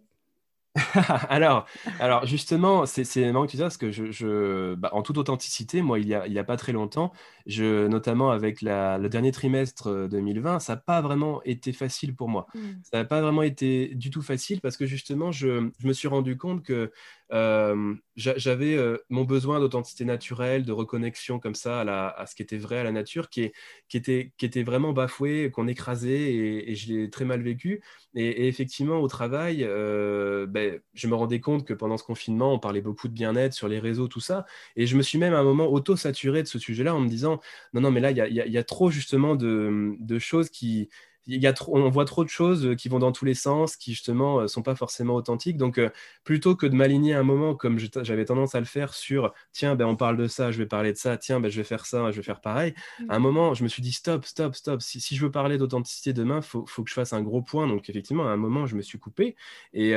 alors, 1.29 1.67
alors 1.99 2.25
justement, 2.25 2.87
c'est 2.87 3.31
marrant 3.31 3.45
que 3.45 3.51
tu 3.51 3.57
dis 3.57 3.61
ça 3.61 3.65
parce 3.65 3.77
que 3.77 3.91
je, 3.91 4.73
bah, 4.73 4.89
en 4.93 5.03
toute 5.03 5.19
authenticité, 5.19 5.83
moi, 5.83 5.99
il 5.99 6.07
y 6.07 6.15
a, 6.15 6.25
il 6.25 6.33
y 6.33 6.39
a 6.39 6.43
pas 6.43 6.57
très 6.57 6.71
longtemps, 6.71 7.11
je, 7.45 7.85
notamment 7.87 8.31
avec 8.31 8.61
le 8.63 9.07
dernier 9.07 9.31
trimestre 9.31 10.07
2020, 10.09 10.59
ça 10.59 10.73
n'a 10.73 10.77
pas 10.77 11.01
vraiment 11.01 11.43
été 11.43 11.73
facile 11.73 12.15
pour 12.15 12.27
moi. 12.27 12.47
Mmh. 12.55 12.59
Ça 12.83 12.97
n'a 12.97 13.05
pas 13.05 13.21
vraiment 13.21 13.43
été 13.43 13.93
du 13.93 14.09
tout 14.09 14.23
facile 14.23 14.61
parce 14.61 14.75
que 14.75 14.87
justement, 14.87 15.31
je, 15.31 15.69
je 15.77 15.87
me 15.87 15.93
suis 15.93 16.07
rendu 16.07 16.37
compte 16.37 16.63
que 16.63 16.91
euh, 17.33 17.95
j'avais 18.15 18.75
euh, 18.75 18.97
mon 19.09 19.23
besoin 19.23 19.59
d'authenticité 19.59 20.05
naturelle, 20.05 20.65
de 20.65 20.71
reconnexion 20.71 21.39
comme 21.39 21.55
ça 21.55 21.81
à, 21.81 22.25
ce 22.27 22.35
qui 22.35 22.43
était 22.43 22.57
vrai 22.57 22.77
à 22.77 22.83
la 22.83 22.91
nature, 22.91 23.29
qui, 23.29 23.51
était, 23.93 24.63
vraiment 24.63 24.93
bafoué, 24.93 25.49
qu'on 25.51 25.67
écrasait 25.67 26.33
et, 26.33 26.75
je 26.75 26.93
l'ai 26.93 27.09
très 27.09 27.25
mal 27.25 27.41
vécu. 27.41 27.81
Et, 28.13 28.47
effectivement, 28.47 28.99
au 28.99 29.07
travail, 29.07 29.63
euh, 29.63 30.45
ben, 30.45 30.79
je 30.93 31.07
me 31.07 31.15
rendais 31.15 31.39
compte 31.39 31.65
que 31.65 31.73
pendant 31.73 31.97
ce 31.97 32.03
confinement, 32.03 32.53
on 32.53 32.59
parlait 32.59 32.81
beaucoup 32.81 33.07
de 33.07 33.13
bien-être 33.13 33.53
sur 33.53 33.67
les 33.67 33.79
réseaux, 33.79 34.07
tout 34.07 34.19
ça. 34.19 34.45
Et 34.75 34.85
je 34.85 34.95
me 34.95 35.01
suis 35.01 35.17
même 35.17 35.33
à 35.33 35.39
un 35.39 35.43
moment 35.43 35.67
auto-saturé 35.67 36.43
de 36.43 36.47
ce 36.47 36.59
sujet-là 36.59 36.93
en 36.93 36.99
me 36.99 37.09
disant, 37.09 37.39
non, 37.73 37.81
non, 37.81 37.91
mais 37.91 37.99
là, 37.99 38.11
il 38.11 38.17
y 38.17 38.57
a, 38.57 38.63
trop 38.63 38.91
justement 38.91 39.35
de 39.35 40.19
choses 40.19 40.49
qui 40.49 40.89
il 41.25 41.41
y 41.41 41.47
a 41.47 41.53
trop, 41.53 41.77
on 41.77 41.89
voit 41.89 42.05
trop 42.05 42.23
de 42.23 42.29
choses 42.29 42.65
euh, 42.65 42.75
qui 42.75 42.89
vont 42.89 42.99
dans 42.99 43.11
tous 43.11 43.25
les 43.25 43.33
sens, 43.33 43.75
qui 43.75 43.91
justement 43.93 44.39
ne 44.39 44.43
euh, 44.45 44.47
sont 44.47 44.61
pas 44.61 44.75
forcément 44.75 45.15
authentiques. 45.15 45.57
Donc, 45.57 45.77
euh, 45.77 45.89
plutôt 46.23 46.55
que 46.55 46.65
de 46.65 46.75
m'aligner 46.75 47.13
un 47.13 47.23
moment 47.23 47.55
comme 47.55 47.79
j'avais 47.79 48.25
tendance 48.25 48.55
à 48.55 48.59
le 48.59 48.65
faire 48.65 48.93
sur 48.93 49.33
tiens, 49.51 49.75
ben, 49.75 49.85
on 49.85 49.95
parle 49.95 50.17
de 50.17 50.27
ça, 50.27 50.51
je 50.51 50.57
vais 50.57 50.65
parler 50.65 50.91
de 50.91 50.97
ça, 50.97 51.17
tiens, 51.17 51.39
ben, 51.39 51.49
je 51.49 51.57
vais 51.57 51.63
faire 51.63 51.85
ça, 51.85 52.11
je 52.11 52.17
vais 52.17 52.23
faire 52.23 52.41
pareil. 52.41 52.73
Mmh. 52.99 53.11
À 53.11 53.15
un 53.15 53.19
moment, 53.19 53.53
je 53.53 53.63
me 53.63 53.69
suis 53.69 53.81
dit 53.81 53.93
stop, 53.93 54.25
stop, 54.25 54.55
stop. 54.55 54.81
Si, 54.81 54.99
si 54.99 55.15
je 55.15 55.25
veux 55.25 55.31
parler 55.31 55.57
d'authenticité 55.57 56.13
demain, 56.13 56.37
il 56.37 56.43
faut, 56.43 56.65
faut, 56.65 56.83
que 56.83 56.89
je 56.89 56.95
fasse 56.95 57.13
un 57.13 57.21
gros 57.21 57.41
point. 57.41 57.67
Donc, 57.67 57.89
effectivement, 57.89 58.27
à 58.27 58.31
un 58.31 58.37
moment, 58.37 58.65
je 58.65 58.75
me 58.75 58.81
suis 58.81 58.99
coupé 58.99 59.35
et. 59.73 59.95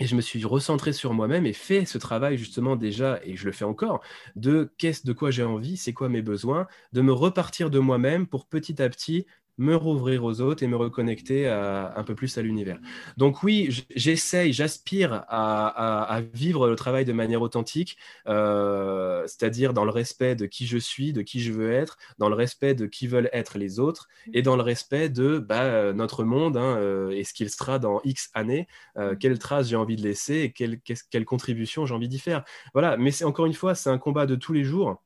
Et 0.00 0.06
je 0.06 0.16
me 0.16 0.20
suis 0.20 0.44
recentré 0.44 0.92
sur 0.92 1.14
moi-même 1.14 1.46
et 1.46 1.52
fait 1.52 1.84
ce 1.84 1.98
travail 1.98 2.36
justement 2.36 2.74
déjà, 2.74 3.20
et 3.22 3.36
je 3.36 3.46
le 3.46 3.52
fais 3.52 3.64
encore, 3.64 4.00
de 4.34 4.72
qu'est-ce 4.76 5.06
de 5.06 5.12
quoi 5.12 5.30
j'ai 5.30 5.44
envie, 5.44 5.76
c'est 5.76 5.92
quoi 5.92 6.08
mes 6.08 6.20
besoins, 6.20 6.66
de 6.92 7.00
me 7.00 7.12
repartir 7.12 7.70
de 7.70 7.78
moi-même 7.78 8.26
pour 8.26 8.46
petit 8.46 8.82
à 8.82 8.88
petit 8.88 9.24
me 9.58 9.74
rouvrir 9.76 10.24
aux 10.24 10.40
autres 10.40 10.62
et 10.62 10.66
me 10.66 10.76
reconnecter 10.76 11.48
un 11.48 12.02
peu 12.04 12.14
plus 12.14 12.36
à 12.38 12.42
l'univers. 12.42 12.78
Donc 13.16 13.42
oui, 13.42 13.84
j'essaye, 13.94 14.52
j'aspire 14.52 15.24
à, 15.28 16.20
vivre 16.32 16.68
le 16.68 16.76
travail 16.76 17.04
de 17.04 17.12
manière 17.12 17.42
authentique, 17.42 17.96
euh, 18.28 19.22
c'est-à-dire 19.26 19.74
dans 19.74 19.84
le 19.84 19.90
respect 19.90 20.34
de 20.34 20.46
qui 20.46 20.66
je 20.66 20.78
suis, 20.78 21.12
de 21.12 21.22
qui 21.22 21.40
je 21.40 21.52
veux 21.52 21.72
être, 21.72 21.98
dans 22.18 22.28
le 22.28 22.34
respect 22.34 22.74
de 22.74 22.86
qui 22.86 23.06
veulent 23.06 23.30
être 23.32 23.58
les 23.58 23.78
autres, 23.78 24.08
et 24.32 24.42
dans 24.42 24.56
le 24.56 24.62
respect 24.62 25.08
de 25.08 25.38
bah, 25.38 25.92
notre 25.92 26.24
monde 26.24 26.56
hein, 26.56 26.76
euh, 26.78 27.10
et 27.10 27.24
ce 27.24 27.32
qu'il 27.34 27.50
sera 27.50 27.78
dans 27.78 28.00
X 28.04 28.30
années, 28.34 28.66
euh, 28.96 29.14
quelle 29.16 29.38
trace 29.38 29.68
j'ai 29.68 29.76
envie 29.76 29.96
de 29.96 30.02
laisser 30.02 30.40
et 30.40 30.52
quelle, 30.52 30.80
quelle 30.80 31.24
contribution 31.24 31.86
j'ai 31.86 31.94
envie 31.94 32.08
d'y 32.08 32.18
faire. 32.18 32.44
Voilà, 32.72 32.96
mais 32.96 33.10
c'est 33.10 33.24
encore 33.24 33.46
une 33.46 33.54
fois, 33.54 33.74
c'est 33.74 33.90
un 33.90 33.98
combat 33.98 34.26
de 34.26 34.36
tous 34.36 34.52
les 34.52 34.64
jours. 34.64 35.02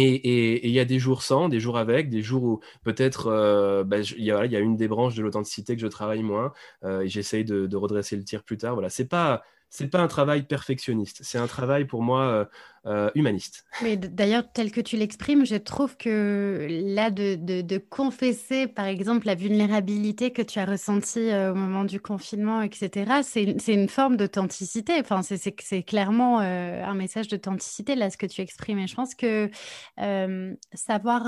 Et 0.00 0.66
il 0.66 0.72
y 0.72 0.80
a 0.80 0.84
des 0.84 0.98
jours 0.98 1.22
sans, 1.22 1.48
des 1.48 1.60
jours 1.60 1.78
avec, 1.78 2.08
des 2.08 2.22
jours 2.22 2.42
où 2.44 2.60
peut-être 2.84 3.26
euh, 3.26 3.84
bah, 3.84 3.98
il 4.00 4.24
y, 4.24 4.30
a 4.30 4.60
une 4.60 4.76
des 4.76 4.88
branches 4.88 5.14
de 5.14 5.22
l'authenticité 5.22 5.74
que 5.74 5.82
je 5.82 5.86
travaille 5.88 6.22
moins 6.22 6.52
euh, 6.84 7.02
et 7.02 7.08
j'essaye 7.08 7.44
de, 7.44 7.66
de, 7.66 7.76
redresser 7.76 8.16
le 8.16 8.24
tir 8.24 8.44
plus 8.44 8.58
tard. 8.58 8.74
Voilà, 8.74 8.90
c'est 8.90 9.08
pas 9.08 9.42
c'est 9.70 9.88
pas 9.88 10.00
un 10.00 10.08
travail 10.08 10.42
perfectionniste, 10.44 11.20
c'est 11.22 11.38
un 11.38 11.46
travail 11.46 11.84
pour 11.84 12.02
moi 12.02 12.22
euh, 12.22 12.44
euh, 12.86 13.10
humaniste. 13.14 13.66
Mais 13.82 13.96
d'ailleurs, 13.96 14.44
tel 14.52 14.72
que 14.72 14.80
tu 14.80 14.96
l'exprimes, 14.96 15.44
je 15.44 15.56
trouve 15.56 15.96
que 15.96 16.66
là, 16.70 17.10
de, 17.10 17.78
confesser, 17.90 18.66
par 18.66 18.86
exemple, 18.86 19.26
la 19.26 19.34
vulnérabilité 19.34 20.32
que 20.32 20.40
tu 20.40 20.58
as 20.58 20.64
ressentie 20.64 21.30
euh, 21.30 21.52
au 21.52 21.54
moment 21.54 21.84
du 21.84 22.00
confinement, 22.00 22.62
etc., 22.62 23.20
c'est 23.22 23.74
une 23.74 23.88
forme 23.88 24.16
d'authenticité. 24.16 24.94
Enfin, 25.00 25.20
c'est 25.22 25.82
clairement 25.82 26.38
un 26.38 26.94
message 26.94 27.28
d'authenticité, 27.28 27.94
là, 27.94 28.08
ce 28.10 28.16
que 28.16 28.26
tu 28.26 28.40
exprimes. 28.40 28.78
Et 28.78 28.86
je 28.86 28.94
pense 28.94 29.14
que 29.14 29.50
savoir 30.72 31.26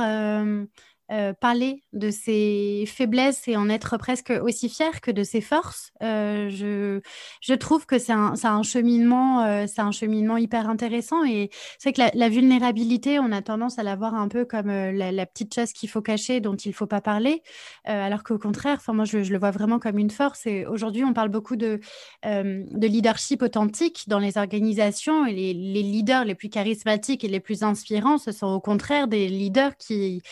euh, 1.12 1.32
parler 1.32 1.82
de 1.92 2.08
ses 2.12 2.84
faiblesses 2.86 3.48
et 3.48 3.56
en 3.56 3.68
être 3.68 3.96
presque 3.96 4.32
aussi 4.44 4.68
fier 4.68 5.00
que 5.00 5.10
de 5.10 5.24
ses 5.24 5.40
forces. 5.40 5.90
Euh, 6.04 6.48
je, 6.50 7.00
je 7.40 7.54
trouve 7.54 7.84
que 7.84 7.98
c'est 7.98 8.12
un, 8.12 8.34
un, 8.44 8.62
cheminement, 8.62 9.42
euh, 9.42 9.64
c'est 9.66 9.80
un 9.80 9.90
cheminement 9.90 10.36
hyper 10.36 10.68
intéressant 10.68 11.24
et 11.24 11.50
c'est 11.78 11.92
que 11.92 12.00
la, 12.14 12.28
vulnérabilité, 12.28 13.18
on 13.18 13.32
a 13.32 13.42
tendance 13.42 13.80
à 13.80 13.82
la 13.82 13.96
voir 13.96 14.14
un 14.14 14.28
peu 14.28 14.44
comme 14.44 14.68
la, 14.68 15.26
petite 15.26 15.52
chose 15.52 15.72
qu'il 15.72 15.88
faut 15.88 16.00
cacher, 16.00 16.38
dont 16.38 16.54
il 16.54 16.72
faut 16.72 16.86
pas 16.86 17.00
parler, 17.00 17.42
alors 17.84 18.22
qu'au 18.22 18.38
contraire, 18.38 18.76
enfin 18.76 18.92
moi 18.92 19.04
je, 19.04 19.24
je, 19.24 19.32
le 19.32 19.38
vois 19.38 19.50
vraiment 19.50 19.80
comme 19.80 19.98
une 19.98 20.10
force. 20.10 20.46
Et 20.46 20.64
aujourd'hui, 20.64 21.02
on 21.02 21.12
parle 21.12 21.28
beaucoup 21.28 21.56
de, 21.56 21.80
de 22.24 22.86
leadership 22.86 23.42
authentique 23.42 24.04
dans 24.06 24.20
les 24.20 24.38
organisations 24.38 25.26
et 25.26 25.32
les, 25.32 25.54
les, 25.54 25.82
leaders 25.82 26.24
les 26.24 26.36
plus 26.36 26.50
charismatiques 26.50 27.24
et 27.24 27.28
les 27.28 27.40
plus 27.40 27.64
inspirants, 27.64 28.18
ce 28.18 28.30
sont 28.30 28.46
au 28.46 28.60
contraire 28.60 29.08
des 29.08 29.28
leaders 29.28 29.76
qui 29.76 30.22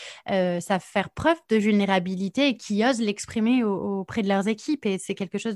savent 0.69 0.83
faire 0.83 1.09
preuve 1.09 1.37
de 1.49 1.57
vulnérabilité 1.57 2.49
et 2.49 2.57
qui 2.57 2.85
osent 2.85 3.01
l'exprimer 3.01 3.63
auprès 3.63 4.21
de 4.21 4.27
leurs 4.27 4.47
équipes. 4.47 4.85
Et 4.85 4.97
c'est 4.97 5.15
quelque 5.15 5.37
chose 5.37 5.55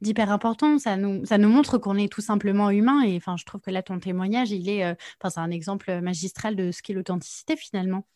d'hyper 0.00 0.30
important. 0.30 0.78
Ça 0.78 0.96
nous, 0.96 1.24
ça 1.24 1.38
nous 1.38 1.48
montre 1.48 1.78
qu'on 1.78 1.96
est 1.96 2.12
tout 2.12 2.20
simplement 2.20 2.70
humain. 2.70 3.02
Et 3.02 3.16
enfin, 3.16 3.36
je 3.36 3.44
trouve 3.44 3.60
que 3.60 3.70
là, 3.70 3.82
ton 3.82 3.98
témoignage, 3.98 4.50
il 4.50 4.68
est, 4.68 4.84
euh, 4.84 4.94
c'est 5.22 5.38
un 5.38 5.50
exemple 5.50 6.00
magistral 6.00 6.56
de 6.56 6.70
ce 6.70 6.82
qu'est 6.82 6.94
l'authenticité 6.94 7.56
finalement. 7.56 8.06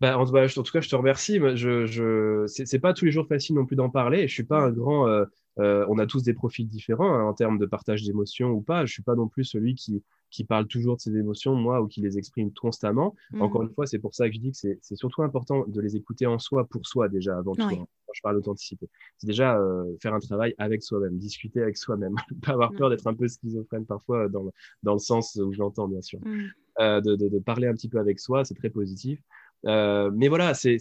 Bah, 0.00 0.18
en, 0.18 0.26
tout 0.26 0.32
cas, 0.32 0.46
je 0.80 0.88
te 0.88 0.96
remercie. 0.96 1.40
Je, 1.54 1.86
je, 1.86 2.44
c'est 2.46 2.78
pas 2.78 2.92
tous 2.92 3.06
les 3.06 3.10
jours 3.10 3.26
facile 3.26 3.56
non 3.56 3.64
plus 3.64 3.76
d'en 3.76 3.90
parler. 3.90 4.28
Je 4.28 4.32
suis 4.34 4.44
pas 4.44 4.60
un 4.60 4.70
grand. 4.70 5.08
Euh, 5.08 5.24
euh, 5.58 5.84
on 5.88 5.98
a 5.98 6.06
tous 6.06 6.22
des 6.22 6.34
profils 6.34 6.66
différents 6.66 7.12
hein, 7.12 7.24
en 7.24 7.34
termes 7.34 7.58
de 7.58 7.66
partage 7.66 8.02
d'émotions 8.02 8.50
ou 8.50 8.60
pas. 8.60 8.86
Je 8.86 8.92
suis 8.92 9.02
pas 9.02 9.14
non 9.14 9.28
plus 9.28 9.44
celui 9.44 9.74
qui 9.74 10.02
qui 10.30 10.44
parle 10.44 10.66
toujours 10.66 10.96
de 10.96 11.00
ses 11.00 11.16
émotions, 11.16 11.54
moi, 11.54 11.80
ou 11.80 11.86
qui 11.86 12.00
les 12.00 12.18
exprime 12.18 12.52
constamment. 12.52 13.14
Mmh. 13.30 13.42
Encore 13.42 13.62
une 13.62 13.70
fois, 13.70 13.86
c'est 13.86 13.98
pour 13.98 14.14
ça 14.14 14.28
que 14.28 14.34
je 14.34 14.40
dis 14.40 14.52
que 14.52 14.58
c'est 14.58 14.96
surtout 14.96 15.22
important 15.22 15.64
de 15.66 15.80
les 15.80 15.96
écouter 15.96 16.26
en 16.26 16.38
soi, 16.38 16.66
pour 16.66 16.86
soi 16.86 17.08
déjà, 17.08 17.38
avant 17.38 17.54
tout. 17.54 17.62
Hein, 17.62 17.86
quand 18.06 18.12
je 18.14 18.22
parle 18.22 18.36
d'authenticité. 18.36 18.88
C'est 19.18 19.26
déjà 19.26 19.58
euh, 19.58 19.84
faire 20.00 20.14
un 20.14 20.18
travail 20.18 20.54
avec 20.58 20.82
soi-même, 20.82 21.18
discuter 21.18 21.62
avec 21.62 21.76
soi-même, 21.76 22.14
pas 22.42 22.52
avoir 22.52 22.72
peur 22.72 22.90
d'être 22.90 23.06
un 23.06 23.14
peu 23.14 23.28
schizophrène 23.28 23.86
parfois 23.86 24.28
dans, 24.28 24.50
dans 24.82 24.94
le 24.94 24.98
sens 24.98 25.36
où 25.36 25.52
je 25.52 25.58
l'entends, 25.58 25.88
bien 25.88 26.02
sûr. 26.02 26.20
Mmh. 26.24 26.44
Euh, 26.80 27.00
de, 27.00 27.16
de, 27.16 27.28
de, 27.28 27.38
parler 27.38 27.66
un 27.66 27.74
petit 27.74 27.88
peu 27.88 27.98
avec 27.98 28.20
soi, 28.20 28.44
c'est 28.44 28.54
très 28.54 28.70
positif. 28.70 29.20
Mais 29.64 30.28
voilà, 30.28 30.54
c'est 30.54 30.78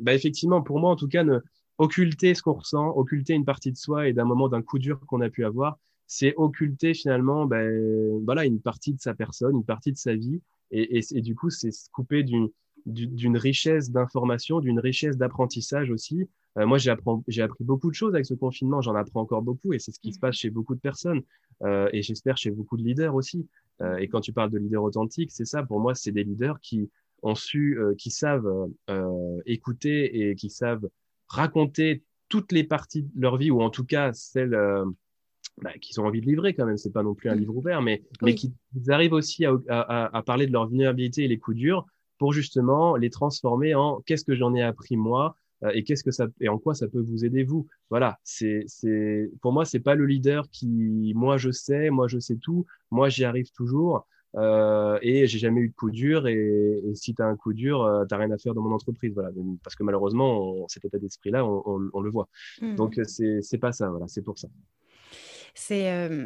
bah, 0.00 0.12
effectivement, 0.12 0.60
pour 0.60 0.78
moi 0.78 0.90
en 0.90 0.96
tout 0.96 1.08
cas, 1.08 1.24
ne, 1.24 1.38
occulter 1.82 2.32
ce 2.34 2.42
qu'on 2.42 2.52
ressent, 2.52 2.90
occulter 2.90 3.34
une 3.34 3.44
partie 3.44 3.72
de 3.72 3.76
soi 3.76 4.06
et 4.08 4.12
d'un 4.12 4.24
moment 4.24 4.48
d'un 4.48 4.62
coup 4.62 4.78
dur 4.78 5.00
qu'on 5.06 5.20
a 5.20 5.28
pu 5.28 5.44
avoir, 5.44 5.80
c'est 6.06 6.32
occulter 6.36 6.94
finalement 6.94 7.44
ben, 7.44 8.22
voilà, 8.24 8.44
une 8.44 8.60
partie 8.60 8.94
de 8.94 9.00
sa 9.00 9.14
personne, 9.14 9.56
une 9.56 9.64
partie 9.64 9.90
de 9.90 9.96
sa 9.98 10.14
vie. 10.14 10.40
Et, 10.70 11.00
et, 11.10 11.20
du 11.20 11.34
coup, 11.34 11.50
c'est 11.50 11.72
se 11.72 11.90
couper 11.90 12.22
d'une 12.22 13.36
richesse 13.36 13.90
d'informations, 13.90 14.60
d'une 14.60 14.78
richesse 14.78 15.16
d'apprentissage 15.16 15.90
aussi. 15.90 16.28
Euh, 16.56 16.66
moi, 16.66 16.78
j'ai 16.78 16.90
appris 17.42 17.64
beaucoup 17.64 17.90
de 17.90 17.94
choses 17.96 18.14
avec 18.14 18.26
ce 18.26 18.34
confinement, 18.34 18.80
j'en 18.80 18.94
apprends 18.94 19.22
encore 19.22 19.42
beaucoup 19.42 19.72
et 19.72 19.80
c'est 19.80 19.90
ce 19.90 19.98
qui 19.98 20.12
se 20.12 20.20
passe 20.20 20.36
chez 20.36 20.50
beaucoup 20.50 20.76
de 20.76 20.80
personnes 20.80 21.22
euh, 21.64 21.88
et 21.92 22.02
j'espère 22.02 22.36
chez 22.36 22.52
beaucoup 22.52 22.76
de 22.76 22.84
leaders 22.84 23.14
aussi. 23.14 23.48
Euh, 23.80 23.96
et 23.96 24.06
quand 24.06 24.20
tu 24.20 24.32
parles 24.32 24.50
de 24.50 24.58
leaders 24.58 24.84
authentiques, 24.84 25.32
c'est 25.32 25.46
ça, 25.46 25.64
pour 25.64 25.80
moi, 25.80 25.96
c'est 25.96 26.12
des 26.12 26.22
leaders 26.22 26.60
qui 26.60 26.90
ont 27.24 27.34
su, 27.34 27.78
qui 27.98 28.10
savent 28.10 28.50
écouter 29.46 30.30
et 30.30 30.34
qui 30.34 30.50
savent 30.50 30.88
raconter 31.32 32.04
toutes 32.28 32.52
les 32.52 32.64
parties 32.64 33.02
de 33.02 33.20
leur 33.20 33.36
vie 33.36 33.50
ou 33.50 33.60
en 33.60 33.70
tout 33.70 33.84
cas 33.84 34.12
celles 34.12 34.56
bah, 35.60 35.72
qu'ils 35.80 36.00
ont 36.00 36.06
envie 36.06 36.20
de 36.20 36.26
livrer 36.26 36.54
quand 36.54 36.66
même. 36.66 36.78
C'est 36.78 36.92
pas 36.92 37.02
non 37.02 37.14
plus 37.14 37.28
un 37.28 37.34
mm. 37.34 37.40
livre 37.40 37.56
ouvert, 37.56 37.82
mais, 37.82 38.02
mais 38.22 38.34
qui 38.34 38.54
arrivent 38.88 39.12
aussi 39.12 39.44
à, 39.44 39.54
à, 39.68 40.16
à, 40.16 40.22
parler 40.22 40.46
de 40.46 40.52
leur 40.52 40.68
vulnérabilité 40.68 41.24
et 41.24 41.28
les 41.28 41.38
coups 41.38 41.56
durs 41.56 41.86
pour 42.18 42.32
justement 42.32 42.96
les 42.96 43.10
transformer 43.10 43.74
en 43.74 44.00
qu'est-ce 44.06 44.24
que 44.24 44.34
j'en 44.34 44.54
ai 44.54 44.62
appris 44.62 44.96
moi, 44.96 45.36
et 45.74 45.84
qu'est-ce 45.84 46.02
que 46.02 46.10
ça 46.10 46.26
et 46.40 46.48
en 46.48 46.58
quoi 46.58 46.74
ça 46.74 46.88
peut 46.88 47.00
vous 47.00 47.24
aider 47.24 47.44
vous? 47.44 47.68
Voilà, 47.90 48.18
c'est 48.24 48.64
c'est 48.66 49.30
pour 49.40 49.52
moi 49.52 49.64
c'est 49.64 49.80
pas 49.80 49.94
le 49.94 50.06
leader 50.06 50.48
qui 50.50 51.12
moi 51.14 51.36
je 51.36 51.50
sais, 51.50 51.90
moi 51.90 52.08
je 52.08 52.18
sais 52.18 52.36
tout, 52.36 52.66
moi 52.90 53.08
j'y 53.08 53.24
arrive 53.24 53.50
toujours. 53.52 54.06
Euh, 54.34 54.98
et 55.02 55.26
j'ai 55.26 55.38
jamais 55.38 55.60
eu 55.60 55.68
de 55.68 55.74
coup 55.74 55.90
dur. 55.90 56.26
Et, 56.26 56.82
et 56.84 56.94
si 56.94 57.14
tu 57.14 57.22
as 57.22 57.26
un 57.26 57.36
coup 57.36 57.52
dur, 57.52 57.82
euh, 57.82 58.04
tu 58.06 58.14
rien 58.14 58.30
à 58.30 58.38
faire 58.38 58.54
dans 58.54 58.62
mon 58.62 58.72
entreprise. 58.72 59.12
Voilà. 59.14 59.30
Parce 59.62 59.76
que 59.76 59.82
malheureusement, 59.82 60.66
cet 60.68 60.84
état 60.84 60.98
d'esprit-là, 60.98 61.44
on, 61.44 61.62
on, 61.66 61.90
on, 61.92 62.00
le 62.00 62.10
voit. 62.10 62.28
Mmh. 62.60 62.76
Donc, 62.76 63.00
c'est 63.04 63.58
pas 63.58 63.72
ça. 63.72 63.90
Voilà, 63.90 64.08
c'est 64.08 64.22
pour 64.22 64.38
ça. 64.38 64.48
C'est 65.54 66.16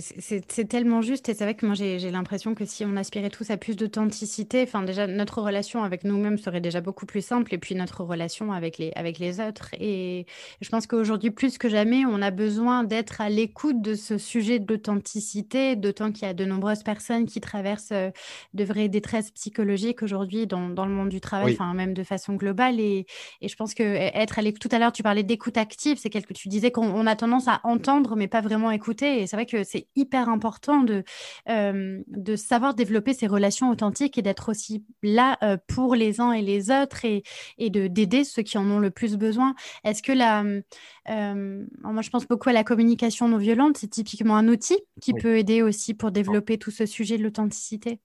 c'est 0.00 0.68
tellement 0.68 1.00
juste 1.00 1.28
et 1.28 1.34
c'est 1.34 1.44
vrai 1.44 1.54
que 1.54 1.64
moi 1.64 1.76
j'ai 1.76 2.10
l'impression 2.10 2.56
que 2.56 2.64
si 2.64 2.84
on 2.84 2.96
aspirait 2.96 3.30
tous 3.30 3.50
à 3.50 3.56
plus 3.56 3.76
d'authenticité, 3.76 4.62
enfin 4.62 4.82
déjà 4.82 5.06
notre 5.06 5.40
relation 5.40 5.84
avec 5.84 6.02
nous-mêmes 6.02 6.38
serait 6.38 6.60
déjà 6.60 6.80
beaucoup 6.80 7.06
plus 7.06 7.24
simple 7.24 7.54
et 7.54 7.58
puis 7.58 7.76
notre 7.76 8.02
relation 8.02 8.52
avec 8.52 8.78
les, 8.78 8.90
avec 8.96 9.20
les 9.20 9.38
autres. 9.38 9.70
Et 9.78 10.26
je 10.60 10.68
pense 10.70 10.88
qu'aujourd'hui 10.88 11.30
plus 11.30 11.56
que 11.56 11.68
jamais, 11.68 12.04
on 12.04 12.20
a 12.20 12.32
besoin 12.32 12.82
d'être 12.82 13.20
à 13.20 13.28
l'écoute 13.28 13.80
de 13.80 13.94
ce 13.94 14.18
sujet 14.18 14.58
de 14.58 14.66
l'authenticité, 14.72 15.76
d'autant 15.76 16.10
qu'il 16.10 16.26
y 16.26 16.30
a 16.30 16.34
de 16.34 16.44
nombreuses 16.44 16.82
personnes 16.82 17.26
qui 17.26 17.40
traversent 17.40 17.92
de 17.92 18.64
vraies 18.64 18.88
détresses 18.88 19.30
psychologiques 19.30 20.02
aujourd'hui 20.02 20.48
dans, 20.48 20.68
dans, 20.68 20.86
le 20.86 20.92
monde 20.92 21.10
du 21.10 21.20
travail, 21.20 21.52
enfin 21.52 21.74
même 21.74 21.94
de 21.94 22.02
façon 22.02 22.34
globale. 22.34 22.80
Et, 22.80 23.06
et 23.40 23.48
je 23.48 23.54
pense 23.54 23.74
que 23.74 23.84
être 23.84 24.40
à 24.40 24.42
l'écoute, 24.42 24.62
tout 24.62 24.74
à 24.74 24.80
l'heure 24.80 24.92
tu 24.92 25.04
parlais 25.04 25.22
d'écoute 25.22 25.56
active, 25.56 25.98
c'est 25.98 26.10
quelque 26.10 26.32
tu 26.32 26.48
disais 26.48 26.72
qu'on 26.72 27.06
a 27.06 27.14
tendance 27.14 27.46
à 27.46 27.60
entendre 27.62 28.16
mais 28.16 28.28
pas 28.32 28.40
vraiment 28.40 28.70
écouter. 28.70 29.20
Et 29.20 29.26
c'est 29.26 29.36
vrai 29.36 29.46
que 29.46 29.62
c'est 29.62 29.86
hyper 29.94 30.30
important 30.30 30.82
de, 30.82 31.04
euh, 31.50 32.02
de 32.08 32.34
savoir 32.34 32.74
développer 32.74 33.12
ces 33.12 33.26
relations 33.26 33.70
authentiques 33.70 34.16
et 34.16 34.22
d'être 34.22 34.48
aussi 34.50 34.84
là 35.02 35.36
euh, 35.42 35.58
pour 35.68 35.94
les 35.94 36.18
uns 36.20 36.32
et 36.32 36.40
les 36.40 36.70
autres 36.70 37.04
et, 37.04 37.22
et 37.58 37.68
d'aider 37.68 38.24
ceux 38.24 38.42
qui 38.42 38.56
en 38.56 38.68
ont 38.70 38.78
le 38.78 38.90
plus 38.90 39.16
besoin. 39.18 39.54
Est-ce 39.84 40.02
que 40.02 40.12
la, 40.12 40.44
euh, 41.10 41.64
moi 41.82 42.02
je 42.02 42.10
pense 42.10 42.26
beaucoup 42.26 42.48
à 42.48 42.54
la 42.54 42.64
communication 42.64 43.28
non 43.28 43.36
violente, 43.36 43.76
c'est 43.76 43.90
typiquement 43.90 44.36
un 44.36 44.48
outil 44.48 44.78
qui 45.00 45.12
peut 45.12 45.36
aider 45.36 45.60
aussi 45.60 45.92
pour 45.92 46.10
développer 46.10 46.56
tout 46.56 46.70
ce 46.70 46.86
sujet 46.86 47.18
de 47.18 47.22
l'authenticité 47.22 48.00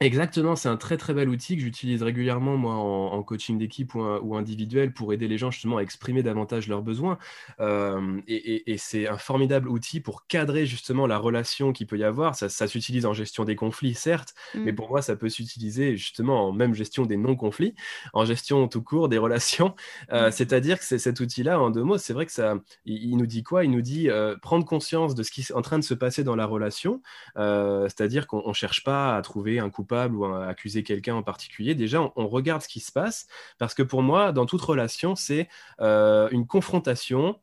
Exactement, 0.00 0.54
c'est 0.54 0.68
un 0.68 0.76
très 0.76 0.96
très 0.96 1.12
bel 1.12 1.28
outil 1.28 1.56
que 1.56 1.62
j'utilise 1.62 2.04
régulièrement 2.04 2.56
moi 2.56 2.74
en, 2.74 3.20
coaching 3.24 3.58
d'équipe 3.58 3.96
ou, 3.96 4.36
individuel 4.36 4.92
pour 4.92 5.12
aider 5.12 5.26
les 5.26 5.38
gens 5.38 5.50
justement 5.50 5.78
à 5.78 5.80
exprimer 5.80 6.22
davantage 6.22 6.68
leurs 6.68 6.82
besoins. 6.82 7.18
Euh, 7.58 8.20
et, 8.28 8.76
c'est 8.78 9.08
un 9.08 9.18
formidable 9.18 9.68
outil 9.68 9.98
pour 9.98 10.28
cadrer 10.28 10.66
justement 10.66 11.08
la 11.08 11.18
relation 11.18 11.72
qu'il 11.72 11.88
peut 11.88 11.98
y 11.98 12.04
avoir. 12.04 12.36
Ça, 12.36 12.68
s'utilise 12.68 13.06
en 13.06 13.12
gestion 13.12 13.44
des 13.44 13.56
conflits, 13.56 13.94
certes, 13.94 14.34
mais 14.54 14.70
mmh. 14.70 14.74
pour 14.76 14.88
moi 14.88 15.02
ça 15.02 15.16
peut 15.16 15.28
s'utiliser 15.28 15.96
justement 15.96 16.48
en 16.48 16.52
même 16.52 16.74
gestion 16.74 17.04
des 17.04 17.16
non-conflits, 17.16 17.74
en 18.12 18.24
gestion 18.24 18.68
tout 18.68 18.82
court 18.82 19.08
des 19.08 19.18
relations. 19.18 19.74
Euh, 20.12 20.28
mmh. 20.28 20.30
C'est-à-dire 20.30 20.78
que 20.78 20.84
cet 20.84 21.18
outil-là, 21.18 21.60
en 21.60 21.70
deux 21.70 21.82
mots, 21.82 21.98
c'est 21.98 22.12
vrai 22.12 22.24
que 22.24 22.32
ça, 22.32 22.54
il, 22.84 23.16
nous 23.16 23.26
dit 23.26 23.42
quoi? 23.42 23.64
Il 23.64 23.72
nous 23.72 23.82
dit 23.82 24.10
euh, 24.10 24.36
prendre 24.40 24.64
conscience 24.64 25.16
de 25.16 25.24
ce 25.24 25.32
qui 25.32 25.40
est 25.40 25.52
en 25.52 25.62
train 25.62 25.80
de 25.80 25.84
se 25.84 25.94
passer 25.94 26.22
dans 26.22 26.36
la 26.36 26.46
relation. 26.46 27.02
C'est-à-dire 27.34 28.28
qu'on 28.28 28.46
ne 28.46 28.52
cherche 28.52 28.84
pas 28.84 29.16
à 29.16 29.22
trouver 29.22 29.58
un 29.58 29.70
couple 29.70 29.87
ou 29.92 30.24
à 30.24 30.46
accuser 30.46 30.82
quelqu'un 30.82 31.14
en 31.14 31.22
particulier, 31.22 31.74
déjà, 31.74 32.12
on, 32.16 32.28
regarde 32.28 32.62
ce 32.62 32.68
qui 32.68 32.80
se 32.80 32.92
passe, 32.92 33.26
parce 33.58 33.74
que 33.74 33.82
pour 33.82 34.02
moi, 34.02 34.32
dans 34.32 34.46
toute 34.46 34.62
relation, 34.62 35.16
c'est 35.16 35.48
euh, 35.80 36.28
une 36.30 36.46
confrontation 36.46 37.38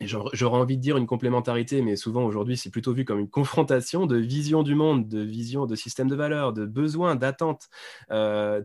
j'aurais 0.00 0.58
envie 0.58 0.76
de 0.76 0.82
dire 0.82 0.96
une 0.96 1.06
complémentarité, 1.06 1.82
mais 1.82 1.96
souvent 1.96 2.24
aujourd'hui 2.24 2.56
c'est 2.56 2.70
plutôt 2.70 2.92
vu 2.92 3.04
comme 3.04 3.18
une 3.20 3.28
confrontation 3.28 4.06
de 4.06 4.16
vision 4.16 4.62
du 4.62 4.74
monde, 4.74 5.08
de 5.08 5.20
vision 5.20 5.66
de 5.66 5.74
système 5.76 6.08
de 6.08 6.16
valeurs, 6.16 6.52
de 6.52 6.66
besoins, 6.66 7.16
d'attentes. 7.16 7.68
Euh, 8.10 8.62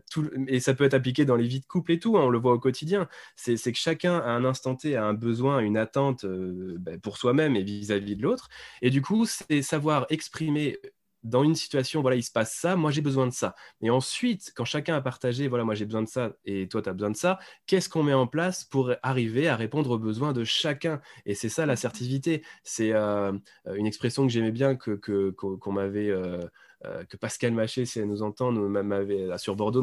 et 0.48 0.60
ça 0.60 0.74
peut 0.74 0.84
être 0.84 0.94
appliqué 0.94 1.24
dans 1.24 1.36
les 1.36 1.46
vies 1.46 1.60
de 1.60 1.66
couple 1.66 1.92
et 1.92 1.98
tout, 1.98 2.16
hein, 2.16 2.22
on 2.24 2.30
le 2.30 2.38
voit 2.38 2.52
au 2.52 2.58
quotidien. 2.58 3.08
C'est 3.36 3.56
que 3.56 3.78
chacun 3.78 4.18
à 4.18 4.30
un 4.30 4.44
instant 4.44 4.74
T 4.74 4.96
a 4.96 5.04
un 5.04 5.14
besoin, 5.14 5.60
une 5.60 5.76
attente 5.76 6.24
euh, 6.24 6.76
ben, 6.78 6.98
pour 7.00 7.16
soi-même 7.16 7.56
et 7.56 7.62
vis 7.62 7.92
à 7.92 7.98
-vis 7.98 8.16
de 8.16 8.22
l'autre. 8.22 8.48
Et 8.82 8.90
du 8.90 9.02
coup, 9.02 9.26
c'est 9.26 9.62
savoir 9.62 10.06
exprimer 10.10 10.78
dans 11.22 11.42
une 11.44 11.54
situation, 11.54 12.00
voilà, 12.00 12.16
il 12.16 12.22
se 12.22 12.30
passe 12.32 12.54
ça, 12.54 12.76
moi 12.76 12.90
j'ai 12.90 13.00
besoin 13.00 13.26
de 13.26 13.32
ça. 13.32 13.54
Et 13.82 13.90
ensuite, 13.90 14.52
quand 14.54 14.64
chacun 14.64 14.96
a 14.96 15.00
partagé, 15.00 15.48
voilà, 15.48 15.64
moi 15.64 15.74
j'ai 15.74 15.84
besoin 15.84 16.02
de 16.02 16.08
ça 16.08 16.32
et 16.44 16.68
toi 16.68 16.82
tu 16.82 16.88
as 16.88 16.92
besoin 16.92 17.10
de 17.10 17.16
ça, 17.16 17.38
qu'est-ce 17.66 17.88
qu'on 17.88 18.02
met 18.02 18.14
en 18.14 18.26
place 18.26 18.64
pour 18.64 18.92
arriver 19.02 19.48
à 19.48 19.56
répondre 19.56 19.90
aux 19.90 19.98
besoins 19.98 20.32
de 20.32 20.44
chacun? 20.44 21.00
Et 21.26 21.34
c'est 21.34 21.48
ça 21.48 21.66
l'assertivité. 21.66 22.42
C'est 22.62 22.92
euh, 22.92 23.32
une 23.74 23.86
expression 23.86 24.26
que 24.26 24.32
j'aimais 24.32 24.52
bien, 24.52 24.76
qu'on 24.76 24.96
que, 24.96 25.30
qu'on 25.30 25.72
m'avait 25.72 26.10
euh, 26.10 26.40
euh, 26.86 27.04
que 27.04 27.18
Pascal 27.18 27.52
Maché, 27.52 27.84
si 27.84 27.98
elle 27.98 28.08
nous 28.08 28.22
entend, 28.22 28.52
m'avait, 28.52 29.36
sur 29.36 29.54
Bordeaux, 29.54 29.82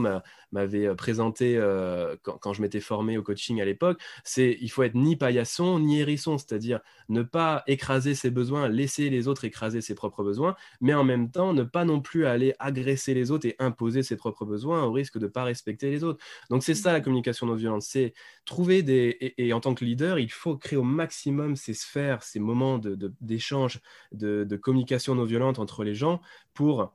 m'avait 0.52 0.88
euh, 0.88 0.96
présenté 0.96 1.56
euh, 1.56 2.16
quand, 2.24 2.54
je 2.54 2.62
m'étais 2.62 2.80
formé 2.80 3.20
au 3.20 3.24
coaching 3.24 3.62
à 3.62 3.66
l'époque, 3.66 4.02
c'est 4.24 4.58
il 4.62 4.70
faut 4.70 4.82
être 4.82 4.96
ni 4.96 5.16
paillasson 5.16 5.80
ni 5.80 6.00
hérisson, 6.00 6.40
c'est-à-dire 6.40 6.80
ne 7.10 7.22
pas 7.22 7.64
écraser 7.68 8.16
ses 8.16 8.32
besoins, 8.32 8.68
laisser 8.68 9.12
les 9.12 9.28
autres 9.28 9.46
écraser 9.46 9.82
ses 9.82 9.94
propres 9.94 10.24
besoins, 10.24 10.56
mais 10.82 10.96
en 10.96 11.04
même 11.04 11.30
temps 11.30 11.54
ne 11.54 11.64
pas 11.64 11.86
non 11.86 12.02
plus 12.02 12.26
aller 12.26 12.56
agresser 12.58 13.14
les 13.14 13.30
autres 13.30 13.48
et 13.48 13.56
imposer 13.60 14.02
ses 14.02 14.16
propres 14.16 14.46
besoins 14.46 14.84
au 14.84 14.92
risque 14.92 15.20
de 15.20 15.26
ne 15.26 15.32
pas 15.32 15.44
respecter 15.44 15.92
les 15.92 16.04
autres. 16.04 16.24
Donc 16.50 16.64
c'est 16.64 16.76
ça 16.76 16.94
la 16.94 17.02
communication 17.02 17.46
non 17.46 17.56
violente, 17.56 17.84
c'est 17.84 18.14
trouver 18.46 18.82
des... 18.82 19.36
Et, 19.38 19.54
en 19.54 19.60
tant 19.60 19.76
que 19.76 19.86
leader, 19.86 20.20
il 20.20 20.32
faut 20.32 20.58
créer 20.58 20.78
au 20.78 20.84
maximum 20.84 21.56
ces 21.56 21.74
sphères, 21.74 22.24
ces 22.24 22.40
moments 22.40 22.80
d'échange, 23.22 23.82
de, 24.12 24.44
de 24.44 24.56
communication 24.56 25.16
non 25.16 25.26
violente 25.26 25.60
entre 25.60 25.84
les 25.84 25.96
gens 25.96 26.22
pour 26.54 26.87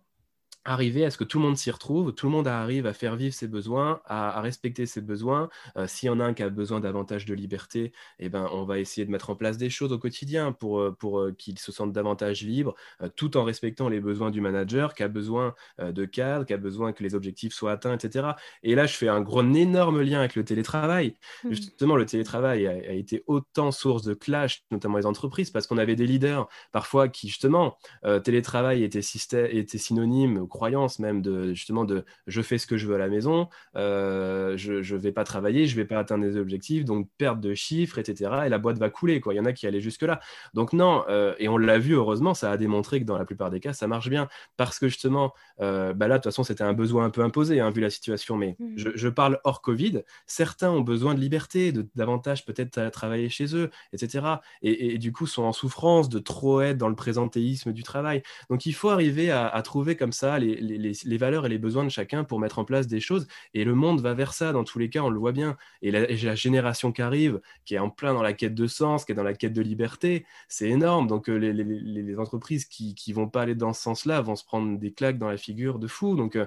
arriver 0.65 1.05
à 1.05 1.11
ce 1.11 1.19
que 1.19 1.25
tout 1.25 1.39
le 1.39 1.45
monde 1.45 1.57
s'y 1.57 1.71
retrouve, 1.71 2.15
tout 2.15 2.27
le 2.27 2.33
monde 2.33 2.47
arrive 2.47 2.87
à 2.87 2.93
faire 2.93 3.17
vivre 3.17 3.35
ses 3.35 3.49
besoins, 3.49 4.01
à, 4.05 4.41
respecter 4.41 4.87
ses 4.87 5.01
besoins. 5.01 5.49
Euh, 5.77 5.87
s'il 5.87 6.07
y 6.07 6.11
en 6.11 6.21
a 6.21 6.25
un 6.25 6.35
qui 6.35 6.43
a 6.43 6.49
besoin 6.49 6.81
davantage 6.81 7.25
de 7.25 7.35
liberté, 7.35 7.93
eh 8.19 8.29
ben, 8.29 8.49
on 8.53 8.65
va 8.65 8.79
essayer 8.79 9.05
de 9.05 9.11
mettre 9.11 9.31
en 9.31 9.37
place 9.37 9.59
des 9.59 9.71
choses 9.71 9.93
au 9.93 9.99
quotidien 9.99 10.53
pour, 10.53 10.81
euh, 10.81 10.93
pour 10.93 11.21
euh, 11.21 11.33
qu'il 11.33 11.59
se 11.59 11.73
sente 11.73 11.93
davantage 11.93 12.43
libre, 12.43 12.75
tout 13.17 13.37
en 13.37 13.45
respectant 13.45 13.89
les 13.89 14.01
besoins 14.01 14.31
du 14.31 14.41
manager, 14.41 14.95
qui 14.95 15.03
a 15.03 15.09
besoin 15.09 15.55
de 15.81 16.05
cadre, 16.05 16.47
qui 16.47 16.53
a 16.53 16.57
besoin 16.57 16.93
que 16.93 17.03
les 17.03 17.15
objectifs 17.15 17.53
soient 17.53 17.73
atteints, 17.73 17.95
etc. 17.95 18.31
Et 18.63 18.75
là, 18.75 18.87
je 18.87 18.95
fais 18.95 19.09
un 19.09 19.21
gros, 19.21 19.43
énorme 19.43 20.03
lien 20.03 20.21
avec 20.21 20.37
le 20.37 20.45
télétravail. 20.45 21.15
Mmh. 21.45 21.51
Justement, 21.51 21.97
le 21.97 22.07
télétravail 22.07 22.67
a, 22.67 22.93
été 22.93 23.25
autant 23.27 23.73
source 23.73 24.03
de 24.03 24.15
clash, 24.15 24.63
notamment 24.71 24.99
les 24.99 25.07
entreprises, 25.07 25.51
parce 25.51 25.67
qu'on 25.67 25.79
avait 25.79 25.97
des 25.97 26.07
leaders 26.07 26.49
parfois 26.71 27.09
qui, 27.09 27.29
justement, 27.29 27.77
télétravail 28.23 28.85
était, 28.85 29.01
était 29.01 29.79
synonyme 29.79 30.47
croyance 30.53 30.99
même 30.99 31.23
de 31.23 31.55
justement 31.55 31.85
de 31.85 32.05
je 32.27 32.43
fais 32.43 32.59
ce 32.59 32.67
que 32.67 32.77
je 32.77 32.87
veux 32.87 32.95
à 32.95 32.99
la 32.99 33.09
maison, 33.09 33.49
euh, 33.77 34.57
je 34.57 34.95
ne 34.95 34.99
vais 35.01 35.13
pas 35.13 35.25
travailler, 35.25 35.67
je 35.67 35.75
vais 35.75 35.87
pas 35.87 35.99
atteindre 35.99 36.25
des 36.25 36.37
objectifs, 36.37 36.85
donc 36.85 37.09
perte 37.17 37.41
de 37.41 37.55
chiffres, 37.55 37.99
etc. 37.99 38.43
Et 38.47 38.49
la 38.51 38.59
boîte 38.59 38.79
va 38.79 38.91
couler. 38.91 39.21
Quoi. 39.21 39.35
Il 39.35 39.39
y 39.39 39.41
en 39.41 39.47
a 39.47 39.53
qui 39.53 39.67
allaient 39.67 39.81
jusque-là. 39.81 40.21
Donc 40.55 40.73
non, 40.75 41.05
euh, 41.09 41.35
et 41.39 41.49
on 41.49 41.57
l'a 41.57 41.79
vu 41.79 41.95
heureusement, 41.95 42.35
ça 42.35 42.51
a 42.51 42.57
démontré 42.57 43.01
que 43.01 43.07
dans 43.07 43.17
la 43.19 43.25
plupart 43.25 43.51
des 43.51 43.61
cas, 43.61 43.73
ça 43.73 43.87
marche 43.87 44.11
bien. 44.11 44.29
Parce 44.57 44.79
que 44.79 44.89
justement, 44.89 45.33
euh, 45.61 45.95
bah 45.95 46.07
là, 46.07 46.17
de 46.17 46.19
toute 46.19 46.31
façon, 46.31 46.45
c'était 46.45 46.65
un 46.65 46.75
besoin 46.75 47.07
un 47.07 47.11
peu 47.11 47.23
imposé, 47.23 47.61
hein, 47.61 47.71
vu 47.71 47.81
la 47.81 47.91
situation. 47.91 48.37
Mais 48.37 48.57
mmh. 48.59 48.75
je, 48.77 49.09
parle 49.09 49.41
hors 49.45 49.63
Covid. 49.63 50.03
Certains 50.27 50.71
ont 50.71 50.81
besoin 50.81 51.15
de 51.15 51.21
liberté, 51.21 51.73
de 51.73 51.89
davantage 51.95 52.45
peut-être 52.45 52.91
travailler 52.91 53.29
chez 53.31 53.57
eux, 53.57 53.71
etc. 53.93 54.27
Et, 54.63 54.99
du 54.99 55.13
coup, 55.13 55.27
sont 55.27 55.45
en 55.45 55.53
souffrance 55.53 56.09
de 56.09 56.19
trop 56.19 56.61
être 56.61 56.79
dans 56.79 56.89
le 56.89 56.95
présentéisme 56.95 57.73
du 57.73 57.83
travail. 57.83 58.23
Donc 58.51 58.67
il 58.67 58.75
faut 58.75 58.91
arriver 58.91 59.31
à, 59.31 59.49
à 59.49 59.63
trouver 59.63 59.97
comme 59.97 60.13
ça 60.13 60.35
les, 60.43 61.17
valeurs 61.17 61.47
et 61.47 61.49
les 61.49 61.59
besoins 61.59 61.85
de 61.85 61.89
chacun 61.89 62.25
pour 62.25 62.41
mettre 62.41 62.59
en 62.59 62.65
place 62.65 62.87
des 62.87 63.01
choses. 63.01 63.27
Et 63.55 63.65
le 63.65 63.75
monde 63.75 64.01
va 64.01 64.15
vers 64.15 64.33
ça, 64.35 64.53
dans 64.53 64.65
tous 64.65 64.79
les 64.79 64.91
cas, 64.91 65.01
on 65.01 65.11
le 65.11 65.19
voit 65.19 65.33
bien. 65.33 65.57
Et 65.83 65.91
la, 65.91 66.35
génération 66.35 66.93
qui 66.93 67.03
arrive, 67.03 67.41
qui 67.65 67.75
est 67.75 67.79
en 67.79 67.91
plein 67.91 68.15
dans 68.15 68.23
la 68.23 68.33
quête 68.33 68.55
de 68.55 68.67
sens, 68.67 69.05
qui 69.05 69.13
est 69.13 69.15
dans 69.15 69.23
la 69.23 69.35
quête 69.35 69.53
de 69.53 69.63
liberté, 69.63 70.27
c'est 70.49 70.69
énorme. 70.69 71.07
Donc 71.07 71.29
euh, 71.29 71.37
les, 71.37 72.19
entreprises 72.19 72.65
qui 72.67 72.95
ne 73.09 73.15
vont 73.15 73.29
pas 73.29 73.43
aller 73.43 73.55
dans 73.55 73.73
ce 73.73 73.83
sens-là 73.83 74.21
vont 74.21 74.37
se 74.37 74.45
prendre 74.45 74.79
des 74.79 74.93
claques 74.93 75.19
dans 75.19 75.29
la 75.29 75.37
figure 75.37 75.79
de 75.79 75.87
fou. 75.87 76.17
Donc 76.17 76.37
euh, 76.37 76.47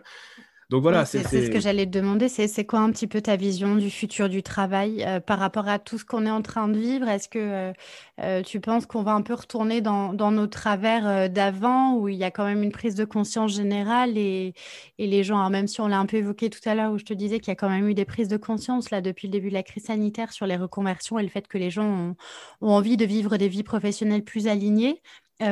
donc 0.72 0.82
voilà, 0.82 1.06
c'est 1.06 1.24
ce 1.24 1.52
que 1.52 1.60
j'allais 1.60 1.86
te 1.86 1.92
demander, 1.92 2.28
c'est 2.28 2.66
quoi 2.66 2.80
un 2.80 2.92
petit 2.92 3.06
peu 3.06 3.22
ta 3.22 3.36
vision 3.36 3.76
du 3.76 3.92
futur 3.92 4.30
du 4.30 4.42
travail 4.42 5.04
euh, 5.06 5.20
par 5.20 5.38
rapport 5.38 5.68
à 5.68 5.78
tout 5.78 6.00
ce 6.00 6.06
qu'on 6.06 6.26
est 6.26 6.32
en 6.32 6.42
train 6.42 6.68
de 6.68 6.80
vivre? 6.80 7.08
Est-ce 7.08 7.30
que 7.30 7.38
euh, 7.40 7.74
euh, 8.20 8.42
tu 8.42 8.60
penses 8.60 8.88
qu'on 8.88 9.04
va 9.04 9.12
un 9.14 9.22
peu 9.22 9.36
retourner 9.36 9.82
dans, 9.82 10.14
nos 10.14 10.48
travers 10.48 11.30
d'avant 11.30 11.96
où 11.96 12.08
il 12.10 12.16
y 12.16 12.24
a 12.24 12.32
quand 12.32 12.46
même 12.46 12.64
une 12.64 12.72
prise 12.72 12.96
de 12.96 13.06
conscience 13.06 13.54
générale 13.54 14.18
et, 14.18 14.54
les 14.98 15.24
gens, 15.24 15.48
même 15.52 15.68
si 15.68 15.82
on 15.82 15.88
l'a 15.88 16.00
un 16.00 16.08
peu 16.08 16.18
évoqué 16.18 16.50
tout 16.50 16.68
à 16.68 16.74
l'heure 16.74 16.92
où 16.92 16.98
je 16.98 17.06
te 17.06 17.14
disais 17.14 17.40
qu'il 17.40 17.50
y 17.50 17.52
a 17.52 17.56
quand 17.56 17.70
même 17.70 17.88
eu 17.88 17.94
des 17.94 18.06
prises 18.06 18.28
de 18.28 18.38
conscience 18.38 18.90
là 18.90 19.02
depuis 19.02 19.28
le 19.28 19.32
début 19.32 19.50
de 19.50 19.54
la 19.54 19.64
crise 19.64 19.86
sanitaire 19.86 20.32
sur 20.34 20.48
les 20.48 20.58
reconversions 20.58 21.20
et 21.20 21.24
le 21.24 21.30
fait 21.30 21.48
que 21.48 21.60
les 21.60 21.70
gens 21.70 21.86
ont, 21.86 22.16
ont 22.62 22.72
envie 22.72 22.98
de 22.98 23.06
vivre 23.06 23.38
des 23.38 23.50
vies 23.50 23.64
professionnelles 23.64 24.24
plus 24.24 24.48
alignées. 24.48 25.02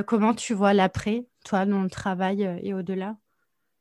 comment 0.07 0.33
tu 0.33 0.53
vois 0.55 0.73
l'après, 0.73 1.27
toi, 1.45 1.65
dans 1.65 1.83
le 1.83 1.89
travail 1.89 2.49
et 2.63 2.73
au-delà? 2.73 3.15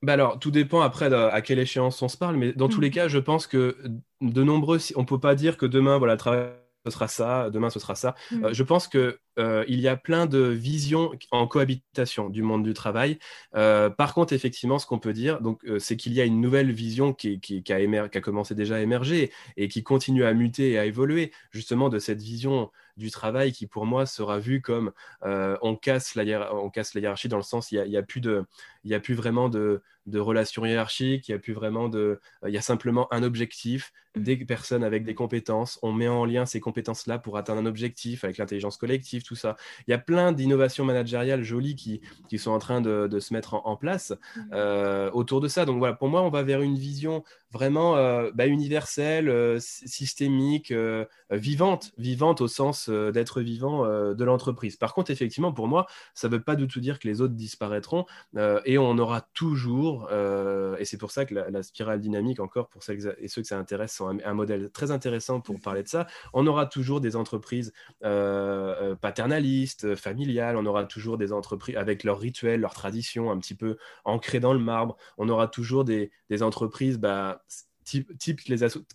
Bah 0.02 0.14
alors, 0.14 0.38
tout 0.38 0.50
dépend 0.50 0.80
après 0.80 1.12
à 1.14 1.40
quelle 1.42 1.60
échéance 1.60 2.02
on 2.02 2.08
se 2.08 2.16
parle, 2.16 2.36
mais 2.36 2.52
dans 2.52 2.68
tous 2.68 2.80
les 2.80 2.88
mmh. 2.88 2.92
cas, 2.92 3.08
je 3.08 3.18
pense 3.18 3.46
que 3.46 3.76
de 4.20 4.42
nombreux, 4.42 4.78
on 4.96 5.04
peut 5.04 5.20
pas 5.20 5.36
dire 5.36 5.56
que 5.56 5.66
demain, 5.66 5.98
voilà, 5.98 6.14
le 6.14 6.18
travail 6.18 6.48
ce 6.84 6.90
sera 6.90 7.06
ça, 7.06 7.50
demain 7.50 7.70
ce 7.70 7.78
sera 7.78 7.94
ça. 7.94 8.16
Mmh. 8.32 8.44
Euh, 8.44 8.52
je 8.52 8.62
pense 8.64 8.88
que 8.88 9.20
euh, 9.38 9.64
il 9.68 9.80
y 9.80 9.86
a 9.86 9.96
plein 9.96 10.26
de 10.26 10.40
visions 10.40 11.12
en 11.30 11.46
cohabitation 11.46 12.28
du 12.28 12.42
monde 12.42 12.64
du 12.64 12.74
travail. 12.74 13.20
Euh, 13.54 13.88
par 13.90 14.14
contre, 14.14 14.32
effectivement, 14.32 14.80
ce 14.80 14.86
qu'on 14.86 14.98
peut 14.98 15.12
dire, 15.12 15.40
donc, 15.40 15.64
c'est 15.78 15.96
qu'il 15.96 16.12
y 16.12 16.20
a 16.20 16.24
une 16.24 16.40
nouvelle 16.40 16.72
vision 16.72 17.12
qui, 17.12 17.40
a 17.40 17.60
qui, 17.62 17.72
a 17.72 18.20
commencé 18.20 18.56
déjà 18.56 18.76
à 18.76 18.80
émerger 18.80 19.32
et 19.56 19.68
qui 19.68 19.84
continue 19.84 20.24
à 20.24 20.34
muter 20.34 20.72
et 20.72 20.78
à 20.78 20.84
évoluer, 20.84 21.32
justement, 21.52 21.88
de 21.88 22.00
cette 22.00 22.20
vision 22.20 22.70
du 22.96 23.10
travail 23.10 23.52
qui, 23.52 23.66
pour 23.66 23.86
moi, 23.86 24.06
sera 24.06 24.38
vue 24.38 24.60
comme 24.60 24.92
on, 25.22 25.76
casse 25.76 26.14
la 26.14 26.54
on 26.54 26.70
casse 26.70 26.94
la 26.94 27.00
hiérarchie 27.00 27.28
dans 27.28 27.36
le 27.36 27.42
sens, 27.42 27.72
il 27.72 27.82
n'y 27.88 27.96
a, 27.96 28.00
a, 28.00 28.02
plus 28.02 28.20
de, 28.20 28.44
il 28.84 28.88
n'y 28.88 28.94
a 28.94 29.00
plus 29.00 29.14
vraiment 29.14 29.48
de, 29.48 29.82
de 30.06 30.18
relations 30.18 30.64
hiérarchiques, 30.64 31.28
il 31.28 31.32
n'y 31.32 31.36
a 31.36 31.38
plus 31.38 31.52
vraiment 31.52 31.88
de... 31.88 32.20
Euh, 32.42 32.48
il 32.48 32.54
y 32.54 32.58
a 32.58 32.62
simplement 32.62 33.12
un 33.12 33.22
objectif, 33.22 33.92
mmh. 34.16 34.22
des 34.22 34.36
personnes 34.44 34.82
avec 34.82 35.04
des 35.04 35.14
compétences, 35.14 35.78
on 35.82 35.92
met 35.92 36.08
en 36.08 36.24
lien 36.24 36.44
ces 36.44 36.60
compétences-là 36.60 37.18
pour 37.18 37.36
atteindre 37.36 37.60
un 37.60 37.66
objectif 37.66 38.24
avec 38.24 38.38
l'intelligence 38.38 38.76
collective, 38.76 39.22
tout 39.22 39.36
ça. 39.36 39.56
Il 39.86 39.90
y 39.92 39.94
a 39.94 39.98
plein 39.98 40.32
d'innovations 40.32 40.84
managériales 40.84 41.44
jolies 41.44 41.76
qui, 41.76 42.00
qui, 42.28 42.38
sont 42.38 42.50
en 42.50 42.58
train 42.58 42.80
de, 42.80 43.06
de 43.08 43.20
se 43.20 43.32
mettre 43.32 43.54
en, 43.54 43.76
place 43.76 44.12
mmh. 44.36 44.40
euh, 44.52 45.10
autour 45.12 45.40
de 45.40 45.48
ça. 45.48 45.64
Donc 45.64 45.78
voilà, 45.78 45.94
pour 45.94 46.08
moi, 46.08 46.22
on 46.22 46.30
va 46.30 46.42
vers 46.42 46.62
une 46.62 46.76
vision 46.76 47.22
vraiment 47.52 47.96
euh, 47.96 48.30
bah, 48.34 48.46
universelle, 48.46 49.60
systémique, 49.60 50.72
vivante, 51.30 51.92
vivante 51.98 52.40
au 52.40 52.48
sens 52.48 52.88
d'être 52.88 53.40
vivant 53.40 53.84
de 53.86 54.24
l'entreprise. 54.24 54.76
Par 54.76 54.94
contre, 54.94 55.10
effectivement, 55.10 55.52
pour 55.52 55.68
moi, 55.68 55.86
ça 56.14 56.28
ne 56.28 56.34
veut 56.34 56.42
pas 56.42 56.56
du 56.56 56.66
tout 56.66 56.80
dire 56.80 56.98
que 56.98 57.08
les 57.08 57.20
autres 57.20 57.34
disparaîtront 57.34 58.06
et 58.64 58.78
on 58.78 58.98
aura 58.98 59.20
toujours, 59.34 60.08
euh, 60.10 60.76
et 60.78 60.84
c'est 60.84 60.98
pour 60.98 61.10
ça 61.10 61.24
que 61.24 61.34
la, 61.34 61.62
spirale 61.62 62.00
dynamique, 62.00 62.40
encore 62.40 62.68
pour 62.68 62.82
celles 62.82 63.14
et 63.18 63.28
ceux 63.28 63.42
que 63.42 63.48
ça 63.48 63.58
intéresse, 63.58 63.94
sont 63.94 64.18
un, 64.24 64.34
modèle 64.34 64.70
très 64.70 64.90
intéressant 64.90 65.40
pour 65.40 65.60
parler 65.60 65.82
de 65.82 65.88
ça. 65.88 66.06
On 66.32 66.46
aura 66.46 66.66
toujours 66.66 67.00
des 67.00 67.16
entreprises 67.16 67.72
euh, 68.04 68.74
euh, 68.80 68.94
paternalistes, 68.94 69.94
familiales, 69.94 70.56
on 70.56 70.66
aura 70.66 70.84
toujours 70.84 71.18
des 71.18 71.32
entreprises 71.32 71.76
avec 71.76 72.04
leurs 72.04 72.18
rituels, 72.18 72.60
leurs 72.60 72.74
traditions 72.74 73.30
un 73.30 73.38
petit 73.38 73.54
peu 73.54 73.76
ancrées 74.04 74.40
dans 74.40 74.52
le 74.52 74.58
marbre. 74.60 74.96
On 75.18 75.28
aura 75.28 75.48
toujours 75.48 75.84
des, 75.84 76.10
des 76.30 76.42
entreprises 76.42 76.98
bah, 76.98 77.41
type, 77.84 78.40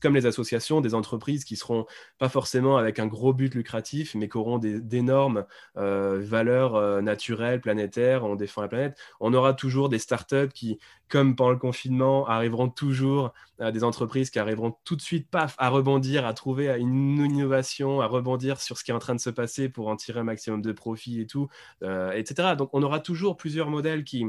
comme 0.02 0.16
les 0.16 0.26
associations, 0.26 0.82
des 0.82 0.94
entreprises 0.94 1.44
qui 1.44 1.56
seront 1.56 1.86
pas 2.18 2.30
forcément 2.30 2.78
avec 2.78 3.00
un 3.00 3.08
gros 3.08 3.34
but 3.34 3.54
lucratif, 3.54 4.16
mais 4.16 4.30
qui 4.30 4.38
auront 4.38 4.58
d'énormes 4.60 5.46
euh, 5.78 6.20
valeurs 6.22 6.76
euh, 6.76 7.02
naturelles, 7.02 7.62
planétaires, 7.62 8.24
on 8.24 8.36
défend 8.36 8.62
la 8.62 8.68
planète. 8.68 8.98
On 9.20 9.34
aura 9.34 9.54
toujours 9.54 9.90
des 9.90 10.00
startups 10.00 10.50
qui, 10.54 10.80
comme 11.10 11.36
pendant 11.36 11.52
le 11.52 11.58
confinement, 11.58 12.28
arriveront 12.28 12.70
toujours 12.70 13.34
à 13.60 13.72
des 13.72 13.84
entreprises 13.84 14.30
qui 14.30 14.40
arriveront 14.40 14.76
tout 14.84 14.96
de 14.96 15.02
suite, 15.02 15.30
paf, 15.30 15.56
à 15.58 15.70
rebondir, 15.70 16.26
à 16.26 16.34
trouver 16.34 16.70
une 16.78 17.20
innovation, 17.20 18.02
à 18.02 18.08
rebondir 18.08 18.62
sur 18.62 18.78
ce 18.78 18.84
qui 18.84 18.92
est 18.92 18.94
en 18.96 19.00
train 19.00 19.16
de 19.16 19.20
se 19.20 19.30
passer 19.30 19.70
pour 19.70 19.88
en 19.88 19.96
tirer 19.96 20.20
un 20.20 20.24
maximum 20.24 20.62
de 20.62 20.72
profit 20.72 21.22
et 21.22 21.28
tout, 21.28 21.48
euh, 21.84 22.12
etc. 22.12 22.56
Donc 22.58 22.70
on 22.74 22.84
aura 22.84 23.00
toujours 23.00 23.38
plusieurs 23.38 23.70
modèles 23.70 24.04
qui 24.04 24.26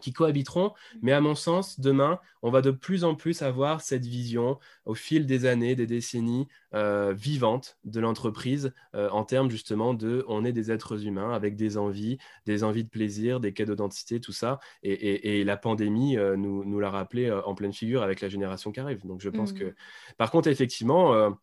qui 0.00 0.12
cohabiteront, 0.12 0.72
mais 1.02 1.12
à 1.12 1.20
mon 1.20 1.34
sens, 1.34 1.80
demain, 1.80 2.20
on 2.42 2.50
va 2.50 2.60
de 2.60 2.70
plus 2.70 3.04
en 3.04 3.14
plus 3.14 3.42
avoir 3.42 3.80
cette 3.80 4.04
vision 4.04 4.58
au 4.84 4.94
fil 4.94 5.26
des 5.26 5.46
années, 5.46 5.74
des 5.74 5.86
décennies 5.86 6.48
euh, 6.74 7.12
vivantes 7.12 7.78
de 7.84 8.00
l'entreprise 8.00 8.72
euh, 8.94 9.08
en 9.10 9.24
termes 9.24 9.50
justement 9.50 9.94
de 9.94 10.24
on 10.28 10.44
est 10.44 10.52
des 10.52 10.70
êtres 10.70 11.06
humains 11.06 11.32
avec 11.32 11.56
des 11.56 11.78
envies, 11.78 12.18
des 12.44 12.62
envies 12.62 12.84
de 12.84 12.90
plaisir, 12.90 13.40
des 13.40 13.52
quêtes 13.52 13.70
d'identité, 13.70 14.20
tout 14.20 14.32
ça. 14.32 14.60
Et, 14.82 15.44
la 15.44 15.56
pandémie 15.56 16.16
euh, 16.16 16.36
nous, 16.36 16.64
nous 16.64 16.80
l'a 16.80 16.90
rappelé 16.90 17.30
en 17.30 17.54
pleine 17.54 17.72
figure 17.72 18.02
avec 18.02 18.20
la 18.20 18.28
génération 18.28 18.72
qui 18.72 18.80
arrive. 18.80 19.06
Donc 19.06 19.20
je 19.20 19.30
pense 19.30 19.52
mmh. 19.52 19.58
que, 19.58 19.74
par 20.18 20.30
contre, 20.30 20.48
effectivement, 20.48 21.36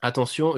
attention, 0.00 0.54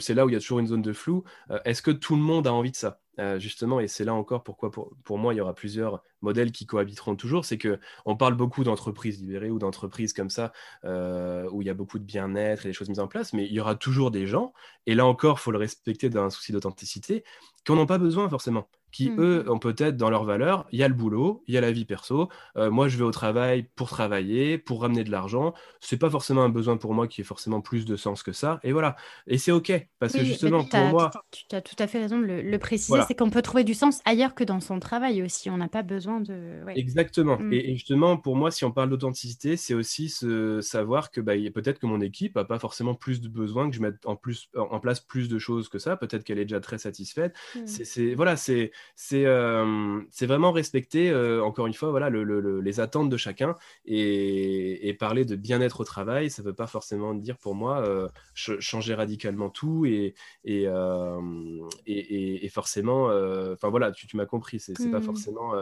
c'est 0.00 0.14
là 0.14 0.26
où 0.26 0.28
il 0.28 0.32
y 0.32 0.36
a 0.36 0.40
toujours 0.40 0.58
une 0.58 0.66
zone 0.66 0.82
de 0.82 0.92
flou. 0.92 1.24
Est-ce 1.64 1.82
que 1.82 1.90
tout 1.90 2.16
le 2.16 2.22
monde 2.22 2.46
a 2.46 2.52
envie 2.52 2.70
de 2.70 2.76
ça? 2.76 3.00
Euh, 3.18 3.38
justement, 3.38 3.80
et 3.80 3.88
c'est 3.88 4.04
là 4.04 4.14
encore 4.14 4.42
pourquoi 4.42 4.70
pour, 4.70 5.18
moi 5.18 5.34
il 5.34 5.38
y 5.38 5.40
aura 5.40 5.54
plusieurs 5.54 6.02
modèles 6.20 6.52
qui 6.52 6.66
cohabiteront 6.66 7.16
toujours, 7.16 7.44
c'est 7.44 7.58
que 7.58 7.78
on 8.04 8.16
parle 8.16 8.34
beaucoup 8.34 8.64
d'entreprises 8.64 9.20
libérées 9.20 9.50
ou 9.50 9.58
d'entreprises 9.58 10.12
comme 10.12 10.30
ça 10.30 10.52
euh, 10.84 11.48
où 11.50 11.62
il 11.62 11.66
y 11.66 11.70
a 11.70 11.74
beaucoup 11.74 11.98
de 11.98 12.04
bien-être 12.04 12.66
et 12.66 12.68
des 12.68 12.72
choses 12.72 12.88
mises 12.88 13.00
en 13.00 13.08
place, 13.08 13.32
mais 13.32 13.46
il 13.46 13.52
y 13.52 13.60
aura 13.60 13.74
toujours 13.74 14.10
des 14.10 14.26
gens, 14.26 14.52
et 14.86 14.94
là 14.94 15.06
encore, 15.06 15.40
faut 15.40 15.50
le 15.50 15.58
respecter 15.58 16.10
d'un 16.10 16.30
souci 16.30 16.52
d'authenticité, 16.52 17.24
qui 17.64 17.72
n'en 17.72 17.78
ont 17.78 17.86
pas 17.86 17.98
besoin 17.98 18.28
forcément 18.28 18.68
qui, 18.92 19.10
mmh. 19.10 19.20
eux, 19.20 19.50
ont 19.50 19.58
peut-être 19.58 19.96
dans 19.96 20.10
leurs 20.10 20.24
valeurs, 20.24 20.66
il 20.72 20.78
y 20.78 20.82
a 20.82 20.88
le 20.88 20.94
boulot, 20.94 21.42
il 21.46 21.54
y 21.54 21.58
a 21.58 21.60
la 21.60 21.72
vie 21.72 21.84
perso. 21.84 22.28
Euh, 22.56 22.70
moi, 22.70 22.88
je 22.88 22.96
vais 22.96 23.04
au 23.04 23.10
travail 23.10 23.68
pour 23.74 23.88
travailler, 23.88 24.58
pour 24.58 24.82
ramener 24.82 25.04
de 25.04 25.10
l'argent. 25.10 25.54
C'est 25.80 25.98
pas 25.98 26.08
forcément 26.08 26.42
un 26.42 26.48
besoin 26.48 26.76
pour 26.76 26.94
moi 26.94 27.06
qui 27.06 27.20
ait 27.20 27.24
forcément 27.24 27.60
plus 27.60 27.84
de 27.84 27.96
sens 27.96 28.22
que 28.22 28.32
ça. 28.32 28.60
Et 28.62 28.72
voilà. 28.72 28.96
Et 29.26 29.38
c'est 29.38 29.52
OK. 29.52 29.72
Parce 29.98 30.12
que 30.12 30.24
justement, 30.24 30.64
pour 30.64 30.80
moi. 30.80 31.10
Tu 31.30 31.54
as 31.54 31.60
tout 31.60 31.76
à 31.78 31.86
fait 31.86 31.98
raison 31.98 32.18
de 32.18 32.24
le, 32.24 32.58
préciser. 32.58 32.98
C'est 33.06 33.14
qu'on 33.14 33.30
peut 33.30 33.42
trouver 33.42 33.64
du 33.64 33.74
sens 33.74 34.00
ailleurs 34.04 34.34
que 34.34 34.44
dans 34.44 34.60
son 34.60 34.80
travail 34.80 35.22
aussi. 35.22 35.50
On 35.50 35.58
n'a 35.58 35.68
pas 35.68 35.82
besoin 35.82 36.20
de. 36.20 36.62
Exactement. 36.74 37.38
Mmh. 37.38 37.52
Et, 37.52 37.72
justement, 37.74 38.16
pour 38.16 38.36
moi, 38.36 38.50
si 38.50 38.64
on 38.64 38.72
parle 38.72 38.88
d'authenticité, 38.88 39.56
c'est 39.56 39.74
aussi 39.74 40.08
se 40.08 40.60
savoir 40.60 41.10
que 41.10 41.20
bah, 41.20 41.34
peut-être 41.54 41.78
que 41.78 41.86
mon 41.86 42.00
équipe 42.00 42.36
n'a 42.36 42.44
pas 42.44 42.58
forcément 42.58 42.94
plus 42.94 43.20
de 43.20 43.28
besoin 43.28 43.68
que 43.68 43.76
je 43.76 43.82
mette 43.82 44.06
en, 44.06 44.16
plus, 44.16 44.48
en 44.56 44.80
place 44.80 45.00
plus 45.00 45.28
de 45.28 45.38
choses 45.38 45.68
que 45.68 45.78
ça. 45.78 45.96
Peut-être 45.96 46.24
qu'elle 46.24 46.38
est 46.38 46.44
déjà 46.44 46.60
très 46.60 46.78
satisfaite. 46.78 47.34
Mmh. 47.54 47.66
C'est, 47.66 48.14
voilà, 48.14 48.36
c'est 48.36 48.72
c'est 48.94 49.24
vraiment 50.26 50.52
respecter, 50.52 51.10
euh, 51.10 51.42
encore 51.42 51.66
une 51.66 51.74
fois, 51.74 51.90
voilà, 51.90 52.10
les 52.10 52.80
attentes 52.80 53.10
de 53.10 53.16
chacun 53.16 53.56
et, 53.84 54.96
parler 54.98 55.24
de 55.24 55.36
bien-être 55.36 55.80
au 55.80 55.84
travail. 55.84 56.30
Ça 56.30 56.42
ne 56.42 56.46
veut 56.48 56.54
pas 56.54 56.66
forcément 56.66 57.14
dire 57.14 57.36
pour 57.36 57.54
moi 57.54 57.86
euh, 57.86 58.08
changer 58.34 58.94
radicalement 58.94 59.50
tout 59.50 59.84
et, 59.86 60.14
et, 60.44 60.68
forcément, 62.48 63.06
enfin 63.52 63.68
voilà, 63.68 63.92
tu, 63.92 64.16
m'as 64.16 64.26
compris, 64.26 64.60
c'est 64.60 64.78
n'est 64.78 64.90
pas 64.90 65.00
mmh. 65.00 65.02
forcément 65.02 65.52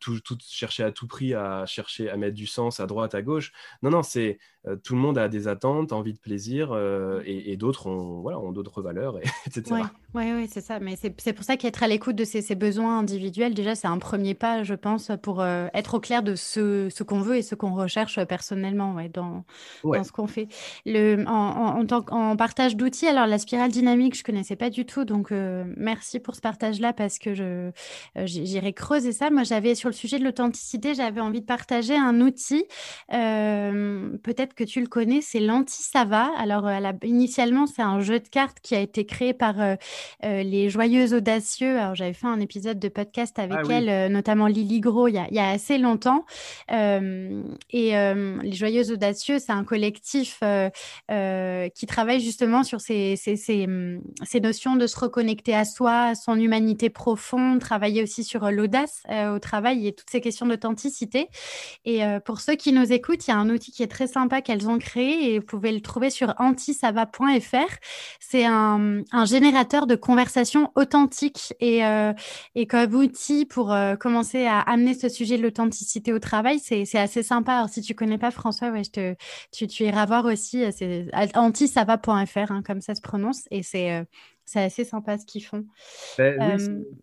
tout, 0.00 0.20
tout, 0.20 0.38
chercher 0.40 0.82
à 0.84 0.92
tout 0.92 1.06
prix 1.06 1.34
à 1.34 1.66
chercher 1.66 2.08
à 2.08 2.16
mettre 2.16 2.34
du 2.34 2.46
sens 2.46 2.80
à 2.80 2.86
droite, 2.86 3.14
à 3.14 3.22
gauche. 3.22 3.52
Non, 3.82 3.90
non, 3.90 4.02
c'est 4.02 4.38
tout 4.82 4.94
le 4.94 5.00
monde 5.00 5.18
a 5.18 5.28
des 5.28 5.48
attentes, 5.48 5.92
envie 5.92 6.12
de 6.12 6.18
plaisir 6.18 6.76
et, 7.24 7.56
d'autres 7.56 7.86
ont, 7.86 8.20
voilà, 8.20 8.38
ont 8.38 8.52
d'autres 8.52 8.82
valeurs, 8.82 9.18
etc. 9.46 9.82
Oui, 10.14 10.24
ouais, 10.32 10.46
c'est 10.50 10.62
ça. 10.62 10.80
Mais 10.80 10.96
c'est 10.96 11.32
pour 11.34 11.44
ça 11.44 11.56
qu'être 11.58 11.82
à 11.82 11.88
l'écoute 11.88 12.16
de 12.16 12.24
ces, 12.24 12.40
ces 12.40 12.54
besoins 12.54 12.98
individuel, 12.98 13.52
déjà, 13.52 13.74
c'est 13.74 13.88
un 13.88 13.98
premier 13.98 14.32
pas, 14.32 14.62
je 14.62 14.74
pense, 14.74 15.10
pour 15.22 15.42
euh, 15.42 15.66
être 15.74 15.94
au 15.94 16.00
clair 16.00 16.22
de 16.22 16.34
ce, 16.34 16.88
ce 16.90 17.02
qu'on 17.02 17.20
veut 17.20 17.36
et 17.36 17.42
ce 17.42 17.54
qu'on 17.54 17.74
recherche 17.74 18.22
personnellement 18.24 18.94
ouais, 18.94 19.10
dans, 19.10 19.44
dans 19.84 20.04
ce 20.04 20.10
qu'on 20.10 20.26
fait. 20.26 20.48
Le, 20.86 21.24
en, 21.26 21.82
en, 21.82 22.06
en, 22.10 22.36
partage 22.36 22.74
d'outils, 22.74 23.06
alors 23.06 23.26
la 23.26 23.38
spirale 23.38 23.70
dynamique, 23.70 24.16
je 24.16 24.24
connaissais 24.24 24.56
pas 24.56 24.70
du 24.70 24.86
tout, 24.86 25.04
donc 25.04 25.30
euh, 25.30 25.64
merci 25.76 26.20
pour 26.20 26.34
ce 26.34 26.40
partage-là 26.40 26.94
parce 26.94 27.18
que 27.18 27.34
je 27.34 27.70
euh, 28.16 28.24
j'irai 28.24 28.72
creuser 28.72 29.12
ça. 29.12 29.28
Moi, 29.28 29.42
j'avais 29.42 29.74
sur 29.74 29.90
le 29.90 29.94
sujet 29.94 30.18
de 30.18 30.24
l'authenticité, 30.24 30.94
j'avais 30.94 31.20
envie 31.20 31.42
de 31.42 31.46
partager 31.46 31.96
un 31.96 32.22
outil. 32.22 32.64
Peut-être 33.08 34.54
que 34.58 34.64
tu 34.64 34.80
le 34.80 34.88
connais, 34.88 35.20
c'est 35.20 35.40
l'anti-sava. 35.40 36.30
Alors, 36.36 36.68
initialement, 37.04 37.66
c'est 37.66 37.82
un 37.82 38.00
jeu 38.00 38.18
de 38.20 38.28
cartes 38.28 38.58
qui 38.60 38.74
a 38.74 38.80
été 38.80 39.06
créé 39.06 39.32
par 39.32 39.54
les 40.22 40.68
Joyeux 40.68 41.14
Audacieux. 41.14 41.78
Alors, 41.78 41.94
j'avais 41.94 42.12
fait 42.12 42.26
un 42.26 42.40
épisode 42.40 42.78
de 42.78 42.88
podcast 42.88 43.38
avec 43.38 43.58
ah 43.64 43.72
elle, 43.72 43.88
euh, 43.88 44.08
notamment 44.08 44.46
Lily 44.46 44.80
Gros, 44.80 45.08
il 45.08 45.14
y 45.14 45.38
a, 45.38 45.48
assez 45.48 45.78
longtemps. 45.78 46.24
Euh, 46.70 47.42
et 47.70 47.96
euh, 47.96 48.38
Les 48.42 48.52
Joyeuses 48.52 48.90
Audacieux, 48.90 49.38
c'est 49.38 49.52
un 49.52 49.64
collectif 49.64 50.40
qui 50.40 51.86
travaille 51.86 52.20
justement 52.20 52.62
sur 52.64 52.80
ces, 52.80 53.16
ces, 53.16 53.36
ces, 53.36 54.40
notions 54.40 54.76
de 54.76 54.86
se 54.86 54.98
reconnecter 54.98 55.54
à 55.54 55.64
soi, 55.64 56.08
à 56.08 56.14
son 56.14 56.36
humanité 56.36 56.90
profonde, 56.90 57.60
travailler 57.60 58.02
aussi 58.02 58.24
sur 58.24 58.50
l'audace 58.50 59.02
au 59.34 59.38
travail 59.38 59.86
et 59.86 59.92
toutes 59.92 60.10
ces 60.10 60.20
questions 60.20 60.46
d'authenticité. 60.46 61.28
Et 61.84 62.00
pour 62.24 62.40
ceux 62.40 62.54
qui 62.54 62.72
nous 62.72 62.92
écoutent, 62.92 63.26
il 63.26 63.30
y 63.30 63.34
a 63.34 63.36
un 63.36 63.50
outil 63.50 63.72
qui 63.72 63.82
est 63.82 63.88
très 63.88 64.06
sympa 64.06 64.37
qu'elles 64.42 64.68
ont 64.68 64.78
créé 64.78 65.34
et 65.34 65.38
vous 65.38 65.46
pouvez 65.46 65.72
le 65.72 65.80
trouver 65.80 66.10
sur 66.10 66.34
antisava.fr. 66.38 67.76
C'est 68.20 68.44
un, 68.44 69.02
générateur 69.24 69.86
de 69.86 69.94
conversations 69.94 70.72
authentiques 70.74 71.54
et, 71.60 71.82
et 72.54 72.66
comme 72.66 72.88
outil 72.94 73.44
pour 73.44 73.72
euh, 73.72 73.96
commencer 73.96 74.46
à 74.46 74.60
amener 74.60 74.94
ce 74.94 75.08
sujet 75.08 75.38
de 75.38 75.42
l'authenticité 75.42 76.12
au 76.12 76.18
travail, 76.18 76.58
c'est 76.58 76.98
assez 76.98 77.22
sympa. 77.22 77.54
Alors, 77.54 77.68
si 77.68 77.82
tu 77.82 77.94
connais 77.94 78.18
pas 78.18 78.30
François, 78.30 78.70
ouais, 78.70 78.84
je 78.84 78.90
te, 78.90 79.66
tu, 79.66 79.84
iras 79.84 80.06
voir 80.06 80.24
aussi. 80.24 80.64
Euh, 80.64 80.70
c'est 80.74 81.08
antisava.fr, 81.36 82.52
hein, 82.52 82.62
comme 82.64 82.80
ça 82.80 82.94
se 82.94 83.00
prononce. 83.00 83.42
Et 83.50 83.62
c'est 83.62 83.92
euh, 83.92 84.04
c'est 84.48 84.62
assez 84.62 84.84
sympa 84.84 85.18
ce 85.18 85.26
qu'ils 85.26 85.44
font. 85.44 85.66
Ben 86.16 86.56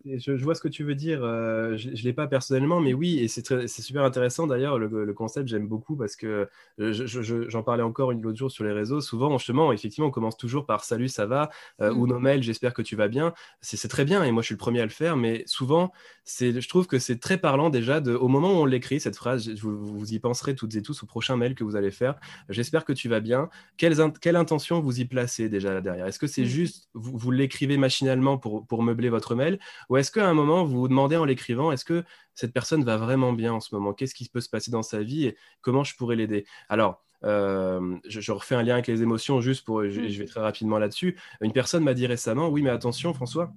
oui, 0.04 0.18
je, 0.18 0.32
vois 0.32 0.56
ce 0.56 0.60
que 0.60 0.68
tu 0.68 0.82
veux 0.82 0.96
dire. 0.96 1.20
je 1.20 1.90
ne 1.90 2.02
l'ai 2.02 2.12
pas 2.12 2.26
personnellement, 2.26 2.80
mais 2.80 2.92
oui, 2.92 3.20
et 3.20 3.28
c'est 3.28 3.68
super 3.68 4.02
intéressant 4.02 4.48
d'ailleurs. 4.48 4.78
Le, 4.78 5.12
concept, 5.14 5.48
j'aime 5.48 5.68
beaucoup 5.68 5.96
parce 5.96 6.16
que 6.16 6.48
j'en 6.78 7.62
parlais 7.62 7.84
encore 7.84 8.10
une 8.10 8.26
autre 8.26 8.36
jour 8.36 8.50
sur 8.50 8.64
les 8.64 8.72
réseaux. 8.72 9.00
Souvent, 9.00 9.38
justement, 9.38 9.72
effectivement, 9.72 10.08
on 10.08 10.10
commence 10.10 10.36
toujours 10.36 10.66
par 10.66 10.82
Salut, 10.82 11.08
ça 11.08 11.26
va? 11.26 11.50
Ou 11.80 12.08
nos 12.08 12.18
mails, 12.18 12.42
j'espère 12.42 12.74
que 12.74 12.82
tu 12.82 12.96
vas 12.96 13.06
bien. 13.06 13.32
C'est 13.60 13.88
très 13.88 14.04
bien 14.04 14.24
et 14.24 14.32
moi, 14.32 14.42
je 14.42 14.46
suis 14.46 14.54
le 14.54 14.58
premier 14.58 14.80
à 14.80 14.84
le 14.84 14.90
faire, 14.90 15.16
mais 15.16 15.44
souvent, 15.46 15.92
je 16.26 16.68
trouve 16.68 16.88
que 16.88 16.98
c'est 16.98 17.20
très 17.20 17.38
parlant 17.38 17.70
déjà 17.70 18.00
de, 18.00 18.12
au 18.12 18.26
moment 18.26 18.52
où 18.52 18.56
on 18.56 18.64
l'écrit, 18.64 18.98
cette 18.98 19.16
phrase, 19.16 19.48
vous, 19.50 19.78
vous, 19.78 20.12
y 20.12 20.18
penserez 20.18 20.56
toutes 20.56 20.74
et 20.74 20.82
tous 20.82 21.04
au 21.04 21.06
prochain 21.06 21.36
mail 21.36 21.54
que 21.54 21.62
vous 21.62 21.76
allez 21.76 21.92
faire. 21.92 22.16
J'espère 22.48 22.84
que 22.84 22.92
tu 22.92 23.08
vas 23.08 23.20
bien. 23.20 23.48
Quelle, 23.76 23.94
quelle 24.20 24.36
intention 24.36 24.80
vous 24.80 25.00
y 25.00 25.04
placez 25.04 25.48
déjà 25.48 25.72
là 25.72 25.80
derrière? 25.80 26.06
Est-ce 26.06 26.18
que 26.18 26.26
c'est 26.26 26.42
mmh. 26.42 26.46
juste, 26.46 26.88
vous, 26.94 27.16
vous 27.16 27.30
l'écrivez 27.36 27.76
machinalement 27.76 28.38
pour, 28.38 28.66
pour 28.66 28.82
meubler 28.82 29.08
votre 29.08 29.34
mail 29.34 29.58
Ou 29.88 29.96
est-ce 29.96 30.10
qu'à 30.10 30.28
un 30.28 30.34
moment, 30.34 30.64
vous 30.64 30.80
vous 30.80 30.88
demandez 30.88 31.16
en 31.16 31.24
l'écrivant, 31.24 31.72
est-ce 31.72 31.84
que 31.84 32.04
cette 32.34 32.52
personne 32.52 32.84
va 32.84 32.96
vraiment 32.96 33.32
bien 33.32 33.52
en 33.52 33.60
ce 33.60 33.74
moment? 33.74 33.92
Qu'est-ce 33.92 34.14
qui 34.14 34.28
peut 34.28 34.40
se 34.40 34.48
passer 34.48 34.70
dans 34.70 34.82
sa 34.82 35.02
vie 35.02 35.26
et 35.26 35.36
comment 35.60 35.84
je 35.84 35.94
pourrais 35.96 36.16
l'aider? 36.16 36.46
Alors, 36.68 37.02
euh, 37.24 37.96
je, 38.06 38.32
refais 38.32 38.54
un 38.54 38.62
lien 38.62 38.74
avec 38.74 38.86
les 38.86 39.02
émotions 39.02 39.40
juste 39.40 39.64
pour, 39.64 39.84
je, 39.84 40.08
je 40.08 40.18
vais 40.18 40.26
très 40.26 40.40
rapidement 40.40 40.78
là-dessus. 40.78 41.18
Une 41.40 41.52
personne 41.52 41.82
m'a 41.82 41.94
dit 41.94 42.06
récemment, 42.06 42.48
oui, 42.48 42.62
mais 42.62 42.70
attention, 42.70 43.14
François, 43.14 43.52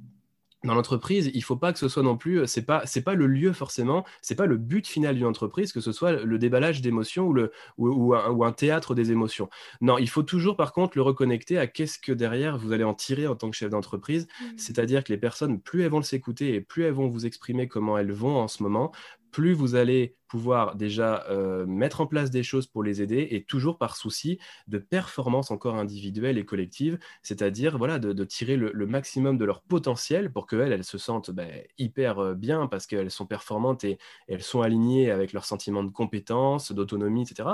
dans 0.63 0.73
l'entreprise, 0.73 1.31
il 1.33 1.43
faut 1.43 1.55
pas 1.55 1.71
que 1.71 1.79
ce 1.79 1.87
soit 1.87 2.03
non 2.03 2.17
plus, 2.17 2.45
c'est 2.45 2.65
pas, 2.65 2.85
c'est 2.85 3.01
pas 3.01 3.13
le 3.13 3.27
lieu 3.27 3.53
forcément, 3.53 4.05
c'est 4.21 4.35
pas 4.35 4.45
le 4.45 4.57
but 4.57 4.87
final 4.87 5.15
d'une 5.15 5.25
entreprise 5.25 5.71
que 5.71 5.79
ce 5.79 5.91
soit 5.91 6.11
le 6.23 6.37
déballage 6.37 6.81
d'émotions 6.81 7.27
ou 7.27 7.33
le 7.33 7.51
ou, 7.77 8.13
un, 8.13 8.51
théâtre 8.51 8.93
des 8.93 9.11
émotions. 9.11 9.49
Non, 9.81 9.97
il 9.97 10.09
faut 10.09 10.23
toujours 10.23 10.57
par 10.57 10.73
contre 10.73 10.97
le 10.97 11.01
reconnecter 11.01 11.57
à 11.57 11.67
qu'est-ce 11.67 11.97
que 11.97 12.11
derrière 12.11 12.57
vous 12.57 12.73
allez 12.73 12.83
en 12.83 12.93
tirer 12.93 13.27
en 13.27 13.35
tant 13.35 13.49
que 13.49 13.55
chef 13.55 13.69
d'entreprise, 13.69 14.27
mmh. 14.27 14.45
c'est-à-dire 14.57 15.03
que 15.03 15.13
les 15.13 15.17
personnes, 15.17 15.61
plus 15.61 15.83
elles 15.83 15.91
vont 15.91 16.01
s'écouter 16.01 16.55
et 16.55 16.61
plus 16.61 16.83
elles 16.83 16.93
vont 16.93 17.07
vous 17.07 17.25
exprimer 17.25 17.67
comment 17.67 17.97
elles 17.97 18.11
vont 18.11 18.37
en 18.37 18.47
ce 18.47 18.63
moment, 18.63 18.91
plus 19.31 19.53
vous 19.53 19.75
allez 19.75 20.15
pouvoir 20.29 20.75
déjà 20.75 21.25
euh, 21.29 21.65
mettre 21.65 21.99
en 22.01 22.07
place 22.07 22.29
des 22.29 22.43
choses 22.43 22.67
pour 22.67 22.83
les 22.83 23.01
aider 23.01 23.27
et 23.31 23.43
toujours 23.43 23.77
par 23.77 23.97
souci 23.97 24.39
de 24.67 24.77
performance 24.77 25.51
encore 25.51 25.75
individuelle 25.75 26.37
et 26.37 26.45
collective, 26.45 26.99
c'est-à-dire 27.23 27.77
voilà, 27.77 27.99
de, 27.99 28.23
tirer 28.23 28.55
le, 28.55 28.71
maximum 28.85 29.37
de 29.37 29.45
leur 29.45 29.61
potentiel 29.61 30.31
pour 30.31 30.47
qu'elles 30.47 30.71
elles 30.71 30.83
se 30.83 30.97
sentent 30.97 31.31
ben, 31.31 31.49
hyper 31.77 32.19
euh, 32.19 32.33
bien 32.35 32.67
parce 32.67 32.85
qu'elles 32.85 33.11
sont 33.11 33.25
performantes 33.25 33.83
et, 33.83 33.97
elles 34.27 34.43
sont 34.43 34.61
alignées 34.61 35.09
avec 35.09 35.33
leur 35.33 35.45
sentiment 35.45 35.83
de 35.83 35.89
compétence, 35.89 36.71
d'autonomie, 36.71 37.23
etc. 37.23 37.49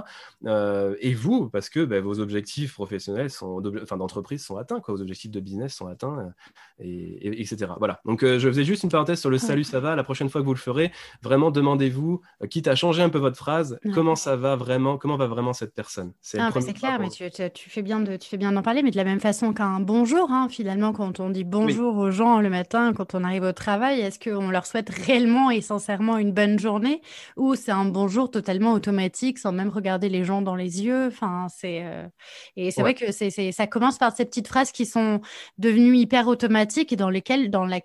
Euh, 0.46 0.96
et 1.00 1.14
vous, 1.14 1.50
parce 1.50 1.70
que 1.70 1.86
ben, 1.86 2.04
vos 2.04 2.20
objectifs 2.20 2.74
professionnels, 2.74 3.30
sont, 3.30 3.64
enfin 3.82 3.96
d'entreprise 3.96 4.44
sont 4.44 4.58
atteints, 4.58 4.82
quoi, 4.82 4.94
vos 4.94 5.02
objectifs 5.02 5.32
de 5.32 5.40
business 5.40 5.74
sont 5.74 5.88
atteints, 5.88 6.34
et, 6.80 7.42
etc. 7.42 7.72
Voilà. 7.80 8.02
Donc 8.04 8.26
je 8.26 8.48
faisais 8.48 8.66
juste 8.66 8.84
une 8.84 8.90
parenthèse 8.90 9.22
sur 9.22 9.30
le 9.30 9.38
salut, 9.38 9.64
ça 9.64 9.80
va. 9.80 9.96
La 9.96 10.04
prochaine 10.04 10.30
fois 10.30 10.42
que 10.42 10.46
vous 10.46 10.54
le 10.54 10.60
ferez, 10.60 10.92
vraiment 11.22 11.52
demandez-vous, 11.52 12.22
quitte 12.50 12.65
à 12.70 12.76
changer 12.76 13.02
un 13.02 13.10
peu 13.10 13.20
votre 13.20 13.38
phrase, 13.38 13.80
comment 13.94 14.16
ça 14.16 14.36
va 14.36 14.56
vraiment, 14.56 14.98
comment 14.98 15.18
va 15.18 15.28
vraiment 15.28 15.54
cette 15.54 15.74
personne? 15.74 16.14
C'est 16.22 16.38
clair, 16.74 17.00
mais 17.00 17.10
tu, 17.10 17.30
tu, 17.54 17.70
fais 17.70 17.82
bien 17.82 18.00
de, 18.00 18.16
tu 18.18 18.30
fais 18.30 18.38
bien 18.38 18.52
d'en 18.52 18.62
parler, 18.62 18.84
mais 18.84 18.92
de 18.92 18.98
la 18.98 19.04
même 19.04 19.20
façon 19.20 19.54
qu'un 19.54 19.80
bonjour, 19.80 20.32
hein, 20.32 20.48
finalement, 20.50 20.94
quand 20.94 21.20
on 21.20 21.30
dit 21.30 21.44
bonjour 21.44 21.98
aux 21.98 22.12
gens 22.12 22.40
le 22.40 22.50
matin, 22.50 22.94
quand 22.94 23.16
on 23.16 23.24
arrive 23.24 23.44
au 23.44 23.52
travail, 23.52 24.02
est-ce 24.02 24.20
qu'on 24.20 24.50
leur 24.50 24.66
souhaite 24.66 24.90
réellement 24.90 25.52
et 25.52 25.62
sincèrement 25.62 26.18
une 26.18 26.32
bonne 26.32 26.60
journée? 26.60 27.02
Ou 27.38 27.56
c'est 27.56 27.72
un 27.72 27.86
bonjour 27.86 28.32
totalement 28.32 28.74
automatique 28.74 29.40
sans 29.40 29.52
même 29.52 29.70
regarder 29.70 30.10
les 30.10 30.24
gens 30.24 30.42
dans 30.42 30.56
les 30.56 30.84
yeux? 30.84 31.08
Enfin, 31.08 31.48
c'est 31.50 31.84
euh, 31.84 32.08
et 32.56 32.72
c'est 32.72 32.82
vrai 32.82 32.94
que 32.94 33.12
c'est, 33.12 33.30
ça 33.52 33.68
commence 33.68 33.98
par 33.98 34.16
ces 34.16 34.26
petites 34.26 34.48
phrases 34.48 34.72
qui 34.72 34.86
sont 34.86 35.22
devenues 35.58 35.98
hyper 35.98 36.28
automatiques 36.28 36.94
et 36.94 36.96
dans 36.96 37.10
lesquelles, 37.10 37.50
dans 37.50 37.66
la, 37.66 37.80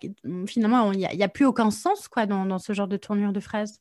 finalement, 0.47 0.93
il 0.93 0.99
n'y 0.99 1.07
a, 1.07 1.25
a, 1.25 1.29
plus 1.29 1.45
aucun 1.45 1.71
sens 1.71 2.09
quoi 2.09 2.27
dans, 2.27 2.47
dans 2.47 2.59
ce 2.59 2.73
genre 2.73 2.89
de 2.89 2.97
tournure 2.97 3.33
de 3.33 3.41
phrases. 3.41 3.79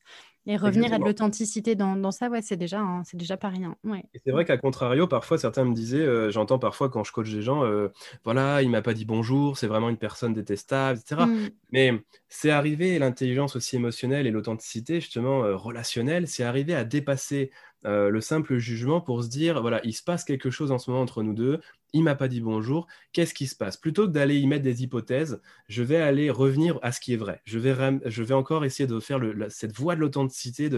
Et 0.50 0.56
revenir 0.56 0.92
à 0.92 0.98
de 0.98 1.04
l'authenticité 1.04 1.76
dans, 1.76 1.94
dans, 1.94 2.10
ça, 2.10 2.28
ouais, 2.28 2.42
c'est 2.42 2.56
déjà, 2.56 2.84
c'est 3.04 3.16
déjà 3.16 3.36
pas 3.36 3.50
rien. 3.50 3.76
Ouais. 3.84 4.02
C'est 4.24 4.32
vrai 4.32 4.44
qu'à 4.44 4.56
contrario, 4.56 5.06
parfois 5.06 5.38
certains 5.38 5.64
me 5.64 5.72
disaient, 5.72 5.98
euh, 6.00 6.32
j'entends 6.32 6.58
parfois 6.58 6.88
quand 6.88 7.04
je 7.04 7.12
coach 7.12 7.30
des 7.30 7.40
gens, 7.40 7.64
euh, 7.64 7.86
voilà, 8.24 8.60
il 8.60 8.68
m'a 8.68 8.82
pas 8.82 8.92
dit 8.92 9.04
bonjour, 9.04 9.56
c'est 9.56 9.68
vraiment 9.68 9.90
une 9.90 9.96
personne 9.96 10.34
détestable, 10.34 10.98
etc. 10.98 11.24
Mmh. 11.24 11.50
Mais 11.70 11.92
c'est 12.28 12.50
arrivé, 12.50 12.98
l'intelligence 12.98 13.54
aussi 13.54 13.76
émotionnelle 13.76 14.26
et 14.26 14.32
l'authenticité 14.32 15.00
justement 15.00 15.44
euh, 15.44 15.54
relationnelle, 15.54 16.26
c'est 16.26 16.42
arrivé 16.42 16.74
à 16.74 16.82
dépasser 16.82 17.52
le 17.84 18.20
simple 18.20 18.58
jugement 18.58 19.00
pour 19.00 19.22
se 19.24 19.28
dire, 19.28 19.60
voilà, 19.60 19.80
il 19.84 19.92
se 19.92 20.02
passe 20.02 20.24
quelque 20.24 20.50
chose 20.50 20.70
en 20.72 20.78
ce 20.78 20.90
moment 20.90 21.02
entre 21.02 21.22
nous 21.22 21.34
deux, 21.34 21.60
il 21.92 22.02
m'a 22.02 22.14
pas 22.14 22.28
dit 22.28 22.40
bonjour, 22.40 22.86
qu'est-ce 23.12 23.34
qui 23.34 23.46
se 23.46 23.56
passe? 23.56 23.76
Plutôt 23.76 24.06
que 24.06 24.12
d'aller 24.12 24.38
y 24.38 24.46
mettre 24.46 24.62
des 24.62 24.82
hypothèses, 24.82 25.40
je 25.68 25.82
vais 25.82 25.96
aller 25.96 26.30
revenir 26.30 26.78
à 26.82 26.92
ce 26.92 27.00
qui 27.00 27.14
est 27.14 27.16
vrai. 27.16 27.40
Je 27.44 27.58
vais, 27.58 28.34
encore 28.34 28.64
essayer 28.64 28.86
de 28.86 29.00
faire 29.00 29.20
cette 29.48 29.76
voie 29.76 29.94
de 29.94 30.00
l'authenticité 30.00 30.70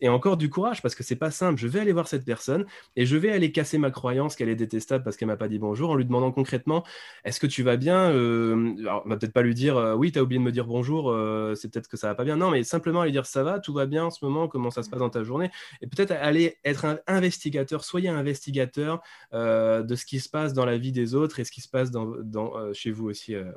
et 0.00 0.08
encore 0.08 0.36
du 0.36 0.50
courage 0.50 0.82
parce 0.82 0.94
que 0.94 1.02
c'est 1.02 1.16
pas 1.16 1.30
simple. 1.30 1.58
Je 1.58 1.68
vais 1.68 1.80
aller 1.80 1.92
voir 1.92 2.08
cette 2.08 2.24
personne 2.24 2.66
et 2.96 3.06
je 3.06 3.16
vais 3.16 3.30
aller 3.30 3.52
casser 3.52 3.78
ma 3.78 3.90
croyance 3.90 4.36
qu'elle 4.36 4.48
est 4.48 4.56
détestable 4.56 5.04
parce 5.04 5.16
qu'elle 5.16 5.28
m'a 5.28 5.36
pas 5.36 5.48
dit 5.48 5.58
bonjour 5.58 5.90
en 5.90 5.94
lui 5.94 6.04
demandant 6.04 6.32
concrètement 6.32 6.84
est-ce 7.24 7.40
que 7.40 7.46
tu 7.46 7.62
vas 7.62 7.76
bien? 7.76 8.10
Euh, 8.10 8.74
Alors, 8.80 9.02
on 9.06 9.08
va 9.08 9.16
peut-être 9.16 9.32
pas 9.32 9.42
lui 9.42 9.54
dire 9.54 9.76
euh, 9.76 9.94
oui, 9.94 10.12
tu 10.12 10.18
as 10.18 10.22
oublié 10.22 10.38
de 10.38 10.44
me 10.44 10.52
dire 10.52 10.66
bonjour, 10.66 11.10
euh, 11.10 11.54
c'est 11.54 11.70
peut-être 11.72 11.88
que 11.88 11.96
ça 11.96 12.08
va 12.08 12.14
pas 12.14 12.24
bien. 12.24 12.36
Non, 12.36 12.50
mais 12.50 12.62
simplement 12.64 13.04
lui 13.04 13.12
dire 13.12 13.26
ça 13.26 13.42
va, 13.42 13.58
tout 13.60 13.72
va 13.72 13.86
bien 13.86 14.04
en 14.04 14.10
ce 14.10 14.24
moment, 14.24 14.48
comment 14.48 14.70
ça 14.70 14.82
se 14.82 14.90
passe 14.90 15.00
dans 15.00 15.10
ta 15.10 15.22
journée? 15.22 15.50
Et 15.80 15.86
peut-être 15.86 16.12
aller 16.12 16.39
être 16.64 16.84
un 16.84 16.98
investigateur, 17.06 17.84
soyez 17.84 18.08
investigateur 18.16 19.02
de 19.32 19.94
ce 19.94 20.04
qui 20.04 20.20
se 20.20 20.28
passe 20.28 20.52
dans 20.52 20.64
la 20.64 20.78
vie 20.78 20.92
des 20.92 21.14
autres 21.14 21.40
et 21.40 21.44
ce 21.44 21.52
qui 21.52 21.60
se 21.60 21.68
passe 21.68 21.90
euh, 21.94 22.72
chez 22.72 22.90
vous 22.90 23.08
aussi. 23.08 23.34
Euh, 23.34 23.52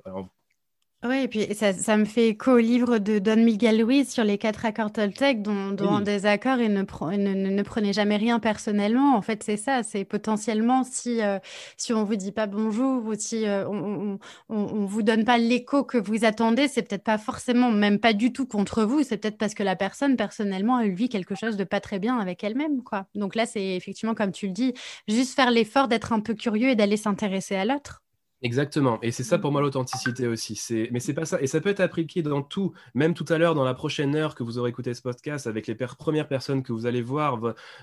oui, 1.06 1.24
et 1.24 1.28
puis 1.28 1.54
ça, 1.54 1.74
ça, 1.74 1.97
me 1.97 2.06
fait 2.06 2.30
écho 2.30 2.54
au 2.54 2.58
livre 2.58 2.97
de 2.97 3.20
Don 3.20 3.36
Miguel 3.36 3.84
Ruiz 3.84 4.10
sur 4.10 4.24
les 4.24 4.38
quatre 4.38 4.66
accords 4.66 4.91
Toltec, 4.91 5.41
dont, 5.41 5.72
dont 5.72 5.99
des 5.99 6.26
accords, 6.26 6.60
il 6.60 6.72
ne, 6.72 6.82
ne, 6.82 7.49
ne, 7.49 7.62
prenez 7.64 7.91
jamais 7.91 8.16
rien 8.16 8.39
personnellement. 8.39 9.18
En 9.18 9.22
fait, 9.22 9.43
c'est 9.43 9.58
ça, 9.58 9.84
c'est 9.84 10.06
potentiellement 10.06 10.86
si, 10.86 11.22
euh, 11.22 11.39
si 11.76 11.91
on 11.93 12.06
vous 12.06 12.16
dit 12.16 12.32
pas 12.32 12.47
bonjour 12.47 13.06
ou 13.06 13.16
si 13.16 13.43
on, 13.47 14.18
on, 14.49 14.56
on, 14.56 14.86
vous 14.86 15.01
donne 15.01 15.26
pas 15.26 15.38
l'écho 15.38 15.84
que 15.84 15.97
vous 15.97 16.24
attendez, 16.24 16.70
c'est 16.70 16.84
peut-être 16.84 17.04
pas 17.04 17.18
forcément, 17.18 17.70
même 17.70 17.99
pas 17.99 18.14
du 18.14 18.32
tout 18.32 18.45
contre 18.45 18.84
vous, 18.84 19.04
c'est 19.04 19.18
peut-être 19.18 19.38
parce 19.38 19.54
que 19.54 19.64
la 19.64 19.76
personne, 19.76 20.16
personnellement, 20.16 20.80
elle 20.80 20.93
vit 20.93 21.10
quelque 21.10 21.36
chose 21.36 21.58
de 21.58 21.66
pas 21.66 21.82
très 21.82 21.99
bien 21.99 22.18
avec 22.18 22.43
elle-même, 22.45 22.82
quoi. 22.82 23.08
Donc 23.14 23.36
là, 23.36 23.45
c'est 23.45 23.76
effectivement, 23.76 24.16
comme 24.16 24.32
tu 24.32 24.47
le 24.47 24.54
dis, 24.54 24.74
juste 25.10 25.36
faire 25.36 25.51
l'effort 25.51 25.89
d'être 25.89 26.14
un 26.14 26.22
peu 26.22 26.34
curieux 26.34 26.70
et 26.70 26.76
d'aller 26.76 26.97
s'intéresser 26.97 27.56
à 27.56 27.66
l'autre. 27.66 28.03
Exactement. 28.44 29.00
Et 29.02 29.12
c'est 29.12 29.24
ça 29.24 29.39
pour 29.39 29.54
moi 29.54 29.62
l'authenticité 29.62 30.28
aussi. 30.28 30.56
C'est... 30.56 30.89
Mais 30.91 31.00
c'est 31.00 31.14
pas 31.14 31.26
ça. 31.26 31.41
Et 31.41 31.48
ça 31.48 31.62
peut 31.62 31.70
être 31.70 31.80
appliqué 31.80 32.22
dans 32.22 32.41
tout. 32.41 32.74
Même 32.94 33.14
tout 33.14 33.26
à 33.30 33.38
l'heure, 33.38 33.56
dans 33.56 33.64
la 33.64 33.74
prochaine 33.74 34.16
heure 34.16 34.36
que 34.36 34.44
vous 34.44 34.58
aurez 34.58 34.70
écouté 34.70 34.94
ce 34.94 35.02
podcast, 35.02 35.48
avec 35.48 35.66
les 35.66 35.76
premières 35.76 36.28
personnes 36.28 36.62
que 36.62 36.74
vous 36.74 36.86
allez 36.86 37.02
voir 37.02 37.39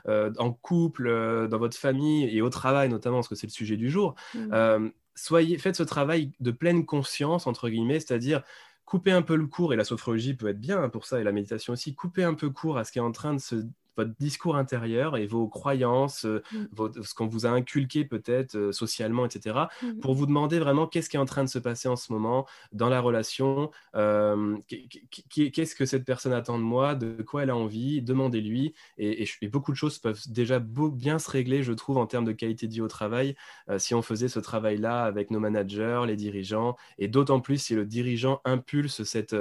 euh, 0.07 0.31
en 0.39 0.53
couple, 0.53 1.07
euh, 1.09 1.49
dans 1.49 1.59
votre 1.59 1.77
famille 1.77 2.29
et 2.29 2.43
au 2.43 2.51
travail 2.51 2.91
notamment, 2.91 3.17
parce 3.17 3.29
que 3.29 3.35
c'est 3.35 3.47
le 3.47 3.53
sujet 3.53 3.79
du 3.79 3.91
jour. 3.91 4.15
Mmh. 4.35 4.39
Euh, 4.53 4.91
soyez, 5.15 5.57
faites 5.57 5.77
ce 5.77 5.83
travail 5.83 6.31
de 6.41 6.51
pleine 6.51 6.85
conscience, 6.85 7.47
entre 7.47 7.71
guillemets, 7.71 8.01
c'est-à-dire 8.01 8.43
couper 8.85 9.13
un 9.13 9.23
peu 9.23 9.37
le 9.37 9.47
cours, 9.47 9.73
et 9.73 9.77
la 9.77 9.85
sophrologie 9.85 10.35
peut 10.35 10.49
être 10.49 10.61
bien 10.61 10.89
pour 10.89 11.07
ça, 11.07 11.21
et 11.21 11.25
la 11.25 11.33
méditation 11.33 11.73
aussi, 11.73 11.95
couper 11.95 12.25
un 12.25 12.35
peu 12.35 12.51
court 12.51 12.77
à 12.77 12.85
ce 12.85 12.93
qui 12.93 12.99
est 12.99 13.03
en 13.03 13.13
train 13.13 13.33
de 13.33 13.41
se 13.41 13.55
votre 14.01 14.17
discours 14.19 14.57
intérieur 14.57 15.17
et 15.17 15.27
vos 15.27 15.47
croyances, 15.47 16.25
euh, 16.25 16.43
mmh. 16.53 17.03
ce 17.03 17.15
qu'on 17.15 17.27
vous 17.27 17.47
a 17.47 17.51
inculqué 17.51 18.05
peut-être 18.05 18.57
euh, 18.57 18.73
socialement, 18.73 19.27
etc., 19.27 19.57
mmh. 19.83 20.01
pour 20.01 20.15
vous 20.15 20.27
demander 20.27 20.59
vraiment 20.59 20.87
qu'est-ce 20.87 21.11
qui 21.11 21.17
est 21.17 21.21
en 21.21 21.27
train 21.27 21.45
de 21.45 21.49
se 21.49 21.59
passer 21.59 21.89
en 21.89 21.97
ce 21.97 22.13
moment 22.13 22.47
dans 22.73 22.89
la 22.89 23.01
relation, 23.01 23.71
euh, 23.95 24.57
qu'est-ce 24.69 25.75
que 25.75 25.85
cette 25.85 26.05
personne 26.05 26.33
attend 26.33 26.59
de 26.59 26.65
moi, 26.65 26.95
de 26.95 27.23
quoi 27.23 27.43
elle 27.43 27.51
a 27.51 27.57
envie, 27.57 28.01
demandez-lui. 28.03 28.75
Et, 28.99 29.29
beaucoup 29.51 29.73
de 29.73 29.77
choses 29.77 29.99
peuvent 29.99 30.23
déjà 30.29 30.61
bien 30.61 31.19
se 31.19 31.31
régler, 31.31 31.63
je 31.63 31.73
trouve, 31.73 31.99
en 31.99 32.07
termes 32.07 32.25
de 32.25 32.33
qualité 32.33 32.69
de 32.69 32.73
vie 32.73 32.81
au 32.81 32.89
travail, 32.89 33.35
si 33.79 33.95
on 33.95 34.03
faisait 34.03 34.29
ce 34.29 34.39
travail-là 34.39 35.05
avec 35.05 35.31
nos 35.31 35.41
managers, 35.41 36.03
les 36.07 36.17
dirigeants, 36.17 36.77
et 36.99 37.09
d'autant 37.09 37.41
plus 37.41 37.59
si 37.59 37.75
le 37.75 37.85
dirigeant 37.85 38.41
impulse 38.45 39.03
cette, 39.03 39.35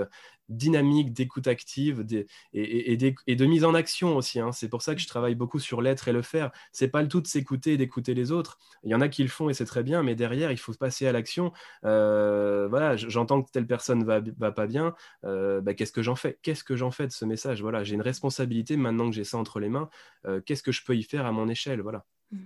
dynamique 0.50 1.14
d'écoute 1.14 1.48
active 1.48 2.06
et, 2.54 2.98
de 2.98 3.46
mise 3.46 3.64
en 3.64 3.74
action 3.74 4.18
aussi. 4.18 4.40
Hein. 4.40 4.52
C'est 4.52 4.70
pour 4.70 4.82
ça 4.82 4.96
que 4.96 5.02
je 5.02 5.08
travaille 5.08 5.36
beaucoup 5.36 5.60
sur 5.60 5.82
l'être 5.82 6.08
et 6.08 6.14
le 6.14 6.22
faire. 6.22 6.52
C'est 6.72 6.88
pas 6.88 7.02
le 7.02 7.08
tout 7.08 7.22
de 7.22 7.28
s'écouter 7.28 7.74
et 7.74 7.78
d'écouter 7.78 8.14
les 8.14 8.32
autres. 8.32 8.58
Il 8.84 8.90
y 8.90 8.96
en 8.96 9.02
a 9.02 9.08
qui 9.08 9.24
le 9.24 9.30
font 9.30 9.50
et 9.50 9.54
c'est 9.54 9.66
très 9.66 9.84
bien, 9.84 10.04
mais 10.04 10.16
derrière, 10.16 10.52
il 10.52 10.58
faut 10.58 10.74
passer 10.74 11.08
à 11.08 11.12
l'action. 11.12 11.54
Euh, 11.86 12.68
voilà, 12.70 12.98
j'entends 12.98 13.42
que 13.42 13.52
telle 13.52 13.68
personne 13.68 14.04
va, 14.04 14.22
va 14.38 14.52
pas 14.52 14.68
bien. 14.68 14.96
Euh, 15.26 15.62
bah, 15.62 15.74
qu'est-ce 15.74 15.92
que 15.92 16.02
j'en 16.02 16.16
fais? 16.16 16.40
Qu'est-ce 16.42 16.64
que 16.64 16.76
j'en 16.76 16.92
fais 16.92 17.08
de 17.08 17.12
ce 17.12 17.26
message? 17.26 17.62
Voilà, 17.62 17.84
j'ai 17.84 17.96
une 17.96 18.02
responsabilité 18.02 18.78
maintenant 18.78 19.10
que 19.10 19.16
j'ai 19.16 19.24
ça 19.24 19.38
entre 19.38 19.60
les 19.60 19.70
mains. 19.70 19.90
Euh, 20.26 20.42
qu'est-ce 20.42 20.64
que 20.64 20.72
je 20.72 20.84
peux 20.84 20.96
y 20.96 21.04
faire 21.04 21.26
à 21.26 21.32
mon 21.32 21.48
échelle? 21.48 21.82
Voilà. 21.82 22.06
Mmh. 22.32 22.38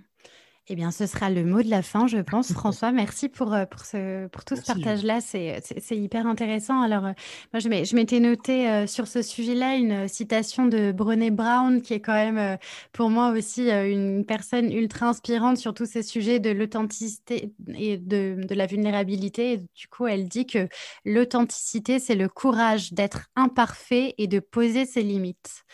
Eh 0.68 0.76
bien, 0.76 0.90
ce 0.90 1.04
sera 1.04 1.28
le 1.28 1.44
mot 1.44 1.62
de 1.62 1.68
la 1.68 1.82
fin, 1.82 2.06
je 2.06 2.16
pense. 2.16 2.50
François, 2.54 2.90
merci 2.92 3.28
pour, 3.28 3.52
euh, 3.52 3.66
pour, 3.66 3.82
ce, 3.84 4.28
pour 4.28 4.46
tout 4.46 4.56
ce 4.56 4.62
partage-là. 4.62 5.20
C'est 5.20 5.60
hyper 5.90 6.26
intéressant. 6.26 6.80
Alors, 6.80 7.04
euh, 7.04 7.12
moi, 7.52 7.60
je 7.60 7.94
m'étais 7.94 8.18
noté 8.18 8.66
euh, 8.70 8.86
sur 8.86 9.06
ce 9.06 9.20
sujet-là 9.20 9.74
une 9.74 10.08
citation 10.08 10.64
de 10.64 10.90
Brené 10.90 11.30
Brown, 11.30 11.82
qui 11.82 11.92
est 11.92 12.00
quand 12.00 12.14
même 12.14 12.58
pour 12.92 13.10
moi 13.10 13.30
aussi 13.32 13.70
une 13.70 14.24
personne 14.24 14.72
ultra 14.72 15.08
inspirante 15.08 15.58
sur 15.58 15.74
tous 15.74 15.86
ces 15.86 16.02
sujets 16.02 16.40
de 16.40 16.50
l'authenticité 16.50 17.52
et 17.76 17.98
de, 17.98 18.36
de, 18.48 18.54
la 18.54 18.64
vulnérabilité. 18.64 19.58
du 19.74 19.88
coup, 19.88 20.06
elle 20.06 20.28
dit 20.28 20.46
que 20.46 20.68
l'authenticité, 21.04 21.98
c'est 21.98 22.14
le 22.14 22.30
courage 22.30 22.94
d'être 22.94 23.26
imparfait 23.36 24.14
et 24.16 24.28
de 24.28 24.40
poser 24.40 24.86
ses 24.86 25.02
limites. 25.02 25.64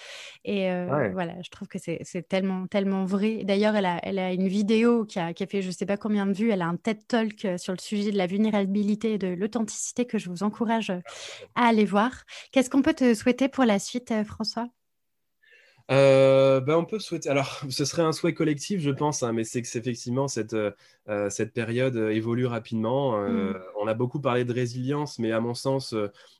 Et 0.44 0.70
voilà, 1.12 1.34
je 1.42 1.50
trouve 1.50 1.68
que 1.68 1.78
c'est 1.78 2.28
tellement, 2.28 2.66
tellement 2.66 3.04
vrai. 3.04 3.44
D'ailleurs, 3.44 3.76
elle 3.76 3.86
a, 3.86 4.00
elle 4.02 4.18
a 4.18 4.32
une 4.32 4.48
vidéo 4.48 5.04
qui 5.04 5.18
a, 5.18 5.32
fait 5.34 5.62
je 5.62 5.68
ne 5.68 5.72
sais 5.72 5.86
pas 5.86 5.96
combien 5.96 6.26
de 6.26 6.32
vues. 6.32 6.50
Elle 6.50 6.62
a 6.62 6.66
un 6.66 6.76
TED 6.76 7.06
Talk 7.06 7.44
euh, 7.44 7.58
sur 7.58 7.72
le 7.72 7.78
sujet 7.78 8.10
de 8.10 8.16
la 8.16 8.26
vulnérabilité 8.26 9.14
et 9.14 9.18
de 9.18 9.28
l'authenticité 9.28 10.06
que 10.06 10.18
je 10.18 10.30
vous 10.30 10.42
encourage 10.42 10.90
euh, 10.90 11.00
à 11.54 11.66
aller 11.66 11.84
voir. 11.84 12.24
Qu'est-ce 12.52 12.70
qu'on 12.70 12.82
peut 12.82 12.94
te 12.94 13.14
souhaiter 13.14 13.48
pour 13.48 13.64
la 13.64 13.78
suite, 13.78 14.10
euh, 14.12 14.24
François? 14.24 14.68
Euh, 15.90 16.60
ben 16.60 16.76
on 16.76 16.84
peut 16.84 17.00
souhaiter. 17.00 17.28
Alors, 17.28 17.60
ce 17.68 17.84
serait 17.84 18.02
un 18.02 18.12
souhait 18.12 18.34
collectif, 18.34 18.80
je 18.80 18.90
pense, 18.90 19.22
hein, 19.22 19.32
mais 19.32 19.42
c'est 19.42 19.60
que 19.60 19.78
effectivement 19.78 20.28
cette, 20.28 20.54
euh, 20.54 21.30
cette 21.30 21.52
période 21.52 21.96
évolue 21.96 22.46
rapidement. 22.46 23.20
Mm. 23.20 23.58
On 23.80 23.88
a 23.88 23.94
beaucoup 23.94 24.20
parlé 24.20 24.44
de 24.44 24.52
résilience, 24.52 25.18
mais 25.18 25.32
à 25.32 25.40
mon 25.40 25.54
sens, 25.54 25.94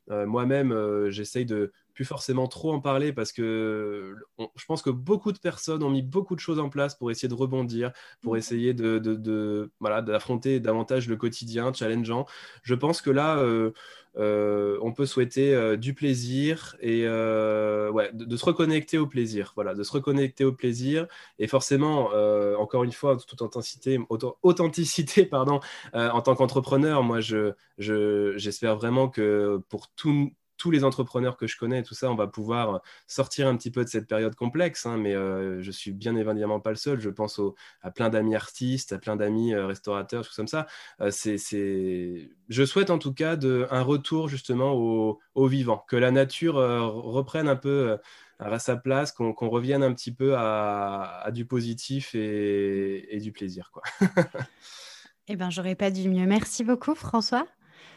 moi-même, 0.09 1.09
j'essaye 1.09 1.46
de 1.46 1.72
plus 1.95 2.05
forcément 2.05 2.47
trop 2.49 2.72
en 2.72 2.80
parler 2.80 3.12
parce 3.12 3.32
que 3.32 4.14
je 4.38 4.64
pense 4.66 4.82
que 4.82 4.91
beaucoup 4.91 5.32
de 5.32 5.38
personnes 5.38 5.82
ont 5.82 5.91
mis 5.91 6.03
beaucoup 6.03 6.34
de 6.34 6.41
choses 6.41 6.59
en 6.59 6.68
place 6.68 6.95
pour 6.95 7.11
essayer 7.11 7.28
de 7.28 7.34
rebondir, 7.34 7.93
pour 8.20 8.34
mm. 8.34 8.38
essayer 8.38 8.74
de, 8.74 8.99
de, 8.99 9.70
voilà, 9.80 10.03
d'affronter 10.03 10.61
davantage 10.61 11.09
le 11.09 11.16
quotidien 11.16 11.72
challengeant. 11.72 12.26
Je 12.62 12.74
pense 12.74 13.01
que 13.01 13.11
là, 13.11 13.38
euh, 13.38 13.72
euh, 14.16 14.78
on 14.82 14.93
peut 14.93 15.07
souhaiter 15.07 15.55
euh, 15.55 15.76
du 15.76 15.95
plaisir 15.95 16.76
et 16.80 17.03
ouais, 17.07 18.11
de, 18.12 18.36
se 18.36 18.45
reconnecter 18.45 18.99
au 18.99 19.07
plaisir. 19.07 19.53
Voilà, 19.55 19.74
de 19.74 19.82
se 19.82 19.93
reconnecter 19.93 20.45
au 20.45 20.53
plaisir. 20.53 21.07
Et 21.38 21.47
forcément, 21.47 22.11
encore 22.59 22.84
une 22.84 22.93
fois, 22.93 23.16
toute 23.16 23.43
authenticité, 23.43 23.99
authenticité 24.43 25.24
pardon, 25.26 25.61
en 25.93 26.20
tant 26.22 26.34
qu'entrepreneur, 26.34 27.03
moi, 27.03 27.20
je, 27.20 27.53
je, 27.78 28.34
j'espère 28.36 28.76
vraiment 28.76 29.09
que 29.09 29.61
pour 29.68 29.88
tout 29.91 30.32
tous 30.61 30.70
les 30.70 30.84
entrepreneurs 30.84 31.38
que 31.38 31.46
je 31.46 31.56
connais, 31.56 31.82
tout 31.82 31.94
ça, 31.94 32.11
on 32.11 32.14
va 32.14 32.26
pouvoir 32.26 32.82
sortir 33.06 33.48
un 33.48 33.56
petit 33.56 33.70
peu 33.70 33.82
de 33.82 33.88
cette 33.88 34.06
période 34.06 34.34
complexe. 34.34 34.84
Hein, 34.84 34.98
mais 34.98 35.14
euh, 35.14 35.62
je 35.62 35.70
suis 35.70 35.90
bien 35.90 36.14
évidemment 36.16 36.61
pas 36.61 36.68
le 36.68 36.76
seul. 36.76 37.00
Je 37.00 37.08
pense 37.08 37.40
à 37.80 37.90
plein 37.90 38.11
d'amis 38.11 38.36
artistes, 38.36 38.92
à 38.92 38.98
plein 38.98 39.16
d'amis 39.16 39.54
euh, 39.54 39.66
restaurateurs, 39.66 40.26
tout 40.26 40.34
comme 40.36 40.48
ça. 40.48 40.66
Euh, 41.00 41.11
Je 41.11 42.64
souhaite 42.66 42.90
en 42.90 42.98
tout 42.98 43.14
cas 43.14 43.38
un 43.70 43.82
retour 43.82 44.28
justement 44.28 44.74
au, 44.74 45.46
vivant, 45.46 45.82
que 45.88 45.96
la 45.96 46.11
nature 46.11 46.56
reprenne 46.56 47.48
un 47.48 47.56
peu 47.56 47.96
à 48.38 48.58
sa 48.58 48.76
place, 48.76 49.12
qu'on, 49.12 49.32
revienne 49.32 49.82
un 49.82 49.94
petit 49.94 50.12
peu 50.12 50.34
à, 50.36 51.30
du 51.32 51.46
positif 51.46 52.14
et, 52.14 53.18
du 53.22 53.32
plaisir. 53.32 53.70
Quoi. 53.72 53.82
eh 55.28 55.36
bien, 55.36 55.48
j'aurais 55.48 55.74
pas 55.74 55.90
dit 55.90 56.08
mieux. 56.08 56.26
Merci 56.26 56.64
beaucoup, 56.64 56.94
François. 56.94 57.46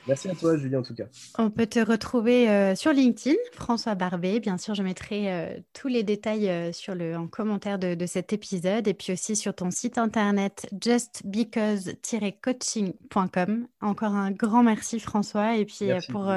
Merci 0.06 0.28
à 0.28 0.36
toi, 0.36 0.58
Julie, 0.58 0.76
en 0.76 0.82
tout 0.82 0.94
cas. 0.94 1.06
On 1.38 1.50
peut 1.50 1.66
te 1.66 1.80
retrouver 1.80 2.50
euh, 2.50 2.76
sur 2.76 2.92
LinkedIn, 2.92 3.38
François 3.54 3.96
Barbet. 3.96 4.42
Bien 4.42 4.58
sûr, 4.58 4.76
je 4.76 4.84
mettrai 4.84 5.32
euh, 5.32 5.58
tous 5.72 5.88
les 5.88 6.04
détails 6.04 6.50
euh, 6.50 6.74
sur 6.74 6.94
le, 6.94 7.16
en 7.16 7.28
commentaire 7.28 7.80
de, 7.80 7.96
de, 7.96 8.06
cet 8.06 8.34
épisode 8.34 8.90
et 8.90 8.94
puis 8.94 9.14
aussi 9.14 9.38
sur 9.38 9.56
ton 9.56 9.72
site 9.72 9.98
internet 9.98 10.68
justbecause-coaching.com. 10.84 13.68
Encore 13.80 14.14
un 14.14 14.32
grand 14.32 14.64
merci, 14.64 15.00
François. 15.00 15.56
Et 15.56 15.64
puis 15.64 15.86
pour, 16.10 16.30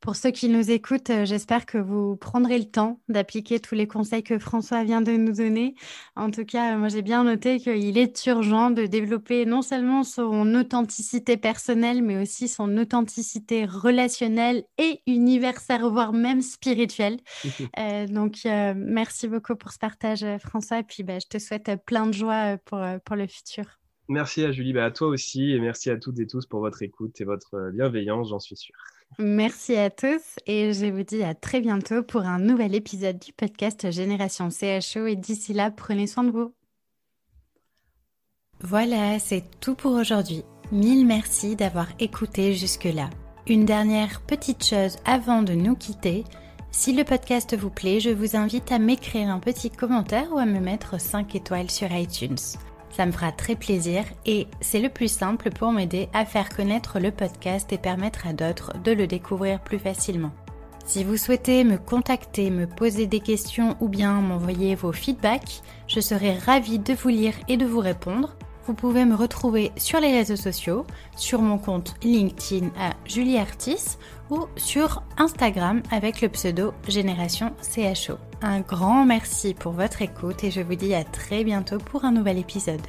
pour 0.00 0.14
ceux 0.14 0.30
qui 0.30 0.48
nous 0.48 0.70
écoutent, 0.70 1.10
j'espère 1.24 1.66
que 1.66 1.78
vous 1.78 2.14
prendrez 2.16 2.58
le 2.58 2.66
temps 2.66 3.00
d'appliquer 3.08 3.58
tous 3.58 3.74
les 3.74 3.88
conseils 3.88 4.22
que 4.22 4.38
François 4.38 4.84
vient 4.84 5.02
de 5.02 5.10
nous 5.12 5.32
donner. 5.32 5.74
En 6.14 6.30
tout 6.30 6.44
cas, 6.44 6.76
moi, 6.76 6.86
j'ai 6.88 7.02
bien 7.02 7.24
noté 7.24 7.58
qu'il 7.58 7.98
est 7.98 8.26
urgent 8.26 8.70
de 8.70 8.86
développer 8.86 9.44
non 9.44 9.62
seulement 9.62 10.04
son 10.04 10.54
authenticité 10.54 11.36
personnelle, 11.36 12.00
mais 12.02 12.22
aussi 12.22 12.46
son 12.46 12.78
authenticité 12.78 12.91
authenticité 12.92 13.64
relationnelle 13.64 14.64
et 14.78 15.00
universelle, 15.06 15.82
voire 15.82 16.12
même 16.12 16.42
spirituelle. 16.42 17.18
Euh, 17.78 18.06
donc, 18.06 18.40
euh, 18.44 18.74
merci 18.76 19.28
beaucoup 19.28 19.56
pour 19.56 19.72
ce 19.72 19.78
partage, 19.78 20.24
François. 20.40 20.80
Et 20.80 20.82
puis, 20.82 21.02
bah, 21.02 21.18
je 21.18 21.26
te 21.26 21.38
souhaite 21.38 21.70
plein 21.86 22.06
de 22.06 22.12
joie 22.12 22.58
pour, 22.64 22.80
pour 23.04 23.16
le 23.16 23.26
futur. 23.26 23.64
Merci 24.08 24.44
à 24.44 24.52
Julie, 24.52 24.72
bah, 24.72 24.84
à 24.84 24.90
toi 24.90 25.08
aussi, 25.08 25.52
et 25.52 25.60
merci 25.60 25.90
à 25.90 25.96
toutes 25.96 26.18
et 26.18 26.26
tous 26.26 26.46
pour 26.46 26.60
votre 26.60 26.82
écoute 26.82 27.20
et 27.20 27.24
votre 27.24 27.70
bienveillance, 27.72 28.28
j'en 28.28 28.38
suis 28.38 28.56
sûr. 28.56 28.74
Merci 29.18 29.76
à 29.76 29.90
tous 29.90 30.38
et 30.46 30.72
je 30.72 30.86
vous 30.86 31.02
dis 31.02 31.22
à 31.22 31.34
très 31.34 31.60
bientôt 31.60 32.02
pour 32.02 32.22
un 32.22 32.38
nouvel 32.38 32.74
épisode 32.74 33.18
du 33.18 33.32
podcast 33.32 33.90
Génération 33.90 34.48
CHO 34.50 35.06
et 35.06 35.16
d'ici 35.16 35.52
là, 35.52 35.70
prenez 35.70 36.06
soin 36.06 36.24
de 36.24 36.30
vous. 36.30 36.54
Voilà, 38.60 39.18
c'est 39.18 39.44
tout 39.60 39.74
pour 39.74 39.92
aujourd'hui. 39.92 40.44
Mille 40.72 41.04
merci 41.04 41.54
d'avoir 41.54 41.88
écouté 42.00 42.54
jusque-là. 42.54 43.10
Une 43.46 43.66
dernière 43.66 44.22
petite 44.22 44.64
chose 44.64 44.96
avant 45.04 45.42
de 45.42 45.52
nous 45.52 45.76
quitter. 45.76 46.24
Si 46.70 46.94
le 46.94 47.04
podcast 47.04 47.54
vous 47.54 47.68
plaît, 47.68 48.00
je 48.00 48.08
vous 48.08 48.36
invite 48.36 48.72
à 48.72 48.78
m'écrire 48.78 49.28
un 49.28 49.38
petit 49.38 49.70
commentaire 49.70 50.32
ou 50.32 50.38
à 50.38 50.46
me 50.46 50.60
mettre 50.60 50.98
5 50.98 51.34
étoiles 51.34 51.70
sur 51.70 51.92
iTunes. 51.92 52.38
Ça 52.88 53.04
me 53.04 53.12
fera 53.12 53.32
très 53.32 53.54
plaisir 53.54 54.04
et 54.24 54.46
c'est 54.62 54.80
le 54.80 54.88
plus 54.88 55.12
simple 55.12 55.50
pour 55.50 55.72
m'aider 55.72 56.08
à 56.14 56.24
faire 56.24 56.48
connaître 56.48 57.00
le 57.00 57.10
podcast 57.10 57.70
et 57.70 57.78
permettre 57.78 58.26
à 58.26 58.32
d'autres 58.32 58.72
de 58.82 58.92
le 58.92 59.06
découvrir 59.06 59.60
plus 59.60 59.78
facilement. 59.78 60.32
Si 60.86 61.04
vous 61.04 61.18
souhaitez 61.18 61.64
me 61.64 61.76
contacter, 61.76 62.48
me 62.48 62.66
poser 62.66 63.06
des 63.06 63.20
questions 63.20 63.76
ou 63.80 63.88
bien 63.88 64.22
m'envoyer 64.22 64.74
vos 64.74 64.92
feedbacks, 64.92 65.60
je 65.86 66.00
serai 66.00 66.38
ravie 66.38 66.78
de 66.78 66.94
vous 66.94 67.10
lire 67.10 67.34
et 67.46 67.58
de 67.58 67.66
vous 67.66 67.80
répondre. 67.80 68.38
Vous 68.66 68.74
pouvez 68.74 69.04
me 69.04 69.16
retrouver 69.16 69.72
sur 69.76 69.98
les 69.98 70.12
réseaux 70.12 70.36
sociaux, 70.36 70.86
sur 71.16 71.42
mon 71.42 71.58
compte 71.58 71.94
LinkedIn 72.02 72.68
à 72.78 72.92
Julie 73.04 73.38
Artis 73.38 73.98
ou 74.30 74.46
sur 74.56 75.02
Instagram 75.18 75.82
avec 75.90 76.20
le 76.20 76.28
pseudo 76.28 76.72
Génération 76.86 77.52
CHO. 77.60 78.18
Un 78.40 78.60
grand 78.60 79.04
merci 79.04 79.54
pour 79.54 79.72
votre 79.72 80.02
écoute 80.02 80.44
et 80.44 80.50
je 80.50 80.60
vous 80.60 80.76
dis 80.76 80.94
à 80.94 81.04
très 81.04 81.44
bientôt 81.44 81.78
pour 81.78 82.04
un 82.04 82.12
nouvel 82.12 82.38
épisode. 82.38 82.82